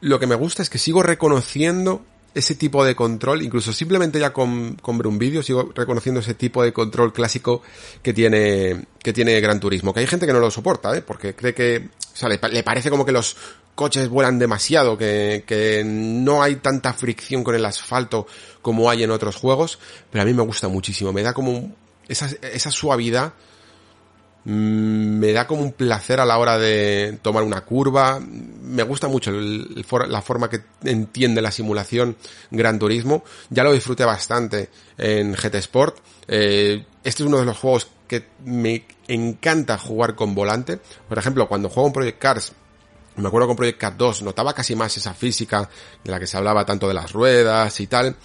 [0.00, 2.02] lo que me gusta es que sigo reconociendo
[2.34, 6.62] ese tipo de control, incluso simplemente ya con, con un vídeo, sigo reconociendo ese tipo
[6.62, 7.62] de control clásico
[8.02, 9.92] que tiene, que tiene Gran Turismo.
[9.92, 11.02] Que hay gente que no lo soporta, ¿eh?
[11.02, 13.36] Porque cree que, o sea, le, parece como que los
[13.74, 18.26] coches vuelan demasiado, que, que no hay tanta fricción con el asfalto
[18.62, 19.78] como hay en otros juegos,
[20.10, 21.74] pero a mí me gusta muchísimo, me da como
[22.08, 23.34] esa, esa suavidad
[24.46, 28.20] Mm, me da como un placer a la hora de tomar una curva.
[28.20, 32.16] Me gusta mucho la forma que entiende la simulación
[32.50, 33.24] Gran Turismo.
[33.50, 34.68] Ya lo disfruté bastante
[34.98, 35.98] en GT Sport.
[36.28, 40.78] Eh, este es uno de los juegos que me encanta jugar con volante.
[41.08, 42.52] Por ejemplo, cuando juego en Project Cars,
[43.16, 45.68] me acuerdo con Project Cars 2, notaba casi más esa física
[46.02, 48.16] de la que se hablaba tanto de las ruedas y tal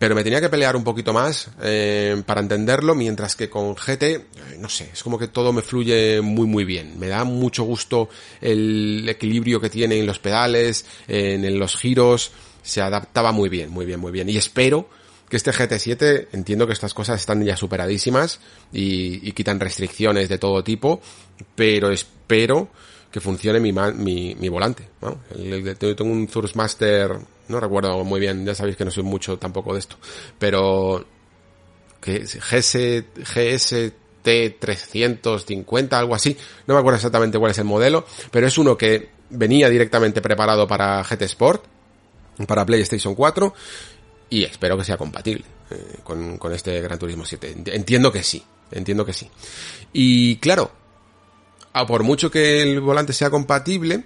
[0.00, 4.02] pero me tenía que pelear un poquito más eh, para entenderlo, mientras que con GT,
[4.02, 4.24] eh,
[4.58, 6.98] no sé, es como que todo me fluye muy muy bien.
[6.98, 8.08] Me da mucho gusto
[8.40, 13.84] el equilibrio que tiene en los pedales, en los giros, se adaptaba muy bien, muy
[13.84, 14.30] bien, muy bien.
[14.30, 14.88] Y espero
[15.30, 18.40] que este GT7, entiendo que estas cosas están ya superadísimas
[18.72, 21.00] y, quitan restricciones de todo tipo,
[21.54, 22.68] pero espero
[23.12, 24.88] que funcione mi, volante.
[25.00, 25.20] ¿no?
[25.78, 27.16] tengo un Master
[27.48, 29.96] no recuerdo muy bien, ya sabéis que no soy mucho tampoco de esto,
[30.38, 31.04] pero
[32.00, 33.04] que GS,
[33.34, 36.36] GST 350, algo así,
[36.66, 40.66] no me acuerdo exactamente cuál es el modelo, pero es uno que venía directamente preparado
[40.66, 41.64] para GT Sport,
[42.46, 43.52] para PlayStation 4,
[44.30, 47.64] y espero que sea compatible eh, con, con este Gran Turismo 7.
[47.66, 49.28] Entiendo que sí, entiendo que sí.
[49.92, 50.70] Y claro,
[51.72, 54.04] a por mucho que el volante sea compatible,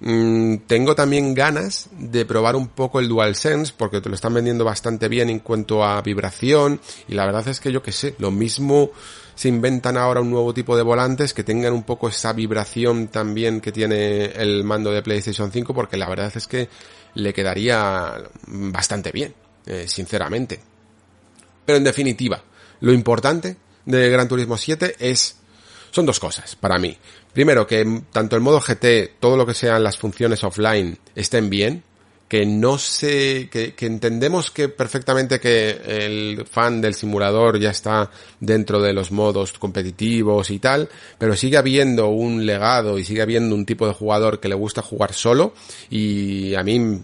[0.00, 4.64] Mm, tengo también ganas de probar un poco el DualSense porque te lo están vendiendo
[4.64, 8.30] bastante bien en cuanto a vibración y la verdad es que yo que sé, lo
[8.30, 8.90] mismo
[9.34, 13.60] se inventan ahora un nuevo tipo de volantes que tengan un poco esa vibración también
[13.60, 16.68] que tiene el mando de PlayStation 5 porque la verdad es que
[17.14, 18.14] le quedaría
[18.46, 19.34] bastante bien,
[19.66, 20.60] eh, sinceramente.
[21.64, 22.42] Pero en definitiva,
[22.80, 25.36] lo importante de Gran Turismo 7 es
[25.90, 26.96] son dos cosas para mí.
[27.32, 31.84] Primero, que tanto el modo GT, todo lo que sean las funciones offline estén bien,
[32.28, 38.10] que no se, que, entendemos que perfectamente que el fan del simulador ya está
[38.40, 43.54] dentro de los modos competitivos y tal, pero sigue habiendo un legado y sigue habiendo
[43.54, 45.54] un tipo de jugador que le gusta jugar solo
[45.90, 47.00] y a mí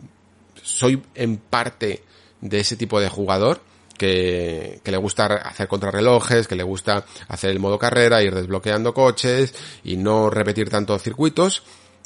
[0.62, 2.03] soy en parte
[2.40, 3.60] de ese tipo de jugador
[4.00, 9.54] que, le gusta hacer contrarrelojes, que le gusta hacer el modo carrera, ir desbloqueando coches
[9.84, 11.62] y no repetir tantos circuitos,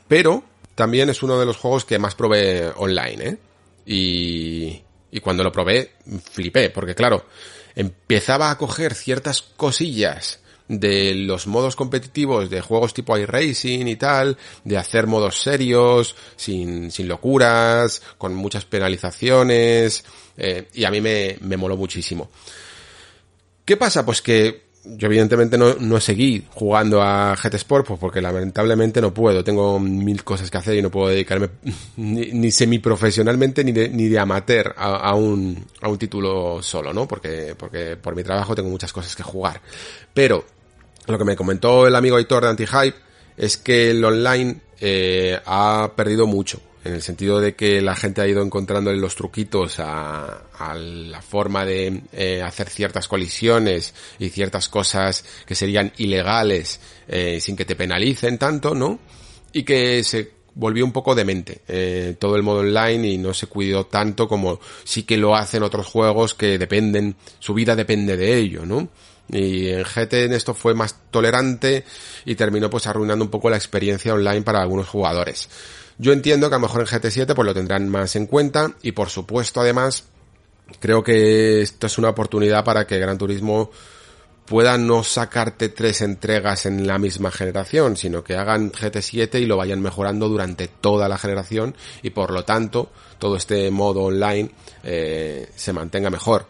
[0.08, 0.42] pero
[0.74, 3.38] también es uno de los juegos que más probé online, ¿eh?
[3.86, 4.82] Y,
[5.12, 5.92] y cuando lo probé,
[6.32, 7.26] flipé, porque claro,
[7.76, 14.36] empezaba a coger ciertas cosillas de los modos competitivos de juegos tipo iRacing y tal,
[14.64, 20.04] de hacer modos serios, sin, sin locuras, con muchas penalizaciones,
[20.36, 22.30] eh, y a mí me, me moló muchísimo.
[23.64, 24.04] ¿Qué pasa?
[24.04, 29.14] Pues que yo evidentemente no, no seguí jugando a GT Sport pues porque lamentablemente no
[29.14, 31.48] puedo, tengo mil cosas que hacer y no puedo dedicarme
[31.96, 36.92] ni, ni semiprofesionalmente ni de, ni de amateur a, a, un, a un título solo,
[36.92, 37.08] ¿no?
[37.08, 39.60] Porque, porque por mi trabajo tengo muchas cosas que jugar.
[40.12, 40.44] Pero
[41.06, 42.96] lo que me comentó el amigo Aitor de Antihype
[43.36, 48.20] es que el online eh, ha perdido mucho en el sentido de que la gente
[48.20, 54.28] ha ido encontrándole los truquitos a, a la forma de eh, hacer ciertas colisiones y
[54.28, 58.98] ciertas cosas que serían ilegales eh, sin que te penalicen tanto, ¿no?
[59.52, 63.46] Y que se volvió un poco demente eh, todo el modo online y no se
[63.46, 68.36] cuidó tanto como sí que lo hacen otros juegos que dependen, su vida depende de
[68.36, 68.88] ello, ¿no?
[69.28, 71.84] Y en GT en esto fue más tolerante
[72.24, 75.48] y terminó pues arruinando un poco la experiencia online para algunos jugadores.
[75.98, 78.92] Yo entiendo que a lo mejor en GT7 pues lo tendrán más en cuenta y
[78.92, 80.04] por supuesto además
[80.80, 83.70] creo que esto es una oportunidad para que Gran Turismo
[84.46, 89.56] pueda no sacarte tres entregas en la misma generación, sino que hagan GT7 y lo
[89.56, 94.50] vayan mejorando durante toda la generación y por lo tanto todo este modo online
[94.82, 96.46] eh, se mantenga mejor.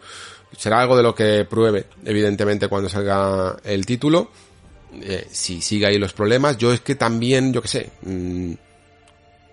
[0.57, 4.31] Será algo de lo que pruebe, evidentemente, cuando salga el título.
[5.01, 8.53] Eh, si sigue ahí los problemas, yo es que también, yo que sé, mmm,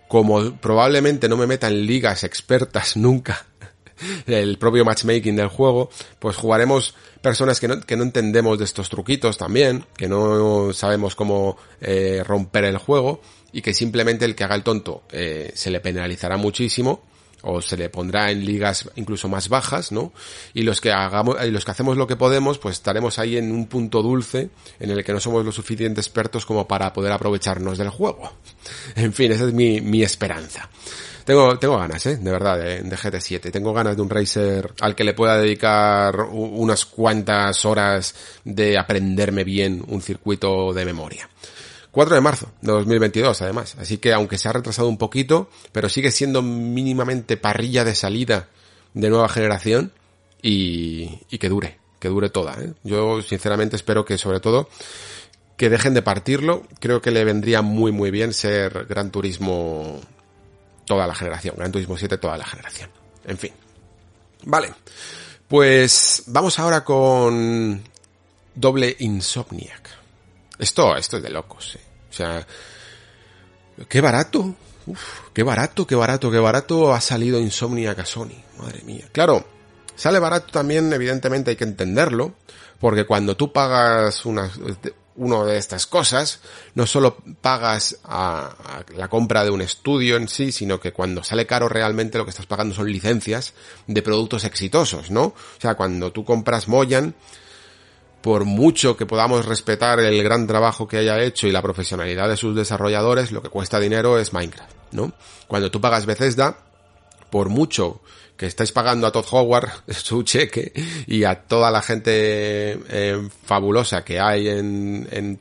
[0.09, 3.47] como probablemente no me meta en ligas expertas nunca
[4.27, 8.89] el propio matchmaking del juego, pues jugaremos personas que no, que no entendemos de estos
[8.89, 13.21] truquitos también, que no sabemos cómo eh, romper el juego
[13.53, 17.03] y que simplemente el que haga el tonto eh, se le penalizará muchísimo
[17.43, 20.13] o se le pondrá en ligas incluso más bajas, ¿no?
[20.55, 23.53] Y los que hagamos, y los que hacemos lo que podemos, pues estaremos ahí en
[23.53, 24.51] un punto dulce
[24.81, 28.33] en el que no somos lo suficiente expertos como para poder aprovecharnos del juego.
[28.95, 30.69] En fin, esa es mi, mi esperanza.
[31.25, 32.17] Tengo, tengo ganas, ¿eh?
[32.17, 33.51] De verdad, de, de GT7.
[33.51, 38.15] Tengo ganas de un racer al que le pueda dedicar unas cuantas horas
[38.45, 41.29] de aprenderme bien un circuito de memoria.
[41.93, 43.77] 4 de marzo de 2022, además.
[43.79, 48.49] Así que aunque se ha retrasado un poquito, pero sigue siendo mínimamente parrilla de salida
[48.95, 49.93] de nueva generación
[50.41, 52.55] y, y que dure, que dure toda.
[52.61, 52.73] ¿eh?
[52.83, 54.69] Yo sinceramente espero que sobre todo
[55.57, 56.67] que dejen de partirlo.
[56.81, 60.01] Creo que le vendría muy muy bien ser Gran Turismo
[60.87, 61.57] toda la generación.
[61.57, 62.91] Gran Turismo 7 toda la generación.
[63.25, 63.53] En fin.
[64.45, 64.73] Vale.
[65.47, 67.83] Pues vamos ahora con
[68.55, 69.91] doble Insomniac.
[70.59, 71.81] Esto, esto es de locos, eh.
[72.13, 72.47] O sea,
[73.89, 74.55] qué barato.
[74.87, 78.43] Uf, qué barato, qué barato, qué barato ha salido Insomniac a Sony.
[78.59, 79.09] Madre mía.
[79.13, 79.47] Claro,
[79.97, 82.35] sale barato también, evidentemente hay que entenderlo,
[82.79, 84.51] porque cuando tú pagas una,
[85.17, 86.41] uno de estas cosas,
[86.75, 91.25] no solo pagas a, a, la compra de un estudio en sí, sino que cuando
[91.25, 93.55] sale caro realmente lo que estás pagando son licencias
[93.87, 95.23] de productos exitosos, ¿no?
[95.25, 97.15] O sea, cuando tú compras Moyan,
[98.23, 102.37] por mucho que podamos respetar el gran trabajo que haya hecho y la profesionalidad de
[102.37, 105.13] sus desarrolladores, lo que cuesta dinero es Minecraft, ¿no?
[105.49, 106.57] Cuando tú pagas Bethesda,
[107.31, 108.01] por mucho
[108.37, 110.73] que estáis pagando a Todd Howard su cheque
[111.07, 115.41] y a toda la gente eh, fabulosa que hay en, en,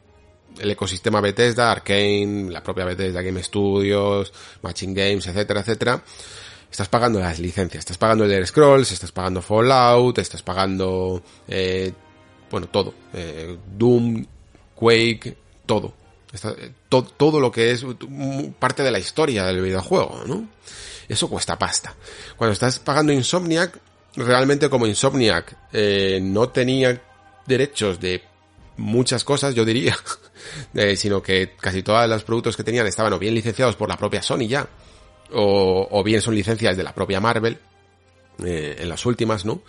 [0.60, 6.04] el ecosistema Bethesda, Arkane, la propia Bethesda Game Studios, Matching Games, etcétera, etcétera,
[6.70, 11.94] estás pagando las licencias, estás pagando el Scrolls, estás pagando Fallout, estás pagando, eh,
[12.52, 14.26] bueno, todo, eh, Doom,
[14.76, 15.94] Quake, todo.
[16.88, 17.86] To, todo lo que es
[18.58, 20.48] parte de la historia del videojuego, ¿no?
[21.10, 21.94] Eso cuesta pasta.
[22.38, 23.78] Cuando estás pagando Insomniac,
[24.16, 27.02] realmente como Insomniac eh, no tenía
[27.46, 28.24] derechos de
[28.78, 29.98] muchas cosas, yo diría,
[30.74, 33.98] eh, sino que casi todos los productos que tenían estaban o bien licenciados por la
[33.98, 34.68] propia Sony ya,
[35.34, 37.58] o, o bien son licencias de la propia Marvel,
[38.44, 39.62] eh, en las últimas, ¿no?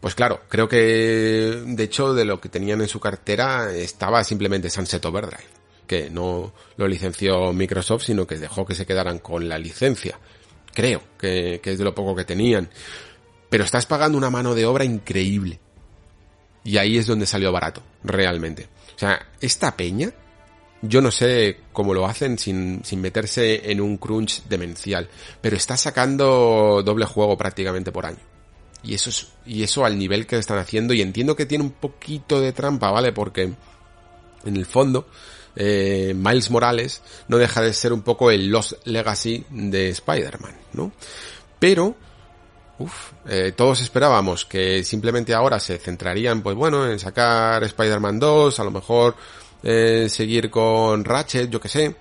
[0.00, 4.70] Pues claro, creo que de hecho de lo que tenían en su cartera estaba simplemente
[4.70, 5.44] Sunset Overdrive,
[5.86, 10.18] que no lo licenció Microsoft, sino que dejó que se quedaran con la licencia.
[10.74, 12.70] Creo que, que es de lo poco que tenían.
[13.48, 15.60] Pero estás pagando una mano de obra increíble.
[16.64, 18.68] Y ahí es donde salió barato, realmente.
[18.96, 20.12] O sea, esta peña,
[20.82, 25.08] yo no sé cómo lo hacen sin, sin meterse en un crunch demencial,
[25.40, 28.18] pero está sacando doble juego prácticamente por año.
[28.82, 31.70] Y eso es, y eso al nivel que están haciendo, y entiendo que tiene un
[31.70, 33.12] poquito de trampa, ¿vale?
[33.12, 33.52] Porque
[34.44, 35.06] en el fondo,
[35.54, 40.90] eh, Miles Morales no deja de ser un poco el Lost Legacy de Spider-Man, ¿no?
[41.60, 41.94] Pero,
[42.78, 48.58] uff, eh, todos esperábamos que simplemente ahora se centrarían, pues bueno, en sacar Spider-Man 2,
[48.58, 49.14] a lo mejor
[49.62, 51.94] eh, seguir con Ratchet, yo que sé,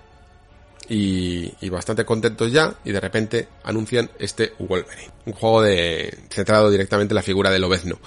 [0.90, 6.70] y, y, bastante contentos ya, y de repente anuncian este Wolverine, un juego de centrado
[6.70, 8.00] directamente en la figura de Lobezno.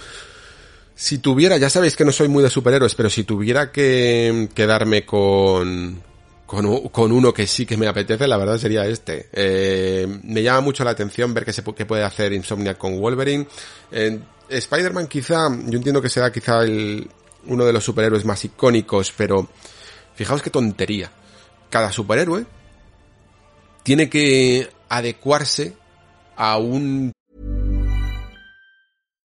[0.94, 5.04] Si tuviera, ya sabéis que no soy muy de superhéroes, pero si tuviera que quedarme
[5.04, 6.00] con,
[6.46, 9.28] con, uno que sí que me apetece, la verdad sería este.
[9.32, 13.46] Eh, me llama mucho la atención ver qué, se, puede hacer Insomnia con Wolverine.
[13.90, 17.08] Eh, Spider-Man quizá, yo entiendo que será quizá el,
[17.46, 19.48] uno de los superhéroes más icónicos, pero
[20.14, 21.10] fijaos qué tontería.
[21.70, 22.46] Cada superhéroe
[23.82, 25.76] tiene que adecuarse
[26.36, 27.12] a un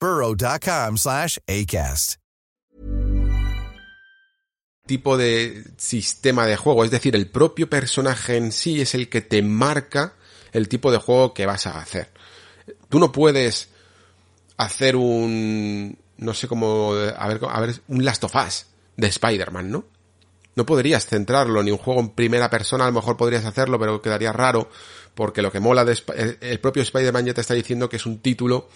[0.00, 2.16] burrow.com slash ACAST.
[4.86, 9.20] Tipo de sistema de juego, es decir, el propio personaje en sí es el que
[9.20, 10.14] te marca
[10.52, 12.10] el tipo de juego que vas a hacer.
[12.88, 13.68] Tú no puedes
[14.56, 18.66] hacer un, no sé cómo, a ver, a ver, un Last of Us
[18.96, 19.84] de Spider-Man, ¿no?
[20.56, 24.02] No podrías centrarlo, ni un juego en primera persona, a lo mejor podrías hacerlo, pero
[24.02, 24.70] quedaría raro,
[25.14, 25.96] porque lo que mola de
[26.40, 28.68] el propio Spider-Man ya te está diciendo que es un título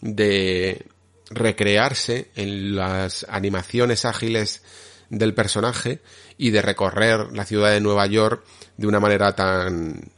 [0.00, 0.86] de
[1.30, 4.62] recrearse en las animaciones ágiles
[5.10, 6.00] del personaje
[6.36, 8.44] y de recorrer la ciudad de Nueva York
[8.76, 10.12] de una manera tan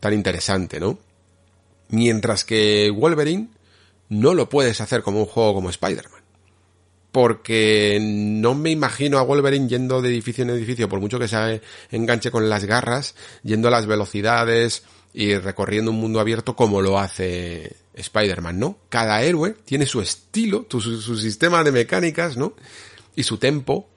[0.00, 0.98] tan interesante, ¿no?
[1.88, 3.48] Mientras que Wolverine
[4.08, 6.20] no lo puedes hacer como un juego como Spider-Man.
[7.12, 11.60] Porque no me imagino a Wolverine yendo de edificio en edificio, por mucho que se
[11.90, 16.98] enganche con las garras, yendo a las velocidades y recorriendo un mundo abierto como lo
[16.98, 18.78] hace Spider-Man, ¿no?
[18.88, 22.54] Cada héroe tiene su estilo, su, sistema de mecánicas, ¿no?
[23.16, 23.88] Y su tempo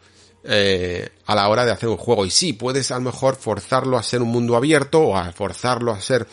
[0.43, 2.25] eh, a la hora de hacer un juego.
[2.25, 5.91] Y sí, puedes a lo mejor forzarlo a ser un mundo abierto o a forzarlo
[5.91, 6.27] a ser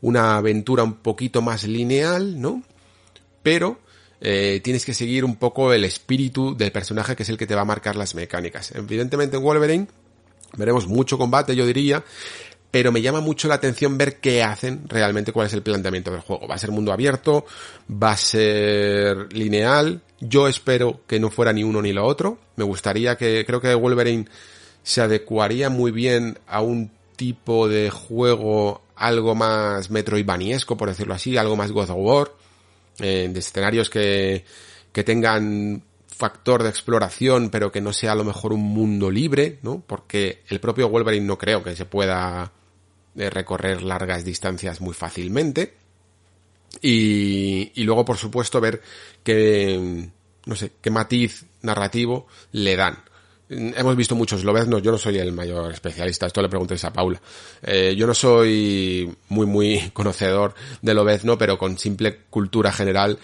[0.00, 2.62] una aventura un poquito más lineal, ¿no?
[3.42, 3.80] Pero
[4.20, 7.54] eh, tienes que seguir un poco el espíritu del personaje que es el que te
[7.54, 8.72] va a marcar las mecánicas.
[8.72, 9.86] Evidentemente en Wolverine
[10.56, 12.04] veremos mucho combate, yo diría,
[12.70, 16.20] pero me llama mucho la atención ver qué hacen realmente, cuál es el planteamiento del
[16.20, 16.46] juego.
[16.46, 17.46] ¿Va a ser mundo abierto?
[17.90, 20.02] ¿Va a ser lineal?
[20.20, 22.38] Yo espero que no fuera ni uno ni lo otro.
[22.56, 24.26] Me gustaría que, creo que Wolverine
[24.82, 31.36] se adecuaría muy bien a un tipo de juego algo más metroidvaniesco, por decirlo así,
[31.36, 32.32] algo más God of War,
[32.98, 34.44] eh, de escenarios que,
[34.92, 39.58] que tengan factor de exploración, pero que no sea a lo mejor un mundo libre,
[39.62, 39.82] ¿no?
[39.86, 42.52] Porque el propio Wolverine no creo que se pueda
[43.14, 45.74] de recorrer largas distancias muy fácilmente.
[46.82, 48.82] Y, y luego, por supuesto, ver
[49.24, 50.08] qué,
[50.46, 52.98] no sé, qué matiz narrativo le dan.
[53.50, 57.18] Hemos visto muchos lobeznos, yo no soy el mayor especialista, esto le preguntéis a Paula.
[57.62, 63.18] Eh, yo no soy muy, muy conocedor de lobezno, pero con simple cultura general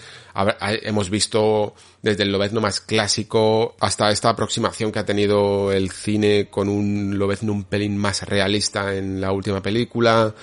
[0.82, 6.48] hemos visto desde el lobezno más clásico hasta esta aproximación que ha tenido el cine
[6.50, 10.34] con un lobezno un pelín más realista en la última película.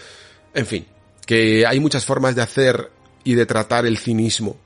[0.54, 0.86] En fin,
[1.26, 2.92] que hay muchas formas de hacer
[3.24, 4.58] y de tratar el cinismo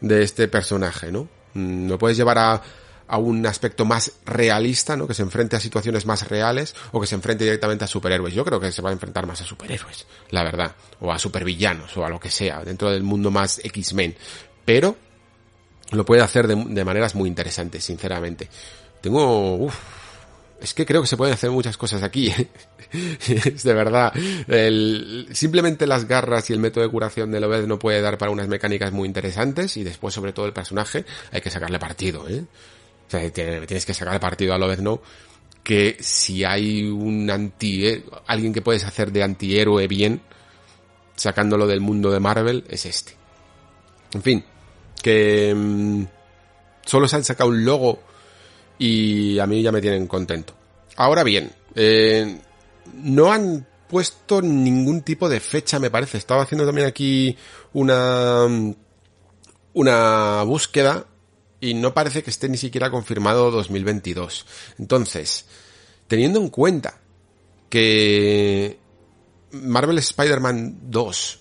[0.00, 1.28] de este personaje, ¿no?
[1.54, 2.62] Mm, lo puedes llevar a
[3.06, 5.06] a un aspecto más realista, ¿no?
[5.06, 8.34] Que se enfrente a situaciones más reales o que se enfrente directamente a superhéroes.
[8.34, 11.96] Yo creo que se va a enfrentar más a superhéroes, la verdad, o a supervillanos
[11.96, 14.16] o a lo que sea, dentro del mundo más X-Men.
[14.64, 14.96] Pero
[15.92, 18.48] lo puede hacer de, maneras muy interesantes, sinceramente.
[19.00, 19.68] Tengo,
[20.60, 22.32] es que creo que se pueden hacer muchas cosas aquí.
[23.28, 24.12] es de verdad.
[24.48, 28.32] El, simplemente las garras y el método de curación de Lobez no puede dar para
[28.32, 32.44] unas mecánicas muy interesantes y después, sobre todo, el personaje hay que sacarle partido, ¿eh?
[33.06, 35.00] O sea, tienes que sacar partido a Lobezno
[35.62, 40.20] que si hay un anti alguien que puedes hacer de antihéroe bien,
[41.16, 43.16] sacándolo del mundo de Marvel, es este.
[44.12, 44.44] En fin,
[45.02, 46.04] que mm,
[46.84, 48.00] solo se han sacado un logo
[48.78, 50.54] y a mí ya me tienen contento.
[50.96, 52.40] Ahora bien, eh,
[52.92, 56.18] no han puesto ningún tipo de fecha, me parece.
[56.18, 57.36] Estaba haciendo también aquí
[57.72, 58.46] una
[59.72, 61.06] una búsqueda
[61.64, 64.44] y no parece que esté ni siquiera confirmado 2022.
[64.78, 65.46] Entonces,
[66.06, 67.00] teniendo en cuenta
[67.70, 68.78] que
[69.50, 71.40] Marvel Spider-Man 2,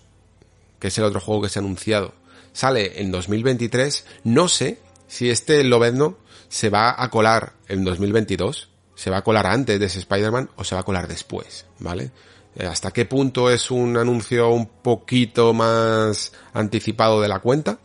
[0.80, 2.14] que es el otro juego que se ha anunciado,
[2.54, 6.18] sale en 2023, no sé si este Lobezno
[6.48, 10.64] se va a colar en 2022, se va a colar antes de ese Spider-Man o
[10.64, 12.12] se va a colar después, ¿vale?
[12.56, 17.80] Eh, hasta qué punto es un anuncio un poquito más anticipado de la cuenta.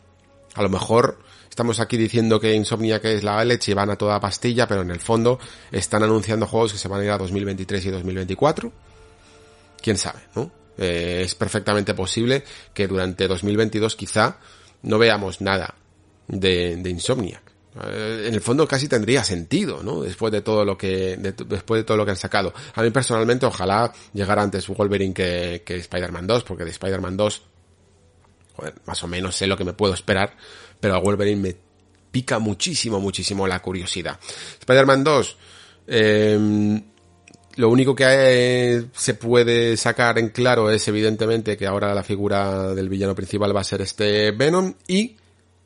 [0.55, 1.19] A lo mejor
[1.49, 4.81] Estamos aquí diciendo que Insomnia que es la leche y van a toda pastilla, pero
[4.81, 5.39] en el fondo
[5.71, 8.71] están anunciando juegos que se van a ir a 2023 y 2024.
[9.81, 10.51] Quién sabe, ¿no?
[10.77, 12.43] Eh, es perfectamente posible
[12.73, 14.37] que durante 2022 quizá
[14.83, 15.75] no veamos nada
[16.27, 17.49] de, de Insomniac.
[17.83, 20.01] Eh, en el fondo casi tendría sentido, ¿no?
[20.01, 22.53] Después de todo lo que, después de todo lo que han sacado.
[22.75, 27.41] A mí personalmente ojalá llegara antes Wolverine que, que Spider-Man 2, porque de Spider-Man 2,
[28.85, 30.35] más o menos sé lo que me puedo esperar,
[30.79, 31.55] pero a Wolverine me
[32.11, 34.19] pica muchísimo, muchísimo la curiosidad.
[34.59, 35.37] Spider-Man 2,
[35.87, 36.83] em,
[37.55, 42.89] lo único que se puede sacar en claro es evidentemente que ahora la figura del
[42.89, 45.17] villano principal va a ser este Venom y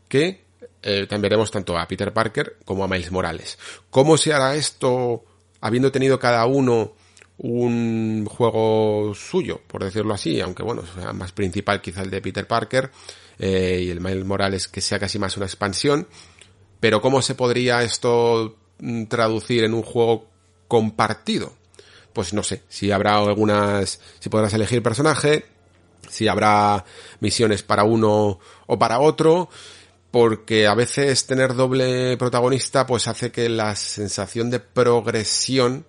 [0.08, 0.44] que
[0.82, 3.58] eh, también veremos tanto a Peter Parker como a Miles Morales.
[3.90, 5.24] ¿Cómo se hará esto
[5.62, 6.94] habiendo tenido cada uno
[7.38, 12.48] un juego suyo, por decirlo así, aunque bueno, sea más principal quizá el de Peter
[12.48, 12.92] Parker?
[13.46, 16.08] Eh, y el Miles Morales que sea casi más una expansión.
[16.80, 20.30] Pero ¿cómo se podría esto mm, traducir en un juego
[20.70, 21.52] compartido?
[22.14, 25.46] Pues no sé, si habrá algunas, si podrás elegir personaje,
[26.10, 26.86] si habrá
[27.20, 29.50] misiones para uno o para otro,
[30.10, 35.86] porque a veces tener doble protagonista pues hace que la sensación de progresión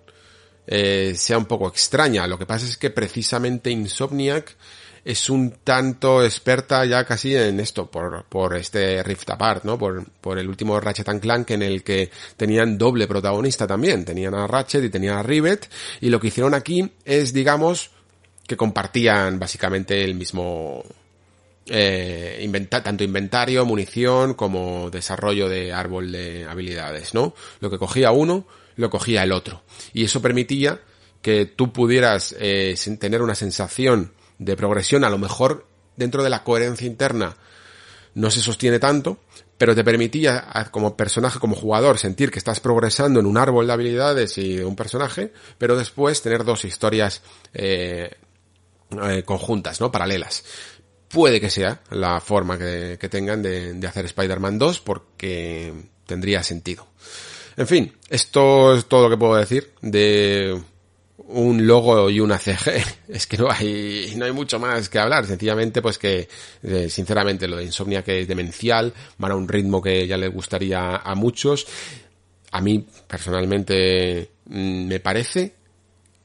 [0.67, 2.27] eh, sea un poco extraña.
[2.27, 4.57] Lo que pasa es que precisamente Insomniac
[5.05, 9.77] es un tanto experta ya casi en esto, por, por este Rift Apart, ¿no?
[9.77, 14.03] Por, por el último Ratchet Clank en el que tenían doble protagonista también.
[14.03, 15.69] Tenían a Ratchet y tenían a Rivet.
[16.01, 17.91] Y lo que hicieron aquí es, digamos,
[18.47, 20.83] que compartían básicamente el mismo,
[21.67, 27.35] eh, tanto inventario, munición, como desarrollo de árbol de habilidades, ¿no?
[27.59, 29.61] Lo que cogía uno, lo cogía el otro.
[29.93, 30.81] Y eso permitía
[31.21, 36.43] que tú pudieras eh, tener una sensación de progresión, a lo mejor dentro de la
[36.43, 37.35] coherencia interna
[38.13, 39.19] no se sostiene tanto,
[39.57, 43.73] pero te permitía como personaje, como jugador, sentir que estás progresando en un árbol de
[43.73, 47.21] habilidades y un personaje, pero después tener dos historias
[47.53, 48.11] eh,
[49.01, 49.91] eh, conjuntas, ¿no?
[49.91, 50.43] Paralelas.
[51.09, 55.73] Puede que sea la forma que, tengan de, de hacer Spider-Man 2 porque
[56.05, 56.87] tendría sentido.
[57.57, 60.61] En fin, esto es todo lo que puedo decir de
[61.17, 62.83] un logo y una CG.
[63.07, 65.25] Es que no hay, no hay mucho más que hablar.
[65.25, 66.27] Sencillamente, pues que,
[66.63, 70.27] eh, sinceramente, lo de Insomnia que es demencial, van a un ritmo que ya le
[70.27, 71.67] gustaría a muchos.
[72.51, 75.53] A mí, personalmente, mm, me parece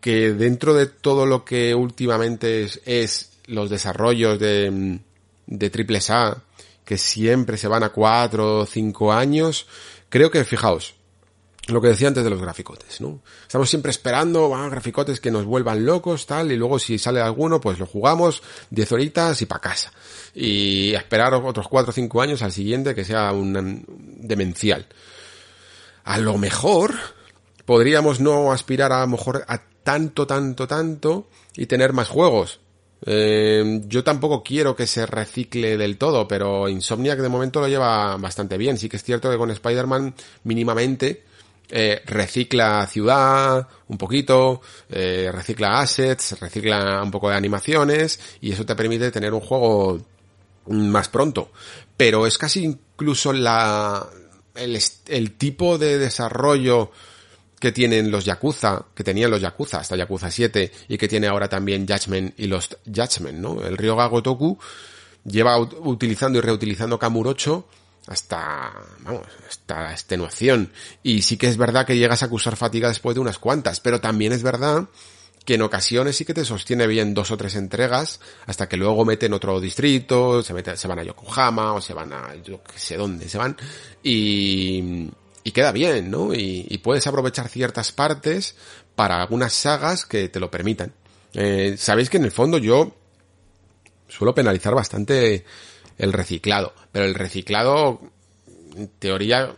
[0.00, 4.98] que dentro de todo lo que últimamente es, es los desarrollos de, mm,
[5.46, 6.42] de triple A,
[6.84, 9.66] que siempre se van a cuatro o cinco años,
[10.08, 10.94] creo que, fijaos,
[11.68, 13.20] lo que decía antes de los graficotes, ¿no?
[13.42, 17.60] Estamos siempre esperando, van graficotes que nos vuelvan locos, tal, y luego si sale alguno,
[17.60, 19.92] pues lo jugamos 10 horitas y pa' casa.
[20.34, 23.84] Y esperar otros 4 o 5 años al siguiente que sea un
[24.20, 24.86] demencial.
[26.04, 26.94] A lo mejor
[27.66, 32.60] podríamos no aspirar a lo mejor a tanto, tanto, tanto y tener más juegos.
[33.06, 38.16] Eh, yo tampoco quiero que se recicle del todo, pero Insomniac de momento lo lleva
[38.16, 38.76] bastante bien.
[38.76, 40.14] Sí que es cierto que con Spider-Man
[40.44, 41.29] mínimamente
[41.70, 48.66] eh, recicla ciudad un poquito, eh, recicla assets, recicla un poco de animaciones y eso
[48.66, 50.00] te permite tener un juego
[50.66, 51.52] más pronto.
[51.96, 54.06] Pero es casi incluso la,
[54.54, 56.90] el, tipo de desarrollo
[57.58, 61.48] que tienen los Yakuza, que tenían los Yakuza hasta Yakuza 7 y que tiene ahora
[61.48, 63.62] también Judgment y los Judgment, ¿no?
[63.62, 64.58] El Ryoga Gotoku
[65.24, 67.66] lleva utilizando y reutilizando Kamurocho
[68.06, 70.72] hasta, vamos, hasta la extenuación.
[71.02, 74.00] Y sí que es verdad que llegas a acusar fatiga después de unas cuantas, pero
[74.00, 74.88] también es verdad
[75.44, 79.04] que en ocasiones sí que te sostiene bien dos o tres entregas hasta que luego
[79.04, 82.78] meten otro distrito, se, meten, se van a Yokohama o se van a yo que
[82.78, 83.56] sé dónde se van
[84.02, 85.08] y,
[85.42, 86.34] y queda bien, ¿no?
[86.34, 88.54] Y, y, puedes aprovechar ciertas partes
[88.94, 90.92] para algunas sagas que te lo permitan.
[91.32, 92.94] Eh, Sabéis que en el fondo yo
[94.08, 95.44] suelo penalizar bastante
[96.00, 96.72] el reciclado.
[96.90, 98.00] Pero el reciclado,
[98.76, 99.54] en teoría,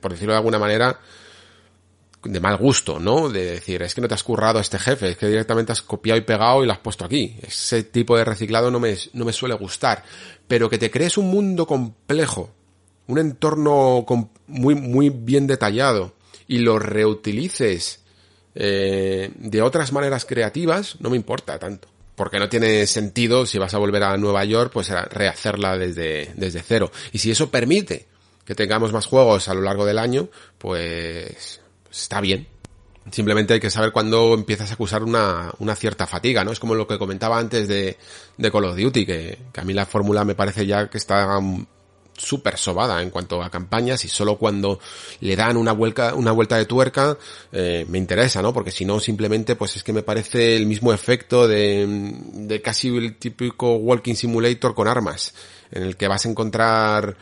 [0.00, 1.00] por decirlo de alguna manera,
[2.22, 3.28] de mal gusto, ¿no?
[3.28, 5.82] De decir, es que no te has currado a este jefe, es que directamente has
[5.82, 7.36] copiado y pegado y lo has puesto aquí.
[7.42, 10.04] Ese tipo de reciclado no me, no me suele gustar.
[10.46, 12.50] Pero que te crees un mundo complejo,
[13.06, 14.04] un entorno
[14.46, 16.14] muy, muy bien detallado
[16.46, 18.04] y lo reutilices
[18.54, 23.74] eh, de otras maneras creativas, no me importa tanto porque no tiene sentido si vas
[23.74, 26.90] a volver a Nueva York, pues rehacerla desde, desde cero.
[27.12, 28.06] Y si eso permite
[28.44, 30.28] que tengamos más juegos a lo largo del año,
[30.58, 32.48] pues, pues está bien.
[33.10, 36.50] Simplemente hay que saber cuándo empiezas a acusar una, una cierta fatiga, ¿no?
[36.50, 37.96] Es como lo que comentaba antes de,
[38.36, 41.38] de Call of Duty, que, que a mí la fórmula me parece ya que está
[42.16, 44.80] súper sobada en cuanto a campañas y solo cuando
[45.20, 47.16] le dan una vuelta, una vuelta de tuerca
[47.52, 48.52] eh, me interesa, ¿no?
[48.52, 51.86] Porque si no simplemente pues es que me parece el mismo efecto de,
[52.32, 55.34] de casi el típico walking simulator con armas,
[55.70, 57.16] en el que vas a encontrar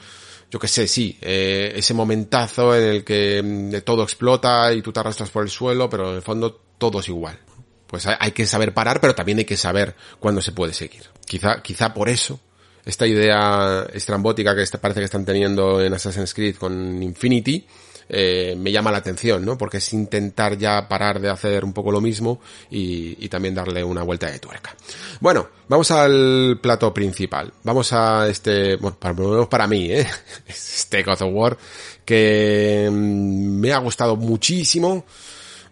[0.55, 4.93] yo que sé, sí, eh, ese momentazo en el que mm, todo explota y tú
[4.93, 7.41] te arrastras por el suelo, pero en el fondo todo es igual.
[7.89, 11.03] Pues hay que saber parar, pero también hay que saber cuándo se puede seguir.
[11.27, 12.39] Quizá, quizá por eso
[12.85, 17.66] esta idea estrambótica que parece que están teniendo en Assassin's Creed con Infinity,
[18.09, 19.56] eh, me llama la atención, ¿no?
[19.56, 22.40] Porque es intentar ya parar de hacer un poco lo mismo
[22.70, 24.77] y, también darle una vuelta de tuerca.
[25.20, 27.52] Bueno, vamos al plato principal.
[27.65, 30.06] Vamos a este, bueno, para, para mí, ¿eh?
[30.47, 31.59] Este God of War,
[32.05, 35.05] que mm, me ha gustado muchísimo.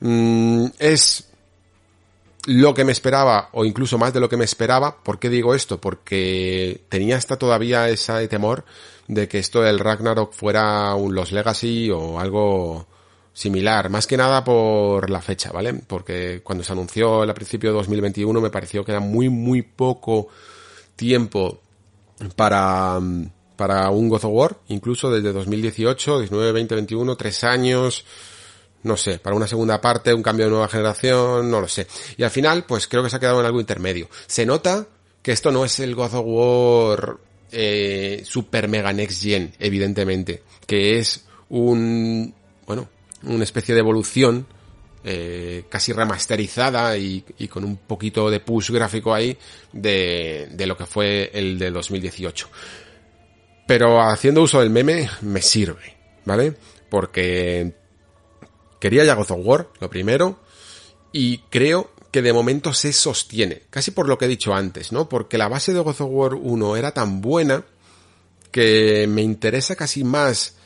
[0.00, 1.31] Mm, es
[2.46, 5.02] lo que me esperaba, o incluso más de lo que me esperaba.
[5.02, 5.80] ¿Por qué digo esto?
[5.80, 8.64] Porque tenía hasta todavía ese temor
[9.08, 12.86] de que esto del Ragnarok fuera un Los Legacy o algo
[13.32, 15.74] similar, más que nada por la fecha, ¿vale?
[15.74, 20.28] Porque cuando se anunció a principio de 2021 me pareció que era muy, muy poco
[20.96, 21.60] tiempo
[22.36, 23.00] para,
[23.56, 28.04] para un God of War, incluso desde 2018, 19, 20, 21, tres años,
[28.82, 31.86] no sé, para una segunda parte, un cambio de nueva generación, no lo sé.
[32.16, 34.08] Y al final, pues creo que se ha quedado en algo intermedio.
[34.26, 34.86] Se nota
[35.22, 37.18] que esto no es el God of War
[37.52, 42.34] eh, super mega next gen, evidentemente, que es un,
[42.66, 42.88] bueno,
[43.24, 44.46] una especie de evolución
[45.04, 49.36] eh, casi remasterizada y, y, con un poquito de push gráfico ahí
[49.72, 52.48] de, de lo que fue el de 2018.
[53.66, 56.54] Pero haciendo uso del meme me sirve, ¿vale?
[56.88, 57.81] Porque
[58.82, 60.40] Quería ya God of War, lo primero,
[61.12, 65.08] y creo que de momento se sostiene, casi por lo que he dicho antes, ¿no?
[65.08, 67.64] Porque la base de God of War 1 era tan buena
[68.50, 70.56] que me interesa casi más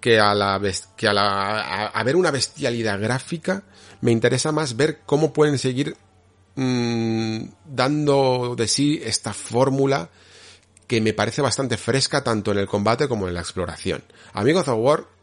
[0.00, 0.62] que a la
[0.96, 3.64] que a la a, ver una bestialidad gráfica,
[4.02, 5.96] me interesa más ver cómo pueden seguir
[6.54, 10.10] mmm, dando de sí esta fórmula
[10.86, 14.04] que me parece bastante fresca tanto en el combate como en la exploración.
[14.32, 15.13] A mí of War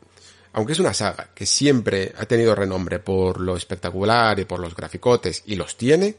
[0.53, 4.75] aunque es una saga que siempre ha tenido renombre por lo espectacular y por los
[4.75, 6.15] graficotes, y los tiene,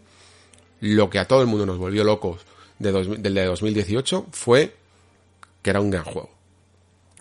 [0.80, 2.40] lo que a todo el mundo nos volvió locos
[2.78, 4.74] de del de 2018 fue
[5.62, 6.30] que era un gran juego.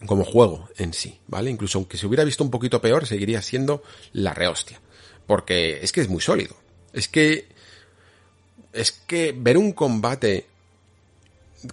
[0.06, 1.52] Como juego en sí, ¿vale?
[1.52, 3.84] Incluso aunque se hubiera visto un poquito peor, seguiría siendo
[4.14, 4.82] la rehostia.
[5.28, 6.56] Porque es que es muy sólido.
[6.92, 7.48] Es que...
[8.74, 10.48] Es que ver un combate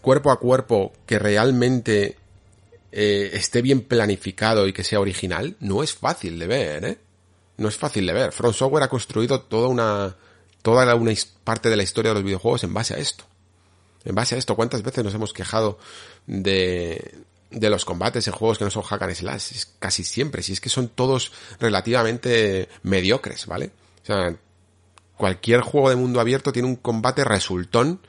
[0.03, 2.17] cuerpo a cuerpo que realmente
[2.91, 6.99] eh, esté bien planificado y que sea original, no es fácil de ver, ¿eh?
[7.59, 8.33] No es fácil de ver.
[8.33, 10.17] Front Software ha construido toda una,
[10.63, 11.13] toda una
[11.45, 13.25] parte de la historia de los videojuegos en base a esto.
[14.05, 15.79] En base a esto, ¿cuántas veces nos hemos quejado
[16.27, 17.17] de,
[17.51, 19.53] de los combates en juegos que no son hack and slash?
[19.53, 23.73] Es casi siempre, si es que son todos relativamente mediocres, ¿vale?
[24.03, 24.37] O sea,
[25.17, 28.01] cualquier juego de mundo abierto tiene un combate resultón,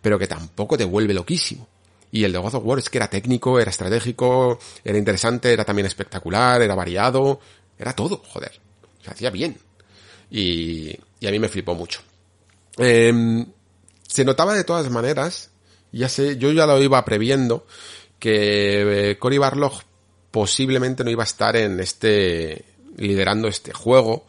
[0.00, 1.68] pero que tampoco te vuelve loquísimo.
[2.14, 5.64] Y el de God of War es que era técnico, era estratégico, era interesante, era
[5.64, 7.40] también espectacular, era variado,
[7.76, 8.52] era todo, joder.
[9.02, 9.58] Se hacía bien.
[10.30, 12.02] Y, y a mí me flipó mucho.
[12.78, 13.12] Eh,
[14.06, 15.50] se notaba de todas maneras,
[15.90, 17.66] ya sé, yo ya lo iba previendo,
[18.20, 19.82] que eh, Cory Barlog
[20.30, 22.64] posiblemente no iba a estar en este,
[22.96, 24.28] liderando este juego,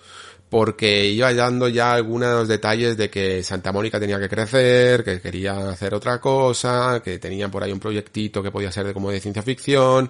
[0.56, 5.72] porque iba dando ya algunos detalles de que Santa Mónica tenía que crecer, que quería
[5.72, 9.20] hacer otra cosa, que tenía por ahí un proyectito que podía ser de como de
[9.20, 10.10] ciencia ficción,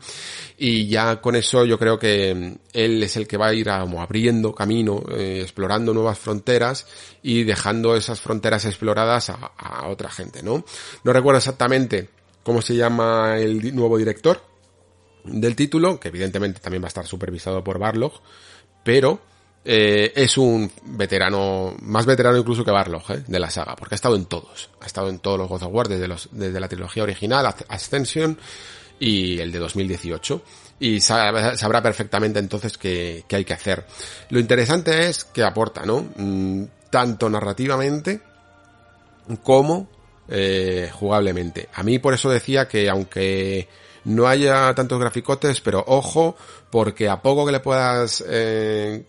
[0.55, 4.03] y ya con eso yo creo que él es el que va a ir como
[4.03, 6.85] abriendo camino, eh, explorando nuevas fronteras
[7.23, 10.63] y dejando esas fronteras exploradas a, a otra gente, ¿no?
[11.03, 12.07] No recuerdo exactamente
[12.43, 14.43] cómo se llama el nuevo director
[15.23, 18.21] del título, que evidentemente también va a estar supervisado por Barlog,
[18.83, 19.33] pero
[19.67, 23.23] eh, es un veterano, más veterano incluso que Barlog, ¿eh?
[23.25, 24.69] de la saga, porque ha estado en todos.
[24.79, 28.37] Ha estado en todos los God of War, desde, desde la trilogía original, Ascension
[28.99, 30.41] y el de 2018.
[30.79, 33.85] Y sabrá perfectamente entonces qué, qué hay que hacer.
[34.29, 36.05] Lo interesante es que aporta, ¿no?
[36.15, 38.21] Mm, tanto narrativamente
[39.41, 39.89] como
[40.27, 41.69] eh, jugablemente.
[41.73, 43.67] A mí por eso decía que aunque
[44.03, 46.35] no haya tantos graficotes, pero ojo,
[46.69, 49.05] porque a poco que le puedas eh,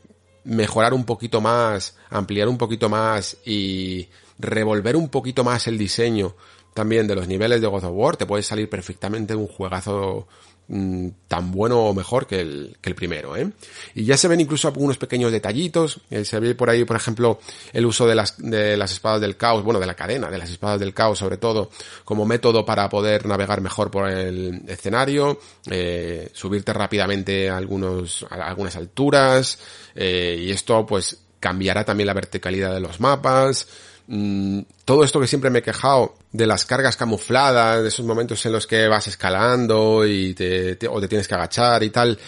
[0.47, 4.09] mejorar un poquito más, ampliar un poquito más y
[4.39, 6.35] revolver un poquito más el diseño
[6.73, 10.28] también de los niveles de God of War, te puede salir perfectamente un juegazo
[10.68, 13.51] mm, tan bueno o mejor que el, primero, ¿eh?
[13.94, 17.38] Y ya se ven incluso algunos pequeños detallitos, eh, se ve por ahí, por ejemplo,
[17.72, 20.51] el uso de las, de las espadas del caos, bueno, de la cadena, de las
[20.51, 21.70] espadas del caos sobre todo,
[22.05, 25.38] como método para poder navegar mejor por el escenario,
[25.70, 29.59] eh, subirte rápidamente a algunos, a algunas alturas,
[29.94, 33.68] eh, y esto pues cambiará también la verticalidad de los mapas.
[34.08, 38.44] Mm, todo esto que siempre me he quejado de las cargas camufladas, de esos momentos
[38.46, 42.18] en los que vas escalando y te, o te tienes que agachar y tal.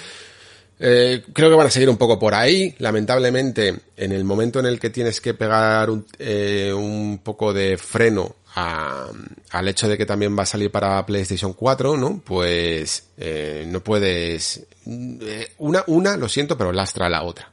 [0.81, 2.75] Eh, creo que van a seguir un poco por ahí.
[2.79, 7.77] Lamentablemente, en el momento en el que tienes que pegar un, eh, un poco de
[7.77, 12.21] freno al hecho de que también va a salir para PlayStation 4, ¿no?
[12.25, 13.11] Pues
[13.67, 14.67] no puedes.
[15.59, 17.53] una, una, lo siento, pero lastra a la otra.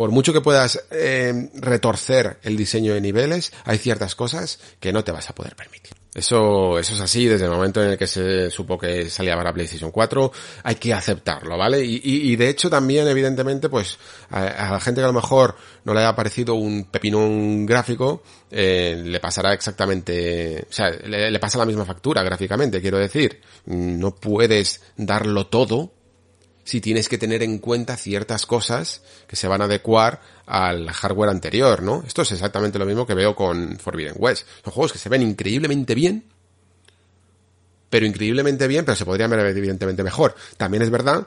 [0.00, 5.04] Por mucho que puedas eh, retorcer el diseño de niveles, hay ciertas cosas que no
[5.04, 5.92] te vas a poder permitir.
[6.14, 9.52] Eso, eso es así desde el momento en el que se supo que salía para
[9.52, 10.32] PlayStation 4,
[10.62, 11.84] hay que aceptarlo, ¿vale?
[11.84, 13.98] Y, y, y de hecho también, evidentemente, pues
[14.30, 19.02] a, la gente que a lo mejor no le haya parecido un pepinón gráfico, eh,
[19.04, 24.14] le pasará exactamente, o sea, le, le pasa la misma factura gráficamente, quiero decir, no
[24.14, 25.92] puedes darlo todo
[26.70, 31.30] si tienes que tener en cuenta ciertas cosas que se van a adecuar al hardware
[31.30, 32.04] anterior, ¿no?
[32.06, 34.46] Esto es exactamente lo mismo que veo con Forbidden West.
[34.62, 36.22] Son juegos que se ven increíblemente bien,
[37.88, 40.36] pero increíblemente bien, pero se podrían ver evidentemente mejor.
[40.56, 41.26] También es verdad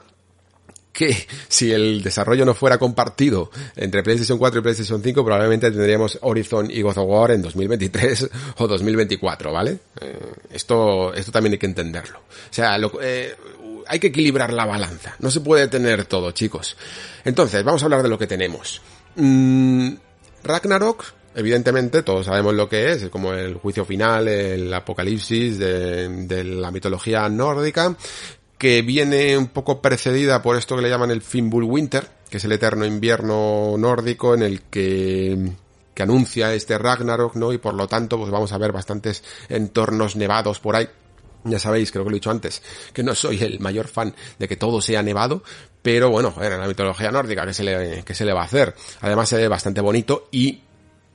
[0.94, 1.14] que
[1.48, 6.70] si el desarrollo no fuera compartido entre PlayStation 4 y PlayStation 5, probablemente tendríamos Horizon
[6.70, 9.78] y God of War en 2023 o 2024, ¿vale?
[10.00, 10.18] Eh,
[10.52, 12.20] esto, esto también hay que entenderlo.
[12.20, 13.36] O sea, lo, eh,
[13.86, 15.16] hay que equilibrar la balanza.
[15.18, 16.76] No se puede tener todo, chicos.
[17.24, 18.80] Entonces, vamos a hablar de lo que tenemos.
[19.16, 19.94] Mm,
[20.42, 21.04] Ragnarok,
[21.34, 26.70] evidentemente, todos sabemos lo que es, como el juicio final, el apocalipsis de, de la
[26.70, 27.96] mitología nórdica,
[28.58, 32.52] que viene un poco precedida por esto que le llaman el Fimbulwinter, que es el
[32.52, 35.52] eterno invierno nórdico en el que
[35.94, 37.52] que anuncia este Ragnarok, ¿no?
[37.52, 40.88] Y por lo tanto, pues vamos a ver bastantes entornos nevados por ahí.
[41.44, 42.62] Ya sabéis, creo que lo he dicho antes,
[42.92, 45.42] que no soy el mayor fan de que todo sea nevado,
[45.82, 48.74] pero bueno, en la mitología nórdica, ¿qué se le, se le va a hacer?
[49.02, 50.62] Además se ve bastante bonito y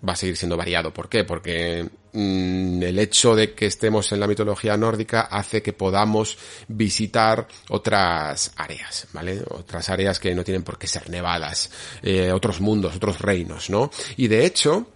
[0.08, 0.94] va a seguir siendo variado.
[0.94, 1.24] ¿Por qué?
[1.24, 6.38] Porque mmm, el hecho de que estemos en la mitología nórdica hace que podamos
[6.68, 9.42] visitar otras áreas, ¿vale?
[9.50, 11.72] Otras áreas que no tienen por qué ser nevadas,
[12.04, 13.90] eh, otros mundos, otros reinos, ¿no?
[14.18, 14.88] Y de hecho,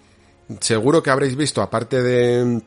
[0.59, 2.61] seguro que habréis visto, aparte de,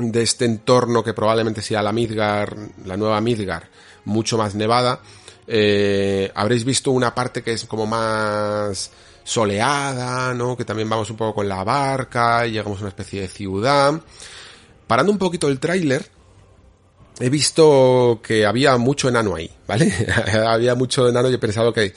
[0.00, 3.68] de este entorno que probablemente sea la Midgar, la nueva Midgar,
[4.04, 5.00] mucho más nevada,
[5.46, 8.90] eh, habréis visto una parte que es como más
[9.24, 10.56] soleada, ¿no?
[10.56, 14.00] Que también vamos un poco con la barca y llegamos a una especie de ciudad.
[14.86, 16.04] Parando un poquito el tráiler,
[17.20, 19.92] he visto que había mucho enano ahí, ¿vale?
[20.46, 21.94] había mucho enano y he pensado que,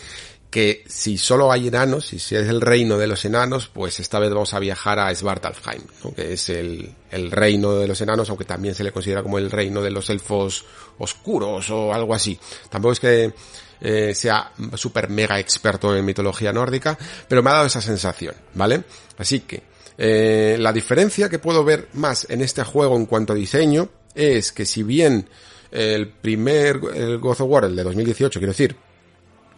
[0.54, 4.30] que si solo hay enanos, si es el reino de los enanos, pues esta vez
[4.30, 5.82] vamos a viajar a Svartalfheim,
[6.16, 9.50] que es el, el reino de los enanos, aunque también se le considera como el
[9.50, 10.64] reino de los elfos
[11.00, 12.40] oscuros o algo así.
[12.70, 13.34] Tampoco es que
[13.82, 18.84] eh, sea súper mega experto en mitología nórdica, pero me ha dado esa sensación, ¿vale?
[19.18, 19.64] Así que,
[19.98, 24.52] eh, la diferencia que puedo ver más en este juego en cuanto a diseño es
[24.52, 25.28] que si bien
[25.72, 28.93] el primer, el God of War, el de 2018, quiero decir,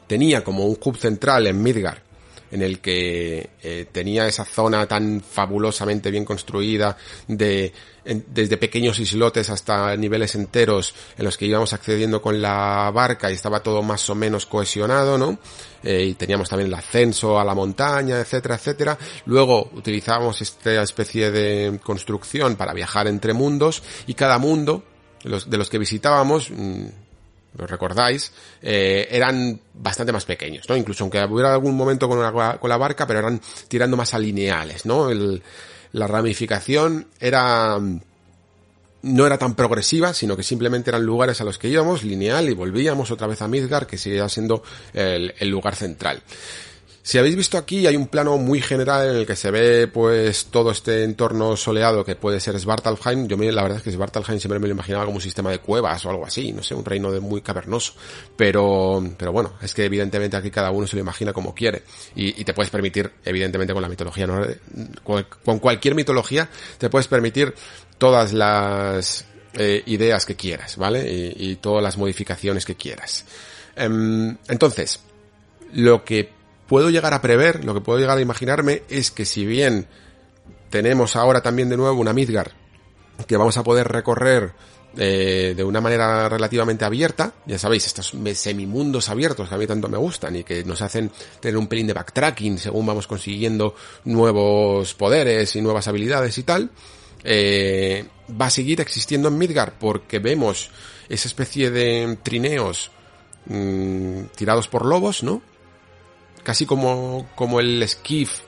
[0.07, 1.99] tenía como un hub central en Midgard,
[2.52, 6.95] en el que eh, tenía esa zona tan fabulosamente bien construida
[7.27, 7.73] de
[8.06, 13.32] en, desde pequeños islotes hasta niveles enteros en los que íbamos accediendo con la barca
[13.32, 15.40] y estaba todo más o menos cohesionado, ¿no?
[15.84, 18.98] Eh, y teníamos también el ascenso a la montaña, etcétera, etcétera.
[19.26, 24.84] Luego utilizábamos esta especie de construcción para viajar entre mundos y cada mundo
[25.23, 26.86] los, de los que visitábamos mmm,
[27.57, 30.76] lo recordáis, eh, eran bastante más pequeños, ¿no?
[30.76, 32.19] Incluso aunque hubiera algún momento con,
[32.60, 35.10] con la barca, pero eran tirando más a lineales, ¿no?
[35.91, 37.80] La ramificación era
[39.02, 42.53] no era tan progresiva, sino que simplemente eran lugares a los que íbamos, lineal, y
[42.53, 44.64] volvíamos otra vez a Midgar, que seguía siendo
[44.94, 46.23] el lugar central.
[47.06, 50.45] Si habéis visto aquí hay un plano muy general en el que se ve pues
[50.45, 53.27] todo este entorno soleado que puede ser Svartalfheim.
[53.27, 56.03] Yo la verdad es que Svartalfheim siempre me lo imaginaba como un sistema de cuevas
[56.03, 57.94] o algo así, no sé, un reino de muy cavernoso.
[58.36, 61.84] Pero, pero bueno, es que evidentemente aquí cada uno se lo imagina como quiere.
[62.15, 64.44] Y, y te puedes permitir, evidentemente con la mitología, ¿no?
[65.03, 66.49] con cualquier mitología,
[66.80, 67.53] te puedes permitir
[67.99, 71.07] todas las eh, ideas que quieras, ¿vale?
[71.07, 73.26] Y, y, todas las modificaciones que quieras.
[73.77, 75.02] Um, entonces,
[75.72, 76.35] lo que
[76.67, 79.87] puedo llegar a prever, lo que puedo llegar a imaginarme es que si bien
[80.69, 82.51] tenemos ahora también de nuevo una Midgar
[83.27, 84.53] que vamos a poder recorrer
[84.97, 89.89] eh, de una manera relativamente abierta, ya sabéis, estos semimundos abiertos que a mí tanto
[89.89, 93.75] me gustan y que nos hacen tener un pelín de backtracking según vamos consiguiendo
[94.05, 96.69] nuevos poderes y nuevas habilidades y tal,
[97.23, 98.05] eh,
[98.39, 100.71] va a seguir existiendo en Midgar porque vemos
[101.09, 102.91] esa especie de trineos
[103.47, 105.41] mmm, tirados por lobos, ¿no?
[106.45, 108.41] Casi como, como el skiff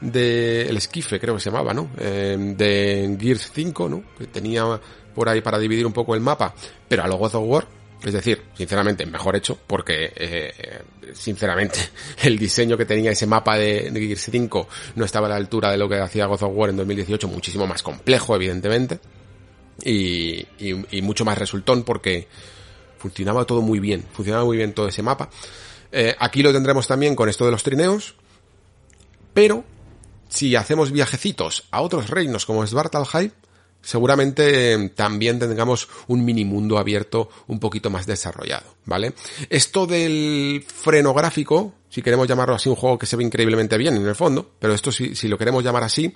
[0.00, 1.88] de, el esquife creo que se llamaba, ¿no?
[1.98, 4.02] Eh, de Gears 5, ¿no?
[4.18, 4.78] Que tenía
[5.14, 6.54] por ahí para dividir un poco el mapa,
[6.88, 7.66] pero a lo God of War,
[8.02, 10.82] es decir, sinceramente, mejor hecho, porque, eh,
[11.14, 11.78] sinceramente,
[12.22, 15.70] el diseño que tenía ese mapa de, de Gears 5 no estaba a la altura
[15.70, 18.98] de lo que hacía God of War en 2018, muchísimo más complejo, evidentemente,
[19.82, 22.28] y, y, y mucho más resultón porque
[22.98, 25.30] funcionaba todo muy bien, funcionaba muy bien todo ese mapa.
[25.96, 28.16] Eh, aquí lo tendremos también con esto de los trineos.
[29.32, 29.64] Pero,
[30.28, 33.30] si hacemos viajecitos a otros reinos como Svartalheim,
[33.80, 39.12] seguramente también tengamos un mini mundo abierto un poquito más desarrollado, ¿vale?
[39.50, 43.96] Esto del freno gráfico, si queremos llamarlo así, un juego que se ve increíblemente bien
[43.96, 46.12] en el fondo, pero esto si, si lo queremos llamar así,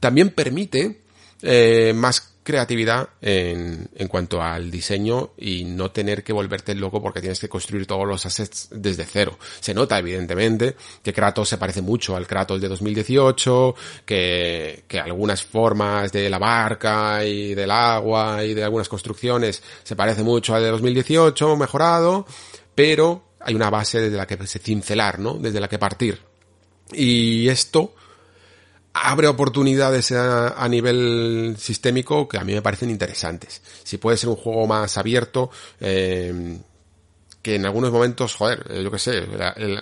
[0.00, 1.03] también permite
[1.42, 7.20] eh, más creatividad en, en cuanto al diseño y no tener que volverte loco porque
[7.20, 9.38] tienes que construir todos los assets desde cero.
[9.60, 13.74] Se nota evidentemente que Kratos se parece mucho al Kratos de 2018,
[14.04, 19.96] que, que algunas formas de la barca y del agua y de algunas construcciones se
[19.96, 22.26] parece mucho al de 2018 mejorado,
[22.74, 25.34] pero hay una base desde la que se cincelar, ¿no?
[25.34, 26.20] Desde la que partir.
[26.92, 27.94] Y esto
[28.94, 33.60] abre oportunidades a, nivel sistémico que a mí me parecen interesantes.
[33.82, 35.50] Si puede ser un juego más abierto,
[35.80, 36.58] eh,
[37.42, 39.26] que en algunos momentos, joder, eh, yo que sé,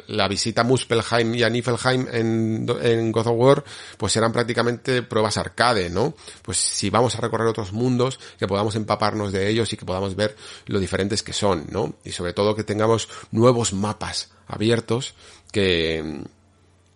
[0.09, 3.65] la, visita a Muspelheim y a Niflheim en, en God of War,
[3.99, 6.15] pues eran prácticamente pruebas arcade, ¿no?
[6.43, 10.17] Pues si vamos a recorrer otros mundos, que podamos empaparnos de ellos y que podamos
[10.17, 10.35] ver
[10.67, 11.95] lo diferentes que son, ¿no?
[12.03, 15.15] Y sobre todo que tengamos nuevos mapas abiertos
[15.53, 16.25] que,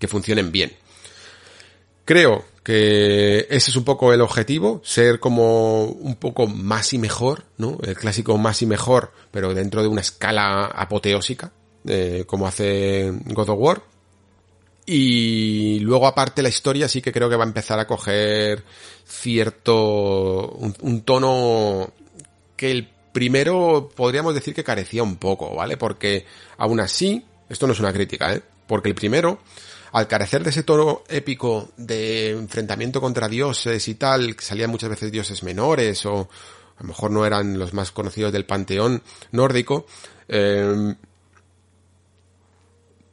[0.00, 0.72] que funcionen bien.
[2.06, 7.44] Creo que ese es un poco el objetivo, ser como un poco más y mejor,
[7.58, 7.78] ¿no?
[7.82, 11.50] El clásico más y mejor, pero dentro de una escala apoteósica,
[11.84, 13.82] eh, como hace God of War.
[14.86, 18.62] Y luego aparte la historia sí que creo que va a empezar a coger
[19.04, 21.90] cierto, un, un tono
[22.56, 25.76] que el primero podríamos decir que carecía un poco, ¿vale?
[25.76, 26.24] Porque
[26.56, 28.42] aún así, esto no es una crítica, ¿eh?
[28.68, 29.40] Porque el primero,
[29.96, 34.90] al carecer de ese tono épico de enfrentamiento contra dioses y tal, que salían muchas
[34.90, 36.28] veces dioses menores o
[36.76, 39.02] a lo mejor no eran los más conocidos del panteón
[39.32, 39.86] nórdico,
[40.28, 40.94] eh,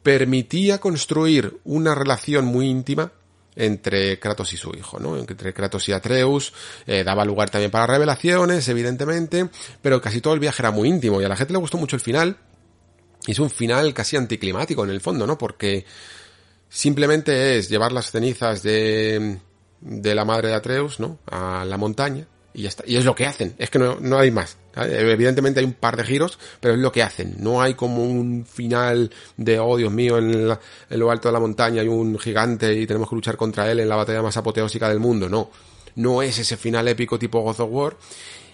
[0.03, 3.13] permitía construir una relación muy íntima
[3.55, 5.15] entre Kratos y su hijo, ¿no?
[5.17, 6.53] Entre Kratos y Atreus,
[6.85, 9.49] eh, daba lugar también para revelaciones, evidentemente,
[9.81, 11.95] pero casi todo el viaje era muy íntimo y a la gente le gustó mucho
[11.95, 12.35] el final.
[13.25, 15.37] Es un final casi anticlimático en el fondo, ¿no?
[15.37, 15.85] Porque
[16.73, 19.37] Simplemente es llevar las cenizas de,
[19.79, 21.19] de la madre de Atreus, ¿no?
[21.27, 22.83] A la montaña y ya está.
[22.87, 24.57] Y es lo que hacen, es que no, no hay más.
[24.75, 27.35] Evidentemente hay un par de giros, pero es lo que hacen.
[27.37, 30.31] No hay como un final de, oh Dios mío, en,
[30.89, 33.79] en, lo alto de la montaña hay un gigante y tenemos que luchar contra él
[33.79, 35.29] en la batalla más apoteósica del mundo.
[35.29, 35.51] No.
[35.95, 37.97] No es ese final épico tipo God of War.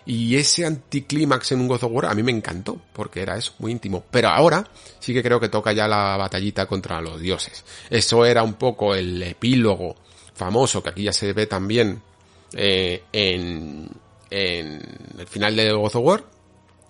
[0.10, 3.54] Y ese anticlímax en un God of War a mí me encantó, porque era eso,
[3.60, 4.04] muy íntimo.
[4.10, 4.68] Pero ahora
[4.98, 7.64] sí que creo que toca ya la batallita contra los dioses.
[7.92, 9.96] Eso era un poco el epílogo
[10.34, 12.02] famoso que aquí ya se ve también
[12.54, 13.88] eh, en,
[14.32, 14.82] en
[15.16, 16.24] el final de God of War.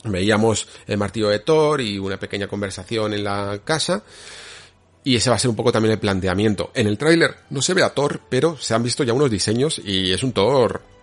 [0.05, 4.01] Veíamos el martillo de Thor y una pequeña conversación en la casa.
[5.03, 6.71] Y ese va a ser un poco también el planteamiento.
[6.73, 9.81] En el tráiler no se ve a Thor, pero se han visto ya unos diseños
[9.83, 10.98] y es un Thor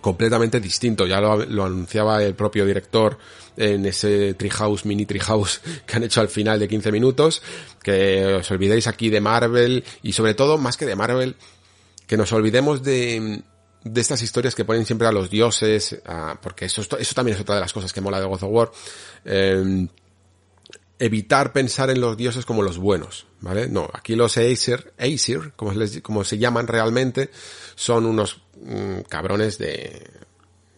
[0.00, 1.06] completamente distinto.
[1.06, 3.18] Ya lo, anunciaba el propio director
[3.56, 7.42] en ese Treehouse, mini Treehouse que han hecho al final de 15 minutos.
[7.82, 11.36] Que os olvidéis aquí de Marvel y sobre todo, más que de Marvel,
[12.06, 13.42] que nos olvidemos de,
[13.84, 16.00] de estas historias que ponen siempre a los dioses,
[16.42, 18.70] porque eso, eso también es otra de las cosas que mola de God of War.
[19.24, 19.86] Eh,
[20.98, 23.68] evitar pensar en los dioses como los buenos, ¿vale?
[23.68, 27.30] No, aquí los Aesir, Aesir, como, se llaman realmente,
[27.76, 30.10] son unos mm, cabrones de,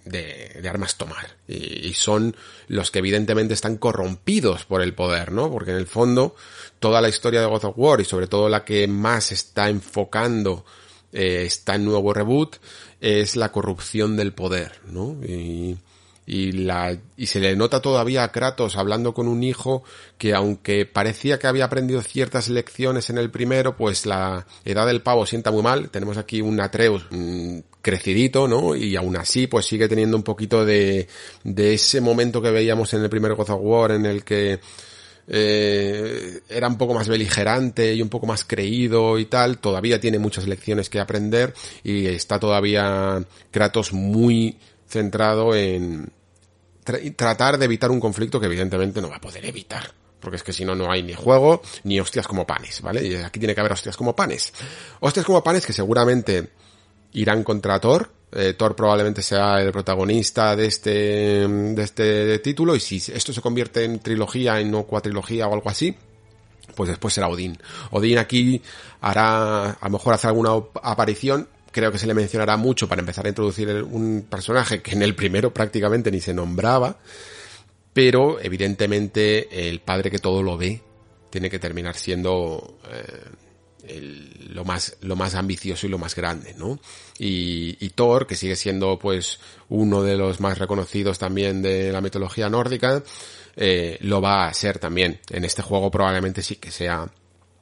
[0.04, 1.36] de, armas tomar.
[1.48, 2.36] Y, son
[2.66, 5.50] los que evidentemente están corrompidos por el poder, ¿no?
[5.50, 6.36] Porque en el fondo,
[6.78, 10.66] toda la historia de God of War y sobre todo la que más está enfocando
[11.12, 12.56] eh, está nuevo reboot,
[13.00, 15.16] es la corrupción del poder, ¿no?
[15.24, 15.78] Y,
[16.28, 19.82] y la y se le nota todavía a Kratos hablando con un hijo
[20.18, 25.00] que aunque parecía que había aprendido ciertas lecciones en el primero, pues la edad del
[25.00, 25.88] pavo sienta muy mal.
[25.88, 28.76] Tenemos aquí un Atreus mmm, crecidito, ¿no?
[28.76, 31.08] Y aún así, pues sigue teniendo un poquito de
[31.44, 34.60] de ese momento que veíamos en el primer God of War en el que
[35.28, 40.18] eh, era un poco más beligerante y un poco más creído y tal, todavía tiene
[40.18, 46.10] muchas lecciones que aprender y está todavía Kratos muy centrado en,
[47.16, 49.90] tratar de evitar un conflicto que evidentemente no va a poder evitar.
[50.20, 53.06] Porque es que si no, no hay ni juego, ni hostias como panes, ¿vale?
[53.06, 54.52] Y aquí tiene que haber hostias como panes.
[55.00, 56.50] Hostias como panes que seguramente
[57.12, 58.10] irán contra Thor.
[58.32, 62.74] Eh, Thor probablemente sea el protagonista de este, de este título.
[62.74, 65.94] Y si esto se convierte en trilogía, en no cuatrilogía o algo así,
[66.74, 67.58] pues después será Odín.
[67.90, 68.60] Odín aquí
[69.00, 70.50] hará, a lo mejor hace alguna
[70.82, 71.48] aparición
[71.78, 75.14] creo que se le mencionará mucho para empezar a introducir un personaje que en el
[75.14, 76.98] primero prácticamente ni se nombraba,
[77.92, 80.82] pero evidentemente el padre que todo lo ve
[81.30, 84.18] tiene que terminar siendo eh,
[84.50, 86.80] lo más lo más ambicioso y lo más grande, ¿no?
[87.16, 89.38] Y, y, Thor, que sigue siendo pues
[89.68, 93.04] uno de los más reconocidos también de la mitología nórdica,
[93.56, 95.20] eh, lo va a ser también.
[95.30, 97.08] En este juego probablemente sí que sea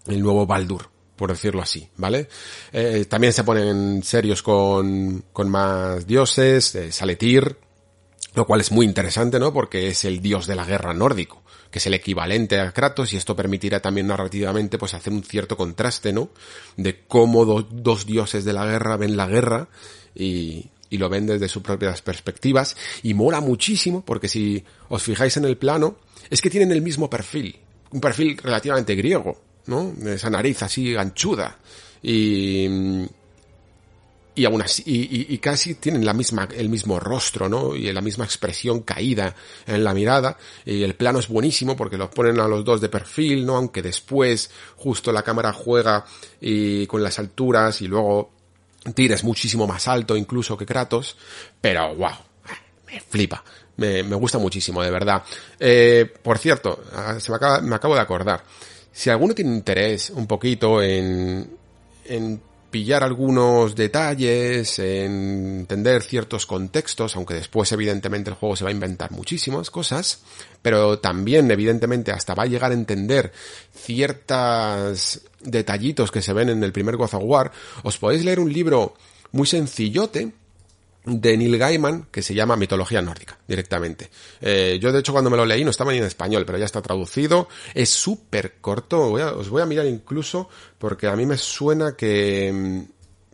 [0.07, 2.29] el nuevo Baldur, por decirlo así, ¿vale?
[2.73, 7.57] Eh, también se ponen serios con, con más dioses, eh, Saletir,
[8.35, 9.53] lo cual es muy interesante, ¿no?
[9.53, 13.17] Porque es el dios de la guerra nórdico, que es el equivalente a Kratos, y
[13.17, 16.29] esto permitirá también narrativamente, pues, hacer un cierto contraste, ¿no?
[16.77, 19.69] De cómo dos dioses de la guerra ven la guerra
[20.15, 25.37] y, y lo ven desde sus propias perspectivas, y mola muchísimo, porque si os fijáis
[25.39, 25.97] en el plano,
[26.29, 27.59] es que tienen el mismo perfil,
[27.91, 29.93] un perfil relativamente griego, ¿no?
[30.07, 31.59] Esa nariz así ganchuda,
[32.03, 32.67] y,
[34.35, 37.75] y aún así, y, casi tienen la misma, el mismo rostro, ¿no?
[37.75, 39.35] Y la misma expresión caída
[39.67, 42.91] en la mirada, y el plano es buenísimo porque los ponen a los dos de
[42.91, 43.57] perfil, ¿no?
[43.57, 46.05] Aunque después justo la cámara juega
[46.41, 48.31] y con las alturas y luego
[48.95, 51.17] tires muchísimo más alto incluso que Kratos,
[51.61, 52.13] pero wow,
[52.87, 53.43] me flipa.
[53.77, 55.23] Me, me gusta muchísimo, de verdad.
[55.59, 58.43] Eh, por cierto, ah, se me, acaba, me acabo de acordar.
[58.97, 61.51] Si alguno tiene interés un poquito en,
[62.07, 62.41] en
[62.71, 68.73] pillar algunos detalles, en entender ciertos contextos, aunque después evidentemente el juego se va a
[68.73, 70.21] inventar muchísimas cosas,
[70.63, 73.33] pero también evidentemente hasta va a llegar a entender
[73.75, 77.53] ciertos detallitos que se ven en el primer God War,
[77.83, 78.95] os podéis leer un libro
[79.31, 80.33] muy sencillote,
[81.07, 84.11] de Neil Gaiman que se llama Mitología Nórdica directamente.
[84.41, 86.65] Eh, yo de hecho cuando me lo leí no estaba ni en español, pero ya
[86.65, 87.49] está traducido.
[87.73, 92.81] Es súper corto, os voy a mirar incluso porque a mí me suena que, mm,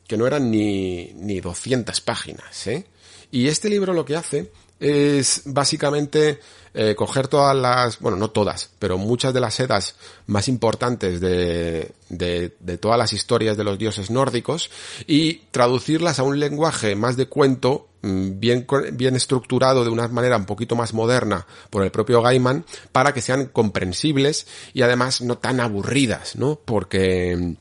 [0.07, 2.67] que no eran ni, ni 200 páginas.
[2.67, 2.87] ¿eh?
[3.31, 6.41] Y este libro lo que hace es básicamente
[6.75, 9.95] eh, coger todas las, bueno, no todas, pero muchas de las edas
[10.27, 14.71] más importantes de, de, de, todas las historias de los dioses nórdicos
[15.07, 20.37] y traducirlas a un lenguaje más de cuento, mm, bien, bien estructurado de una manera
[20.37, 25.39] un poquito más moderna por el propio Gaiman, para que sean comprensibles y además no
[25.39, 26.59] tan aburridas, ¿no?
[26.65, 27.57] Porque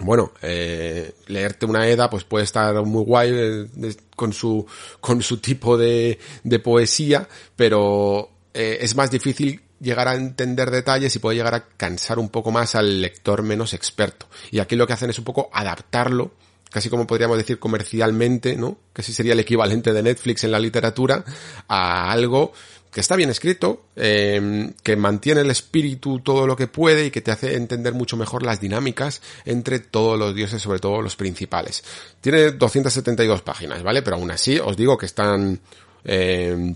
[0.00, 4.66] bueno, eh, leerte una Eda pues puede estar muy guay eh, con su
[5.00, 11.14] con su tipo de, de poesía, pero eh, es más difícil llegar a entender detalles
[11.14, 14.26] y puede llegar a cansar un poco más al lector menos experto.
[14.50, 16.32] Y aquí lo que hacen es un poco adaptarlo,
[16.70, 18.78] casi como podríamos decir comercialmente, ¿no?
[18.96, 21.24] Sí sería el equivalente de Netflix en la literatura,
[21.68, 22.52] a algo
[22.96, 27.20] que está bien escrito, eh, que mantiene el espíritu todo lo que puede y que
[27.20, 31.84] te hace entender mucho mejor las dinámicas entre todos los dioses, sobre todo los principales.
[32.22, 34.00] Tiene 272 páginas, ¿vale?
[34.00, 35.60] Pero aún así os digo que están...
[36.06, 36.74] Eh,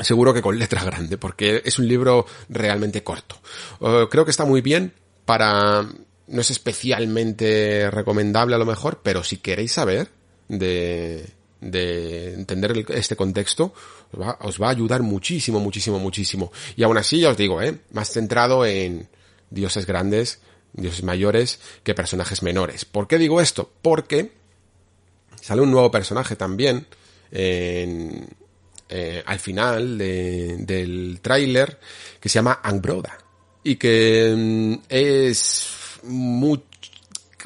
[0.00, 3.36] seguro que con letra grande, porque es un libro realmente corto.
[3.78, 4.92] Uh, creo que está muy bien
[5.24, 5.82] para...
[6.26, 10.08] No es especialmente recomendable a lo mejor, pero si queréis saber
[10.48, 13.72] de, de entender este contexto,
[14.40, 16.52] os va, a ayudar muchísimo, muchísimo, muchísimo.
[16.76, 17.78] Y aún así, ya os digo, ¿eh?
[17.92, 19.08] más centrado en
[19.50, 20.40] dioses grandes,
[20.72, 22.84] dioses mayores, que personajes menores.
[22.84, 23.70] ¿Por qué digo esto?
[23.82, 24.32] Porque
[25.40, 26.86] sale un nuevo personaje también
[27.30, 28.28] en,
[28.88, 31.80] eh, al final del tráiler
[32.20, 33.18] que se llama Angbroda
[33.62, 35.66] y que mm, es
[36.04, 36.62] muy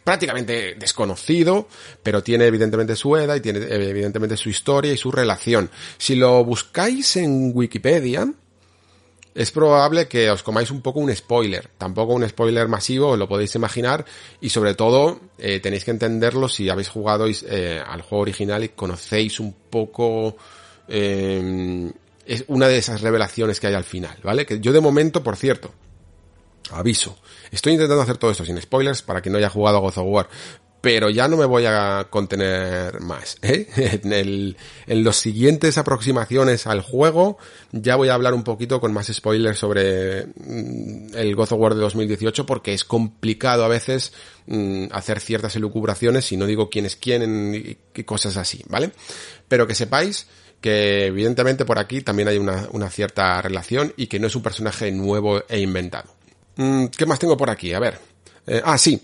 [0.09, 1.69] prácticamente desconocido,
[2.03, 5.69] pero tiene evidentemente su edad y tiene evidentemente su historia y su relación.
[5.99, 8.33] Si lo buscáis en Wikipedia,
[9.35, 13.55] es probable que os comáis un poco un spoiler, tampoco un spoiler masivo, lo podéis
[13.57, 14.07] imaginar,
[14.41, 18.71] y sobre todo eh, tenéis que entenderlo si habéis jugado eh, al juego original y
[18.71, 20.39] conocéis un poco
[20.89, 21.93] eh,
[22.25, 24.47] es una de esas revelaciones que hay al final, ¿vale?
[24.47, 25.75] Que yo de momento, por cierto,
[26.71, 27.19] aviso,
[27.51, 30.07] Estoy intentando hacer todo esto sin spoilers para que no haya jugado a God of
[30.07, 30.29] War.
[30.81, 33.37] Pero ya no me voy a contener más.
[33.43, 33.67] ¿eh?
[34.03, 34.57] En, el,
[34.87, 37.39] los siguientes aproximaciones al juego
[37.73, 41.75] ya voy a hablar un poquito con más spoilers sobre mm, el God of War
[41.75, 44.13] de 2018 porque es complicado a veces
[44.47, 48.93] mm, hacer ciertas elucubraciones si no digo quién es quién y, cosas así, ¿vale?
[49.49, 50.29] Pero que sepáis
[50.61, 54.43] que evidentemente por aquí también hay una, una cierta relación y que no es un
[54.43, 56.18] personaje nuevo e inventado.
[56.59, 57.73] Mm, ¿Qué más tengo por aquí?
[57.73, 57.99] A ver.
[58.47, 59.01] Eh, ah, sí.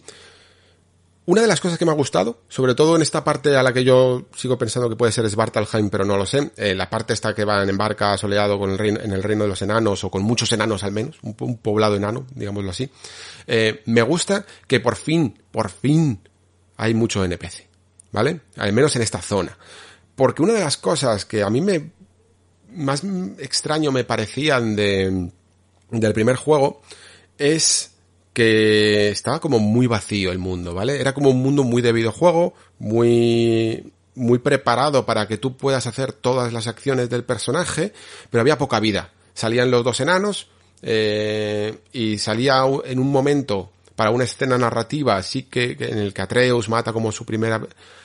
[1.26, 3.72] Una de las cosas que me ha gustado, sobre todo en esta parte a la
[3.72, 7.14] que yo sigo pensando que puede ser Svartalheim, pero no lo sé, eh, la parte
[7.14, 10.04] esta que van en barca soleado con el reino, en el reino de los enanos,
[10.04, 12.90] o con muchos enanos al menos, un, poblado enano, digámoslo así,
[13.46, 16.20] eh, me gusta que por fin, por fin,
[16.77, 17.69] hay mucho NPC,
[18.12, 18.40] ¿vale?
[18.56, 19.56] Al menos en esta zona.
[20.14, 21.90] Porque una de las cosas que a mí me,
[22.74, 23.03] más
[23.38, 25.30] extraño me parecían de,
[25.90, 26.82] del primer juego,
[27.38, 27.93] es
[28.32, 31.01] que estaba como muy vacío el mundo, ¿vale?
[31.01, 36.13] Era como un mundo muy de videojuego, muy muy preparado para que tú puedas hacer
[36.13, 37.93] todas las acciones del personaje,
[38.30, 39.13] pero había poca vida.
[39.35, 40.48] Salían los dos enanos
[40.82, 46.22] eh, y salía en un momento para una escena narrativa así que, en el que
[46.22, 47.61] Atreus mata como su primera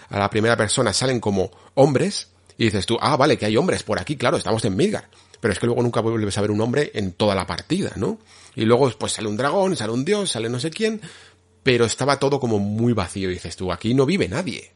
[0.09, 3.83] a la primera persona salen como hombres y dices tú, ah, vale, que hay hombres
[3.83, 5.07] por aquí, claro, estamos en Midgar.
[5.39, 8.19] Pero es que luego nunca vuelves a ver un hombre en toda la partida, ¿no?
[8.55, 11.01] Y luego pues sale un dragón, sale un dios, sale no sé quién,
[11.63, 14.71] pero estaba todo como muy vacío y dices tú, aquí no vive nadie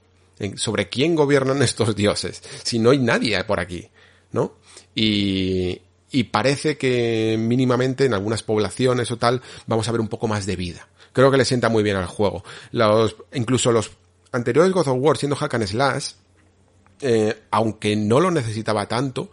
[0.56, 3.90] sobre quién gobiernan estos dioses, si no hay nadie por aquí,
[4.32, 4.54] ¿no?
[4.96, 10.28] Y, y parece que mínimamente en algunas poblaciones o tal vamos a ver un poco
[10.28, 10.88] más de vida.
[11.12, 12.44] Creo que le sienta muy bien al juego.
[12.72, 13.92] Los, incluso los
[14.32, 16.12] anteriores God of War siendo hack slash,
[17.02, 19.30] eh, aunque no lo necesitaba tanto,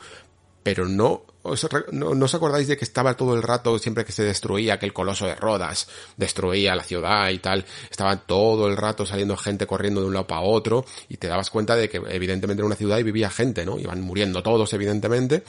[0.62, 4.22] pero no ¿Os, no, os acordáis de que estaba todo el rato, siempre que se
[4.22, 9.38] destruía aquel coloso de Rodas, destruía la ciudad y tal, estaba todo el rato saliendo
[9.38, 12.66] gente corriendo de un lado para otro y te dabas cuenta de que evidentemente en
[12.66, 13.78] una ciudad y vivía gente, ¿no?
[13.78, 15.42] Iban muriendo todos evidentemente,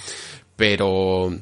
[0.55, 1.37] pero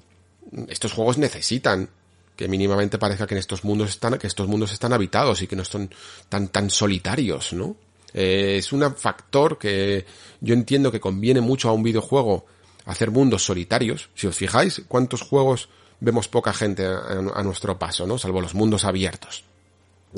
[0.67, 1.88] estos juegos necesitan
[2.35, 5.56] que mínimamente parezca que en estos mundos están, que estos mundos están habitados y que
[5.56, 5.93] no son
[6.27, 7.75] tan, tan solitarios, ¿no?
[8.15, 10.07] Eh, es un factor que
[10.41, 12.48] yo entiendo que conviene mucho a un videojuego
[12.92, 14.09] hacer mundos solitarios.
[14.16, 15.69] Si os fijáis, cuántos juegos
[16.00, 18.18] vemos poca gente a, nuestro paso, ¿no?
[18.18, 19.43] Salvo los mundos abiertos.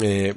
[0.01, 0.35] Eh,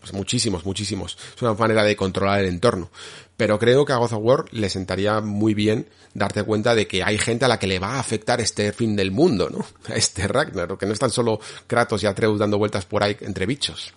[0.00, 1.18] pues muchísimos, muchísimos.
[1.34, 2.90] Es una manera de controlar el entorno.
[3.36, 7.02] Pero creo que a God of War le sentaría muy bien darte cuenta de que
[7.02, 9.64] hay gente a la que le va a afectar este fin del mundo, ¿no?
[9.94, 13.92] Este Ragnar, que no están solo Kratos y Atreus dando vueltas por ahí entre bichos.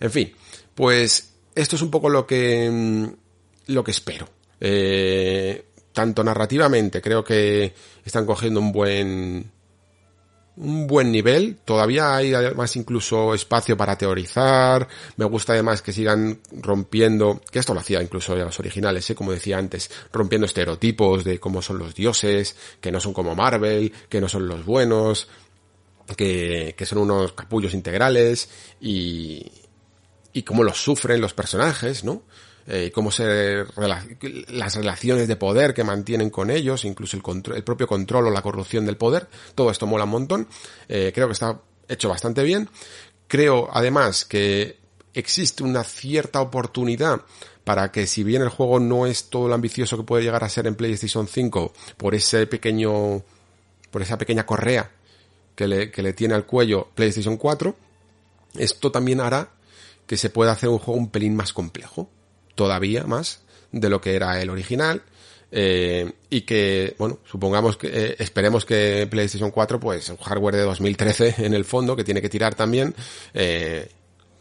[0.00, 0.34] En fin,
[0.74, 4.28] pues esto es un poco lo que, mm, lo que espero.
[4.60, 5.66] Eh,
[6.00, 7.74] tanto narrativamente creo que
[8.06, 9.52] están cogiendo un buen
[10.56, 16.40] un buen nivel, todavía hay además incluso espacio para teorizar, me gusta además que sigan
[16.52, 19.14] rompiendo, que esto lo hacía incluso ya los originales, ¿eh?
[19.14, 23.92] como decía antes, rompiendo estereotipos de cómo son los dioses, que no son como Marvel,
[24.08, 25.28] que no son los buenos,
[26.16, 28.48] que, que son unos capullos integrales
[28.80, 29.50] y,
[30.32, 32.22] y cómo los sufren los personajes, ¿no?
[32.66, 37.22] Eh, cómo se las relaciones de poder que mantienen con ellos, incluso el,
[37.54, 40.48] el propio control o la corrupción del poder, todo esto mola un montón,
[40.88, 42.68] eh, creo que está hecho bastante bien,
[43.26, 44.78] creo además que
[45.14, 47.22] existe una cierta oportunidad
[47.64, 50.48] para que si bien el juego no es todo lo ambicioso que puede llegar a
[50.48, 53.22] ser en PlayStation 5 por ese pequeño
[53.90, 54.90] por esa pequeña correa
[55.54, 57.74] que le, que le tiene al cuello PlayStation 4
[58.54, 59.50] esto también hará
[60.06, 62.08] que se pueda hacer un juego un pelín más complejo
[62.60, 63.40] todavía más
[63.72, 65.00] de lo que era el original.
[65.50, 70.62] Eh, y que, bueno, supongamos que, eh, esperemos que PlayStation 4, pues, un hardware de
[70.64, 72.94] 2013 en el fondo, que tiene que tirar también,
[73.32, 73.88] eh,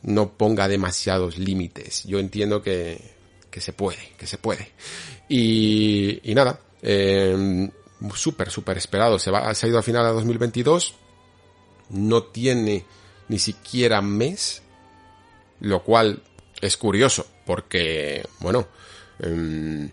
[0.01, 2.03] no ponga demasiados límites.
[2.03, 2.99] Yo entiendo que,
[3.49, 4.73] que se puede, que se puede.
[5.29, 7.69] Y, nada, eh,
[8.15, 9.17] súper, súper esperado.
[9.17, 10.93] Se, va, se ha ido a final a 2022,
[11.91, 12.83] no tiene
[13.29, 14.61] ni siquiera mes,
[15.61, 16.21] lo cual
[16.61, 18.67] es curioso, porque, bueno,
[19.17, 19.89] em,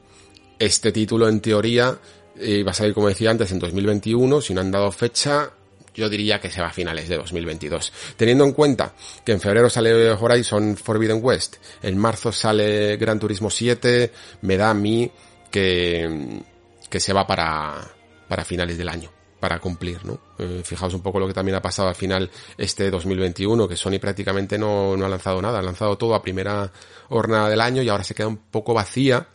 [0.59, 1.99] este título en teoría
[2.39, 5.53] iba a salir, como decía antes, en 2021, si no han dado fecha,
[5.95, 7.95] yo diría que se va a finales de 2022.
[8.19, 8.93] Teniendo en cuenta
[9.25, 14.13] que en febrero sale Horizon Forbidden West, en marzo sale Gran Turismo 7,
[14.43, 15.11] me da a mí
[15.51, 16.43] que,
[16.91, 17.91] que se va para,
[18.29, 20.19] para finales del año para cumplir, ¿no?
[20.39, 23.99] Eh, fijaos un poco lo que también ha pasado al final este 2021, que Sony
[24.01, 26.73] prácticamente no, no ha lanzado nada, ha lanzado todo a primera
[27.09, 29.29] jornada del año y ahora se queda un poco vacía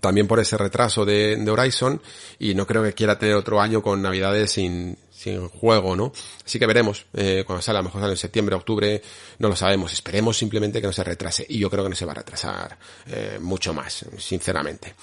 [0.00, 2.00] también por ese retraso de, de, Horizon
[2.38, 6.12] y no creo que quiera tener otro año con navidades sin, sin juego, ¿no?
[6.44, 9.02] Así que veremos eh, cuando sale, a lo mejor sale en septiembre, octubre,
[9.38, 12.04] no lo sabemos, esperemos simplemente que no se retrase y yo creo que no se
[12.04, 14.94] va a retrasar eh, mucho más, sinceramente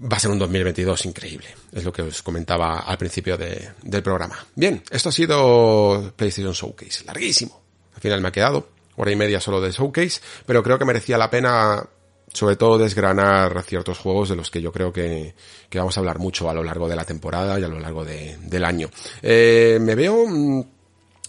[0.00, 1.48] va a ser un 2022 increíble.
[1.72, 4.46] Es lo que os comentaba al principio de, del programa.
[4.54, 7.04] Bien, esto ha sido PlayStation Showcase.
[7.04, 7.60] Larguísimo.
[7.94, 11.18] Al final me ha quedado hora y media solo de Showcase, pero creo que merecía
[11.18, 11.88] la pena
[12.32, 15.34] sobre todo desgranar ciertos juegos de los que yo creo que,
[15.70, 18.04] que vamos a hablar mucho a lo largo de la temporada y a lo largo
[18.04, 18.90] de, del año.
[19.22, 20.64] Eh, me veo mm,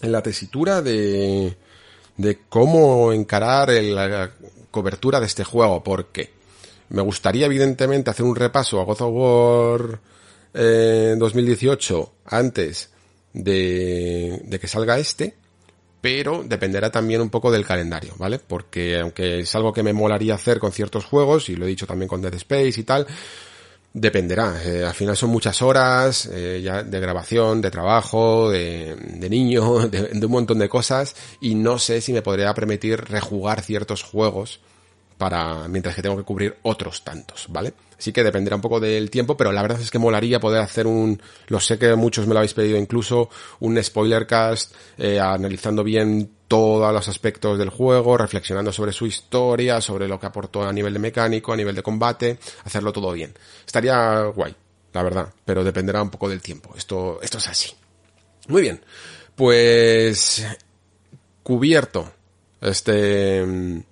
[0.02, 1.56] en la tesitura de,
[2.16, 4.30] de cómo encarar la
[4.70, 6.39] cobertura de este juego, porque
[6.90, 10.00] me gustaría, evidentemente, hacer un repaso a God of War
[10.54, 12.90] eh, 2018 antes
[13.32, 15.34] de, de que salga este,
[16.00, 18.38] pero dependerá también un poco del calendario, ¿vale?
[18.38, 21.86] Porque aunque es algo que me molaría hacer con ciertos juegos, y lo he dicho
[21.86, 23.06] también con Dead Space y tal,
[23.92, 29.28] Dependerá, eh, al final son muchas horas eh, ya de grabación, de trabajo, de, de
[29.28, 33.62] niño, de, de, un montón de cosas y no sé si me podría permitir rejugar
[33.62, 34.60] ciertos juegos
[35.20, 37.74] para mientras que tengo que cubrir otros tantos, ¿vale?
[37.98, 40.86] Así que dependerá un poco del tiempo, pero la verdad es que molaría poder hacer
[40.86, 45.84] un, lo sé que muchos me lo habéis pedido incluso, un spoiler cast, eh, analizando
[45.84, 50.72] bien todos los aspectos del juego, reflexionando sobre su historia, sobre lo que aportó a
[50.72, 53.34] nivel de mecánico, a nivel de combate, hacerlo todo bien.
[53.66, 54.56] Estaría guay,
[54.94, 56.72] la verdad, pero dependerá un poco del tiempo.
[56.78, 57.70] Esto, esto es así.
[58.48, 58.82] Muy bien.
[59.36, 60.46] Pues,
[61.42, 62.10] cubierto
[62.60, 63.82] este,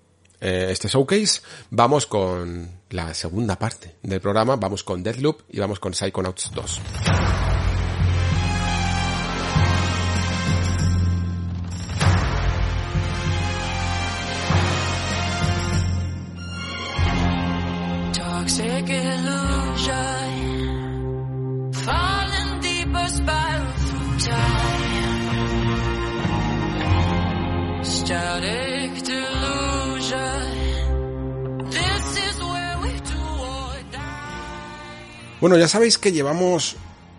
[0.41, 5.81] eh, este showcase, vamos con la segunda parte del programa, vamos con Deathloop y vamos
[5.81, 6.81] con Psychonauts 2.
[18.13, 20.29] Toxic illusion,
[21.73, 24.69] falling deeper spiral through time.
[27.83, 29.08] Static
[35.41, 36.77] Bueno, ya sabéis que llevamos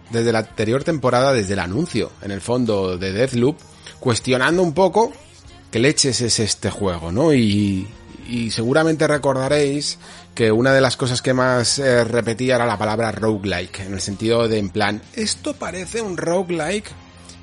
[0.10, 3.58] desde la anterior temporada, desde el anuncio, en el fondo de Deathloop,
[4.00, 5.14] cuestionando un poco
[5.72, 7.34] qué leches es este juego, ¿no?
[7.34, 7.88] Y,
[8.28, 10.00] y seguramente recordaréis
[10.36, 14.02] que una de las cosas que más eh, repetía era la palabra roguelike, en el
[14.02, 16.92] sentido de en plan, esto parece un roguelike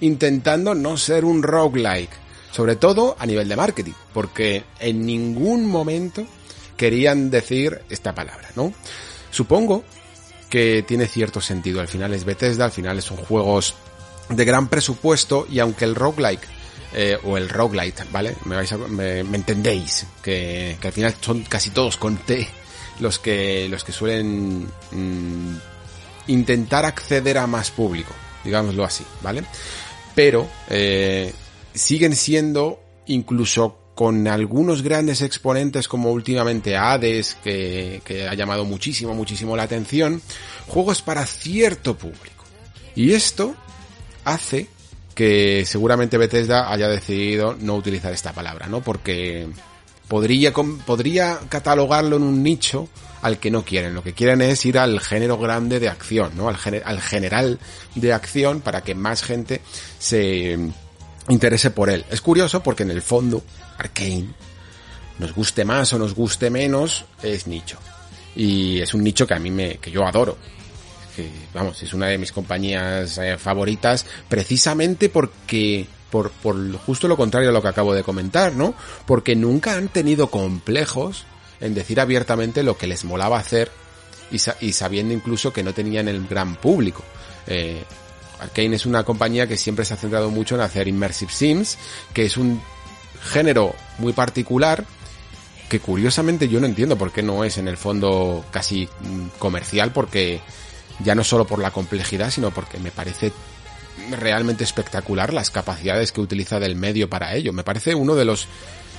[0.00, 2.12] intentando no ser un roguelike,
[2.52, 6.26] sobre todo a nivel de marketing, porque en ningún momento
[6.76, 8.74] querían decir esta palabra, ¿no?
[9.30, 9.84] Supongo
[10.50, 13.74] que tiene cierto sentido, al final es Bethesda, al final son juegos
[14.28, 16.46] de gran presupuesto y aunque el roguelike
[16.94, 18.36] eh, o el roguelite, ¿vale?
[18.44, 22.48] Me, vais a- me, entendéis, que, que al final son casi todos con T
[23.00, 25.56] los que, los que suelen mm,
[26.28, 28.12] intentar acceder a más público,
[28.44, 29.44] digámoslo así, ¿vale?
[30.14, 31.32] Pero eh,
[31.74, 39.14] siguen siendo incluso con algunos grandes exponentes como últimamente Hades, que, que ha llamado muchísimo,
[39.14, 40.22] muchísimo la atención,
[40.68, 42.44] juegos para cierto público.
[42.94, 43.56] Y esto
[44.24, 44.68] hace
[45.14, 48.82] que seguramente Bethesda haya decidido no utilizar esta palabra, ¿no?
[48.82, 49.48] Porque
[50.08, 52.88] podría, podría catalogarlo en un nicho
[53.22, 53.94] al que no quieren.
[53.94, 56.48] Lo que quieren es ir al género grande de acción, ¿no?
[56.50, 57.58] Al, gene- al general
[57.94, 59.62] de acción para que más gente
[59.98, 60.58] se
[61.30, 62.04] interese por él.
[62.10, 63.42] Es curioso porque en el fondo,
[63.78, 64.26] Arkane,
[65.18, 67.78] nos guste más o nos guste menos, es nicho.
[68.34, 70.36] Y es un nicho que a mí me, que yo adoro
[71.16, 77.16] que vamos, es una de mis compañías eh, favoritas precisamente porque por, por justo lo
[77.16, 78.74] contrario a lo que acabo de comentar, ¿no?
[79.06, 81.24] Porque nunca han tenido complejos
[81.58, 83.70] en decir abiertamente lo que les molaba hacer
[84.30, 87.02] y, sa- y sabiendo incluso que no tenían el gran público.
[87.46, 87.82] Eh,
[88.38, 91.78] Arkane es una compañía que siempre se ha centrado mucho en hacer immersive sims,
[92.12, 92.60] que es un
[93.26, 94.84] género muy particular
[95.68, 99.92] que curiosamente yo no entiendo por qué no es en el fondo casi mm, comercial,
[99.92, 100.40] porque
[101.00, 103.32] ya no solo por la complejidad, sino porque me parece
[104.18, 107.52] realmente espectacular las capacidades que utiliza del medio para ello.
[107.52, 108.46] Me parece uno de los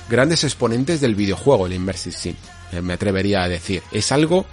[0.08, 2.34] grandes exponentes del videojuego, el Immersive Sim,
[2.72, 3.82] eh, me atrevería a decir.
[3.90, 4.46] Es algo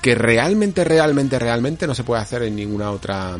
[0.00, 3.36] que realmente, realmente, realmente no se puede hacer en ninguna otra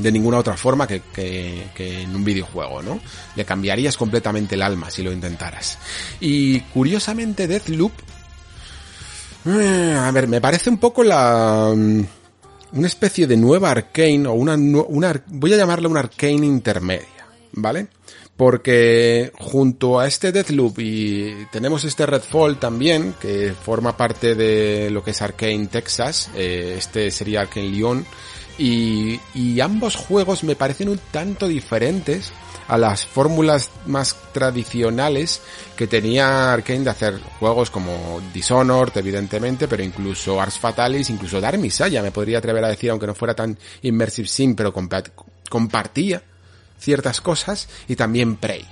[0.00, 3.00] de ninguna otra forma que, que, que en un videojuego, ¿no?
[3.36, 5.78] Le cambiarías completamente el alma si lo intentaras.
[6.20, 7.92] Y curiosamente Deathloop,
[9.46, 12.02] eh, a ver, me parece un poco la mm,
[12.72, 17.88] una especie de nueva arcane o una, una voy a llamarla una arcane intermedia, ¿vale?
[18.36, 25.02] Porque junto a este Deathloop y tenemos este Redfall también, que forma parte de lo
[25.02, 28.06] que es Arcane Texas, eh, este sería Arcane Lyon,
[28.58, 32.32] y, ambos juegos me parecen un tanto diferentes
[32.68, 35.40] a las fórmulas más tradicionales
[35.76, 41.58] que tenía Arkane de hacer juegos como Dishonored, evidentemente, pero incluso Ars Fatalis, incluso Dark
[41.58, 45.10] Messiah, me podría atrever a decir, aunque no fuera tan immersive sim, pero compa-
[45.48, 46.22] compartía
[46.78, 48.66] ciertas cosas, y también Prey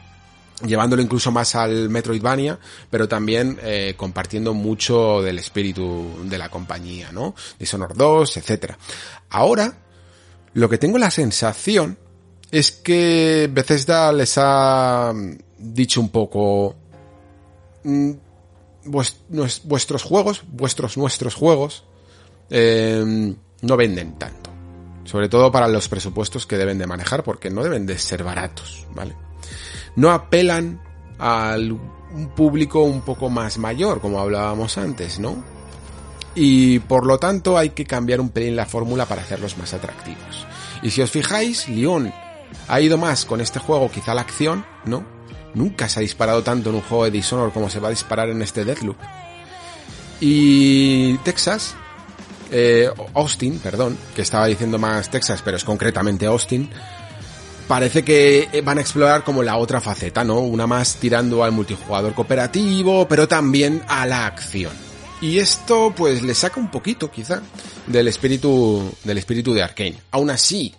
[0.64, 2.58] llevándolo incluso más al Metroidvania,
[2.90, 7.34] pero también eh, compartiendo mucho del espíritu de la compañía, ¿no?
[7.58, 8.78] Dishonored 2, etcétera.
[9.30, 9.76] Ahora,
[10.54, 11.98] lo que tengo la sensación
[12.50, 15.12] es que Bethesda les ha
[15.58, 16.76] dicho un poco
[17.84, 18.12] mm,
[18.84, 21.84] vuestros juegos, vuestros nuestros juegos
[22.48, 24.50] eh, no venden tanto.
[25.04, 28.86] Sobre todo para los presupuestos que deben de manejar, porque no deben de ser baratos,
[28.92, 29.14] ¿vale?
[29.97, 30.81] No apelan
[31.18, 35.57] a un público un poco más mayor, como hablábamos antes, ¿no?
[36.36, 40.47] y por lo tanto hay que cambiar un pelín la fórmula para hacerlos más atractivos.
[40.83, 42.12] Y si os fijáis, Lyon
[42.68, 45.02] ha ido más con este juego quizá la acción, ¿no?
[45.55, 48.28] Nunca se ha disparado tanto en un juego de Dishonor como se va a disparar
[48.28, 48.99] en este Deathloop.
[50.20, 51.75] Y Texas,
[52.50, 56.68] eh, Austin, perdón, que estaba diciendo más Texas, pero es concretamente Austin,
[57.66, 60.38] parece que van a explorar como la otra faceta, ¿no?
[60.40, 64.72] Una más tirando al multijugador cooperativo, pero también a la acción.
[65.20, 67.42] Y esto pues le saca un poquito quizá
[67.86, 69.96] del espíritu del espíritu de Arkane.
[70.10, 70.74] Aún así,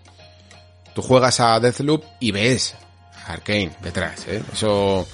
[0.93, 2.75] tú juegas a Deathloop y ves
[3.27, 4.43] Arkane detrás, ¿eh?
[4.53, 5.07] Eso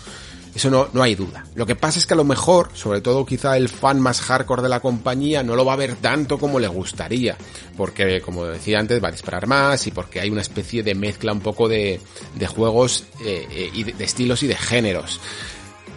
[0.55, 1.45] eso no, no hay duda.
[1.55, 4.61] Lo que pasa es que a lo mejor, sobre todo quizá el fan más hardcore
[4.61, 7.35] de la compañía, no lo va a ver tanto como le gustaría.
[7.75, 11.33] Porque, como decía antes, va a disparar más y porque hay una especie de mezcla
[11.33, 11.99] un poco de,
[12.35, 15.19] de juegos eh, eh, y de, estilos y de géneros.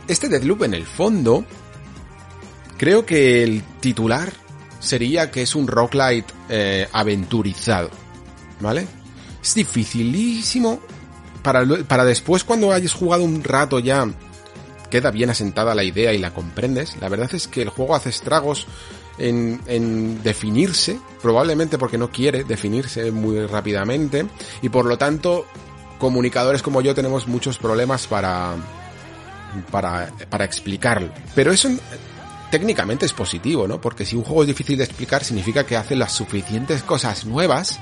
[0.08, 1.44] Este Deathloop en el fondo
[2.76, 4.32] Creo que el titular
[4.80, 7.90] sería que es un roguelite eh, aventurizado,
[8.60, 8.86] ¿vale?
[9.42, 10.80] Es dificilísimo
[11.42, 14.06] para, para después cuando hayas jugado un rato ya
[14.90, 16.96] queda bien asentada la idea y la comprendes.
[17.00, 18.66] La verdad es que el juego hace estragos
[19.18, 24.26] en, en definirse, probablemente porque no quiere definirse muy rápidamente
[24.62, 25.46] y por lo tanto
[25.98, 28.54] comunicadores como yo tenemos muchos problemas para
[29.70, 31.08] para, para explicarlo.
[31.34, 31.68] Pero eso
[32.50, 33.80] técnicamente es positivo, ¿no?
[33.80, 37.80] Porque si un juego es difícil de explicar significa que hace las suficientes cosas nuevas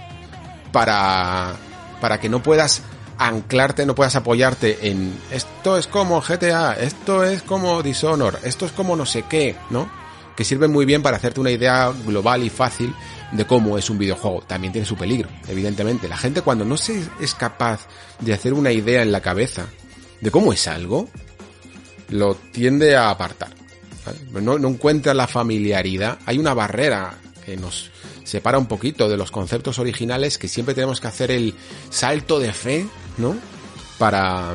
[0.72, 1.54] para,
[2.00, 2.82] para que no puedas
[3.18, 8.72] anclarte, no puedas apoyarte en esto es como GTA, esto es como Dishonor, esto es
[8.72, 9.88] como no sé qué, ¿no?
[10.36, 12.92] Que sirven muy bien para hacerte una idea global y fácil
[13.32, 14.42] de cómo es un videojuego.
[14.42, 16.08] También tiene su peligro, evidentemente.
[16.08, 17.86] La gente cuando no se es capaz
[18.18, 19.66] de hacer una idea en la cabeza
[20.20, 21.08] de cómo es algo,
[22.08, 23.50] lo tiende a apartar.
[24.32, 26.18] No encuentra la familiaridad.
[26.26, 27.90] Hay una barrera que nos
[28.24, 31.54] separa un poquito de los conceptos originales que siempre tenemos que hacer el
[31.90, 32.86] salto de fe,
[33.18, 33.36] ¿no?
[33.98, 34.54] Para,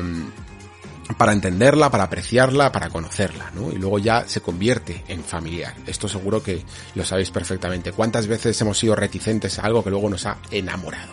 [1.16, 3.70] para entenderla, para apreciarla, para conocerla, ¿no?
[3.70, 5.74] Y luego ya se convierte en familiar.
[5.86, 6.64] Esto seguro que
[6.94, 7.92] lo sabéis perfectamente.
[7.92, 11.12] ¿Cuántas veces hemos sido reticentes a algo que luego nos ha enamorado?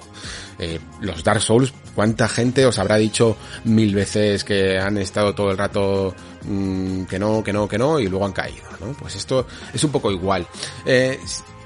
[0.60, 5.52] Eh, los Dark Souls, ¿cuánta gente os habrá dicho mil veces que han estado todo
[5.52, 8.94] el rato mmm, que no, que no, que no, y luego han caído, ¿no?
[8.94, 10.48] Pues esto es un poco igual.
[10.86, 11.20] Eh,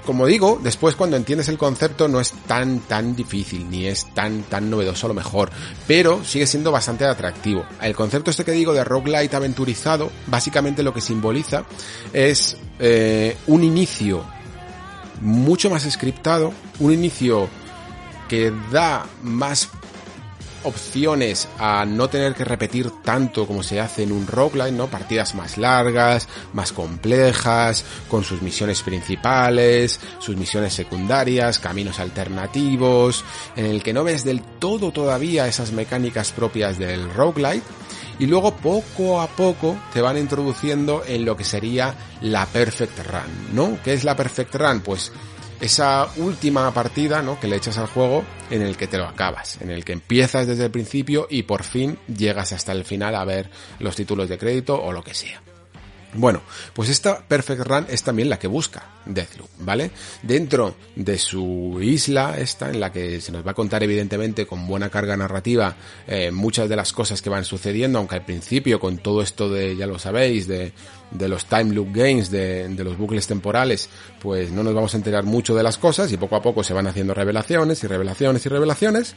[0.04, 4.42] como digo, después cuando entiendes el concepto no es tan tan difícil, ni es tan
[4.42, 5.50] tan novedoso a lo mejor,
[5.86, 7.64] pero sigue siendo bastante atractivo.
[7.80, 11.64] El concepto este que digo de roguelite aventurizado, básicamente lo que simboliza
[12.12, 14.24] es eh, un inicio
[15.20, 17.48] mucho más scriptado, un inicio
[18.28, 19.68] que da más
[20.64, 24.88] opciones a no tener que repetir tanto como se hace en un roguelite, ¿no?
[24.88, 33.24] Partidas más largas, más complejas, con sus misiones principales, sus misiones secundarias, caminos alternativos,
[33.56, 37.66] en el que no ves del todo todavía esas mecánicas propias del roguelite,
[38.18, 43.54] y luego poco a poco te van introduciendo en lo que sería la perfect run,
[43.54, 43.78] ¿no?
[43.82, 44.80] ¿Qué es la perfect run?
[44.80, 45.10] Pues
[45.62, 47.38] esa última partida, ¿no?
[47.38, 50.48] Que le echas al juego en el que te lo acabas, en el que empiezas
[50.48, 54.38] desde el principio y por fin llegas hasta el final a ver los títulos de
[54.38, 55.40] crédito o lo que sea.
[56.14, 56.42] Bueno,
[56.74, 59.90] pues esta Perfect Run es también la que busca Deathloop, ¿vale?
[60.22, 64.66] Dentro de su isla esta, en la que se nos va a contar evidentemente con
[64.66, 65.74] buena carga narrativa
[66.06, 69.74] eh, muchas de las cosas que van sucediendo, aunque al principio con todo esto de,
[69.74, 70.72] ya lo sabéis, de,
[71.10, 73.88] de los time loop games, de, de, los bucles temporales,
[74.20, 76.74] pues no nos vamos a enterar mucho de las cosas y poco a poco se
[76.74, 79.14] van haciendo revelaciones y revelaciones y revelaciones.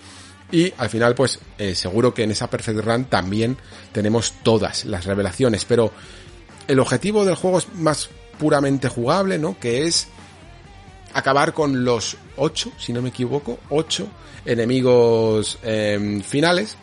[0.51, 3.57] Y al final, pues eh, seguro que en esa Perfect Run también
[3.91, 5.91] tenemos todas las revelaciones, pero
[6.67, 9.57] el objetivo del juego es más puramente jugable, ¿no?
[9.59, 10.07] Que es
[11.13, 14.07] acabar con los ocho, si no me equivoco, ocho
[14.45, 16.77] enemigos eh, finales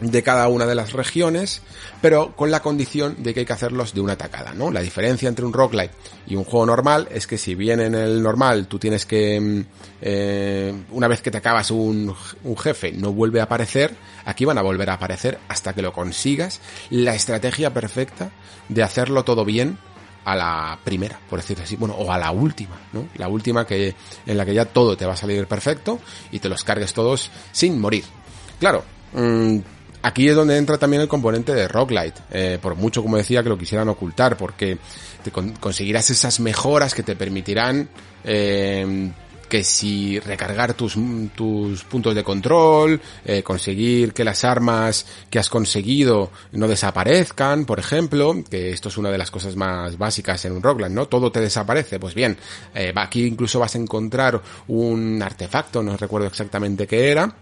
[0.00, 1.62] de cada una de las regiones,
[2.00, 4.70] pero con la condición de que hay que hacerlos de una tacada, ¿no?
[4.70, 5.94] La diferencia entre un roguelite
[6.26, 9.64] y un juego normal es que si bien en el normal tú tienes que,
[10.00, 12.14] eh, una vez que te acabas un,
[12.44, 15.92] un, jefe, no vuelve a aparecer, aquí van a volver a aparecer hasta que lo
[15.92, 18.30] consigas, la estrategia perfecta
[18.68, 19.78] de hacerlo todo bien
[20.24, 23.08] a la primera, por decirlo así, bueno, o a la última, ¿no?
[23.16, 23.94] La última que,
[24.26, 25.98] en la que ya todo te va a salir perfecto
[26.30, 28.04] y te los cargues todos sin morir.
[28.58, 29.58] Claro, mmm,
[30.02, 33.48] Aquí es donde entra también el componente de roguelite, eh, por mucho como decía que
[33.48, 34.78] lo quisieran ocultar, porque
[35.22, 37.88] te con conseguirás esas mejoras que te permitirán
[38.24, 39.10] eh,
[39.50, 40.96] que si recargar tus,
[41.34, 47.80] tus puntos de control, eh, conseguir que las armas que has conseguido no desaparezcan, por
[47.80, 51.06] ejemplo, que esto es una de las cosas más básicas en un roguelike, ¿no?
[51.06, 51.98] Todo te desaparece.
[51.98, 52.38] Pues bien,
[52.74, 57.34] eh, aquí incluso vas a encontrar un artefacto, no recuerdo exactamente qué era,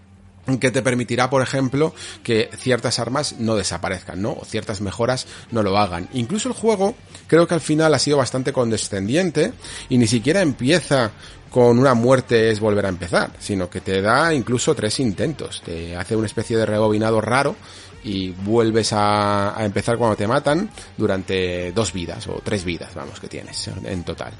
[0.57, 4.31] que te permitirá, por ejemplo, que ciertas armas no desaparezcan, ¿no?
[4.31, 6.09] O ciertas mejoras no lo hagan.
[6.13, 6.95] Incluso el juego,
[7.27, 9.53] creo que al final ha sido bastante condescendiente
[9.89, 11.11] y ni siquiera empieza
[11.49, 15.61] con una muerte es volver a empezar, sino que te da incluso tres intentos.
[15.65, 17.55] Te hace una especie de rebobinado raro
[18.03, 23.27] y vuelves a, empezar cuando te matan durante dos vidas o tres vidas, vamos, que
[23.27, 24.31] tienes en total.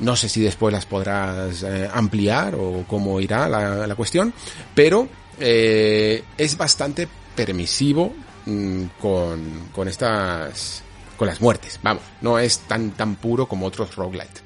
[0.00, 4.32] No sé si después las podrás eh, ampliar o cómo irá la cuestión,
[4.74, 5.08] pero
[5.38, 8.12] eh, es bastante permisivo
[8.46, 10.82] mmm, con, con estas
[11.16, 14.40] con las muertes, vamos, no es tan tan puro como otros roguelite.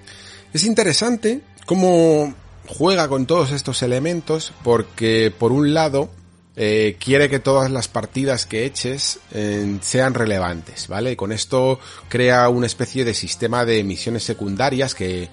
[0.52, 2.34] Es interesante cómo
[2.66, 6.10] juega con todos estos elementos porque por un lado
[6.56, 11.12] eh, quiere que todas las partidas que eches eh, sean relevantes, ¿vale?
[11.12, 15.28] Y con esto crea una especie de sistema de misiones secundarias que,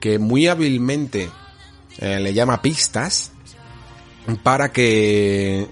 [0.00, 1.28] que muy hábilmente
[2.00, 3.32] le llama pistas
[4.36, 5.66] para que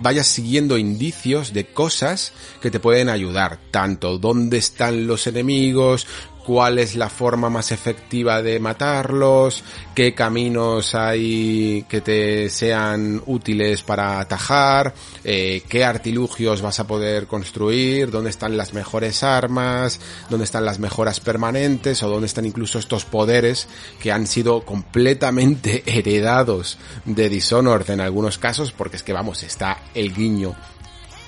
[0.00, 6.06] vayas siguiendo indicios de cosas que te pueden ayudar, tanto dónde están los enemigos,
[6.44, 9.62] cuál es la forma más efectiva de matarlos,
[9.94, 17.26] qué caminos hay que te sean útiles para atajar, eh, qué artilugios vas a poder
[17.26, 22.78] construir, dónde están las mejores armas, dónde están las mejoras permanentes o dónde están incluso
[22.78, 23.68] estos poderes
[24.00, 29.78] que han sido completamente heredados de Dishonored en algunos casos, porque es que vamos, está
[29.94, 30.54] el guiño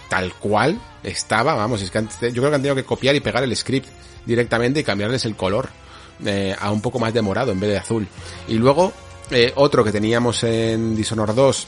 [0.08, 3.42] tal cual estaba, vamos, es que yo creo que han tenido que copiar y pegar
[3.42, 3.88] el script
[4.24, 5.68] directamente y cambiarles el color
[6.24, 8.06] eh, a un poco más de morado en vez de azul.
[8.48, 8.92] Y luego
[9.30, 11.66] eh, otro que teníamos en Dishonored 2,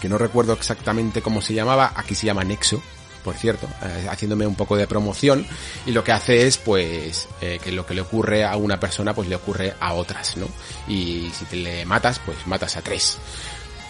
[0.00, 2.82] que no recuerdo exactamente cómo se llamaba, aquí se llama Nexo,
[3.24, 5.46] por cierto, eh, haciéndome un poco de promoción
[5.86, 9.14] y lo que hace es pues eh, que lo que le ocurre a una persona
[9.14, 10.48] pues le ocurre a otras, ¿no?
[10.88, 13.18] Y si te le matas, pues matas a tres.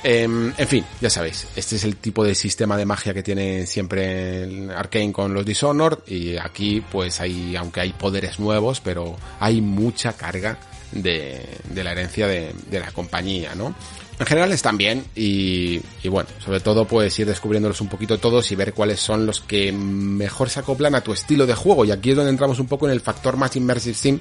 [0.04, 3.66] Eh, en fin, ya sabéis, este es el tipo de sistema de magia que tiene
[3.66, 9.60] siempre Arkane con los Dishonored y aquí pues hay, aunque hay poderes nuevos, pero hay
[9.60, 10.58] mucha carga
[10.90, 13.74] de, de la herencia de, de, la compañía, ¿no?
[14.18, 18.50] En general están bien y, y bueno, sobre todo pues ir descubriéndolos un poquito todos
[18.52, 21.92] y ver cuáles son los que mejor se acoplan a tu estilo de juego y
[21.92, 24.20] aquí es donde entramos un poco en el factor más immersive sim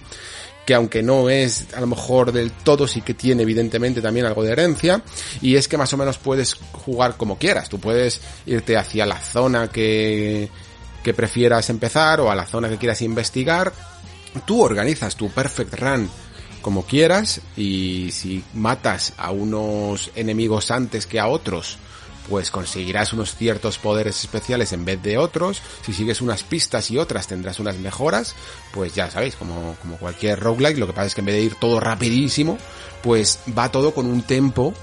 [0.72, 4.42] que aunque no es a lo mejor del todo, sí que tiene evidentemente también algo
[4.42, 5.04] de herencia,
[5.42, 9.20] y es que más o menos puedes jugar como quieras, tú puedes irte hacia la
[9.20, 10.48] zona que,
[11.04, 13.74] que prefieras empezar o a la zona que quieras investigar,
[14.46, 16.10] tú organizas tu perfect run
[16.62, 21.80] como quieras y si matas a unos enemigos antes que a otros,
[22.32, 25.62] pues conseguirás unos ciertos poderes especiales en vez de otros.
[25.86, 28.36] Si sigues unas pistas y otras tendrás unas mejoras.
[28.74, 31.42] Pues ya sabéis, como, como cualquier roguelike, lo que pasa es que en vez de
[31.42, 32.58] ir todo rapidísimo,
[33.04, 34.74] pues va todo con un tempo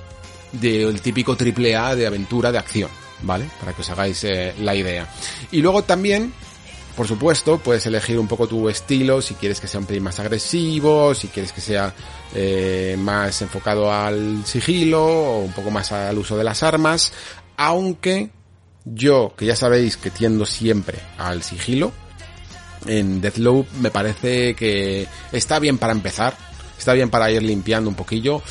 [0.52, 2.90] del típico triple A de aventura de acción,
[3.22, 3.48] ¿vale?
[3.58, 5.08] Para que os hagáis eh, la idea.
[5.50, 6.34] Y luego también
[6.98, 10.18] por supuesto, puedes elegir un poco tu estilo, si quieres que sea un pelín más
[10.18, 11.94] agresivo, si quieres que sea
[12.34, 17.12] eh, más enfocado al sigilo o un poco más al uso de las armas,
[17.58, 18.30] aunque
[18.86, 21.92] yo, que ya sabéis que tiendo siempre al sigilo,
[22.86, 26.36] en Deathloop me parece que está bien para empezar,
[26.78, 28.42] está bien para ir limpiando un poquillo,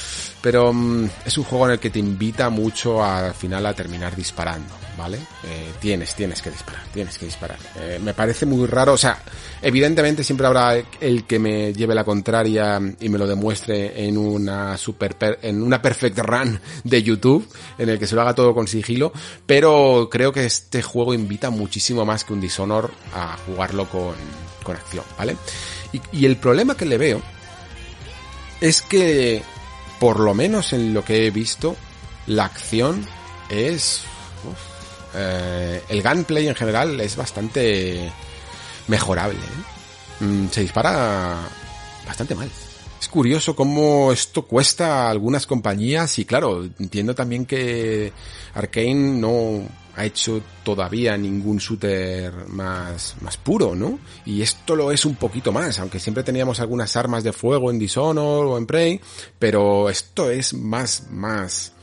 [0.42, 4.16] pero um, es un juego en el que te invita mucho al final a terminar
[4.16, 5.18] disparando, ¿vale?
[5.44, 7.58] Eh, tienes, tienes que disparar, tienes que disparar.
[7.80, 9.22] Eh, me parece muy raro, o sea,
[9.62, 14.78] evidentemente siempre habrá el que me lleve la contraria y me lo demuestre en una
[14.78, 17.48] super, per, en una perfect run de YouTube,
[17.78, 19.12] en el que se lo haga todo con sigilo,
[19.46, 24.16] pero creo que este juego invita muchísimo más que un Dishonor a jugarlo con,
[24.64, 25.38] con acción, ¿vale?
[26.12, 27.22] Y el problema que le veo
[28.62, 29.44] es que
[30.00, 31.76] por lo menos en lo que he visto,
[32.28, 33.06] la acción
[33.50, 34.04] es...
[35.16, 38.12] Eh, el gunplay en general es bastante
[38.88, 39.40] mejorable.
[39.40, 40.24] ¿eh?
[40.24, 41.38] Mm, se dispara
[42.06, 42.50] bastante mal.
[43.00, 48.12] Es curioso cómo esto cuesta a algunas compañías y claro, entiendo también que
[48.54, 49.62] Arkane no
[49.98, 54.00] ha hecho todavía ningún shooter más, más puro, ¿no?
[54.26, 57.80] Y esto lo es un poquito más, aunque siempre teníamos algunas armas de fuego en
[57.80, 59.02] Dishonored o en Prey,
[59.40, 61.74] pero esto es más, más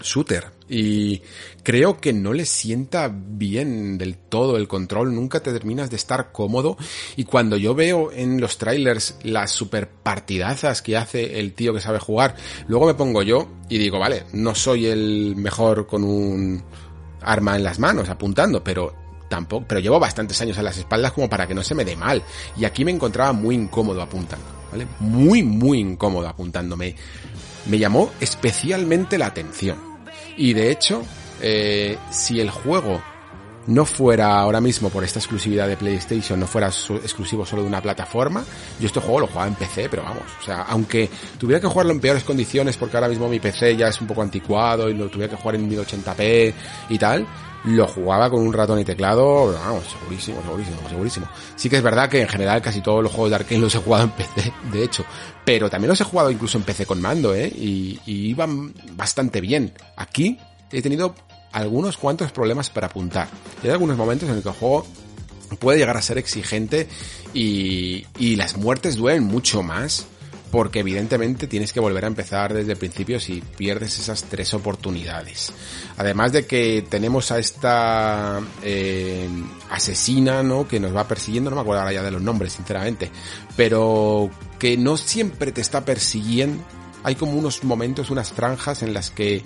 [0.00, 1.22] shooter y
[1.62, 6.32] creo que no le sienta bien del todo el control, nunca te terminas de estar
[6.32, 6.76] cómodo
[7.16, 11.80] y cuando yo veo en los trailers las super partidazas que hace el tío que
[11.80, 16.62] sabe jugar, luego me pongo yo y digo, vale, no soy el mejor con un
[17.24, 18.94] arma en las manos apuntando, pero
[19.28, 21.96] tampoco, pero llevo bastantes años a las espaldas como para que no se me dé
[21.96, 22.22] mal
[22.56, 24.86] y aquí me encontraba muy incómodo apuntando, ¿vale?
[25.00, 26.94] Muy muy incómodo apuntándome.
[27.66, 29.78] Me llamó especialmente la atención.
[30.36, 31.02] Y de hecho,
[31.40, 33.02] eh, si el juego
[33.66, 37.80] no fuera ahora mismo por esta exclusividad de PlayStation, no fuera exclusivo solo de una
[37.80, 38.44] plataforma,
[38.78, 41.92] yo este juego lo jugaba en PC, pero vamos, o sea, aunque tuviera que jugarlo
[41.92, 45.08] en peores condiciones porque ahora mismo mi PC ya es un poco anticuado y lo
[45.08, 46.54] tuviera que jugar en 1080p
[46.90, 47.26] y tal,
[47.64, 51.28] lo jugaba con un ratón y teclado, vamos, segurísimo, segurísimo, segurísimo.
[51.56, 53.78] Sí que es verdad que en general casi todos los juegos de Arkane los he
[53.78, 55.04] jugado en PC, de hecho,
[55.46, 57.48] pero también los he jugado incluso en PC con mando, ¿eh?
[57.48, 59.72] Y iban bastante bien.
[59.96, 60.38] Aquí
[60.70, 61.14] he tenido
[61.54, 63.28] algunos cuantos problemas para apuntar.
[63.62, 64.86] Y hay algunos momentos en el que el juego
[65.58, 66.88] puede llegar a ser exigente
[67.32, 70.06] y, y las muertes duelen mucho más
[70.54, 75.52] porque evidentemente tienes que volver a empezar desde el principio si pierdes esas tres oportunidades.
[75.96, 79.28] Además de que tenemos a esta eh,
[79.70, 80.68] asesina, ¿no?
[80.68, 83.10] Que nos va persiguiendo, no me acuerdo ahora ya de los nombres, sinceramente,
[83.56, 86.62] pero que no siempre te está persiguiendo.
[87.02, 89.42] Hay como unos momentos, unas franjas en las que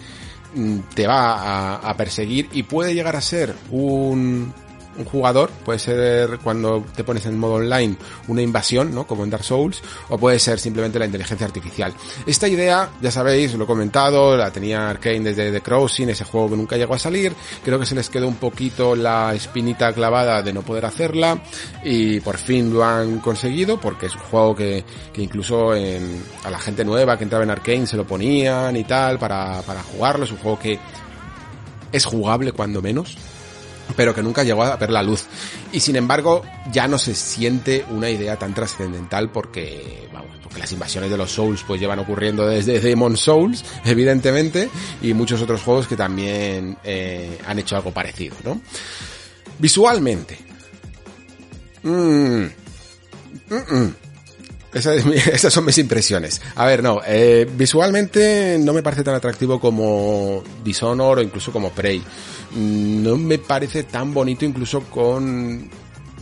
[0.94, 4.52] te va a, perseguir y puede llegar a ser un,
[4.98, 7.96] un jugador, puede ser cuando te pones en modo online
[8.26, 9.06] una invasión, ¿no?
[9.06, 11.94] Como en Dark Souls, o puede ser simplemente la inteligencia artificial.
[12.26, 16.50] Esta idea, ya sabéis, lo he comentado, la tenía Arkane desde The Crossing, ese juego
[16.50, 17.32] que nunca llegó a salir,
[17.64, 21.40] creo que se les quedó un poquito la espinita clavada de no poder hacerla,
[21.84, 26.50] y por fin lo han conseguido, porque es un juego que, que incluso en, a
[26.50, 30.24] la gente nueva que entraba en Arkane se lo ponían y tal, para, para jugarlo,
[30.24, 30.78] es un juego que
[31.92, 33.16] es jugable cuando menos,
[33.96, 35.26] pero que nunca llegó a ver la luz.
[35.72, 36.42] Y sin embargo,
[36.72, 41.30] ya no se siente una idea tan trascendental porque, vamos, porque las invasiones de los
[41.30, 44.68] Souls pues llevan ocurriendo desde Demon Souls, evidentemente,
[45.02, 48.60] y muchos otros juegos que también eh, han hecho algo parecido, ¿no?
[49.58, 50.38] Visualmente.
[51.82, 52.46] Mm.
[53.50, 53.94] Mm-mm.
[55.32, 56.40] Esas son mis impresiones.
[56.54, 61.70] A ver, no, eh, visualmente no me parece tan atractivo como Dishonor o incluso como
[61.70, 62.02] Prey.
[62.52, 65.70] Mm, No me parece tan bonito incluso con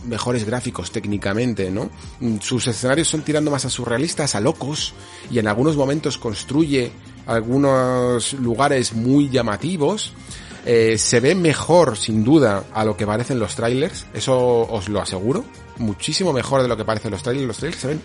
[0.05, 1.89] mejores gráficos técnicamente, ¿no?
[2.21, 4.93] Mm, Sus escenarios son tirando más a surrealistas, a locos,
[5.29, 6.91] y en algunos momentos construye
[7.25, 10.13] algunos lugares muy llamativos.
[10.65, 15.01] Eh, se ve mejor, sin duda, a lo que parecen los trailers, eso os lo
[15.01, 15.45] aseguro.
[15.77, 17.47] Muchísimo mejor de lo que parecen los trailers.
[17.47, 18.01] Los trailers se ven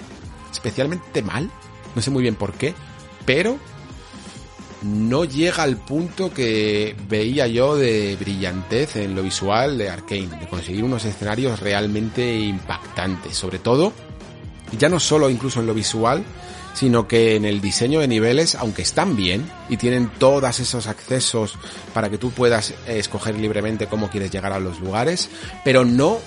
[0.52, 1.50] especialmente mal,
[1.94, 2.74] no sé muy bien por qué,
[3.24, 3.58] pero
[4.82, 10.48] no llega al punto que veía yo de brillantez en lo visual de Arkane, de
[10.48, 13.92] conseguir unos escenarios realmente impactantes, sobre todo,
[14.78, 16.24] ya no solo incluso en lo visual,
[16.74, 21.58] sino que en el diseño de niveles, aunque están bien y tienen todos esos accesos
[21.92, 25.28] para que tú puedas eh, escoger libremente cómo quieres llegar a los lugares,
[25.64, 26.18] pero no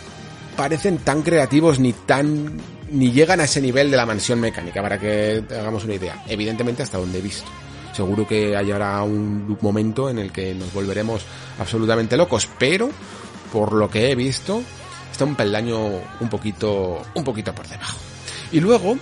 [0.55, 2.59] parecen tan creativos ni tan
[2.91, 6.23] ni llegan a ese nivel de la mansión mecánica para que hagamos una idea.
[6.27, 7.49] Evidentemente hasta donde he visto.
[7.93, 11.25] Seguro que hallará un momento en el que nos volveremos
[11.59, 12.89] absolutamente locos, pero
[13.53, 14.61] por lo que he visto
[15.11, 15.77] está un peldaño
[16.19, 17.97] un poquito un poquito por debajo.
[18.51, 18.97] Y luego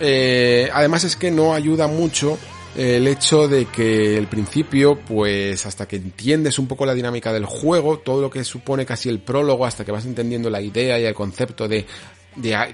[0.00, 2.38] eh, además es que no ayuda mucho
[2.76, 7.46] el hecho de que el principio, pues hasta que entiendes un poco la dinámica del
[7.46, 11.04] juego, todo lo que supone casi el prólogo, hasta que vas entendiendo la idea y
[11.06, 11.86] el concepto de,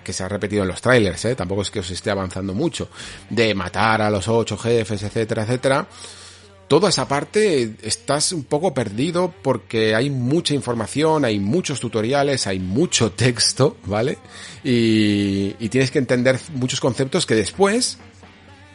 [0.02, 1.34] que se ha repetido en los trailers, ¿eh?
[1.34, 2.88] tampoco es que os esté avanzando mucho,
[3.30, 5.86] de matar a los ocho jefes, etcétera, etcétera.
[6.68, 12.60] Toda esa parte estás un poco perdido porque hay mucha información, hay muchos tutoriales, hay
[12.60, 14.16] mucho texto, ¿vale?
[14.64, 17.98] Y, y tienes que entender muchos conceptos que después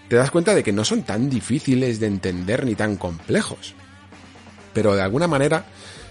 [0.10, 3.74] te das cuenta de que no son tan difíciles de entender ni tan complejos.
[4.74, 5.66] Pero de alguna manera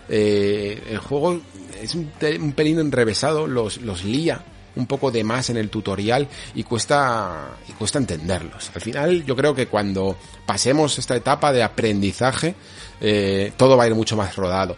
[0.08, 1.40] eh, el juego
[1.80, 4.44] es un pelín enrevesado, los, los lía
[4.76, 8.70] un poco de más en el tutorial y cuesta, y cuesta entenderlos.
[8.74, 12.54] Al final yo creo que cuando pasemos esta etapa de aprendizaje,
[13.00, 14.76] eh, todo va a ir mucho más rodado.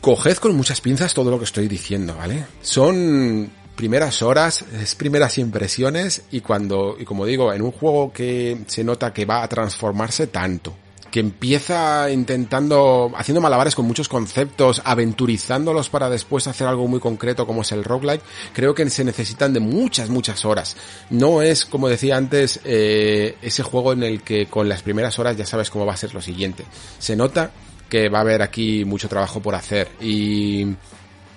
[0.00, 2.46] Coged con muchas pinzas todo lo que estoy diciendo, ¿vale?
[2.62, 8.64] Son primeras horas, es primeras impresiones y cuando, y como digo, en un juego que
[8.66, 10.74] se nota que va a transformarse tanto,
[11.10, 17.46] que empieza intentando, haciendo malabares con muchos conceptos, aventurizándolos para después hacer algo muy concreto
[17.46, 18.22] como es el roguelike,
[18.52, 20.76] creo que se necesitan de muchas, muchas horas.
[21.10, 25.36] No es, como decía antes, eh, ese juego en el que con las primeras horas
[25.36, 26.64] ya sabes cómo va a ser lo siguiente.
[26.98, 27.50] Se nota
[27.88, 30.66] que va a haber aquí mucho trabajo por hacer y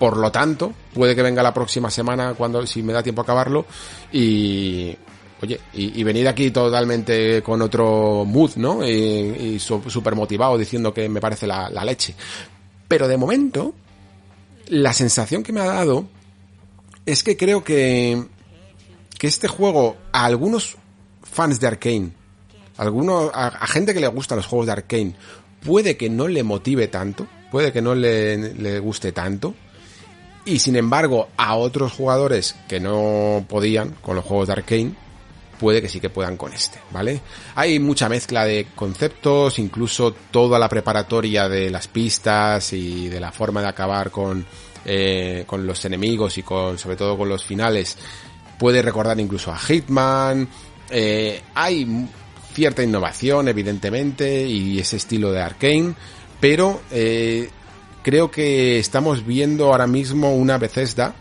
[0.01, 3.23] por lo tanto, puede que venga la próxima semana cuando si me da tiempo a
[3.23, 3.67] acabarlo
[4.11, 4.97] y
[5.41, 8.87] Oye, y, venir aquí totalmente con otro mood, ¿no?
[8.87, 12.13] Y, y súper motivado diciendo que me parece la, leche.
[12.87, 13.73] Pero de momento,
[14.67, 16.05] la sensación que me ha dado
[17.07, 18.23] es que creo que,
[19.17, 20.77] que este juego a algunos
[21.23, 22.11] fans de Arkane,
[22.77, 25.15] a, algunos, a, a gente que le gustan los juegos de Arkane,
[25.65, 29.55] puede que no le motive tanto, puede que no le, le guste tanto,
[30.45, 34.95] y sin embargo a otros jugadores que no podían con los juegos de Arkane,
[35.61, 37.21] puede que sí que puedan con este, ¿vale?
[37.53, 43.31] Hay mucha mezcla de conceptos, incluso toda la preparatoria de las pistas y de la
[43.31, 44.43] forma de acabar con,
[44.85, 47.95] eh, con los enemigos y con, sobre todo con los finales,
[48.57, 50.49] puede recordar incluso a Hitman,
[50.89, 52.07] eh, hay
[52.55, 55.93] cierta innovación, evidentemente, y ese estilo de Arkane,
[56.39, 57.51] pero eh,
[58.01, 61.13] creo que estamos viendo ahora mismo una Bethesda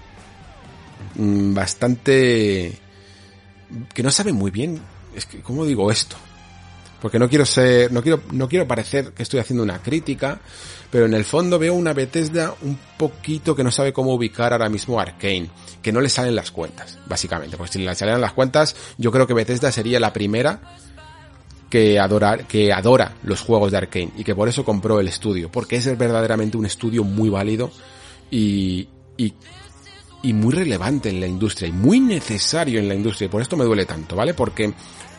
[1.17, 2.79] mmm, bastante
[3.95, 4.81] que no sabe muy bien,
[5.15, 6.17] es que, ¿cómo digo esto?
[7.01, 10.41] Porque no quiero ser, no quiero, no quiero parecer que estoy haciendo una crítica,
[10.91, 14.69] pero en el fondo veo una Bethesda un poquito que no sabe cómo ubicar ahora
[14.69, 15.49] mismo Arkane,
[15.83, 19.27] que no le salen las cuentas, básicamente, porque si le salieran las cuentas, yo creo
[19.27, 20.61] que Bethesda sería la primera
[21.71, 25.51] que adora, que adora los juegos de Arkane y que por eso compró el estudio,
[25.51, 27.71] porque es verdaderamente un estudio muy válido
[28.31, 29.35] y, y
[30.23, 33.27] y muy relevante en la industria y muy necesario en la industria.
[33.27, 34.35] Y por esto me duele tanto, ¿vale?
[34.35, 34.73] Porque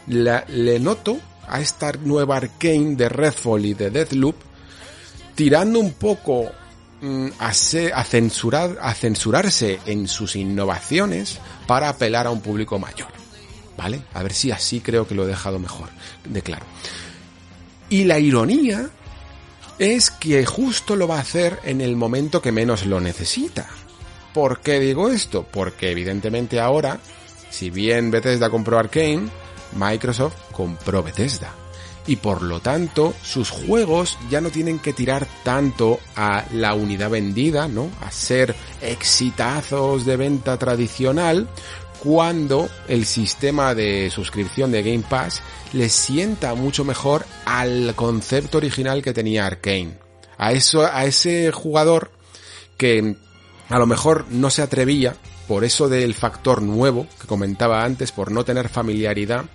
[0.07, 4.35] le noto a esta nueva Arkane de Redfall y de Deathloop
[5.35, 6.51] tirando un poco
[7.01, 13.09] mm, a, censurar, a censurarse en sus innovaciones para apelar a un público mayor.
[13.77, 14.01] ¿Vale?
[14.13, 15.89] A ver si así creo que lo he dejado mejor
[16.25, 16.65] de claro.
[17.89, 18.89] Y la ironía
[19.79, 23.67] es que justo lo va a hacer en el momento que menos lo necesita.
[24.33, 25.45] ¿Por qué digo esto?
[25.49, 26.99] Porque evidentemente ahora,
[27.49, 29.29] si bien Bethesda compró Arkane,
[29.75, 31.53] Microsoft compró Bethesda.
[32.07, 37.11] Y por lo tanto, sus juegos ya no tienen que tirar tanto a la unidad
[37.11, 37.91] vendida, ¿no?
[38.01, 41.47] A ser exitazos de venta tradicional,
[42.03, 45.43] cuando el sistema de suscripción de Game Pass
[45.73, 49.99] les sienta mucho mejor al concepto original que tenía Arkane.
[50.37, 52.11] A eso, a ese jugador
[52.77, 53.15] que
[53.71, 55.15] a lo mejor no se atrevía,
[55.47, 59.45] por eso del factor nuevo que comentaba antes, por no tener familiaridad,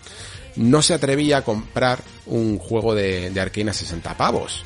[0.56, 4.64] no se atrevía a comprar un juego de, de a 60 pavos.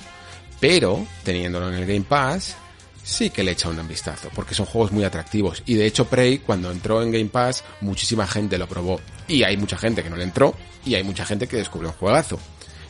[0.61, 2.55] Pero, teniéndolo en el Game Pass,
[3.03, 5.63] sí que le echa un vistazo, porque son juegos muy atractivos.
[5.67, 9.01] Y de hecho, Prey, cuando entró en Game Pass, muchísima gente lo probó.
[9.27, 10.55] Y hay mucha gente que no le entró,
[10.85, 12.39] y hay mucha gente que descubrió un juegazo.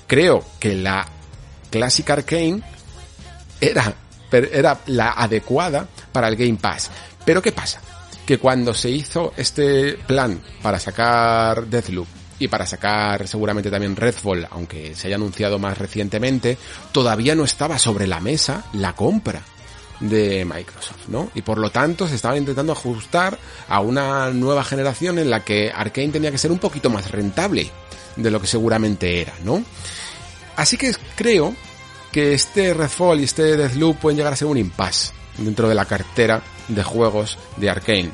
[0.07, 1.07] Creo que la
[1.71, 2.63] Classic Arcane
[3.61, 3.95] era
[4.33, 6.91] era la adecuada para el Game Pass.
[7.25, 7.81] Pero ¿qué pasa?
[8.27, 12.07] Que cuando se hizo este plan para sacar Deathloop
[12.39, 16.57] y para sacar seguramente también Redfall, aunque se haya anunciado más recientemente,
[16.93, 19.43] todavía no estaba sobre la mesa la compra
[20.01, 21.31] de Microsoft, ¿no?
[21.35, 25.71] Y por lo tanto se estaba intentando ajustar a una nueva generación en la que
[25.71, 27.71] Arkane tenía que ser un poquito más rentable
[28.17, 29.63] de lo que seguramente era, ¿no?
[30.57, 31.55] Así que creo
[32.13, 35.85] que este Redfall y este Deathloop pueden llegar a ser un impasse dentro de la
[35.85, 38.11] cartera de juegos de Arkane.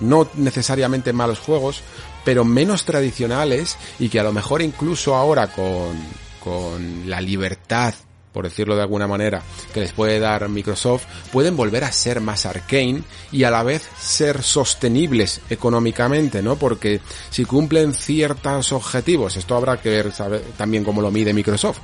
[0.00, 1.82] No necesariamente malos juegos,
[2.24, 5.96] pero menos tradicionales y que a lo mejor incluso ahora con,
[6.40, 7.94] con la libertad
[8.36, 9.40] por decirlo de alguna manera,
[9.72, 13.88] que les puede dar Microsoft, pueden volver a ser más arcane y a la vez
[13.98, 16.56] ser sostenibles económicamente, ¿no?
[16.56, 21.78] Porque si cumplen ciertos objetivos, esto habrá que ver saber, también cómo lo mide Microsoft,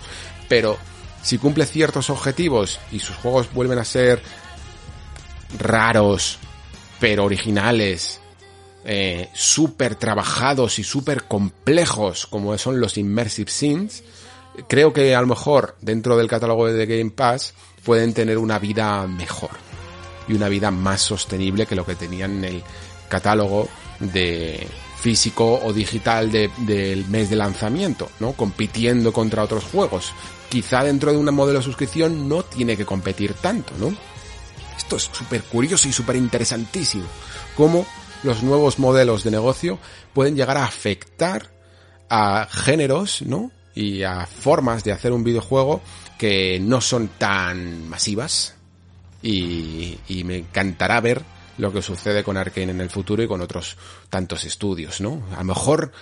[0.47, 0.77] pero
[1.23, 4.23] si cumple ciertos objetivos y sus juegos vuelven a ser
[5.59, 6.39] raros,
[7.01, 8.21] pero originales,
[8.85, 14.03] eh, súper trabajados y súper complejos como son los Immersive Scenes,
[14.69, 19.07] creo que a lo mejor dentro del catálogo de Game Pass pueden tener una vida
[19.07, 19.51] mejor
[20.29, 22.63] y una vida más sostenible que lo que tenían en el
[23.09, 23.69] catálogo
[24.01, 24.67] de
[24.99, 28.33] físico o digital del de, mes de lanzamiento, ¿no?
[28.33, 30.13] Compitiendo contra otros juegos.
[30.53, 33.91] Quizá dentro de un modelo de suscripción no tiene que competir tanto, ¿no?
[34.77, 37.07] Esto es súper curioso y súper interesantísimo.
[37.57, 37.87] Cómo
[38.23, 39.79] los nuevos modelos de negocio
[40.13, 41.51] pueden llegar a afectar
[42.11, 43.51] a géneros, ¿no?
[43.75, 45.81] y a formas de hacer un videojuego
[46.19, 48.55] que no son tan masivas
[49.23, 51.23] y, y me encantará ver
[51.59, 53.77] lo que sucede con Arkane en el futuro y con otros
[54.11, 55.23] tantos estudios, ¿no?
[55.35, 55.93] A lo mejor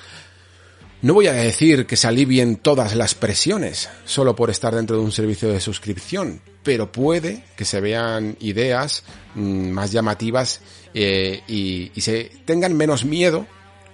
[1.03, 5.03] no voy a decir que se alivien todas las presiones solo por estar dentro de
[5.03, 9.05] un servicio de suscripción, pero puede que se vean ideas
[9.35, 10.61] mm, más llamativas
[10.93, 13.47] eh, y, se tengan menos miedo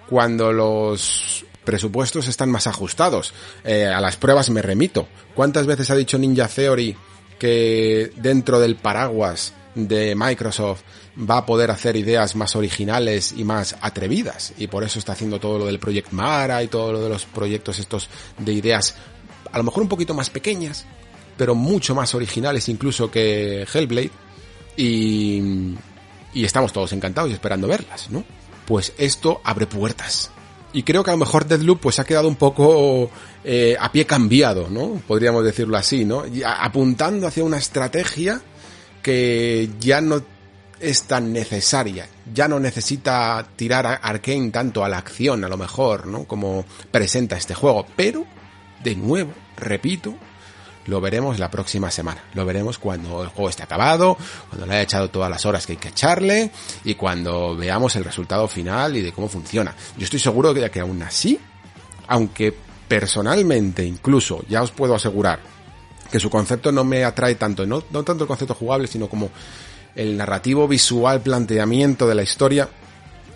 [0.09, 3.35] cuando los presupuestos están más ajustados.
[3.65, 5.07] Eh, a las pruebas me remito.
[5.35, 6.97] ¿Cuántas veces ha dicho Ninja Theory
[7.39, 10.83] que dentro del paraguas de Microsoft
[11.19, 15.41] va a poder hacer ideas más originales y más atrevidas y por eso está haciendo
[15.41, 18.95] todo lo del Project Mara y todo lo de los proyectos estos de ideas
[19.51, 20.85] a lo mejor un poquito más pequeñas
[21.37, 24.11] pero mucho más originales incluso que Hellblade
[24.77, 25.75] y,
[26.37, 28.23] y estamos todos encantados y esperando verlas, ¿no?
[28.67, 30.31] Pues esto abre puertas.
[30.73, 33.11] Y creo que a lo mejor Deadloop pues ha quedado un poco
[33.43, 35.01] eh, a pie cambiado, ¿no?
[35.07, 36.25] Podríamos decirlo así, ¿no?
[36.45, 38.43] Apuntando hacia una estrategia
[39.03, 40.23] que ya no
[40.81, 45.57] es tan necesaria, ya no necesita tirar a Arkane tanto a la acción, a lo
[45.57, 46.25] mejor, ¿no?
[46.25, 48.25] Como presenta este juego, pero
[48.83, 50.15] de nuevo, repito,
[50.87, 52.23] lo veremos la próxima semana.
[52.35, 54.17] Lo veremos cuando el juego esté acabado,
[54.49, 56.51] cuando le haya echado todas las horas que hay que echarle
[56.85, 59.75] y cuando veamos el resultado final y de cómo funciona.
[59.97, 61.39] Yo estoy seguro de que aún así,
[62.07, 62.55] aunque
[62.87, 65.41] personalmente incluso ya os puedo asegurar
[66.11, 69.31] que su concepto no me atrae tanto, no, no tanto el concepto jugable, sino como
[69.97, 72.69] el narrativo visual, planteamiento de la historia,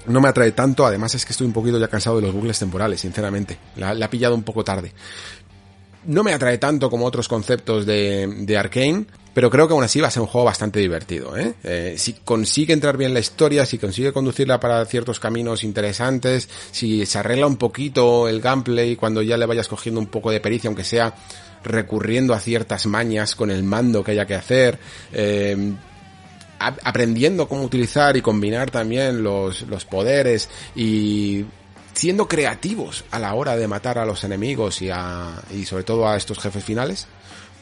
[0.07, 2.59] no me atrae tanto, además es que estoy un poquito ya cansado de los bucles
[2.59, 3.59] temporales, sinceramente.
[3.77, 4.93] La, la ha pillado un poco tarde.
[6.07, 10.01] No me atrae tanto como otros conceptos de, de Arkane, pero creo que aún así
[10.01, 11.37] va a ser un juego bastante divertido.
[11.37, 11.55] ¿eh?
[11.63, 17.05] Eh, si consigue entrar bien la historia, si consigue conducirla para ciertos caminos interesantes, si
[17.07, 20.69] se arregla un poquito el gameplay cuando ya le vayas cogiendo un poco de pericia,
[20.69, 21.15] aunque sea
[21.63, 24.79] recurriendo a ciertas mañas con el mando que haya que hacer,
[25.13, 25.75] eh,
[26.61, 31.47] aprendiendo cómo utilizar y combinar también los, los poderes y
[31.95, 36.09] siendo creativos a la hora de matar a los enemigos y, a, y sobre todo
[36.09, 37.07] a estos jefes finales,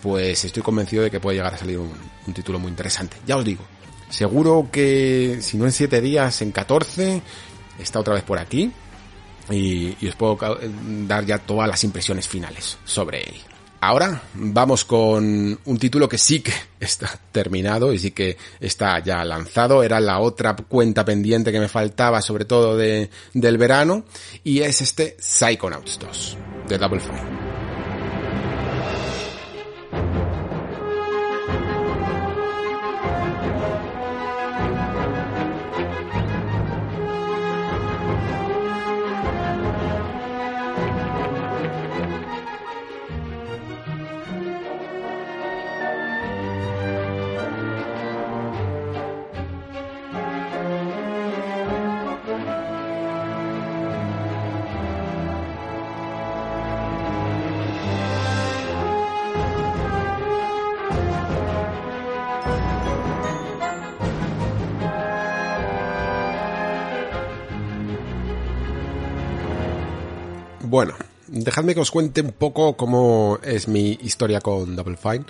[0.02, 3.16] pues estoy convencido de que puede llegar a salir un, título muy interesante.
[3.26, 3.64] Ya os digo,
[4.10, 7.22] seguro que si no en 7 días, en 14,
[7.78, 8.70] está otra vez por aquí
[9.50, 10.38] y, y os puedo
[11.06, 13.40] dar ya todas las impresiones finales sobre él.
[13.80, 19.24] Ahora vamos con un título que sí que está terminado y sí que está ya
[19.24, 19.82] lanzado.
[19.82, 24.04] Era la otra cuenta pendiente que me faltaba, sobre todo de, del verano,
[24.42, 27.47] y es este Psychonauts 2 de Double Fine.
[71.40, 75.24] Dejadme que os cuente un poco cómo es mi historia con Double Fine,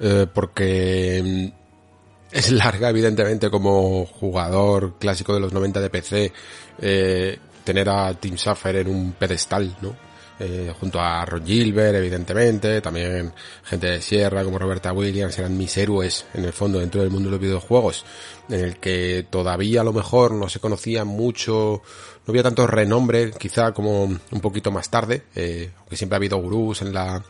[0.00, 1.62] eh, porque mm,
[2.32, 6.32] es larga, evidentemente, como jugador clásico de los 90 de PC,
[6.80, 10.12] eh, tener a Tim Schafer en un pedestal, ¿no?
[10.44, 13.32] Eh, junto a Ron Gilbert, evidentemente, también
[13.62, 17.28] gente de Sierra como Roberta Williams eran mis héroes en el fondo dentro del mundo
[17.28, 18.04] de los videojuegos,
[18.48, 21.82] en el que todavía a lo mejor no se conocía mucho,
[22.26, 26.38] no había tanto renombre, quizá como un poquito más tarde, eh, aunque siempre ha habido
[26.38, 27.22] gurús en la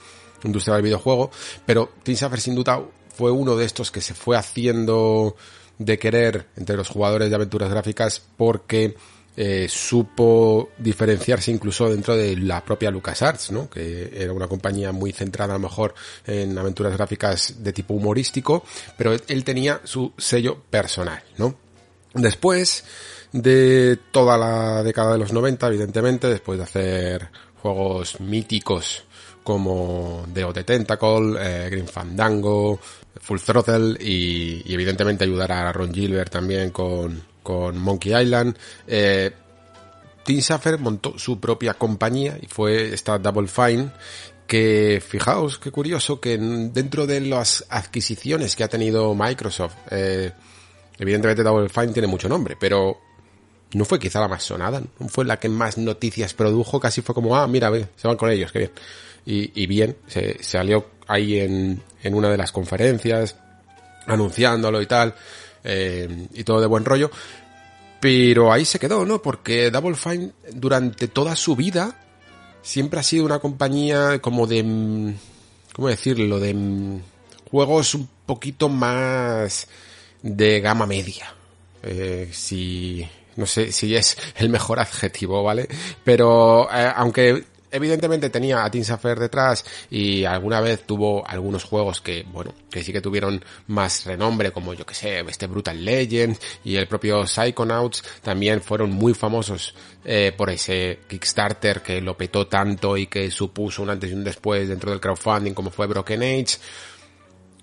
[0.45, 1.31] industria del videojuego,
[1.65, 2.83] pero Tim Schafer sin duda
[3.15, 5.37] fue uno de estos que se fue haciendo
[5.79, 8.97] de querer entre los jugadores de aventuras gráficas porque
[9.35, 13.71] eh, supo diferenciarse incluso dentro de la propia LucasArts, ¿no?
[13.71, 15.95] Que era una compañía muy centrada a lo mejor
[16.27, 18.63] en aventuras gráficas de tipo humorístico,
[18.99, 21.55] pero él tenía su sello personal, ¿no?
[22.15, 22.85] Después
[23.33, 27.29] de toda la década de los 90, evidentemente, después de hacer
[27.63, 29.05] juegos míticos
[29.43, 32.79] como The the Tentacle, eh, Green Fandango,
[33.21, 38.57] Full Throttle y, y evidentemente ayudar a Ron Gilbert también con, con Monkey Island.
[38.87, 39.31] Eh,
[40.25, 43.91] Tim Schafer montó su propia compañía y fue esta Double Fine
[44.47, 50.31] que fijaos qué curioso que en- dentro de las adquisiciones que ha tenido Microsoft, eh,
[50.99, 52.99] evidentemente Double Fine tiene mucho nombre, pero
[53.73, 57.15] no fue quizá la más sonada, no fue la que más noticias produjo, casi fue
[57.15, 58.73] como, ah, mira, se van con ellos, qué bien.
[59.25, 63.37] Y, bien, se, salió ahí en, en una de las conferencias,
[64.07, 65.15] anunciándolo y tal,
[65.65, 67.11] eh, y todo de buen rollo.
[68.01, 69.23] Pero ahí se quedó, ¿no?
[69.23, 71.97] Porque Double Fine durante toda su vida
[72.63, 75.15] siempre ha sido una compañía como de...
[75.73, 76.39] ¿Cómo decirlo?
[76.41, 77.01] De
[77.51, 79.69] juegos un poquito más
[80.23, 81.33] de gama media.
[81.83, 83.09] Eh, si...
[83.37, 85.69] No sé si es el mejor adjetivo, ¿vale?
[86.05, 92.01] Pero eh, aunque evidentemente tenía a Team Safer detrás y alguna vez tuvo algunos juegos
[92.01, 96.37] que, bueno, que sí que tuvieron más renombre, como yo que sé, este Brutal Legend
[96.65, 102.47] y el propio Psychonauts también fueron muy famosos eh, por ese Kickstarter que lo petó
[102.47, 106.23] tanto y que supuso un antes y un después dentro del crowdfunding como fue Broken
[106.23, 106.59] Age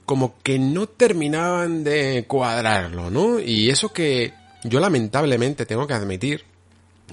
[0.05, 3.39] como que no terminaban de cuadrarlo, ¿no?
[3.39, 6.45] Y eso que yo lamentablemente tengo que admitir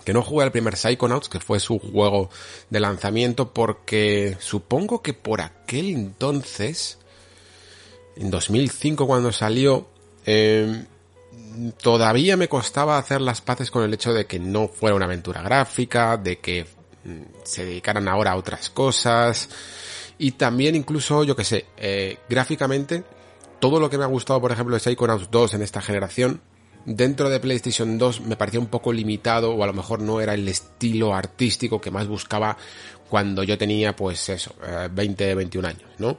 [0.04, 2.30] que no jugué al primer Psychonauts, que fue su juego
[2.70, 6.98] de lanzamiento, porque supongo que por aquel entonces,
[8.16, 9.86] en 2005 cuando salió,
[10.26, 10.84] eh,
[11.80, 15.42] todavía me costaba hacer las paces con el hecho de que no fuera una aventura
[15.42, 16.66] gráfica, de que
[17.04, 19.48] mm, se dedicaran ahora a otras cosas,
[20.18, 23.04] y también incluso, yo que sé, eh, gráficamente,
[23.60, 26.40] todo lo que me ha gustado, por ejemplo, de Psychonauts 2 en esta generación,
[26.86, 30.34] dentro de PlayStation 2 me parecía un poco limitado o a lo mejor no era
[30.34, 32.56] el estilo artístico que más buscaba
[33.10, 36.16] cuando yo tenía pues eso, eh, 20, 21 años, ¿no?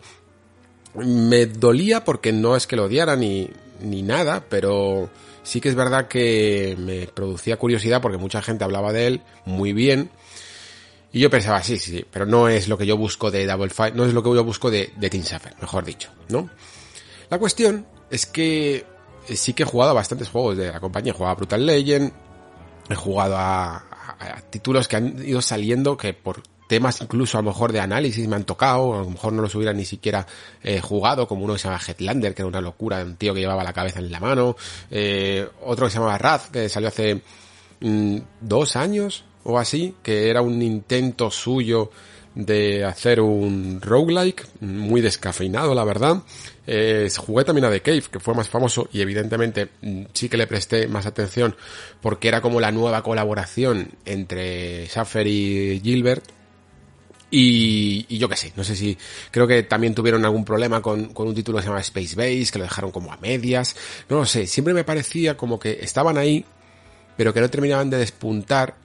[0.95, 3.49] Me dolía porque no es que lo odiara ni,
[3.81, 5.09] ni nada, pero
[5.43, 9.73] sí que es verdad que me producía curiosidad porque mucha gente hablaba de él muy
[9.73, 10.09] bien.
[11.13, 13.69] Y yo pensaba, sí, sí, sí, pero no es lo que yo busco de Double
[13.69, 16.49] Fight, no es lo que yo busco de, de Team Safer, mejor dicho, ¿no?
[17.29, 18.85] La cuestión es que eh,
[19.35, 21.11] sí que he jugado a bastantes juegos de la compañía.
[21.11, 22.11] He jugado a Brutal Legend,
[22.89, 23.83] he jugado a
[24.49, 28.35] títulos que han ido saliendo que por temas incluso a lo mejor de análisis me
[28.35, 30.27] han tocado, a lo mejor no los hubiera ni siquiera
[30.61, 33.39] eh, jugado, como uno que se llama Headlander, que era una locura, un tío que
[33.39, 34.55] llevaba la cabeza en la mano,
[34.91, 37.21] eh, otro que se llamaba Raz, que salió hace
[37.79, 41.89] mm, dos años o así, que era un intento suyo
[42.37, 46.21] de hacer un roguelike muy descafeinado, la verdad.
[46.67, 50.37] Eh, jugué también a The Cave, que fue más famoso y evidentemente mm, sí que
[50.37, 51.55] le presté más atención
[51.99, 56.25] porque era como la nueva colaboración entre Schaffer y Gilbert.
[57.31, 58.97] Y, y yo qué sé, no sé si
[59.31, 62.51] creo que también tuvieron algún problema con, con un título que se llama Space Base,
[62.51, 63.75] que lo dejaron como a medias.
[64.09, 66.45] No lo sé, siempre me parecía como que estaban ahí,
[67.17, 68.75] pero que no terminaban de despuntar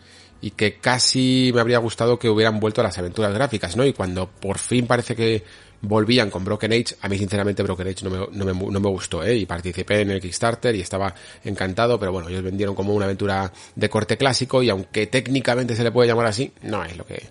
[0.43, 3.87] y que casi me habría gustado que hubieran vuelto a las aventuras gráficas, ¿no?
[3.87, 5.45] Y cuando por fin parece que
[5.83, 8.89] volvían con Broken Age, a mí sinceramente Broken Age no me, no me, no me
[8.89, 9.37] gustó, ¿eh?
[9.37, 11.15] Y participé en el Kickstarter y estaba
[11.45, 15.85] encantado, pero bueno, ellos vendieron como una aventura de corte clásico y aunque técnicamente se
[15.85, 17.23] le puede llamar así, no es lo que,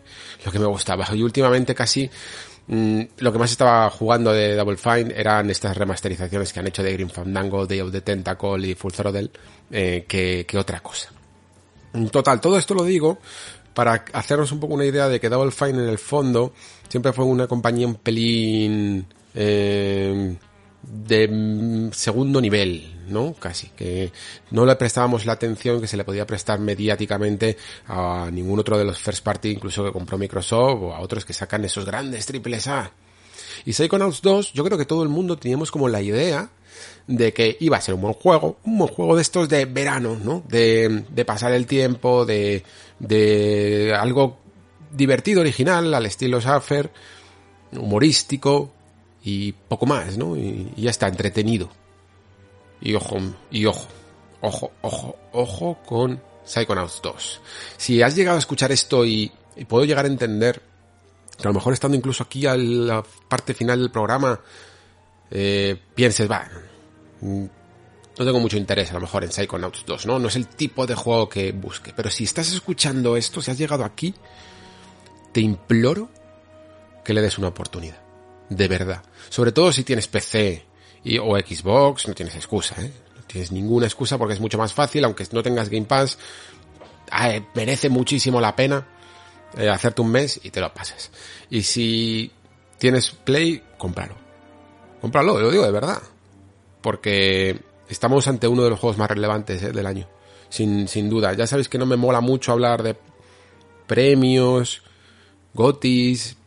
[0.45, 1.05] lo que me gustaba.
[1.13, 2.09] Y últimamente casi
[2.67, 6.81] mm, lo que más estaba jugando de Double Fine eran estas remasterizaciones que han hecho
[6.81, 9.31] de Green Fandango, Day of the Tentacle y Full Throttle,
[9.69, 11.11] eh, que otra cosa.
[12.11, 13.19] Total, todo esto lo digo
[13.73, 16.53] para hacernos un poco una idea de que Double Fine en el fondo
[16.87, 20.35] siempre fue una compañía un pelín eh,
[20.83, 23.33] de mm, segundo nivel, ¿no?
[23.33, 24.11] Casi, que
[24.51, 28.85] no le prestábamos la atención que se le podía prestar mediáticamente a ningún otro de
[28.85, 32.67] los first party, incluso que compró Microsoft o a otros que sacan esos grandes triples
[32.67, 32.91] A.
[33.65, 36.49] Y Psychonauts 2, yo creo que todo el mundo teníamos como la idea
[37.07, 40.17] de que iba a ser un buen juego, un buen juego de estos de verano,
[40.23, 40.43] ¿no?
[40.47, 42.63] De, de pasar el tiempo, de,
[42.99, 44.37] de algo
[44.91, 46.91] divertido, original, al estilo Schaffer,
[47.73, 48.71] humorístico
[49.23, 50.35] y poco más, ¿no?
[50.35, 51.69] Y, y ya está, entretenido.
[52.81, 53.17] Y ojo,
[53.51, 53.87] y ojo,
[54.41, 57.41] ojo, ojo, ojo con Psychonauts 2.
[57.77, 60.61] Si has llegado a escuchar esto y, y puedo llegar a entender
[61.37, 64.39] que a lo mejor estando incluso aquí a la parte final del programa,
[65.31, 66.47] eh, pienses, va,
[67.21, 67.45] mm,
[68.19, 70.19] no tengo mucho interés a lo mejor en Psychonauts 2, ¿no?
[70.19, 71.93] No es el tipo de juego que busque.
[71.95, 74.13] Pero si estás escuchando esto, si has llegado aquí,
[75.31, 76.09] te imploro
[77.03, 77.99] que le des una oportunidad.
[78.49, 79.01] De verdad.
[79.29, 80.65] Sobre todo si tienes PC
[81.21, 82.91] o Xbox, no tienes excusa, ¿eh?
[83.15, 86.17] No tienes ninguna excusa porque es mucho más fácil, aunque no tengas Game Pass,
[87.23, 88.85] eh, merece muchísimo la pena
[89.57, 91.11] eh, hacerte un mes y te lo pasas.
[91.49, 92.31] Y si
[92.77, 94.20] tienes Play, cómpralo.
[95.01, 96.01] Cómpralo, lo digo de verdad.
[96.81, 100.07] Porque estamos ante uno de los juegos más relevantes eh, del año.
[100.49, 101.33] Sin, sin duda.
[101.33, 102.95] Ya sabéis que no me mola mucho hablar de
[103.87, 104.83] premios,
[105.53, 106.37] gotis,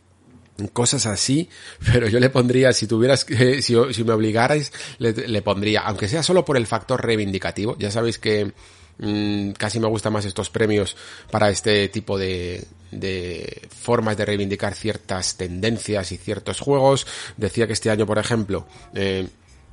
[0.73, 1.49] cosas así,
[1.91, 3.25] pero yo le pondría, si tuvieras
[3.61, 7.91] si, si me obligarais, le, le, pondría, aunque sea solo por el factor reivindicativo, ya
[7.91, 8.53] sabéis que
[8.97, 10.95] Mm, casi me gustan más estos premios
[11.29, 17.05] para este tipo de, de formas de reivindicar ciertas tendencias y ciertos juegos.
[17.37, 19.27] Decía que este año, por ejemplo, eh,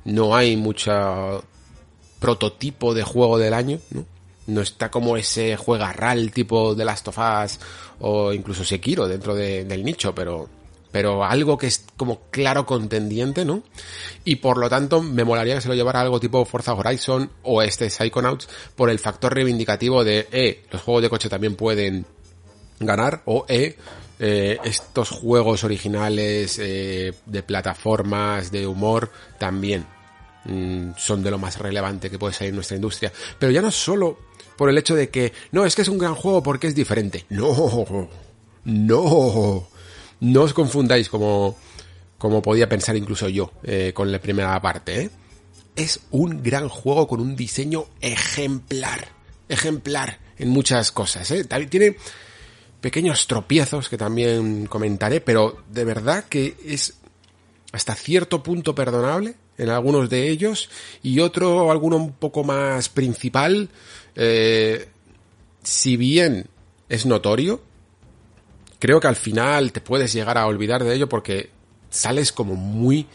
[0.05, 1.39] no hay mucha
[2.19, 4.05] prototipo de juego del año, ¿no?
[4.45, 7.59] No está como ese juegarral tipo de Last of Us
[8.01, 10.49] o incluso Sekiro dentro de- del nicho, pero
[10.93, 13.63] pero algo que es como claro contendiente, ¿no?
[14.23, 17.63] Y por lo tanto me molaría que se lo llevara algo tipo Forza Horizon o
[17.63, 22.05] este Psychonauts por el factor reivindicativo de, eh, los juegos de coche también pueden
[22.79, 23.75] ganar o eh,
[24.19, 29.87] eh, estos juegos originales eh, de plataformas, de humor, también
[30.45, 33.11] mm, son de lo más relevante que puede salir en nuestra industria.
[33.39, 34.19] Pero ya no solo
[34.55, 37.25] por el hecho de que, no, es que es un gran juego porque es diferente.
[37.29, 38.07] No,
[38.65, 39.67] no,
[40.23, 41.57] no os confundáis como,
[42.17, 45.01] como podía pensar incluso yo eh, con la primera parte.
[45.01, 45.09] ¿eh?
[45.75, 49.09] Es un gran juego con un diseño ejemplar,
[49.49, 51.29] ejemplar en muchas cosas.
[51.31, 51.43] ¿eh?
[51.69, 51.97] Tiene
[52.79, 56.95] pequeños tropiezos que también comentaré, pero de verdad que es
[57.73, 60.69] hasta cierto punto perdonable en algunos de ellos
[61.01, 63.69] y otro, alguno un poco más principal,
[64.15, 64.87] eh,
[65.63, 66.47] si bien
[66.87, 67.61] es notorio,
[68.83, 71.51] creo que al final te puedes llegar a olvidar de ello porque
[71.89, 73.07] sales como muy,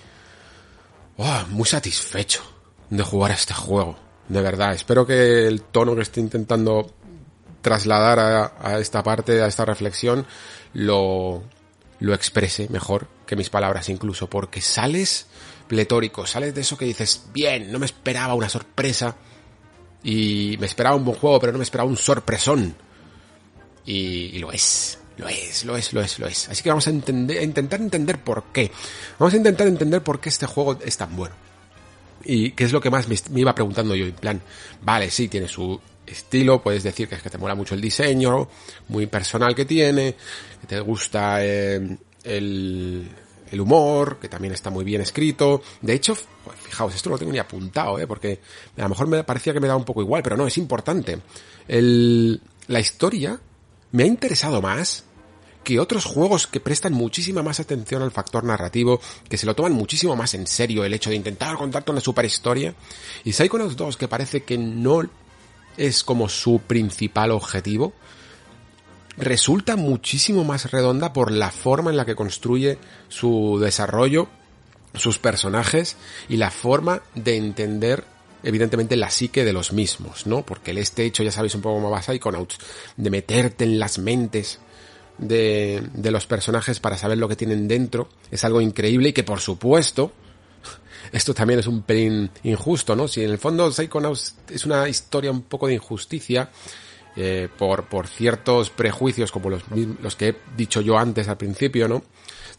[1.18, 2.40] oh, muy satisfecho
[2.88, 3.98] de jugar a este juego.
[4.30, 6.90] De verdad, espero que el tono que estoy intentando
[7.60, 10.24] trasladar a, esta parte, a esta reflexión,
[10.72, 11.42] lo,
[12.00, 15.26] lo exprese mejor que mis palabras incluso, porque sales
[15.66, 19.16] pletórico, sales de eso que dices, bien, no me esperaba una sorpresa
[20.02, 22.74] y me esperaba un buen juego, pero no me esperaba un sorpresón.
[23.84, 26.48] Y lo es, lo es, lo es, lo es, lo es.
[26.48, 28.70] Así que vamos a, entender, a intentar entender por qué.
[29.18, 31.34] Vamos a intentar entender por qué este juego es tan bueno.
[32.24, 34.40] Y qué es lo que más me, iba preguntando yo, en plan,
[34.82, 38.48] vale, sí, tiene su estilo, puedes decir que es que te mola mucho el diseño,
[38.88, 40.14] muy personal que tiene,
[40.60, 43.10] que te gusta eh, el,
[43.50, 45.62] el humor, que también está muy bien escrito.
[45.80, 46.16] De hecho,
[46.62, 48.06] fijaos, esto no lo tengo ni apuntado, ¿eh?
[48.06, 48.40] porque
[48.76, 51.18] a lo mejor me parecía que me daba un poco igual, pero no, es importante.
[51.66, 53.40] El, la historia
[53.92, 55.05] me ha interesado más
[55.68, 59.72] que otros juegos que prestan muchísima más atención al factor narrativo, que se lo toman
[59.72, 62.74] muchísimo más en serio el hecho de intentar contarte una super historia.
[63.22, 65.02] Y Psychonauts 2, que parece que no
[65.76, 67.92] es como su principal objetivo,
[69.18, 72.78] resulta muchísimo más redonda por la forma en la que construye
[73.10, 74.28] su desarrollo,
[74.94, 75.98] sus personajes
[76.30, 78.05] y la forma de entender
[78.42, 80.47] evidentemente la psique de los mismos, ¿no?
[80.47, 82.56] Porque el este hecho, ya sabéis un poco cómo va Psychonauts,
[82.97, 84.60] de meterte en las mentes
[85.18, 89.24] de, de los personajes para saber lo que tienen dentro, es algo increíble y que
[89.24, 90.12] por supuesto,
[91.12, 93.08] esto también es un pelín injusto, ¿no?
[93.08, 96.50] Si en el fondo Psychonauts es una historia un poco de injusticia,
[97.20, 99.64] eh, por, por ciertos prejuicios como los,
[100.00, 102.05] los que he dicho yo antes al principio, ¿no?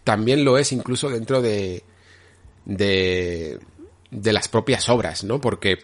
[0.04, 1.84] También lo es incluso dentro de,
[2.66, 3.58] de,
[4.12, 5.40] de las propias obras, ¿no?
[5.40, 5.80] Porque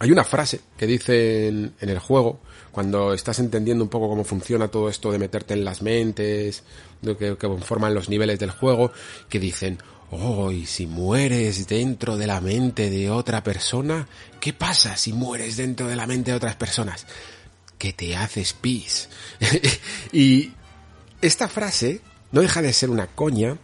[0.00, 2.40] hay una frase que dice en, en, el juego,
[2.72, 6.64] cuando estás entendiendo un poco cómo funciona todo esto de meterte en las mentes,
[7.02, 8.92] de que, conforman los niveles del juego,
[9.28, 9.78] que dicen,
[10.10, 14.08] oh, y si mueres dentro de la mente de otra persona,
[14.40, 17.06] ¿qué pasa si mueres dentro de la mente de otras personas?
[17.76, 19.10] Que te haces pis.
[20.12, 20.52] y
[21.20, 22.00] esta frase
[22.32, 23.58] no deja de ser una coña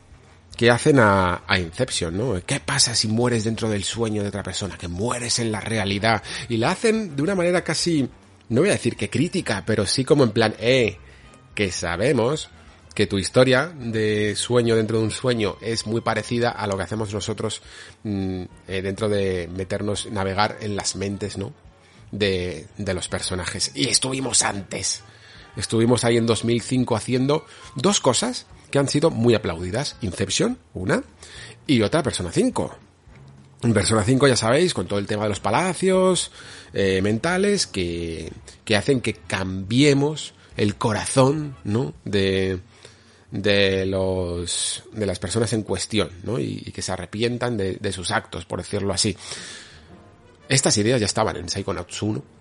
[0.58, 2.44] que hacen a, a, Inception, ¿no?
[2.44, 4.76] ¿Qué pasa si mueres dentro del sueño de otra persona?
[4.76, 6.22] Que mueres en la realidad.
[6.48, 8.08] Y la hacen de una manera casi,
[8.48, 10.96] no voy a decir que crítica, pero sí como en plan, eh,
[11.54, 12.50] que sabemos
[12.94, 16.82] que tu historia de sueño dentro de un sueño es muy parecida a lo que
[16.82, 17.62] hacemos nosotros
[18.02, 21.52] mmm, eh, dentro de meternos, navegar en las mentes, ¿no?
[22.10, 23.70] De, de los personajes.
[23.74, 25.02] Y estuvimos antes.
[25.56, 27.46] Estuvimos ahí en 2005 haciendo
[27.76, 29.96] dos cosas que han sido muy aplaudidas.
[30.00, 31.02] Inception, una,
[31.66, 32.87] y otra Persona 5.
[33.62, 36.30] En Persona 5 ya sabéis, con todo el tema de los palacios
[36.72, 38.32] eh, mentales, que,
[38.64, 41.94] que hacen que cambiemos el corazón, ¿no?
[42.04, 42.60] De,
[43.30, 46.38] de los, de las personas en cuestión, ¿no?
[46.38, 49.16] Y, que se arrepientan de, de, sus actos, por decirlo así.
[50.48, 52.37] Estas ideas ya estaban en Psychonauts 1, y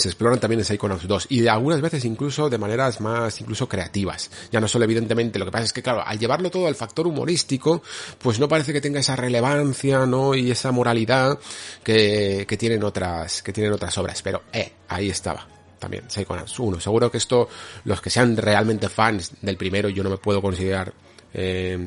[0.00, 3.68] se exploran también en Psychonauts 2 y de algunas veces incluso de maneras más incluso
[3.68, 4.30] creativas.
[4.50, 7.06] Ya no solo evidentemente, lo que pasa es que claro, al llevarlo todo al factor
[7.06, 7.82] humorístico,
[8.18, 10.34] pues no parece que tenga esa relevancia, ¿no?
[10.34, 11.38] Y esa moralidad
[11.82, 15.46] que, que tienen otras que tienen otras obras, pero eh, ahí estaba.
[15.78, 16.80] También Psychonauts 1.
[16.80, 17.48] Seguro que esto,
[17.84, 20.92] los que sean realmente fans del primero, yo no me puedo considerar
[21.34, 21.78] eh,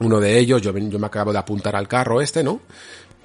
[0.00, 2.60] uno de ellos, yo, yo me acabo de apuntar al carro este, ¿no?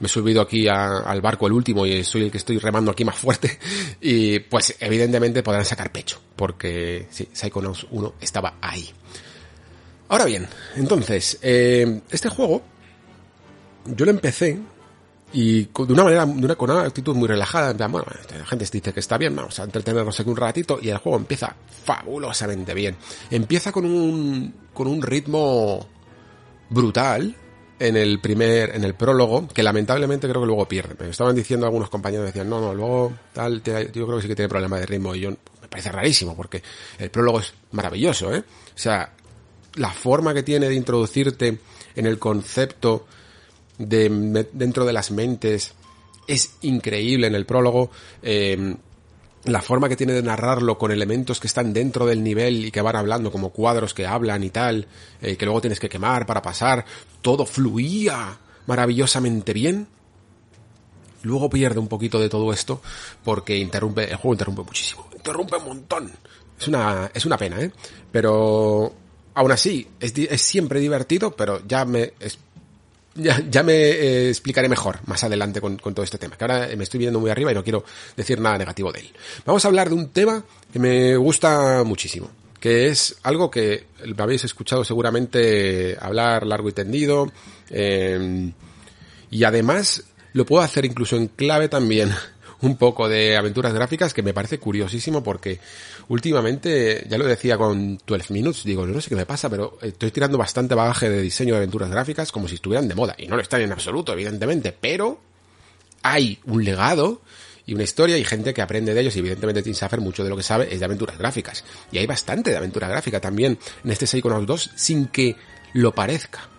[0.01, 3.05] Me he subido aquí al barco el último y soy el que estoy remando aquí
[3.05, 3.59] más fuerte.
[4.01, 8.89] Y pues evidentemente podrán sacar pecho, porque sí, Psychonauts 1 estaba ahí.
[10.09, 12.63] Ahora bien, entonces, eh, este juego
[13.85, 14.59] yo lo empecé
[15.33, 18.05] y de una manera, de una, con una actitud muy relajada, bueno,
[18.37, 21.17] la gente dice que está bien, vamos a entretenernos aquí un ratito y el juego
[21.17, 21.55] empieza
[21.85, 22.97] fabulosamente bien.
[23.29, 25.87] Empieza con un, con un ritmo
[26.69, 27.35] brutal
[27.87, 30.95] en el primer, en el prólogo, que lamentablemente creo que luego pierde.
[30.99, 34.27] Me estaban diciendo algunos compañeros, decían, no, no, luego tal, te- yo creo que sí
[34.27, 36.61] que tiene problema de ritmo y yo, me parece rarísimo porque
[36.99, 38.39] el prólogo es maravilloso, ¿eh?
[38.39, 39.13] O sea,
[39.75, 41.57] la forma que tiene de introducirte
[41.95, 43.07] en el concepto
[43.77, 45.73] de dentro de las mentes
[46.27, 47.89] es increíble en el prólogo.
[48.21, 48.75] eh,
[49.45, 52.81] la forma que tiene de narrarlo con elementos que están dentro del nivel y que
[52.81, 54.87] van hablando como cuadros que hablan y tal,
[55.21, 56.85] eh, que luego tienes que quemar para pasar,
[57.21, 58.37] todo fluía
[58.67, 59.87] maravillosamente bien.
[61.23, 62.81] Luego pierde un poquito de todo esto
[63.23, 66.11] porque interrumpe, el juego interrumpe muchísimo, interrumpe un montón.
[66.59, 67.71] Es una, es una pena, ¿eh?
[68.11, 68.93] Pero
[69.33, 72.37] aún así, es, es siempre divertido, pero ya me, es-
[73.15, 76.69] ya, ya me eh, explicaré mejor más adelante con, con todo este tema, que ahora
[76.75, 77.83] me estoy viendo muy arriba y no quiero
[78.15, 79.13] decir nada negativo de él.
[79.45, 84.23] Vamos a hablar de un tema que me gusta muchísimo, que es algo que me
[84.23, 87.31] habéis escuchado seguramente hablar largo y tendido,
[87.69, 88.51] eh,
[89.29, 92.11] y además lo puedo hacer incluso en clave también
[92.61, 95.59] un poco de aventuras gráficas que me parece curiosísimo porque
[96.07, 100.11] últimamente, ya lo decía con 12 Minutes, digo, no sé qué me pasa, pero estoy
[100.11, 103.15] tirando bastante bagaje de diseño de aventuras gráficas como si estuvieran de moda.
[103.17, 105.19] Y no lo están en absoluto, evidentemente, pero
[106.03, 107.21] hay un legado
[107.65, 110.29] y una historia y gente que aprende de ellos y evidentemente Tim Schafer mucho de
[110.29, 111.63] lo que sabe es de aventuras gráficas.
[111.91, 115.35] Y hay bastante de aventura gráfica también en este Psychonauts 2 sin que
[115.73, 116.49] lo parezca.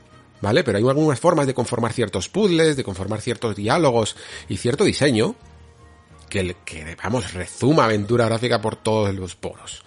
[0.40, 0.64] ¿Vale?
[0.64, 4.16] Pero hay algunas formas de conformar ciertos puzzles, de conformar ciertos diálogos
[4.48, 5.36] y cierto diseño
[6.32, 9.82] que, que vamos, rezuma aventura gráfica por todos los poros.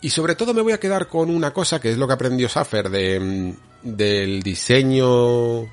[0.00, 2.48] Y sobre todo me voy a quedar con una cosa que es lo que aprendió
[2.48, 5.68] Saffer de, mm, del diseño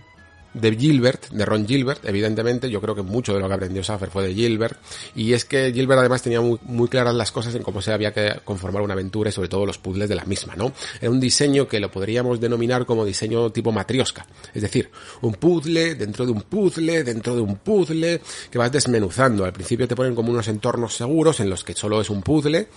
[0.53, 4.09] de Gilbert, de Ron Gilbert, evidentemente, yo creo que mucho de lo que aprendió Saffer
[4.09, 4.79] fue de Gilbert,
[5.15, 8.13] y es que Gilbert además tenía muy, muy claras las cosas en cómo se había
[8.13, 10.73] que conformar una aventura y sobre todo los puzzles de la misma, ¿no?
[10.99, 14.89] Era un diseño que lo podríamos denominar como diseño tipo matriosca, es decir,
[15.21, 19.45] un puzzle dentro de un puzzle, dentro de un puzzle, que vas desmenuzando.
[19.45, 22.67] Al principio te ponen como unos entornos seguros en los que solo es un puzzle,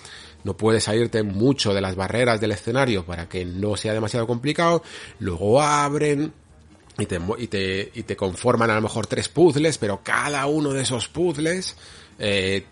[0.44, 4.82] no puedes salirte mucho de las barreras del escenario para que no sea demasiado complicado,
[5.20, 6.32] luego abren,
[6.98, 10.72] y te, y te, y te conforman a lo mejor tres puzzles, pero cada uno
[10.72, 11.76] de esos puzzles
[12.18, 12.64] eh,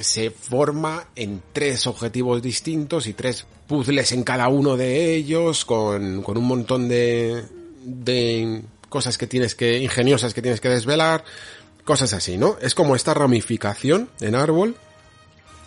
[0.00, 6.22] se forma en tres objetivos distintos y tres puzzles en cada uno de ellos con,
[6.22, 7.44] con un montón de,
[7.82, 11.24] de cosas que tienes que, ingeniosas que tienes que desvelar,
[11.84, 12.56] cosas así, ¿no?
[12.60, 14.76] Es como esta ramificación en árbol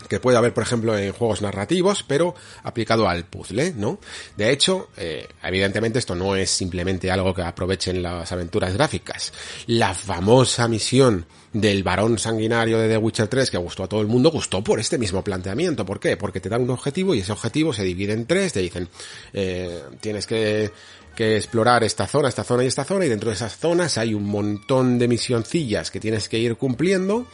[0.07, 3.99] que puede haber, por ejemplo, en juegos narrativos, pero aplicado al puzzle, ¿no?
[4.35, 9.33] De hecho, eh, evidentemente esto no es simplemente algo que aprovechen las aventuras gráficas.
[9.67, 14.07] La famosa misión del varón sanguinario de The Witcher 3 que gustó a todo el
[14.07, 15.85] mundo, gustó por este mismo planteamiento.
[15.85, 16.17] ¿Por qué?
[16.17, 18.89] Porque te dan un objetivo y ese objetivo se divide en tres, te dicen,
[19.33, 20.71] eh, tienes que
[21.17, 24.13] que explorar esta zona, esta zona y esta zona, y dentro de esas zonas hay
[24.13, 27.25] un montón de misioncillas que tienes que ir cumpliendo,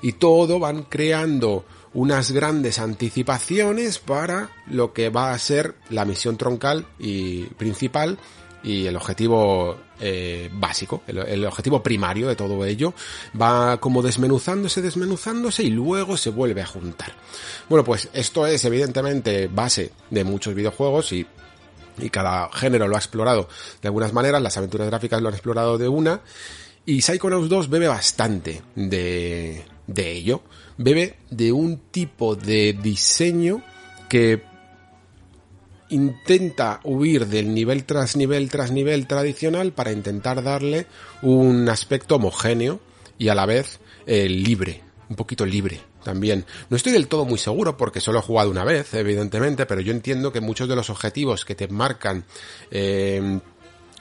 [0.00, 6.36] y todo van creando unas grandes anticipaciones para lo que va a ser la misión
[6.36, 8.18] troncal y principal
[8.62, 12.92] y el objetivo eh, básico, el, objetivo primario de todo ello,
[13.40, 17.12] va como desmenuzándose, desmenuzándose y luego se vuelve a juntar.
[17.66, 21.26] Bueno, pues esto es evidentemente base de muchos videojuegos y
[21.98, 23.48] y cada género lo ha explorado
[23.80, 26.20] de algunas maneras, las aventuras gráficas lo han explorado de una,
[26.84, 30.42] y Psychonauts 2 bebe bastante de, de ello,
[30.78, 33.62] bebe de un tipo de diseño
[34.08, 34.42] que
[35.88, 40.86] intenta huir del nivel tras nivel tras nivel tradicional para intentar darle
[41.22, 42.80] un aspecto homogéneo
[43.18, 46.44] y a la vez eh, libre, un poquito libre también.
[46.70, 49.92] No estoy del todo muy seguro porque solo he jugado una vez, evidentemente, pero yo
[49.92, 52.24] entiendo que muchos de los objetivos que te marcan
[52.70, 53.40] eh,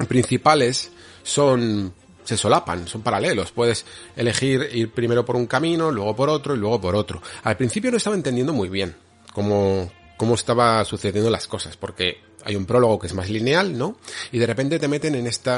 [0.07, 0.91] principales
[1.23, 1.93] son
[2.25, 3.51] se solapan, son paralelos.
[3.51, 7.21] Puedes elegir ir primero por un camino, luego por otro y luego por otro.
[7.43, 8.95] Al principio no estaba entendiendo muy bien
[9.31, 13.97] cómo, cómo estaba sucediendo las cosas, porque hay un prólogo que es más lineal, ¿no?
[14.31, 15.51] Y de repente te meten en este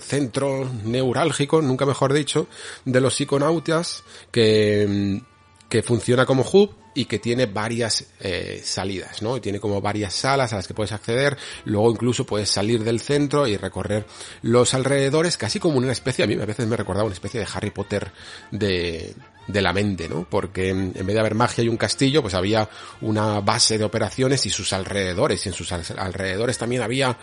[0.00, 2.46] centro neurálgico, nunca mejor dicho,
[2.84, 5.20] de los psiconautas que,
[5.68, 9.36] que funciona como hub y que tiene varias eh, salidas, ¿no?
[9.36, 13.00] Y tiene como varias salas a las que puedes acceder, luego incluso puedes salir del
[13.00, 14.06] centro y recorrer
[14.42, 17.46] los alrededores, casi como una especie, a mí a veces me recordaba una especie de
[17.52, 18.12] Harry Potter
[18.50, 19.14] de,
[19.46, 20.26] de la mente, ¿no?
[20.28, 22.68] Porque en vez de haber magia y un castillo, pues había
[23.00, 27.16] una base de operaciones y sus alrededores, y en sus alrededores también había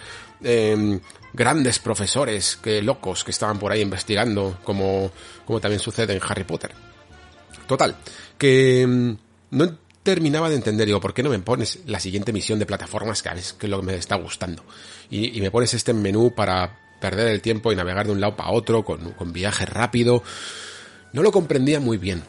[0.44, 1.00] eh,
[1.34, 5.12] grandes profesores que locos que estaban por ahí investigando, como,
[5.46, 6.72] como también sucede en Harry Potter.
[7.68, 7.96] Total,
[8.38, 9.18] que em,
[9.52, 13.22] no terminaba de entender, digo, ¿por qué no me pones la siguiente misión de plataformas
[13.22, 14.64] que es que es lo que me está gustando?
[15.10, 18.52] Y, me pones este menú para perder el tiempo y navegar de un lado para
[18.52, 20.24] otro, con, con viaje rápido.
[21.14, 22.24] No lo comprendía muy bien.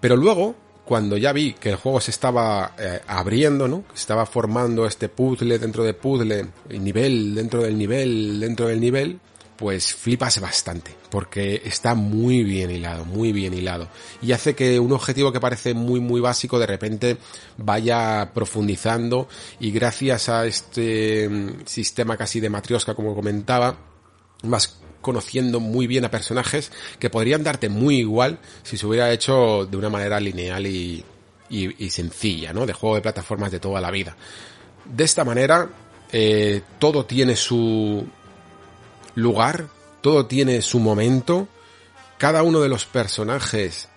[0.00, 0.54] Pero luego,
[0.86, 3.84] cuando ya vi que el juego se estaba eh, abriendo, ¿no?
[3.94, 9.18] Estaba formando este puzzle dentro de puzzle, nivel dentro del nivel, dentro del nivel,
[9.56, 13.88] pues flipas bastante, porque está muy bien hilado, muy bien hilado.
[14.22, 17.18] Y hace que un objetivo que parece muy, muy básico de repente
[17.56, 19.28] vaya profundizando
[19.60, 23.76] y gracias a este mm, sistema casi de matriosca, como comentaba,
[24.42, 29.64] vas conociendo muy bien a personajes que podrían darte muy igual si se hubiera hecho
[29.64, 31.04] de una manera lineal y,
[31.48, 32.66] y, y sencilla, ¿no?
[32.66, 34.16] De juego de plataformas de toda la vida.
[34.84, 35.68] De esta manera,
[36.12, 38.06] eh, todo tiene su,
[39.16, 39.68] lugar,
[40.00, 41.48] todo tiene su momento,
[42.18, 43.88] cada uno de los personajes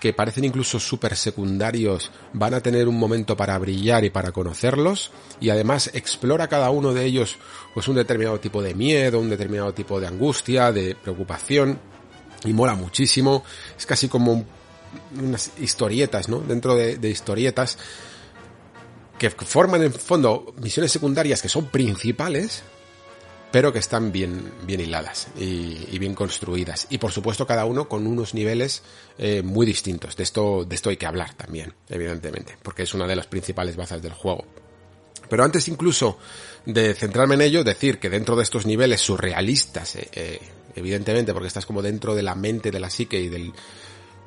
[0.00, 5.10] que parecen incluso súper secundarios van a tener un momento para brillar y para conocerlos
[5.40, 7.38] y además explora cada uno de ellos
[7.72, 11.78] pues un determinado tipo de miedo, un determinado tipo de angustia, de preocupación
[12.44, 13.42] y mola muchísimo,
[13.76, 14.44] es casi como
[15.18, 16.40] unas historietas, ¿no?
[16.40, 17.78] Dentro de, de historietas
[19.18, 22.62] que forman en fondo misiones secundarias que son principales,
[23.50, 26.86] pero que están bien, bien hiladas y, bien construidas.
[26.90, 28.82] Y por supuesto cada uno con unos niveles
[29.18, 30.16] eh, muy distintos.
[30.16, 33.76] De esto, de esto hay que hablar también, evidentemente, porque es una de las principales
[33.76, 34.44] bazas del juego.
[35.28, 36.18] Pero antes incluso
[36.64, 40.40] de centrarme en ello, decir que dentro de estos niveles surrealistas, eh, eh,
[40.74, 43.52] evidentemente, porque estás como dentro de la mente, de la psique y del,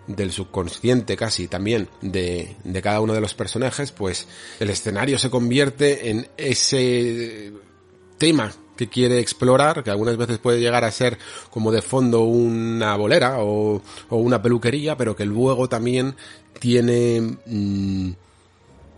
[0.07, 4.27] del subconsciente casi también de, de cada uno de los personajes, pues
[4.59, 7.53] el escenario se convierte en ese
[8.17, 11.17] tema que quiere explorar, que algunas veces puede llegar a ser
[11.49, 16.15] como de fondo una bolera o, o una peluquería, pero que luego también
[16.61, 18.11] tiene mmm,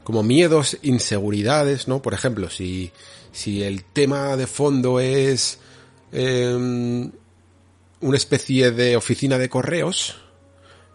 [0.03, 1.99] como miedos, inseguridades, ¿no?
[1.99, 2.91] Por ejemplo, si,
[3.31, 5.57] si el tema de fondo es
[6.11, 7.09] eh,
[8.01, 10.17] una especie de oficina de correos,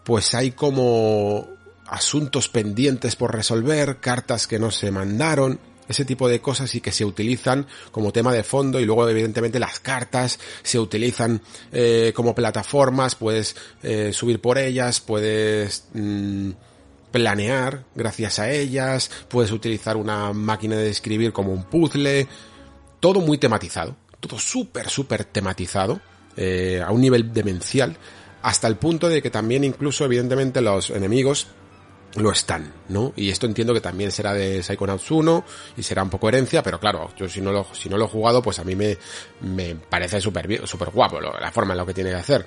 [0.05, 1.45] pues hay como
[1.87, 6.91] asuntos pendientes por resolver, cartas que no se mandaron, ese tipo de cosas y que
[6.91, 11.41] se utilizan como tema de fondo y luego evidentemente las cartas se utilizan
[11.71, 16.51] eh, como plataformas, puedes eh, subir por ellas, puedes mmm,
[17.11, 22.27] planear gracias a ellas, puedes utilizar una máquina de escribir como un puzzle,
[22.99, 26.01] todo muy tematizado, todo súper, súper tematizado,
[26.35, 27.97] eh, a un nivel demencial,
[28.41, 31.47] hasta el punto de que también incluso evidentemente los enemigos
[32.17, 33.13] lo están, ¿no?
[33.15, 35.45] Y esto entiendo que también será de Psychonauts 1
[35.77, 38.09] y será un poco herencia, pero claro, yo si no lo, si no lo he
[38.09, 38.97] jugado, pues a mí me,
[39.41, 42.45] me parece súper super guapo la forma en lo que tiene que hacer.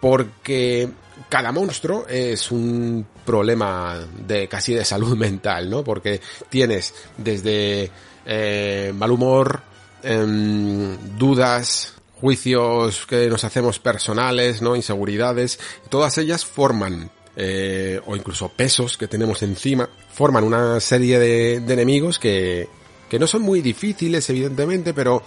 [0.00, 0.88] Porque
[1.28, 5.84] cada monstruo es un problema de casi de salud mental, ¿no?
[5.84, 7.90] Porque tienes desde
[8.24, 9.60] eh, mal humor,
[10.02, 14.76] eh, dudas, juicios que nos hacemos personales, ¿no?
[14.76, 15.58] Inseguridades,
[15.88, 21.72] todas ellas forman eh, o incluso pesos que tenemos encima, forman una serie de, de
[21.72, 22.68] enemigos que,
[23.08, 25.22] que no son muy difíciles, evidentemente, pero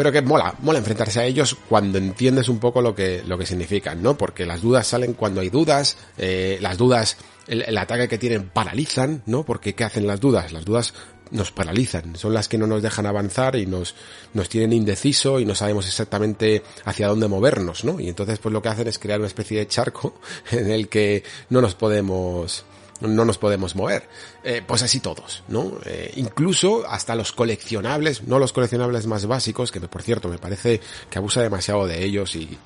[0.00, 3.44] pero que mola, mola enfrentarse a ellos cuando entiendes un poco lo que, lo que
[3.44, 4.16] significan, ¿no?
[4.16, 8.48] Porque las dudas salen cuando hay dudas, eh, las dudas, el, el, ataque que tienen
[8.48, 9.44] paralizan, ¿no?
[9.44, 10.52] Porque ¿qué hacen las dudas?
[10.52, 10.94] Las dudas
[11.30, 13.94] nos paralizan, son las que no nos dejan avanzar y nos,
[14.34, 18.00] nos tienen indeciso y no sabemos exactamente hacia dónde movernos, ¿no?
[18.00, 20.14] Y entonces pues lo que hacen es crear una especie de charco
[20.50, 22.64] en el que no nos podemos,
[23.00, 24.08] no nos podemos mover.
[24.42, 25.78] Eh, pues así todos, ¿no?
[25.84, 30.80] Eh, incluso hasta los coleccionables, no los coleccionables más básicos, que por cierto me parece
[31.08, 32.58] que abusa demasiado de ellos y,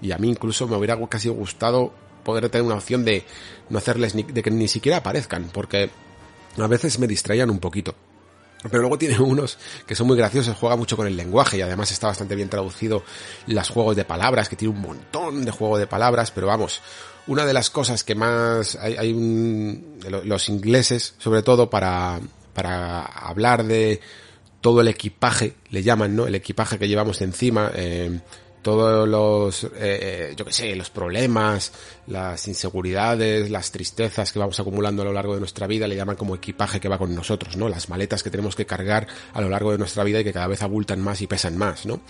[0.00, 1.92] y a mí incluso me hubiera casi gustado
[2.24, 3.24] poder tener una opción de
[3.70, 5.90] no hacerles ni, de que ni siquiera aparezcan, porque
[6.64, 7.94] a veces me distraían un poquito.
[8.62, 11.90] Pero luego tiene unos que son muy graciosos, juega mucho con el lenguaje y además
[11.92, 13.04] está bastante bien traducido
[13.46, 16.80] los juegos de palabras, que tiene un montón de juego de palabras, pero vamos,
[17.28, 22.20] una de las cosas que más hay, hay un, los ingleses, sobre todo para,
[22.52, 24.00] para hablar de
[24.60, 26.26] todo el equipaje, le llaman, ¿no?
[26.26, 28.20] El equipaje que llevamos encima, eh,
[28.62, 31.72] todos los, eh, eh, yo que sé, los problemas,
[32.06, 36.16] las inseguridades, las tristezas que vamos acumulando a lo largo de nuestra vida, le llaman
[36.16, 37.68] como equipaje que va con nosotros, ¿no?
[37.68, 40.46] Las maletas que tenemos que cargar a lo largo de nuestra vida y que cada
[40.46, 42.00] vez abultan más y pesan más, ¿no?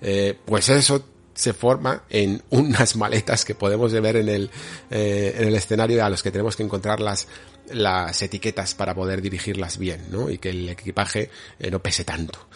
[0.00, 1.04] Eh, pues eso
[1.38, 4.50] se forma en unas maletas que podemos ver en el,
[4.90, 7.28] eh, en el escenario a los que tenemos que encontrar las,
[7.70, 10.28] las etiquetas para poder dirigirlas bien, ¿no?
[10.30, 12.48] Y que el equipaje eh, no pese tanto.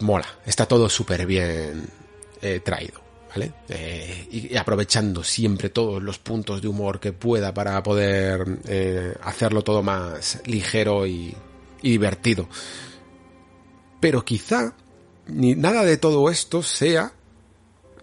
[0.00, 1.99] Mola, está todo súper bien
[2.40, 3.00] eh, traído.
[3.30, 3.52] ¿Vale?
[3.68, 9.62] Eh, y, aprovechando siempre todos los puntos de humor que pueda para poder eh, hacerlo
[9.62, 11.32] todo más ligero y,
[11.80, 12.48] y divertido.
[14.00, 14.74] Pero quizá
[15.28, 17.12] ni nada de todo esto sea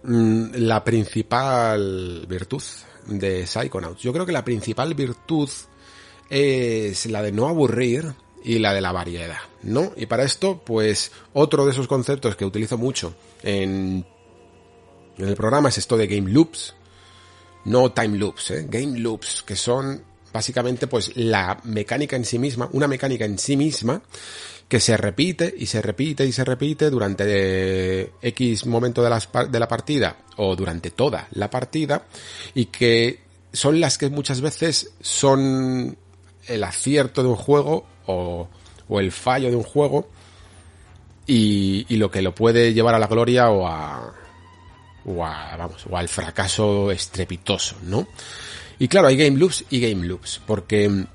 [0.02, 2.62] mm, la principal virtud
[3.06, 4.02] de Psychonauts.
[4.02, 5.50] Yo creo que la principal virtud
[6.30, 9.92] es la de no aburrir y la de la variedad, ¿no?
[9.96, 14.06] Y para esto, pues, otro de esos conceptos que utilizo mucho en,
[15.18, 16.74] en el programa es esto de game loops.
[17.64, 18.66] No time loops, ¿eh?
[18.68, 23.56] Game loops, que son básicamente pues la mecánica en sí misma, una mecánica en sí
[23.56, 24.00] misma
[24.68, 29.10] que se repite y se repite y se repite durante eh, X momento de,
[29.48, 32.04] de la partida o durante toda la partida
[32.54, 33.20] y que
[33.52, 35.96] son las que muchas veces son
[36.46, 38.48] el acierto de un juego o,
[38.88, 40.08] o el fallo de un juego
[41.26, 44.14] y, y, lo que lo puede llevar a la gloria o a,
[45.08, 48.06] o a vamos o al fracaso estrepitoso, ¿no?
[48.78, 51.06] Y claro, hay game loops y game loops, porque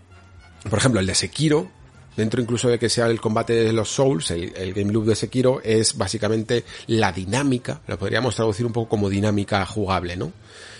[0.69, 1.69] por ejemplo, el de Sekiro
[2.15, 5.15] dentro incluso de que sea el combate de los Souls, el, el, game loop de
[5.15, 10.31] Sekiro es básicamente la dinámica, lo podríamos traducir un poco como dinámica jugable, ¿no?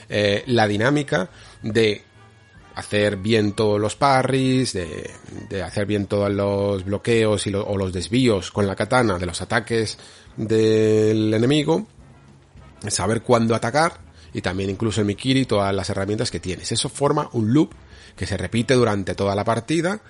[0.10, 1.30] Eh, la dinámica
[1.62, 2.04] de
[2.76, 5.10] hacer bien todos los parries, de,
[5.50, 9.26] de hacer bien todos los bloqueos y lo, o los desvíos con la katana de
[9.26, 9.98] los ataques
[10.36, 11.88] del enemigo,
[12.92, 14.00] saber cuándo atacar
[14.34, 16.72] y también incluso el Mikiri todas las herramientas que tienes.
[16.72, 17.72] Eso forma un loop
[18.16, 20.02] que se repite durante toda la partida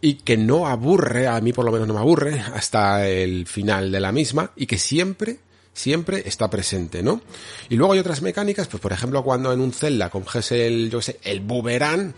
[0.00, 3.90] y que no aburre, a mí por lo menos no me aburre, hasta el final
[3.90, 5.38] de la misma, y que siempre,
[5.72, 7.22] siempre está presente, ¿no?
[7.68, 11.00] Y luego hay otras mecánicas, pues por ejemplo cuando en un Zelda coges el, yo
[11.00, 12.14] sé, el boomerang,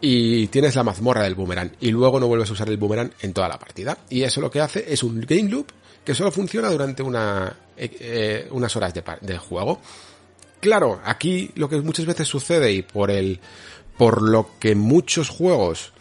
[0.00, 3.32] y tienes la mazmorra del boomerang, y luego no vuelves a usar el boomerang en
[3.32, 3.98] toda la partida.
[4.10, 5.68] Y eso lo que hace es un game loop
[6.04, 9.80] que solo funciona durante una, eh, unas horas de, de juego.
[10.60, 13.40] Claro, aquí lo que muchas veces sucede y por el,
[13.96, 15.92] por lo que muchos juegos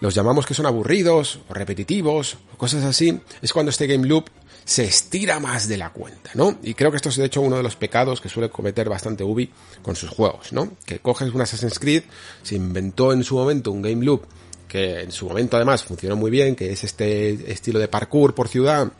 [0.00, 4.28] los llamamos que son aburridos o repetitivos cosas así, es cuando este game loop
[4.66, 6.58] se estira más de la cuenta, ¿no?
[6.62, 9.24] Y creo que esto es de hecho uno de los pecados que suele cometer bastante
[9.24, 9.50] Ubi
[9.80, 10.76] con sus juegos, ¿no?
[10.84, 12.02] Que coges un Assassin's Creed,
[12.42, 14.26] se inventó en su momento un game loop
[14.68, 18.48] que en su momento además funcionó muy bien, que es este estilo de parkour por
[18.48, 18.92] ciudad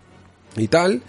[0.57, 1.03] y tal,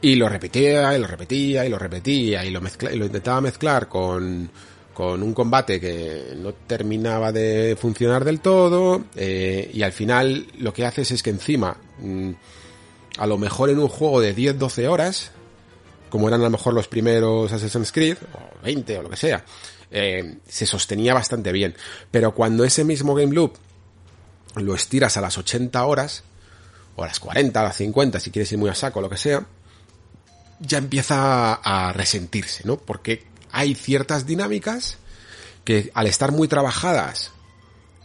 [0.00, 3.40] y lo repetía y lo repetía y lo repetía y lo, mezcla, y lo intentaba
[3.40, 4.50] mezclar con
[4.94, 10.72] con un combate que no terminaba de funcionar del todo eh, y al final lo
[10.72, 12.32] que haces es que encima mmm,
[13.16, 15.30] a lo mejor en un juego de 10-12 horas
[16.10, 19.44] como eran a lo mejor los primeros Assassin's Creed o 20 o lo que sea
[19.90, 21.74] eh, se sostenía bastante bien.
[22.10, 23.54] Pero cuando ese mismo game loop
[24.56, 26.24] lo estiras a las 80 horas
[26.98, 29.16] o a las 40, a las 50 si quieres ir muy a saco lo que
[29.16, 29.46] sea
[30.60, 32.76] ya empieza a resentirse, ¿no?
[32.78, 34.98] Porque hay ciertas dinámicas
[35.64, 37.30] que al estar muy trabajadas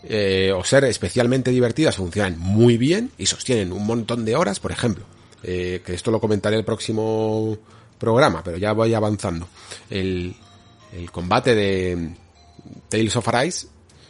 [0.03, 4.71] eh, o ser especialmente divertidas funcionan muy bien y sostienen un montón de horas, por
[4.71, 5.03] ejemplo,
[5.41, 7.57] eh, que esto lo comentaré el próximo
[7.97, 9.47] programa, pero ya voy avanzando.
[9.89, 10.35] El,
[10.91, 12.15] el combate de
[12.89, 13.67] Tales of Arise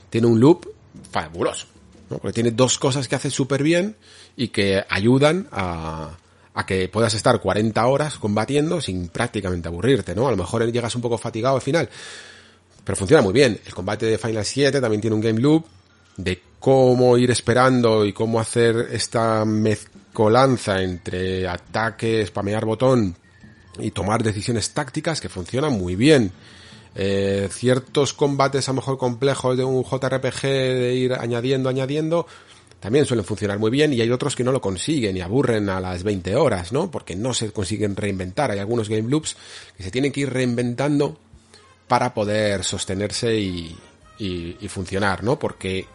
[0.09, 0.67] tiene un loop
[1.11, 1.67] fabuloso,
[2.09, 2.17] ¿no?
[2.17, 3.95] porque tiene dos cosas que hace súper bien
[4.35, 6.11] y que ayudan a,
[6.53, 10.27] a que puedas estar 40 horas combatiendo sin prácticamente aburrirte, ¿no?
[10.27, 11.89] A lo mejor llegas un poco fatigado al final,
[12.83, 13.59] pero funciona muy bien.
[13.65, 15.65] El combate de Final 7 también tiene un game loop
[16.17, 23.15] de cómo ir esperando y cómo hacer esta mezcolanza entre ataque, spamear botón
[23.79, 26.31] y tomar decisiones tácticas que funcionan muy bien.
[26.95, 32.27] Eh, ciertos combates a lo mejor complejos de un JRPG de ir añadiendo, añadiendo,
[32.83, 35.79] también suelen funcionar muy bien y hay otros que no lo consiguen y aburren a
[35.79, 36.91] las 20 horas, ¿no?
[36.91, 38.51] Porque no se consiguen reinventar.
[38.51, 39.37] Hay algunos game loops
[39.77, 41.17] que se tienen que ir reinventando
[41.87, 43.77] para poder sostenerse y,
[44.67, 45.39] funcionar, ¿no?
[45.39, 45.85] Porque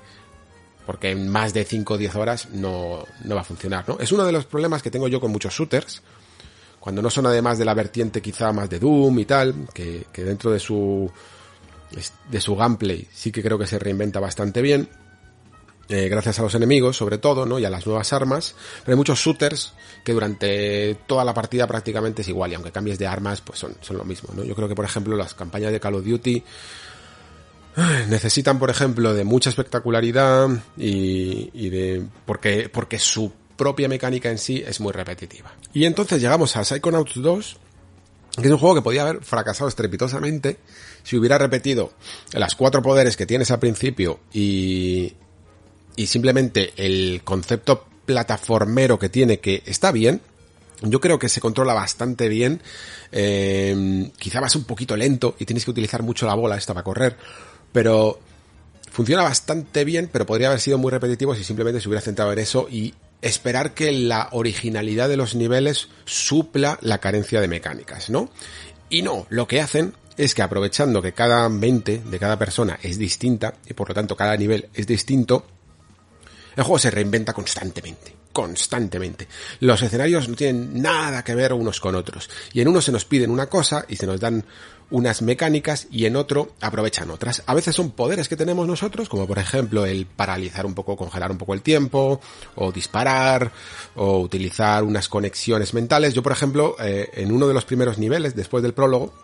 [0.86, 3.99] porque en más de 5 o 10 horas no, no va a funcionar, ¿no?
[4.00, 6.00] Es uno de los problemas que tengo yo con muchos shooters,
[6.81, 10.25] cuando no son además de la vertiente quizá más de Doom y tal, que, que
[10.25, 11.12] dentro de su
[12.31, 14.89] de su gameplay sí que creo que se reinventa bastante bien,
[15.89, 17.58] eh, gracias a los enemigos, sobre todo, ¿no?
[17.58, 18.55] Y a las nuevas armas.
[18.84, 19.73] Pero hay muchos shooters
[20.05, 22.52] que durante toda la partida prácticamente es igual.
[22.52, 24.44] Y aunque cambies de armas, pues son, son lo mismo, ¿no?
[24.44, 26.42] Yo creo que, por ejemplo, las campañas de Call of Duty
[28.08, 32.07] necesitan, por ejemplo, de mucha espectacularidad y, y de...
[32.26, 35.52] porque, porque su propia mecánica en sí es muy repetitiva.
[35.73, 37.57] Y entonces llegamos a Psychonauts 2,
[38.36, 40.58] que es un juego que podía haber fracasado estrepitosamente
[41.02, 41.92] si hubiera repetido
[42.33, 45.15] las cuatro poderes que tienes al principio y,
[45.99, 50.20] y simplemente el concepto plataformero que tiene que está bien.
[50.81, 52.62] Yo creo que se controla bastante bien.
[53.10, 56.85] Eh, quizá vas un poquito lento y tienes que utilizar mucho la bola esta para
[56.85, 57.17] correr.
[57.73, 58.20] Pero
[58.93, 62.39] funciona bastante bien, pero podría haber sido muy repetitivo si simplemente se hubiera centrado en
[62.39, 68.31] eso y esperar que la originalidad de los niveles supla la carencia de mecánicas, ¿no?
[68.89, 72.99] Y no, lo que hacen es que aprovechando que cada mente de cada persona es
[72.99, 75.44] distinta y por lo tanto cada nivel es distinto,
[76.59, 79.28] el juego se reinventa constantemente, constantemente.
[79.61, 82.28] Los escenarios no tienen nada que ver unos con otros.
[82.53, 84.45] Y en uno se nos piden una cosa y se nos dan
[84.91, 87.45] unas mecánicas y en otro aprovechan otras.
[87.47, 91.31] A veces son poderes que tenemos nosotros, como por ejemplo el paralizar un poco, congelar
[91.31, 92.20] un poco el tiempo,
[92.57, 93.53] o disparar,
[93.95, 96.12] o utilizar unas conexiones mentales.
[96.12, 99.15] Yo, por ejemplo, eh, en uno de los primeros niveles, después del prólogo,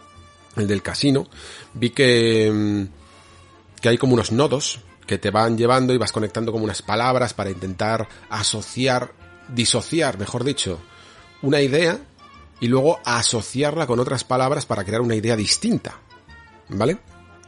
[0.54, 1.26] el del casino,
[1.72, 6.52] vi que, mm, que hay como unos nodos que te van llevando y vas conectando
[6.52, 9.12] como unas palabras para intentar asociar,
[9.48, 10.80] disociar, mejor dicho,
[11.42, 11.98] una idea
[12.60, 16.00] y luego asociarla con otras palabras para crear una idea distinta.
[16.68, 16.98] ¿Vale?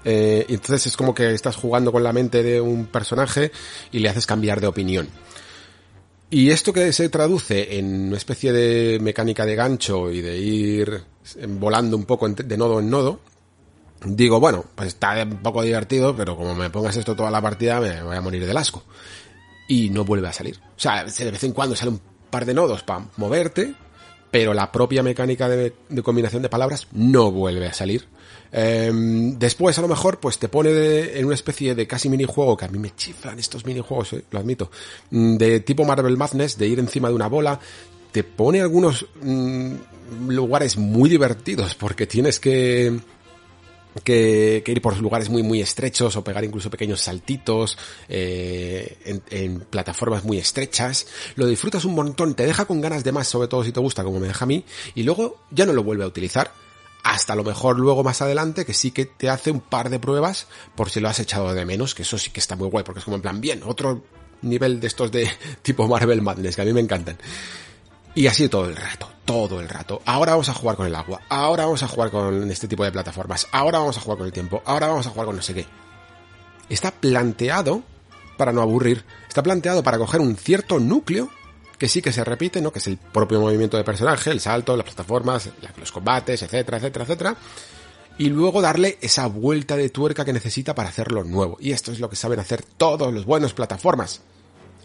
[0.05, 3.51] Eh, entonces es como que estás jugando con la mente de un personaje
[3.91, 5.09] y le haces cambiar de opinión.
[6.31, 11.05] Y esto que se traduce en una especie de mecánica de gancho y de ir
[11.49, 13.21] volando un poco de nodo en nodo,
[14.05, 17.81] digo, bueno, pues está un poco divertido, pero como me pongas esto toda la partida
[17.81, 18.85] me voy a morir del asco.
[19.69, 20.59] Y no vuelve a salir.
[20.59, 22.01] O sea, de vez en cuando sale un
[22.31, 23.75] par de nodos para moverte,
[24.31, 28.07] pero la propia mecánica de, combinación de palabras no vuelve a salir.
[28.53, 32.67] Eh, después, a lo mejor, pues te pone en una especie de casi minijuego, que
[32.67, 34.71] a mí me chiflan estos minijuegos, eh, lo admito,
[35.11, 37.59] de tipo Marvel Madness, de ir encima de una bola,
[38.13, 39.75] te pone algunos mmm,
[40.29, 42.99] lugares muy divertidos, porque tienes que
[44.05, 49.23] que, que, ir por lugares muy muy estrechos o pegar incluso pequeños saltitos eh, en,
[49.31, 51.07] en, plataformas muy estrechas.
[51.35, 54.05] Lo disfrutas un montón te deja con ganas de más sobre todo si te gusta
[54.05, 56.53] como me deja a mí y luego ya no lo vuelve a utilizar.
[57.03, 60.49] Hasta lo mejor luego más adelante que sí que te hace un par de pruebas
[60.75, 62.99] por si lo has echado de menos que eso sí que está muy guay porque
[62.99, 64.03] es como en plan bien otro
[64.43, 65.31] nivel de estos de
[65.63, 67.17] tipo Marvel Madness que a mí me encantan
[68.17, 70.01] y así todo el rato, todo el rato.
[70.07, 72.91] Ahora vamos a jugar con el agua, ahora vamos a jugar con este tipo de
[72.91, 75.53] plataformas, ahora vamos a jugar con el tiempo, ahora vamos a jugar con no sé
[75.53, 75.67] qué.
[76.71, 77.83] Está planteado
[78.39, 81.31] para no aburrir, está planteado para coger un cierto núcleo
[81.77, 82.73] que sí que se repite, ¿no?
[82.73, 87.05] Que es el propio movimiento de personaje, el salto, las plataformas, los combates, etcétera, etcétera,
[87.05, 87.37] etcétera.
[88.17, 91.59] Y luego darle esa vuelta de tuerca que necesita para hacerlo nuevo.
[91.61, 94.23] Y esto es lo que saben hacer todos los buenos plataformas.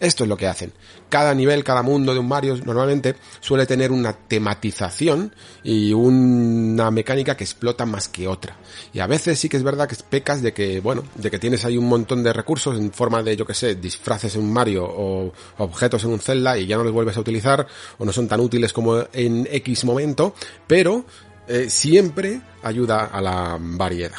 [0.02, 0.72] Esto es lo que hacen.
[1.08, 5.32] Cada nivel, cada mundo de un Mario normalmente suele tener una tematización
[5.62, 8.56] y una mecánica que explota más que otra.
[8.92, 11.64] Y a veces sí que es verdad que pecas de que, bueno, de que tienes
[11.64, 14.84] ahí un montón de recursos en forma de, yo que sé, disfraces en un Mario
[14.84, 17.64] o objetos en un Zelda y ya no los vuelves a utilizar
[17.98, 20.34] o no son tan útiles como en X momento,
[20.66, 21.04] pero
[21.46, 24.18] eh, siempre ayuda a la variedad.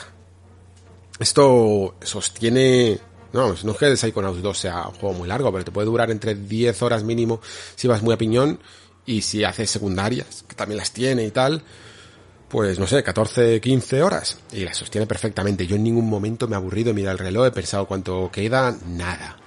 [1.19, 3.01] Esto sostiene
[3.33, 6.11] no, no es que Psychonauts 2 sea un juego muy largo, pero te puede durar
[6.11, 7.41] entre 10 horas mínimo
[7.75, 8.59] si vas muy a piñón
[9.05, 11.63] y si haces secundarias, que también las tiene y tal,
[12.47, 14.37] pues no sé, 14, 15 horas.
[14.51, 15.65] Y las sostiene perfectamente.
[15.65, 19.37] Yo en ningún momento me he aburrido, mira el reloj, he pensado cuánto queda, nada.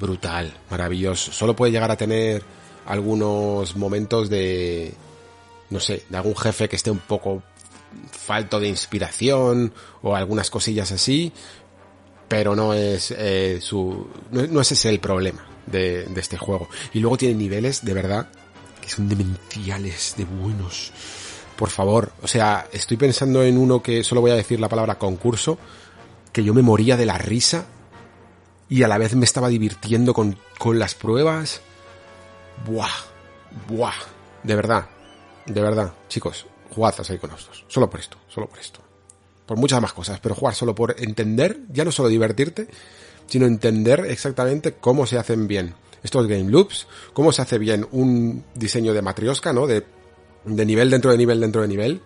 [0.00, 1.30] Brutal, maravilloso.
[1.30, 2.42] Solo puede llegar a tener
[2.86, 4.92] algunos momentos de,
[5.70, 7.42] no sé, de algún jefe que esté un poco
[8.10, 11.32] falto de inspiración o algunas cosillas así,
[12.30, 16.68] pero no es eh, su no, no, es ese el problema de, este juego.
[16.94, 18.28] Y luego tiene niveles de verdad
[18.80, 20.92] que son demenciales de buenos.
[21.56, 24.96] Por favor o sea estoy pensando en uno que solo voy a decir la palabra
[24.96, 25.58] concurso
[26.32, 27.66] que yo me moría de la risa
[28.68, 31.60] y a la vez me estaba divirtiendo con, con las pruebas.
[32.64, 32.94] Buah
[33.68, 33.94] buah.
[34.44, 34.88] De verdad
[35.46, 38.79] de verdad chicos jugad a Psychonauts solo por esto solo por esto
[39.50, 42.68] por muchas más cosas, pero jugar solo por entender, ya no solo divertirte,
[43.26, 48.44] sino entender exactamente cómo se hacen bien estos game loops, cómo se hace bien un
[48.54, 49.66] diseño de matrioska, ¿no?
[49.66, 49.84] De,
[50.44, 52.00] de nivel dentro de nivel dentro de nivel.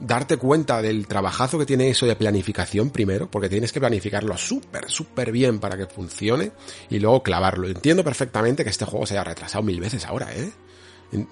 [0.00, 4.88] darte cuenta del trabajazo que tiene eso de planificación primero, porque tienes que planificarlo súper,
[4.88, 6.52] súper bien para que funcione
[6.90, 7.66] y luego clavarlo.
[7.68, 10.52] Entiendo perfectamente que este juego se haya retrasado mil veces ahora, ¿eh?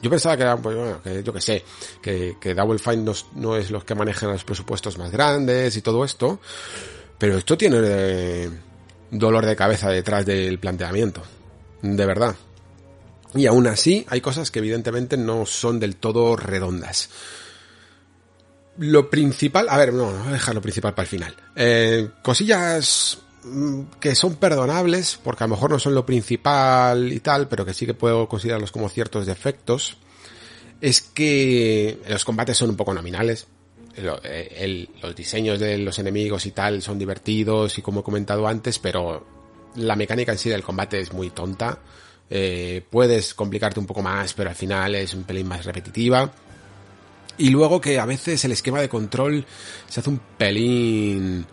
[0.01, 1.65] Yo pensaba que pues, bueno, que yo que sé,
[2.01, 5.83] que, que Double Fine no, no, es los que manejan los presupuestos más grandes y
[5.83, 6.41] todo esto,
[7.19, 8.51] pero esto tiene eh,
[9.11, 11.23] dolor de cabeza detrás del planteamiento,
[11.83, 12.35] de verdad.
[13.35, 17.11] Y aún así hay cosas que evidentemente no son del todo redondas.
[18.79, 21.37] Lo principal, a ver, no, voy a dejar lo principal para el final.
[21.55, 23.19] Eh, cosillas
[24.01, 27.75] que son perdonables, porque a lo mejor no son lo principal y tal, pero que
[27.75, 29.99] sí que puedo considerarlos como ciertos defectos,
[30.81, 33.47] es que los combates son un poco nominales.
[33.97, 38.79] El, los diseños de los enemigos y tal son divertidos y como he comentado antes,
[38.79, 39.25] pero
[39.77, 41.79] la mecánica en sí del combate es muy tonta.
[42.29, 46.33] Eh, puedes complicarte un poco más, pero al final es un pelín más repetitiva.
[47.37, 49.45] Y luego que a veces el esquema de control
[49.89, 51.47] se hace un pelín...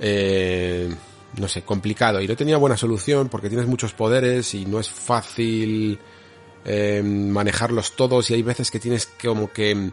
[0.00, 0.88] Eh,
[1.36, 2.20] no sé, complicado.
[2.20, 5.98] Y no tenía buena solución porque tienes muchos poderes y no es fácil
[6.64, 9.90] eh, manejarlos todos y hay veces que tienes que como que...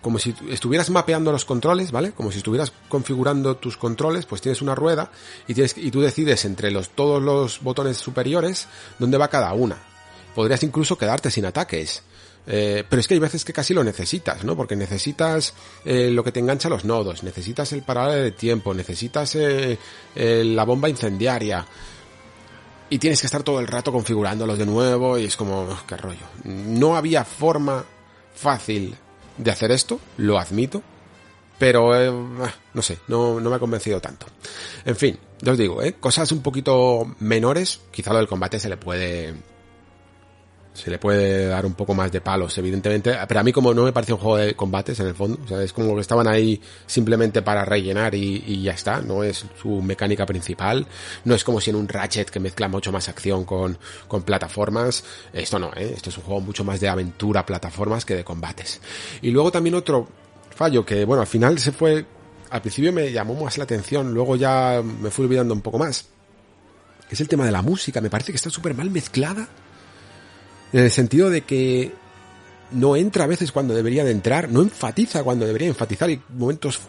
[0.00, 2.10] Como si estuvieras mapeando los controles, ¿vale?
[2.10, 5.12] Como si estuvieras configurando tus controles, pues tienes una rueda
[5.46, 8.66] y, tienes, y tú decides entre los, todos los botones superiores
[8.98, 9.76] dónde va cada una.
[10.34, 12.02] Podrías incluso quedarte sin ataques.
[12.46, 14.56] Eh, pero es que hay veces que casi lo necesitas, ¿no?
[14.56, 15.54] Porque necesitas
[15.84, 19.78] eh, lo que te engancha los nodos, necesitas el parable de tiempo, necesitas eh,
[20.14, 21.64] la bomba incendiaria.
[22.90, 25.96] Y tienes que estar todo el rato configurándolos de nuevo y es como, oh, qué
[25.96, 26.26] rollo.
[26.44, 27.84] No había forma
[28.34, 28.94] fácil
[29.38, 30.82] de hacer esto, lo admito,
[31.58, 34.26] pero ah, no sé, no, no, me ha convencido tanto.
[34.84, 35.94] En fin, ya os digo, ¿eh?
[35.94, 39.32] cosas un poquito menores, quizá lo del combate se le puede
[40.74, 43.14] se le puede dar un poco más de palos, evidentemente.
[43.28, 45.48] Pero a mí como no me pareció un juego de combates en el fondo, o
[45.48, 49.44] sea, es como que estaban ahí simplemente para rellenar y, y, ya está, no es
[49.60, 50.86] su mecánica principal,
[51.24, 53.78] no es como si en un Ratchet que mezcla mucho más acción con,
[54.08, 55.92] con plataformas, esto no, ¿eh?
[55.94, 58.80] esto es un juego mucho más de aventura, plataformas que de combates.
[59.20, 60.08] Y luego también otro
[60.54, 62.06] fallo que, bueno, al final se fue,
[62.50, 66.06] al principio me llamó más la atención, luego ya me fui olvidando un poco más,
[67.10, 69.46] es el tema de la música, me parece que está súper mal mezclada
[70.72, 71.92] en el sentido de que
[72.72, 76.80] no entra a veces cuando debería de entrar, no enfatiza cuando debería enfatizar y momentos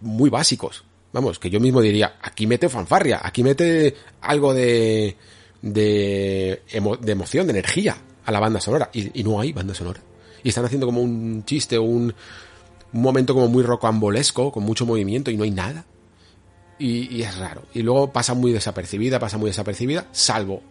[0.00, 0.84] muy básicos.
[1.12, 5.16] Vamos, que yo mismo diría, aquí mete fanfarria, aquí mete algo de,
[5.62, 6.62] de,
[7.00, 8.90] de emoción, de energía a la banda sonora.
[8.92, 10.00] Y, y, no hay banda sonora.
[10.42, 12.14] Y están haciendo como un chiste, un,
[12.92, 15.84] un momento como muy rocambolesco, con mucho movimiento y no hay nada.
[16.78, 17.62] Y, y es raro.
[17.74, 20.62] Y luego pasa muy desapercibida, pasa muy desapercibida, salvo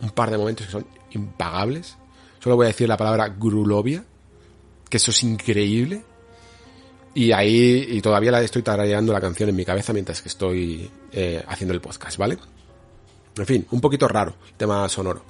[0.00, 1.96] un par de momentos que son impagables.
[2.38, 4.04] Solo voy a decir la palabra Grulovia,
[4.88, 6.02] que eso es increíble.
[7.14, 10.90] Y ahí, y todavía la estoy tarareando la canción en mi cabeza mientras que estoy
[11.12, 12.38] eh, haciendo el podcast, ¿vale?
[13.36, 15.24] En fin, un poquito raro tema sonoro.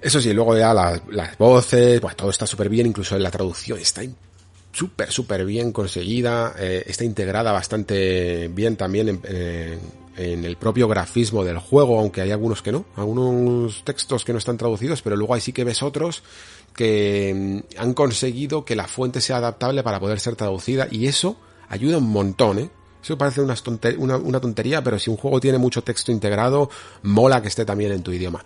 [0.00, 4.02] Eso sí, luego ya las, voces, pues todo está súper bien, incluso la traducción está
[4.72, 9.20] súper, súper bien conseguida, eh, está integrada bastante bien también en,
[10.20, 14.38] en, el propio grafismo del juego, aunque hay algunos que no, algunos textos que no
[14.38, 16.22] están traducidos, pero luego ahí sí que ves otros
[16.74, 21.36] que mm, han conseguido que la fuente sea adaptable para poder ser traducida y eso
[21.68, 22.70] ayuda un montón, ¿eh?
[23.02, 26.68] Eso parece una, tontería, pero si un juego tiene mucho texto integrado,
[27.02, 28.44] mola que esté también en tu idioma.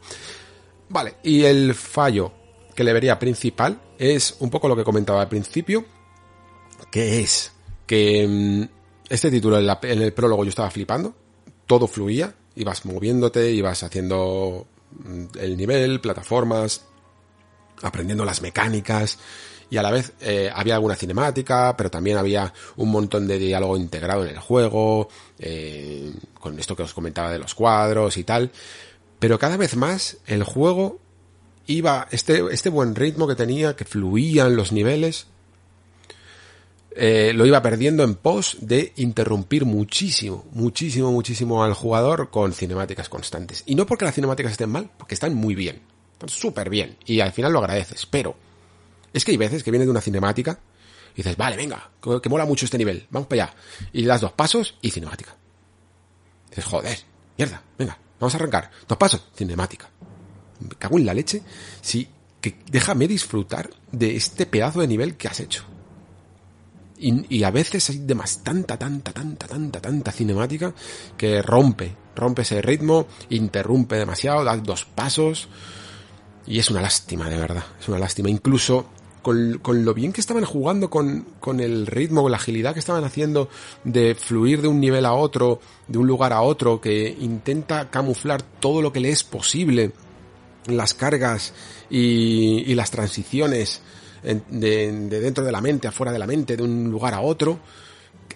[0.88, 2.32] Vale, y el fallo
[2.74, 5.84] que le vería principal es un poco lo que comentaba al principio,
[6.90, 7.52] que es
[7.84, 8.74] que mm,
[9.08, 11.14] este título en, el prólogo yo estaba flipando,
[11.66, 16.84] todo fluía, ibas moviéndote, ibas haciendo mm, el nivel, plataformas,
[17.82, 19.18] aprendiendo las mecánicas
[19.70, 23.76] y a la vez eh, había alguna cinemática, pero también había un montón de diálogo
[23.76, 28.52] integrado en el juego, eh, con esto que os comentaba de los cuadros y tal,
[29.18, 30.98] pero cada vez más el juego
[31.66, 35.26] iba, este, este buen ritmo que tenía, que fluían los niveles,
[36.96, 43.08] eh, lo iba perdiendo en pos de interrumpir muchísimo, muchísimo, muchísimo al jugador con cinemáticas
[43.08, 43.64] constantes.
[43.66, 45.82] Y no porque las cinemáticas estén mal, porque están muy bien,
[46.12, 48.36] están súper bien, y al final lo agradeces, pero
[49.12, 50.60] es que hay veces que vienes de una cinemática
[51.14, 51.90] y dices, vale, venga,
[52.22, 53.54] que mola mucho este nivel, vamos para allá,
[53.92, 55.36] y das dos pasos y cinemática.
[56.50, 56.98] Dices, joder,
[57.36, 59.90] mierda, venga, vamos a arrancar, dos pasos, cinemática.
[60.60, 61.42] Me cago en la leche,
[61.80, 62.08] sí,
[62.40, 65.64] que déjame disfrutar de este pedazo de nivel que has hecho.
[66.96, 70.72] Y, a veces hay demas, tanta, tanta, tanta, tanta, tanta cinemática
[71.16, 75.48] que rompe, rompe ese ritmo, interrumpe demasiado, da dos pasos
[76.46, 78.30] y es una lástima, de verdad, es una lástima.
[78.30, 78.86] Incluso
[79.22, 82.80] con, con, lo bien que estaban jugando con, con el ritmo, con la agilidad que
[82.80, 83.48] estaban haciendo
[83.82, 88.42] de fluir de un nivel a otro, de un lugar a otro, que intenta camuflar
[88.42, 89.92] todo lo que le es posible,
[90.66, 91.54] las cargas
[91.90, 93.82] y, y las transiciones
[94.24, 97.58] de, de dentro de la mente, afuera de la mente, de un lugar a otro,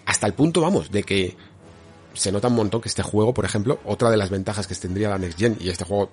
[0.05, 1.35] hasta el punto, vamos, de que
[2.13, 5.09] se nota un montón que este juego, por ejemplo, otra de las ventajas que tendría
[5.09, 6.09] la Next Gen, y este juego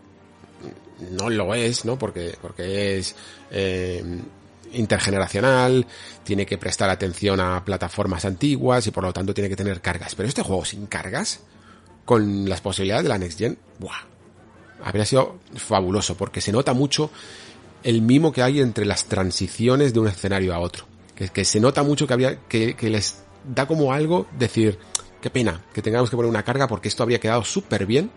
[1.13, 1.99] no lo es, ¿no?
[1.99, 3.15] Porque, porque es
[3.51, 4.03] eh,
[4.73, 5.87] intergeneracional,
[6.25, 10.15] tiene que prestar atención a plataformas antiguas y por lo tanto tiene que tener cargas.
[10.15, 11.41] Pero este juego sin cargas,
[12.05, 14.07] con las posibilidades de la Next Gen, ¡buah!
[14.85, 17.11] Habría sido fabuloso porque se nota mucho
[17.87, 20.85] el mimo que hay entre las transiciones de un escenario a otro.
[21.15, 24.77] Que, que se nota mucho que, había, que, les da como algo decir,
[25.23, 28.11] qué pena que tengamos que poner una carga porque esto habría quedado súper bien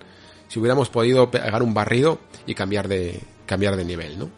[0.48, 4.32] si hubiéramos podido pegar un barrido y cambiar de, cambiar de nivel, ¿no?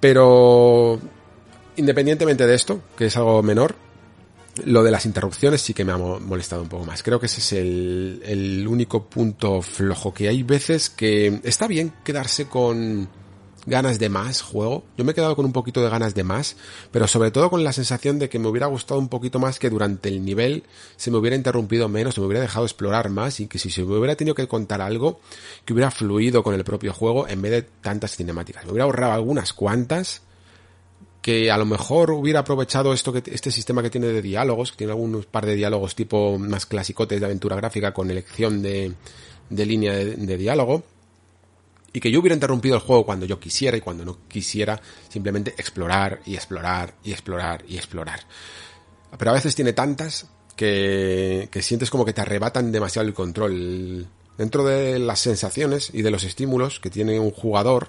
[0.00, 0.98] Pero
[1.76, 3.76] independientemente de esto, que es algo menor,
[4.64, 7.04] lo de las interrupciones sí que me ha molestado un poco más.
[7.04, 11.92] Creo que ese es el, el único punto flojo, que hay veces que está bien
[12.02, 13.08] quedarse con
[13.66, 14.84] ganas de más juego.
[14.96, 16.56] Yo me he quedado con un poquito de ganas de más,
[16.92, 19.68] pero sobre todo con la sensación de que me hubiera gustado un poquito más que
[19.68, 20.62] durante el nivel
[20.96, 23.82] se me hubiera interrumpido menos, se me hubiera dejado explorar más y que si se
[23.82, 25.20] me hubiera tenido que contar algo
[25.64, 28.64] que hubiera fluido con el propio juego en vez de tantas cinemáticas.
[28.64, 30.22] Me hubiera ahorrado algunas cuantas
[31.20, 34.76] que a lo mejor hubiera aprovechado esto que este sistema que tiene de diálogos, que
[34.78, 38.92] tiene algunos par de diálogos tipo más clasicotes de aventura gráfica con elección de,
[39.50, 40.84] de línea de, de diálogo
[41.92, 45.54] y que yo hubiera interrumpido el juego cuando yo quisiera y cuando no quisiera simplemente
[45.56, 48.20] explorar y explorar y explorar y explorar.
[49.18, 54.06] Pero a veces tiene tantas que, que sientes como que te arrebatan demasiado el control.
[54.36, 57.88] Dentro de las sensaciones y de los estímulos que tiene un jugador,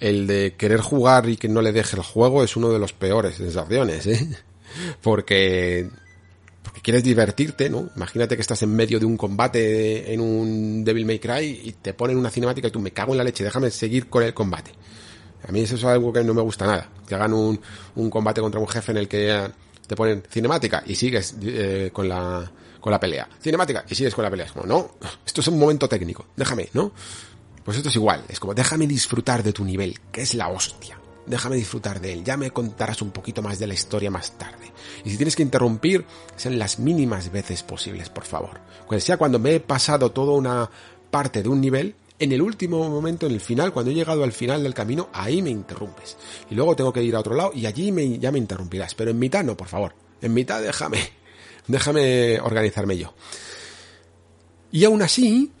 [0.00, 2.92] el de querer jugar y que no le deje el juego es uno de los
[2.92, 4.28] peores sensaciones, ¿eh?
[5.02, 5.90] Porque
[6.82, 7.90] quieres divertirte, ¿no?
[7.96, 11.94] Imagínate que estás en medio de un combate en un Devil May Cry y te
[11.94, 14.72] ponen una cinemática y tú me cago en la leche, déjame seguir con el combate.
[15.46, 16.90] A mí eso es algo que no me gusta nada.
[17.06, 17.60] Que hagan un,
[18.10, 19.50] combate contra un jefe en el que
[19.86, 22.50] te ponen cinemática y sigues eh, con la
[22.80, 23.28] con la pelea.
[23.40, 24.46] Cinemática y sigues con la pelea.
[24.46, 24.92] Es como, no,
[25.26, 26.92] esto es un momento técnico, déjame, ¿no?
[27.64, 30.98] Pues esto es igual, es como, déjame disfrutar de tu nivel, que es la hostia
[31.28, 34.72] déjame disfrutar de él, ya me contarás un poquito más de la historia más tarde.
[35.04, 36.04] Y si tienes que interrumpir,
[36.36, 38.60] sean las mínimas veces posibles, por favor.
[38.86, 40.70] Cuando sea cuando me he pasado toda una
[41.10, 44.32] parte de un nivel, en el último momento, en el final, cuando he llegado al
[44.32, 46.16] final del camino, ahí me interrumpes.
[46.50, 48.94] Y luego tengo que ir a otro lado y allí ya me interrumpirás.
[48.94, 49.94] Pero en mitad no, por favor.
[50.20, 50.98] En mitad déjame,
[51.68, 53.14] déjame organizarme yo.
[54.72, 55.52] Y aún así,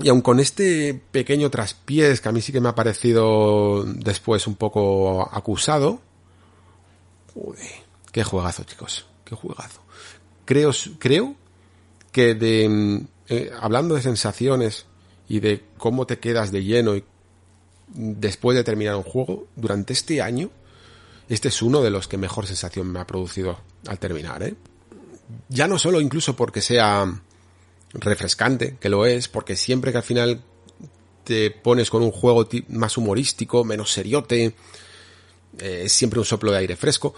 [0.00, 4.46] y aun con este pequeño traspiés que a mí sí que me ha parecido después
[4.46, 6.00] un poco acusado,
[7.34, 7.56] Uy,
[8.10, 9.80] qué juegazo, chicos, qué juegazo.
[10.44, 11.34] Creo, creo
[12.10, 14.86] que de, eh, hablando de sensaciones
[15.28, 17.04] y de cómo te quedas de lleno y
[17.88, 20.50] después de terminar un juego, durante este año,
[21.28, 24.54] este es uno de los que mejor sensación me ha producido al terminar, ¿eh?
[25.48, 27.06] Ya no solo incluso porque sea
[27.94, 30.42] refrescante, que lo es, porque siempre que al final
[31.24, 34.54] te pones con un juego más humorístico, menos seriote,
[35.58, 37.14] eh, es siempre un soplo de aire fresco.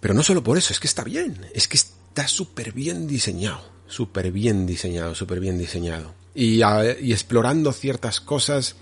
[0.00, 3.62] Pero no solo por eso, es que está bien, es que está súper bien diseñado,
[3.86, 6.14] súper bien diseñado, súper bien diseñado.
[6.34, 8.76] Y, a, y, explorando ciertas cosas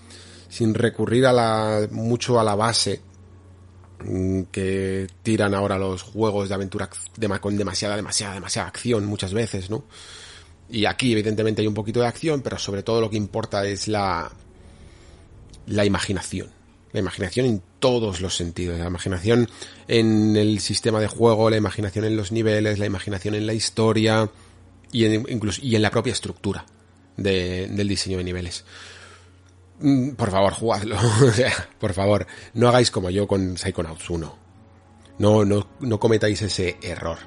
[0.47, 3.01] sin recurrir a la, mucho a la base
[4.03, 9.33] mm, que tiran ahora los juegos de aventura de, con demasiada, demasiada, demasiada acción muchas
[9.33, 9.85] veces, ¿no?
[10.69, 13.87] Y aquí evidentemente hay un poquito de acción, pero sobre todo lo que importa es
[13.87, 14.31] la,
[15.67, 16.49] la imaginación.
[16.91, 18.79] La imaginación en todos los sentidos.
[18.79, 19.49] La imaginación
[19.87, 24.29] en el sistema de juego, la imaginación en los niveles, la imaginación en la historia
[24.91, 26.65] y en, incluso, y en la propia estructura
[27.15, 28.65] de, del diseño de niveles.
[29.79, 30.97] Mm, por favor, jugadlo.
[31.79, 34.35] por favor, no hagáis como yo con Psychonauts 1.
[35.19, 37.17] No, no, no cometáis ese error.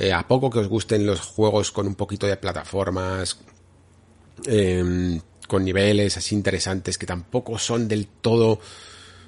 [0.00, 3.36] Eh, a poco que os gusten los juegos con un poquito de plataformas,
[4.46, 8.60] eh, con niveles así interesantes que tampoco son del todo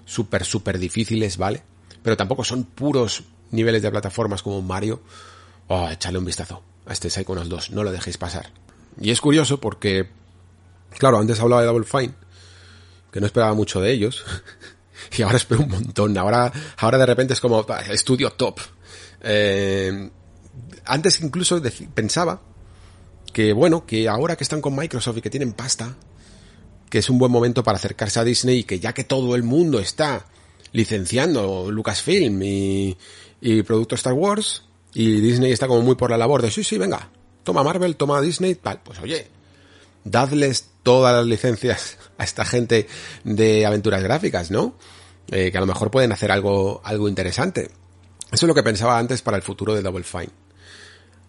[0.05, 1.65] súper, súper difíciles, ¿vale?
[2.05, 5.03] Pero tampoco son puros niveles de plataformas como Mario.
[5.67, 8.53] Oh, échale un vistazo a este Psychonauts 2, no lo dejéis pasar.
[9.01, 10.09] Y es curioso porque,
[10.99, 12.15] claro, antes hablaba de Double Fine,
[13.11, 14.25] que no esperaba mucho de ellos,
[15.19, 16.17] y ahora espero un montón.
[16.17, 18.61] Ahora, ahora de repente es como estudio top.
[19.21, 20.11] Eh,
[20.85, 21.61] antes incluso
[21.95, 22.43] pensaba
[23.33, 25.97] que bueno, que ahora que están con Microsoft y que tienen pasta,
[26.89, 29.43] que es un buen momento para acercarse a Disney y que ya que todo el
[29.43, 30.27] mundo está
[30.73, 32.97] licenciando Lucasfilm y,
[33.41, 36.79] y producto Star Wars y Disney está como muy por la labor de sí, sí,
[36.79, 37.11] venga,
[37.45, 39.29] toma Marvel, toma Disney, tal, pues oye,
[40.05, 42.89] dadles todas las licencias a esta gente
[43.25, 44.75] de aventuras gráficas, ¿no?
[45.31, 47.71] Eh, que a lo mejor pueden hacer algo, algo interesante.
[48.33, 50.31] Eso es lo que pensaba antes para el futuro de Double Fine.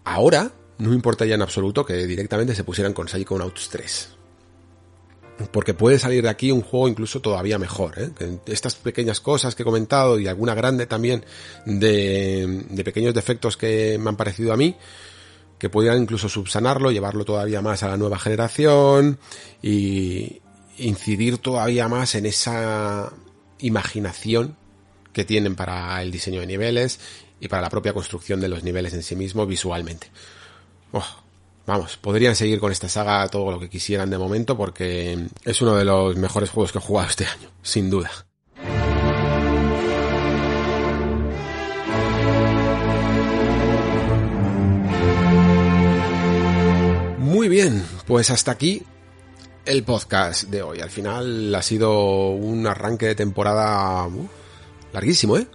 [0.04, 4.08] Ahora, no me importa ya en absoluto que directamente se pusieran con Psychonauts 3.
[5.50, 7.98] Porque puede salir de aquí un juego incluso todavía mejor.
[7.98, 8.38] ¿eh?
[8.46, 11.24] Estas pequeñas cosas que he comentado y alguna grande también
[11.64, 14.76] de, de pequeños defectos que me han parecido a mí,
[15.58, 19.18] que pudieran incluso subsanarlo, llevarlo todavía más a la nueva generación
[19.62, 20.42] y
[20.78, 23.12] incidir todavía más en esa
[23.60, 24.56] imaginación
[25.12, 26.98] que tienen para el diseño de niveles
[27.42, 30.06] y para la propia construcción de los niveles en sí mismo visualmente.
[30.92, 31.04] Oh,
[31.66, 35.74] vamos, podrían seguir con esta saga todo lo que quisieran de momento porque es uno
[35.74, 38.10] de los mejores juegos que he jugado este año, sin duda.
[47.18, 48.84] Muy bien, pues hasta aquí
[49.64, 50.80] el podcast de hoy.
[50.80, 54.30] Al final ha sido un arranque de temporada uf,
[54.92, 55.48] larguísimo, ¿eh?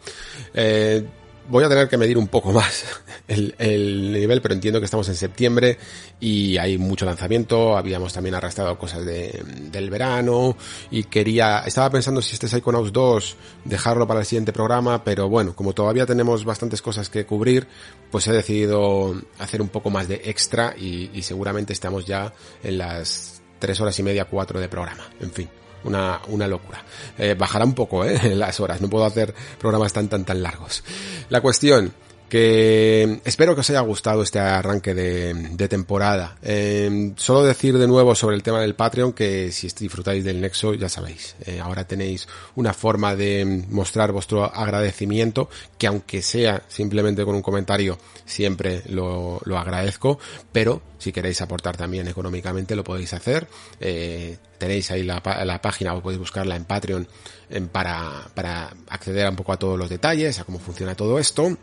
[0.54, 1.08] ¿eh?
[1.50, 2.86] Voy a tener que medir un poco más
[3.28, 5.78] el, el, nivel, pero entiendo que estamos en septiembre
[6.20, 7.78] y hay mucho lanzamiento.
[7.78, 10.58] Habíamos también arrastrado cosas de, del verano
[10.92, 15.56] y quería, estaba pensando si este Psychonauts 2 dejarlo para el siguiente programa, pero bueno,
[15.56, 17.68] como todavía tenemos bastantes cosas que cubrir,
[18.12, 22.78] pues he decidido hacer un poco más de extra y, y seguramente estamos ya en
[22.78, 25.10] las tres horas y media, cuatro de programa.
[25.20, 25.50] En fin,
[25.84, 26.84] una, una locura.
[27.18, 28.82] Eh, bajará un poco, eh, las horas.
[28.82, 30.84] No puedo hacer programas tan, tan, tan largos.
[31.30, 31.94] La cuestión,
[32.30, 36.38] que espero que os haya gustado este arranque de, temporada.
[36.42, 40.74] Eh, solo decir de nuevo sobre el tema del Patreon que si disfrutáis del Nexo
[40.74, 47.26] ya sabéis, eh, ahora tenéis una forma de mostrar vuestro agradecimiento que aunque sea simplemente
[47.26, 50.20] con un comentario siempre lo, lo agradezco,
[50.52, 53.48] pero si queréis aportar también económicamente lo podéis hacer.
[53.80, 57.08] Eh, tenéis ahí la, la, página o podéis buscarla en Patreon
[57.50, 61.56] en, para, para acceder un poco a todos los detalles, a cómo funciona todo esto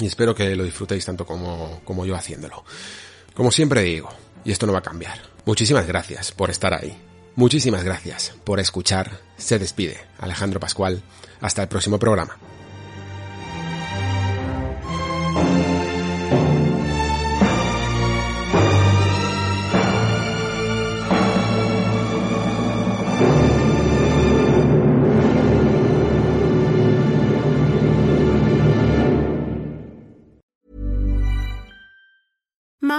[0.00, 2.64] y espero que lo disfrutéis tanto como, como yo haciéndolo.
[3.34, 4.08] Como siempre digo,
[4.44, 6.96] y esto no va a cambiar, muchísimas gracias por estar ahí.
[7.36, 9.20] Muchísimas gracias por escuchar.
[9.36, 11.02] Se despide Alejandro Pascual.
[11.40, 12.36] Hasta el próximo programa.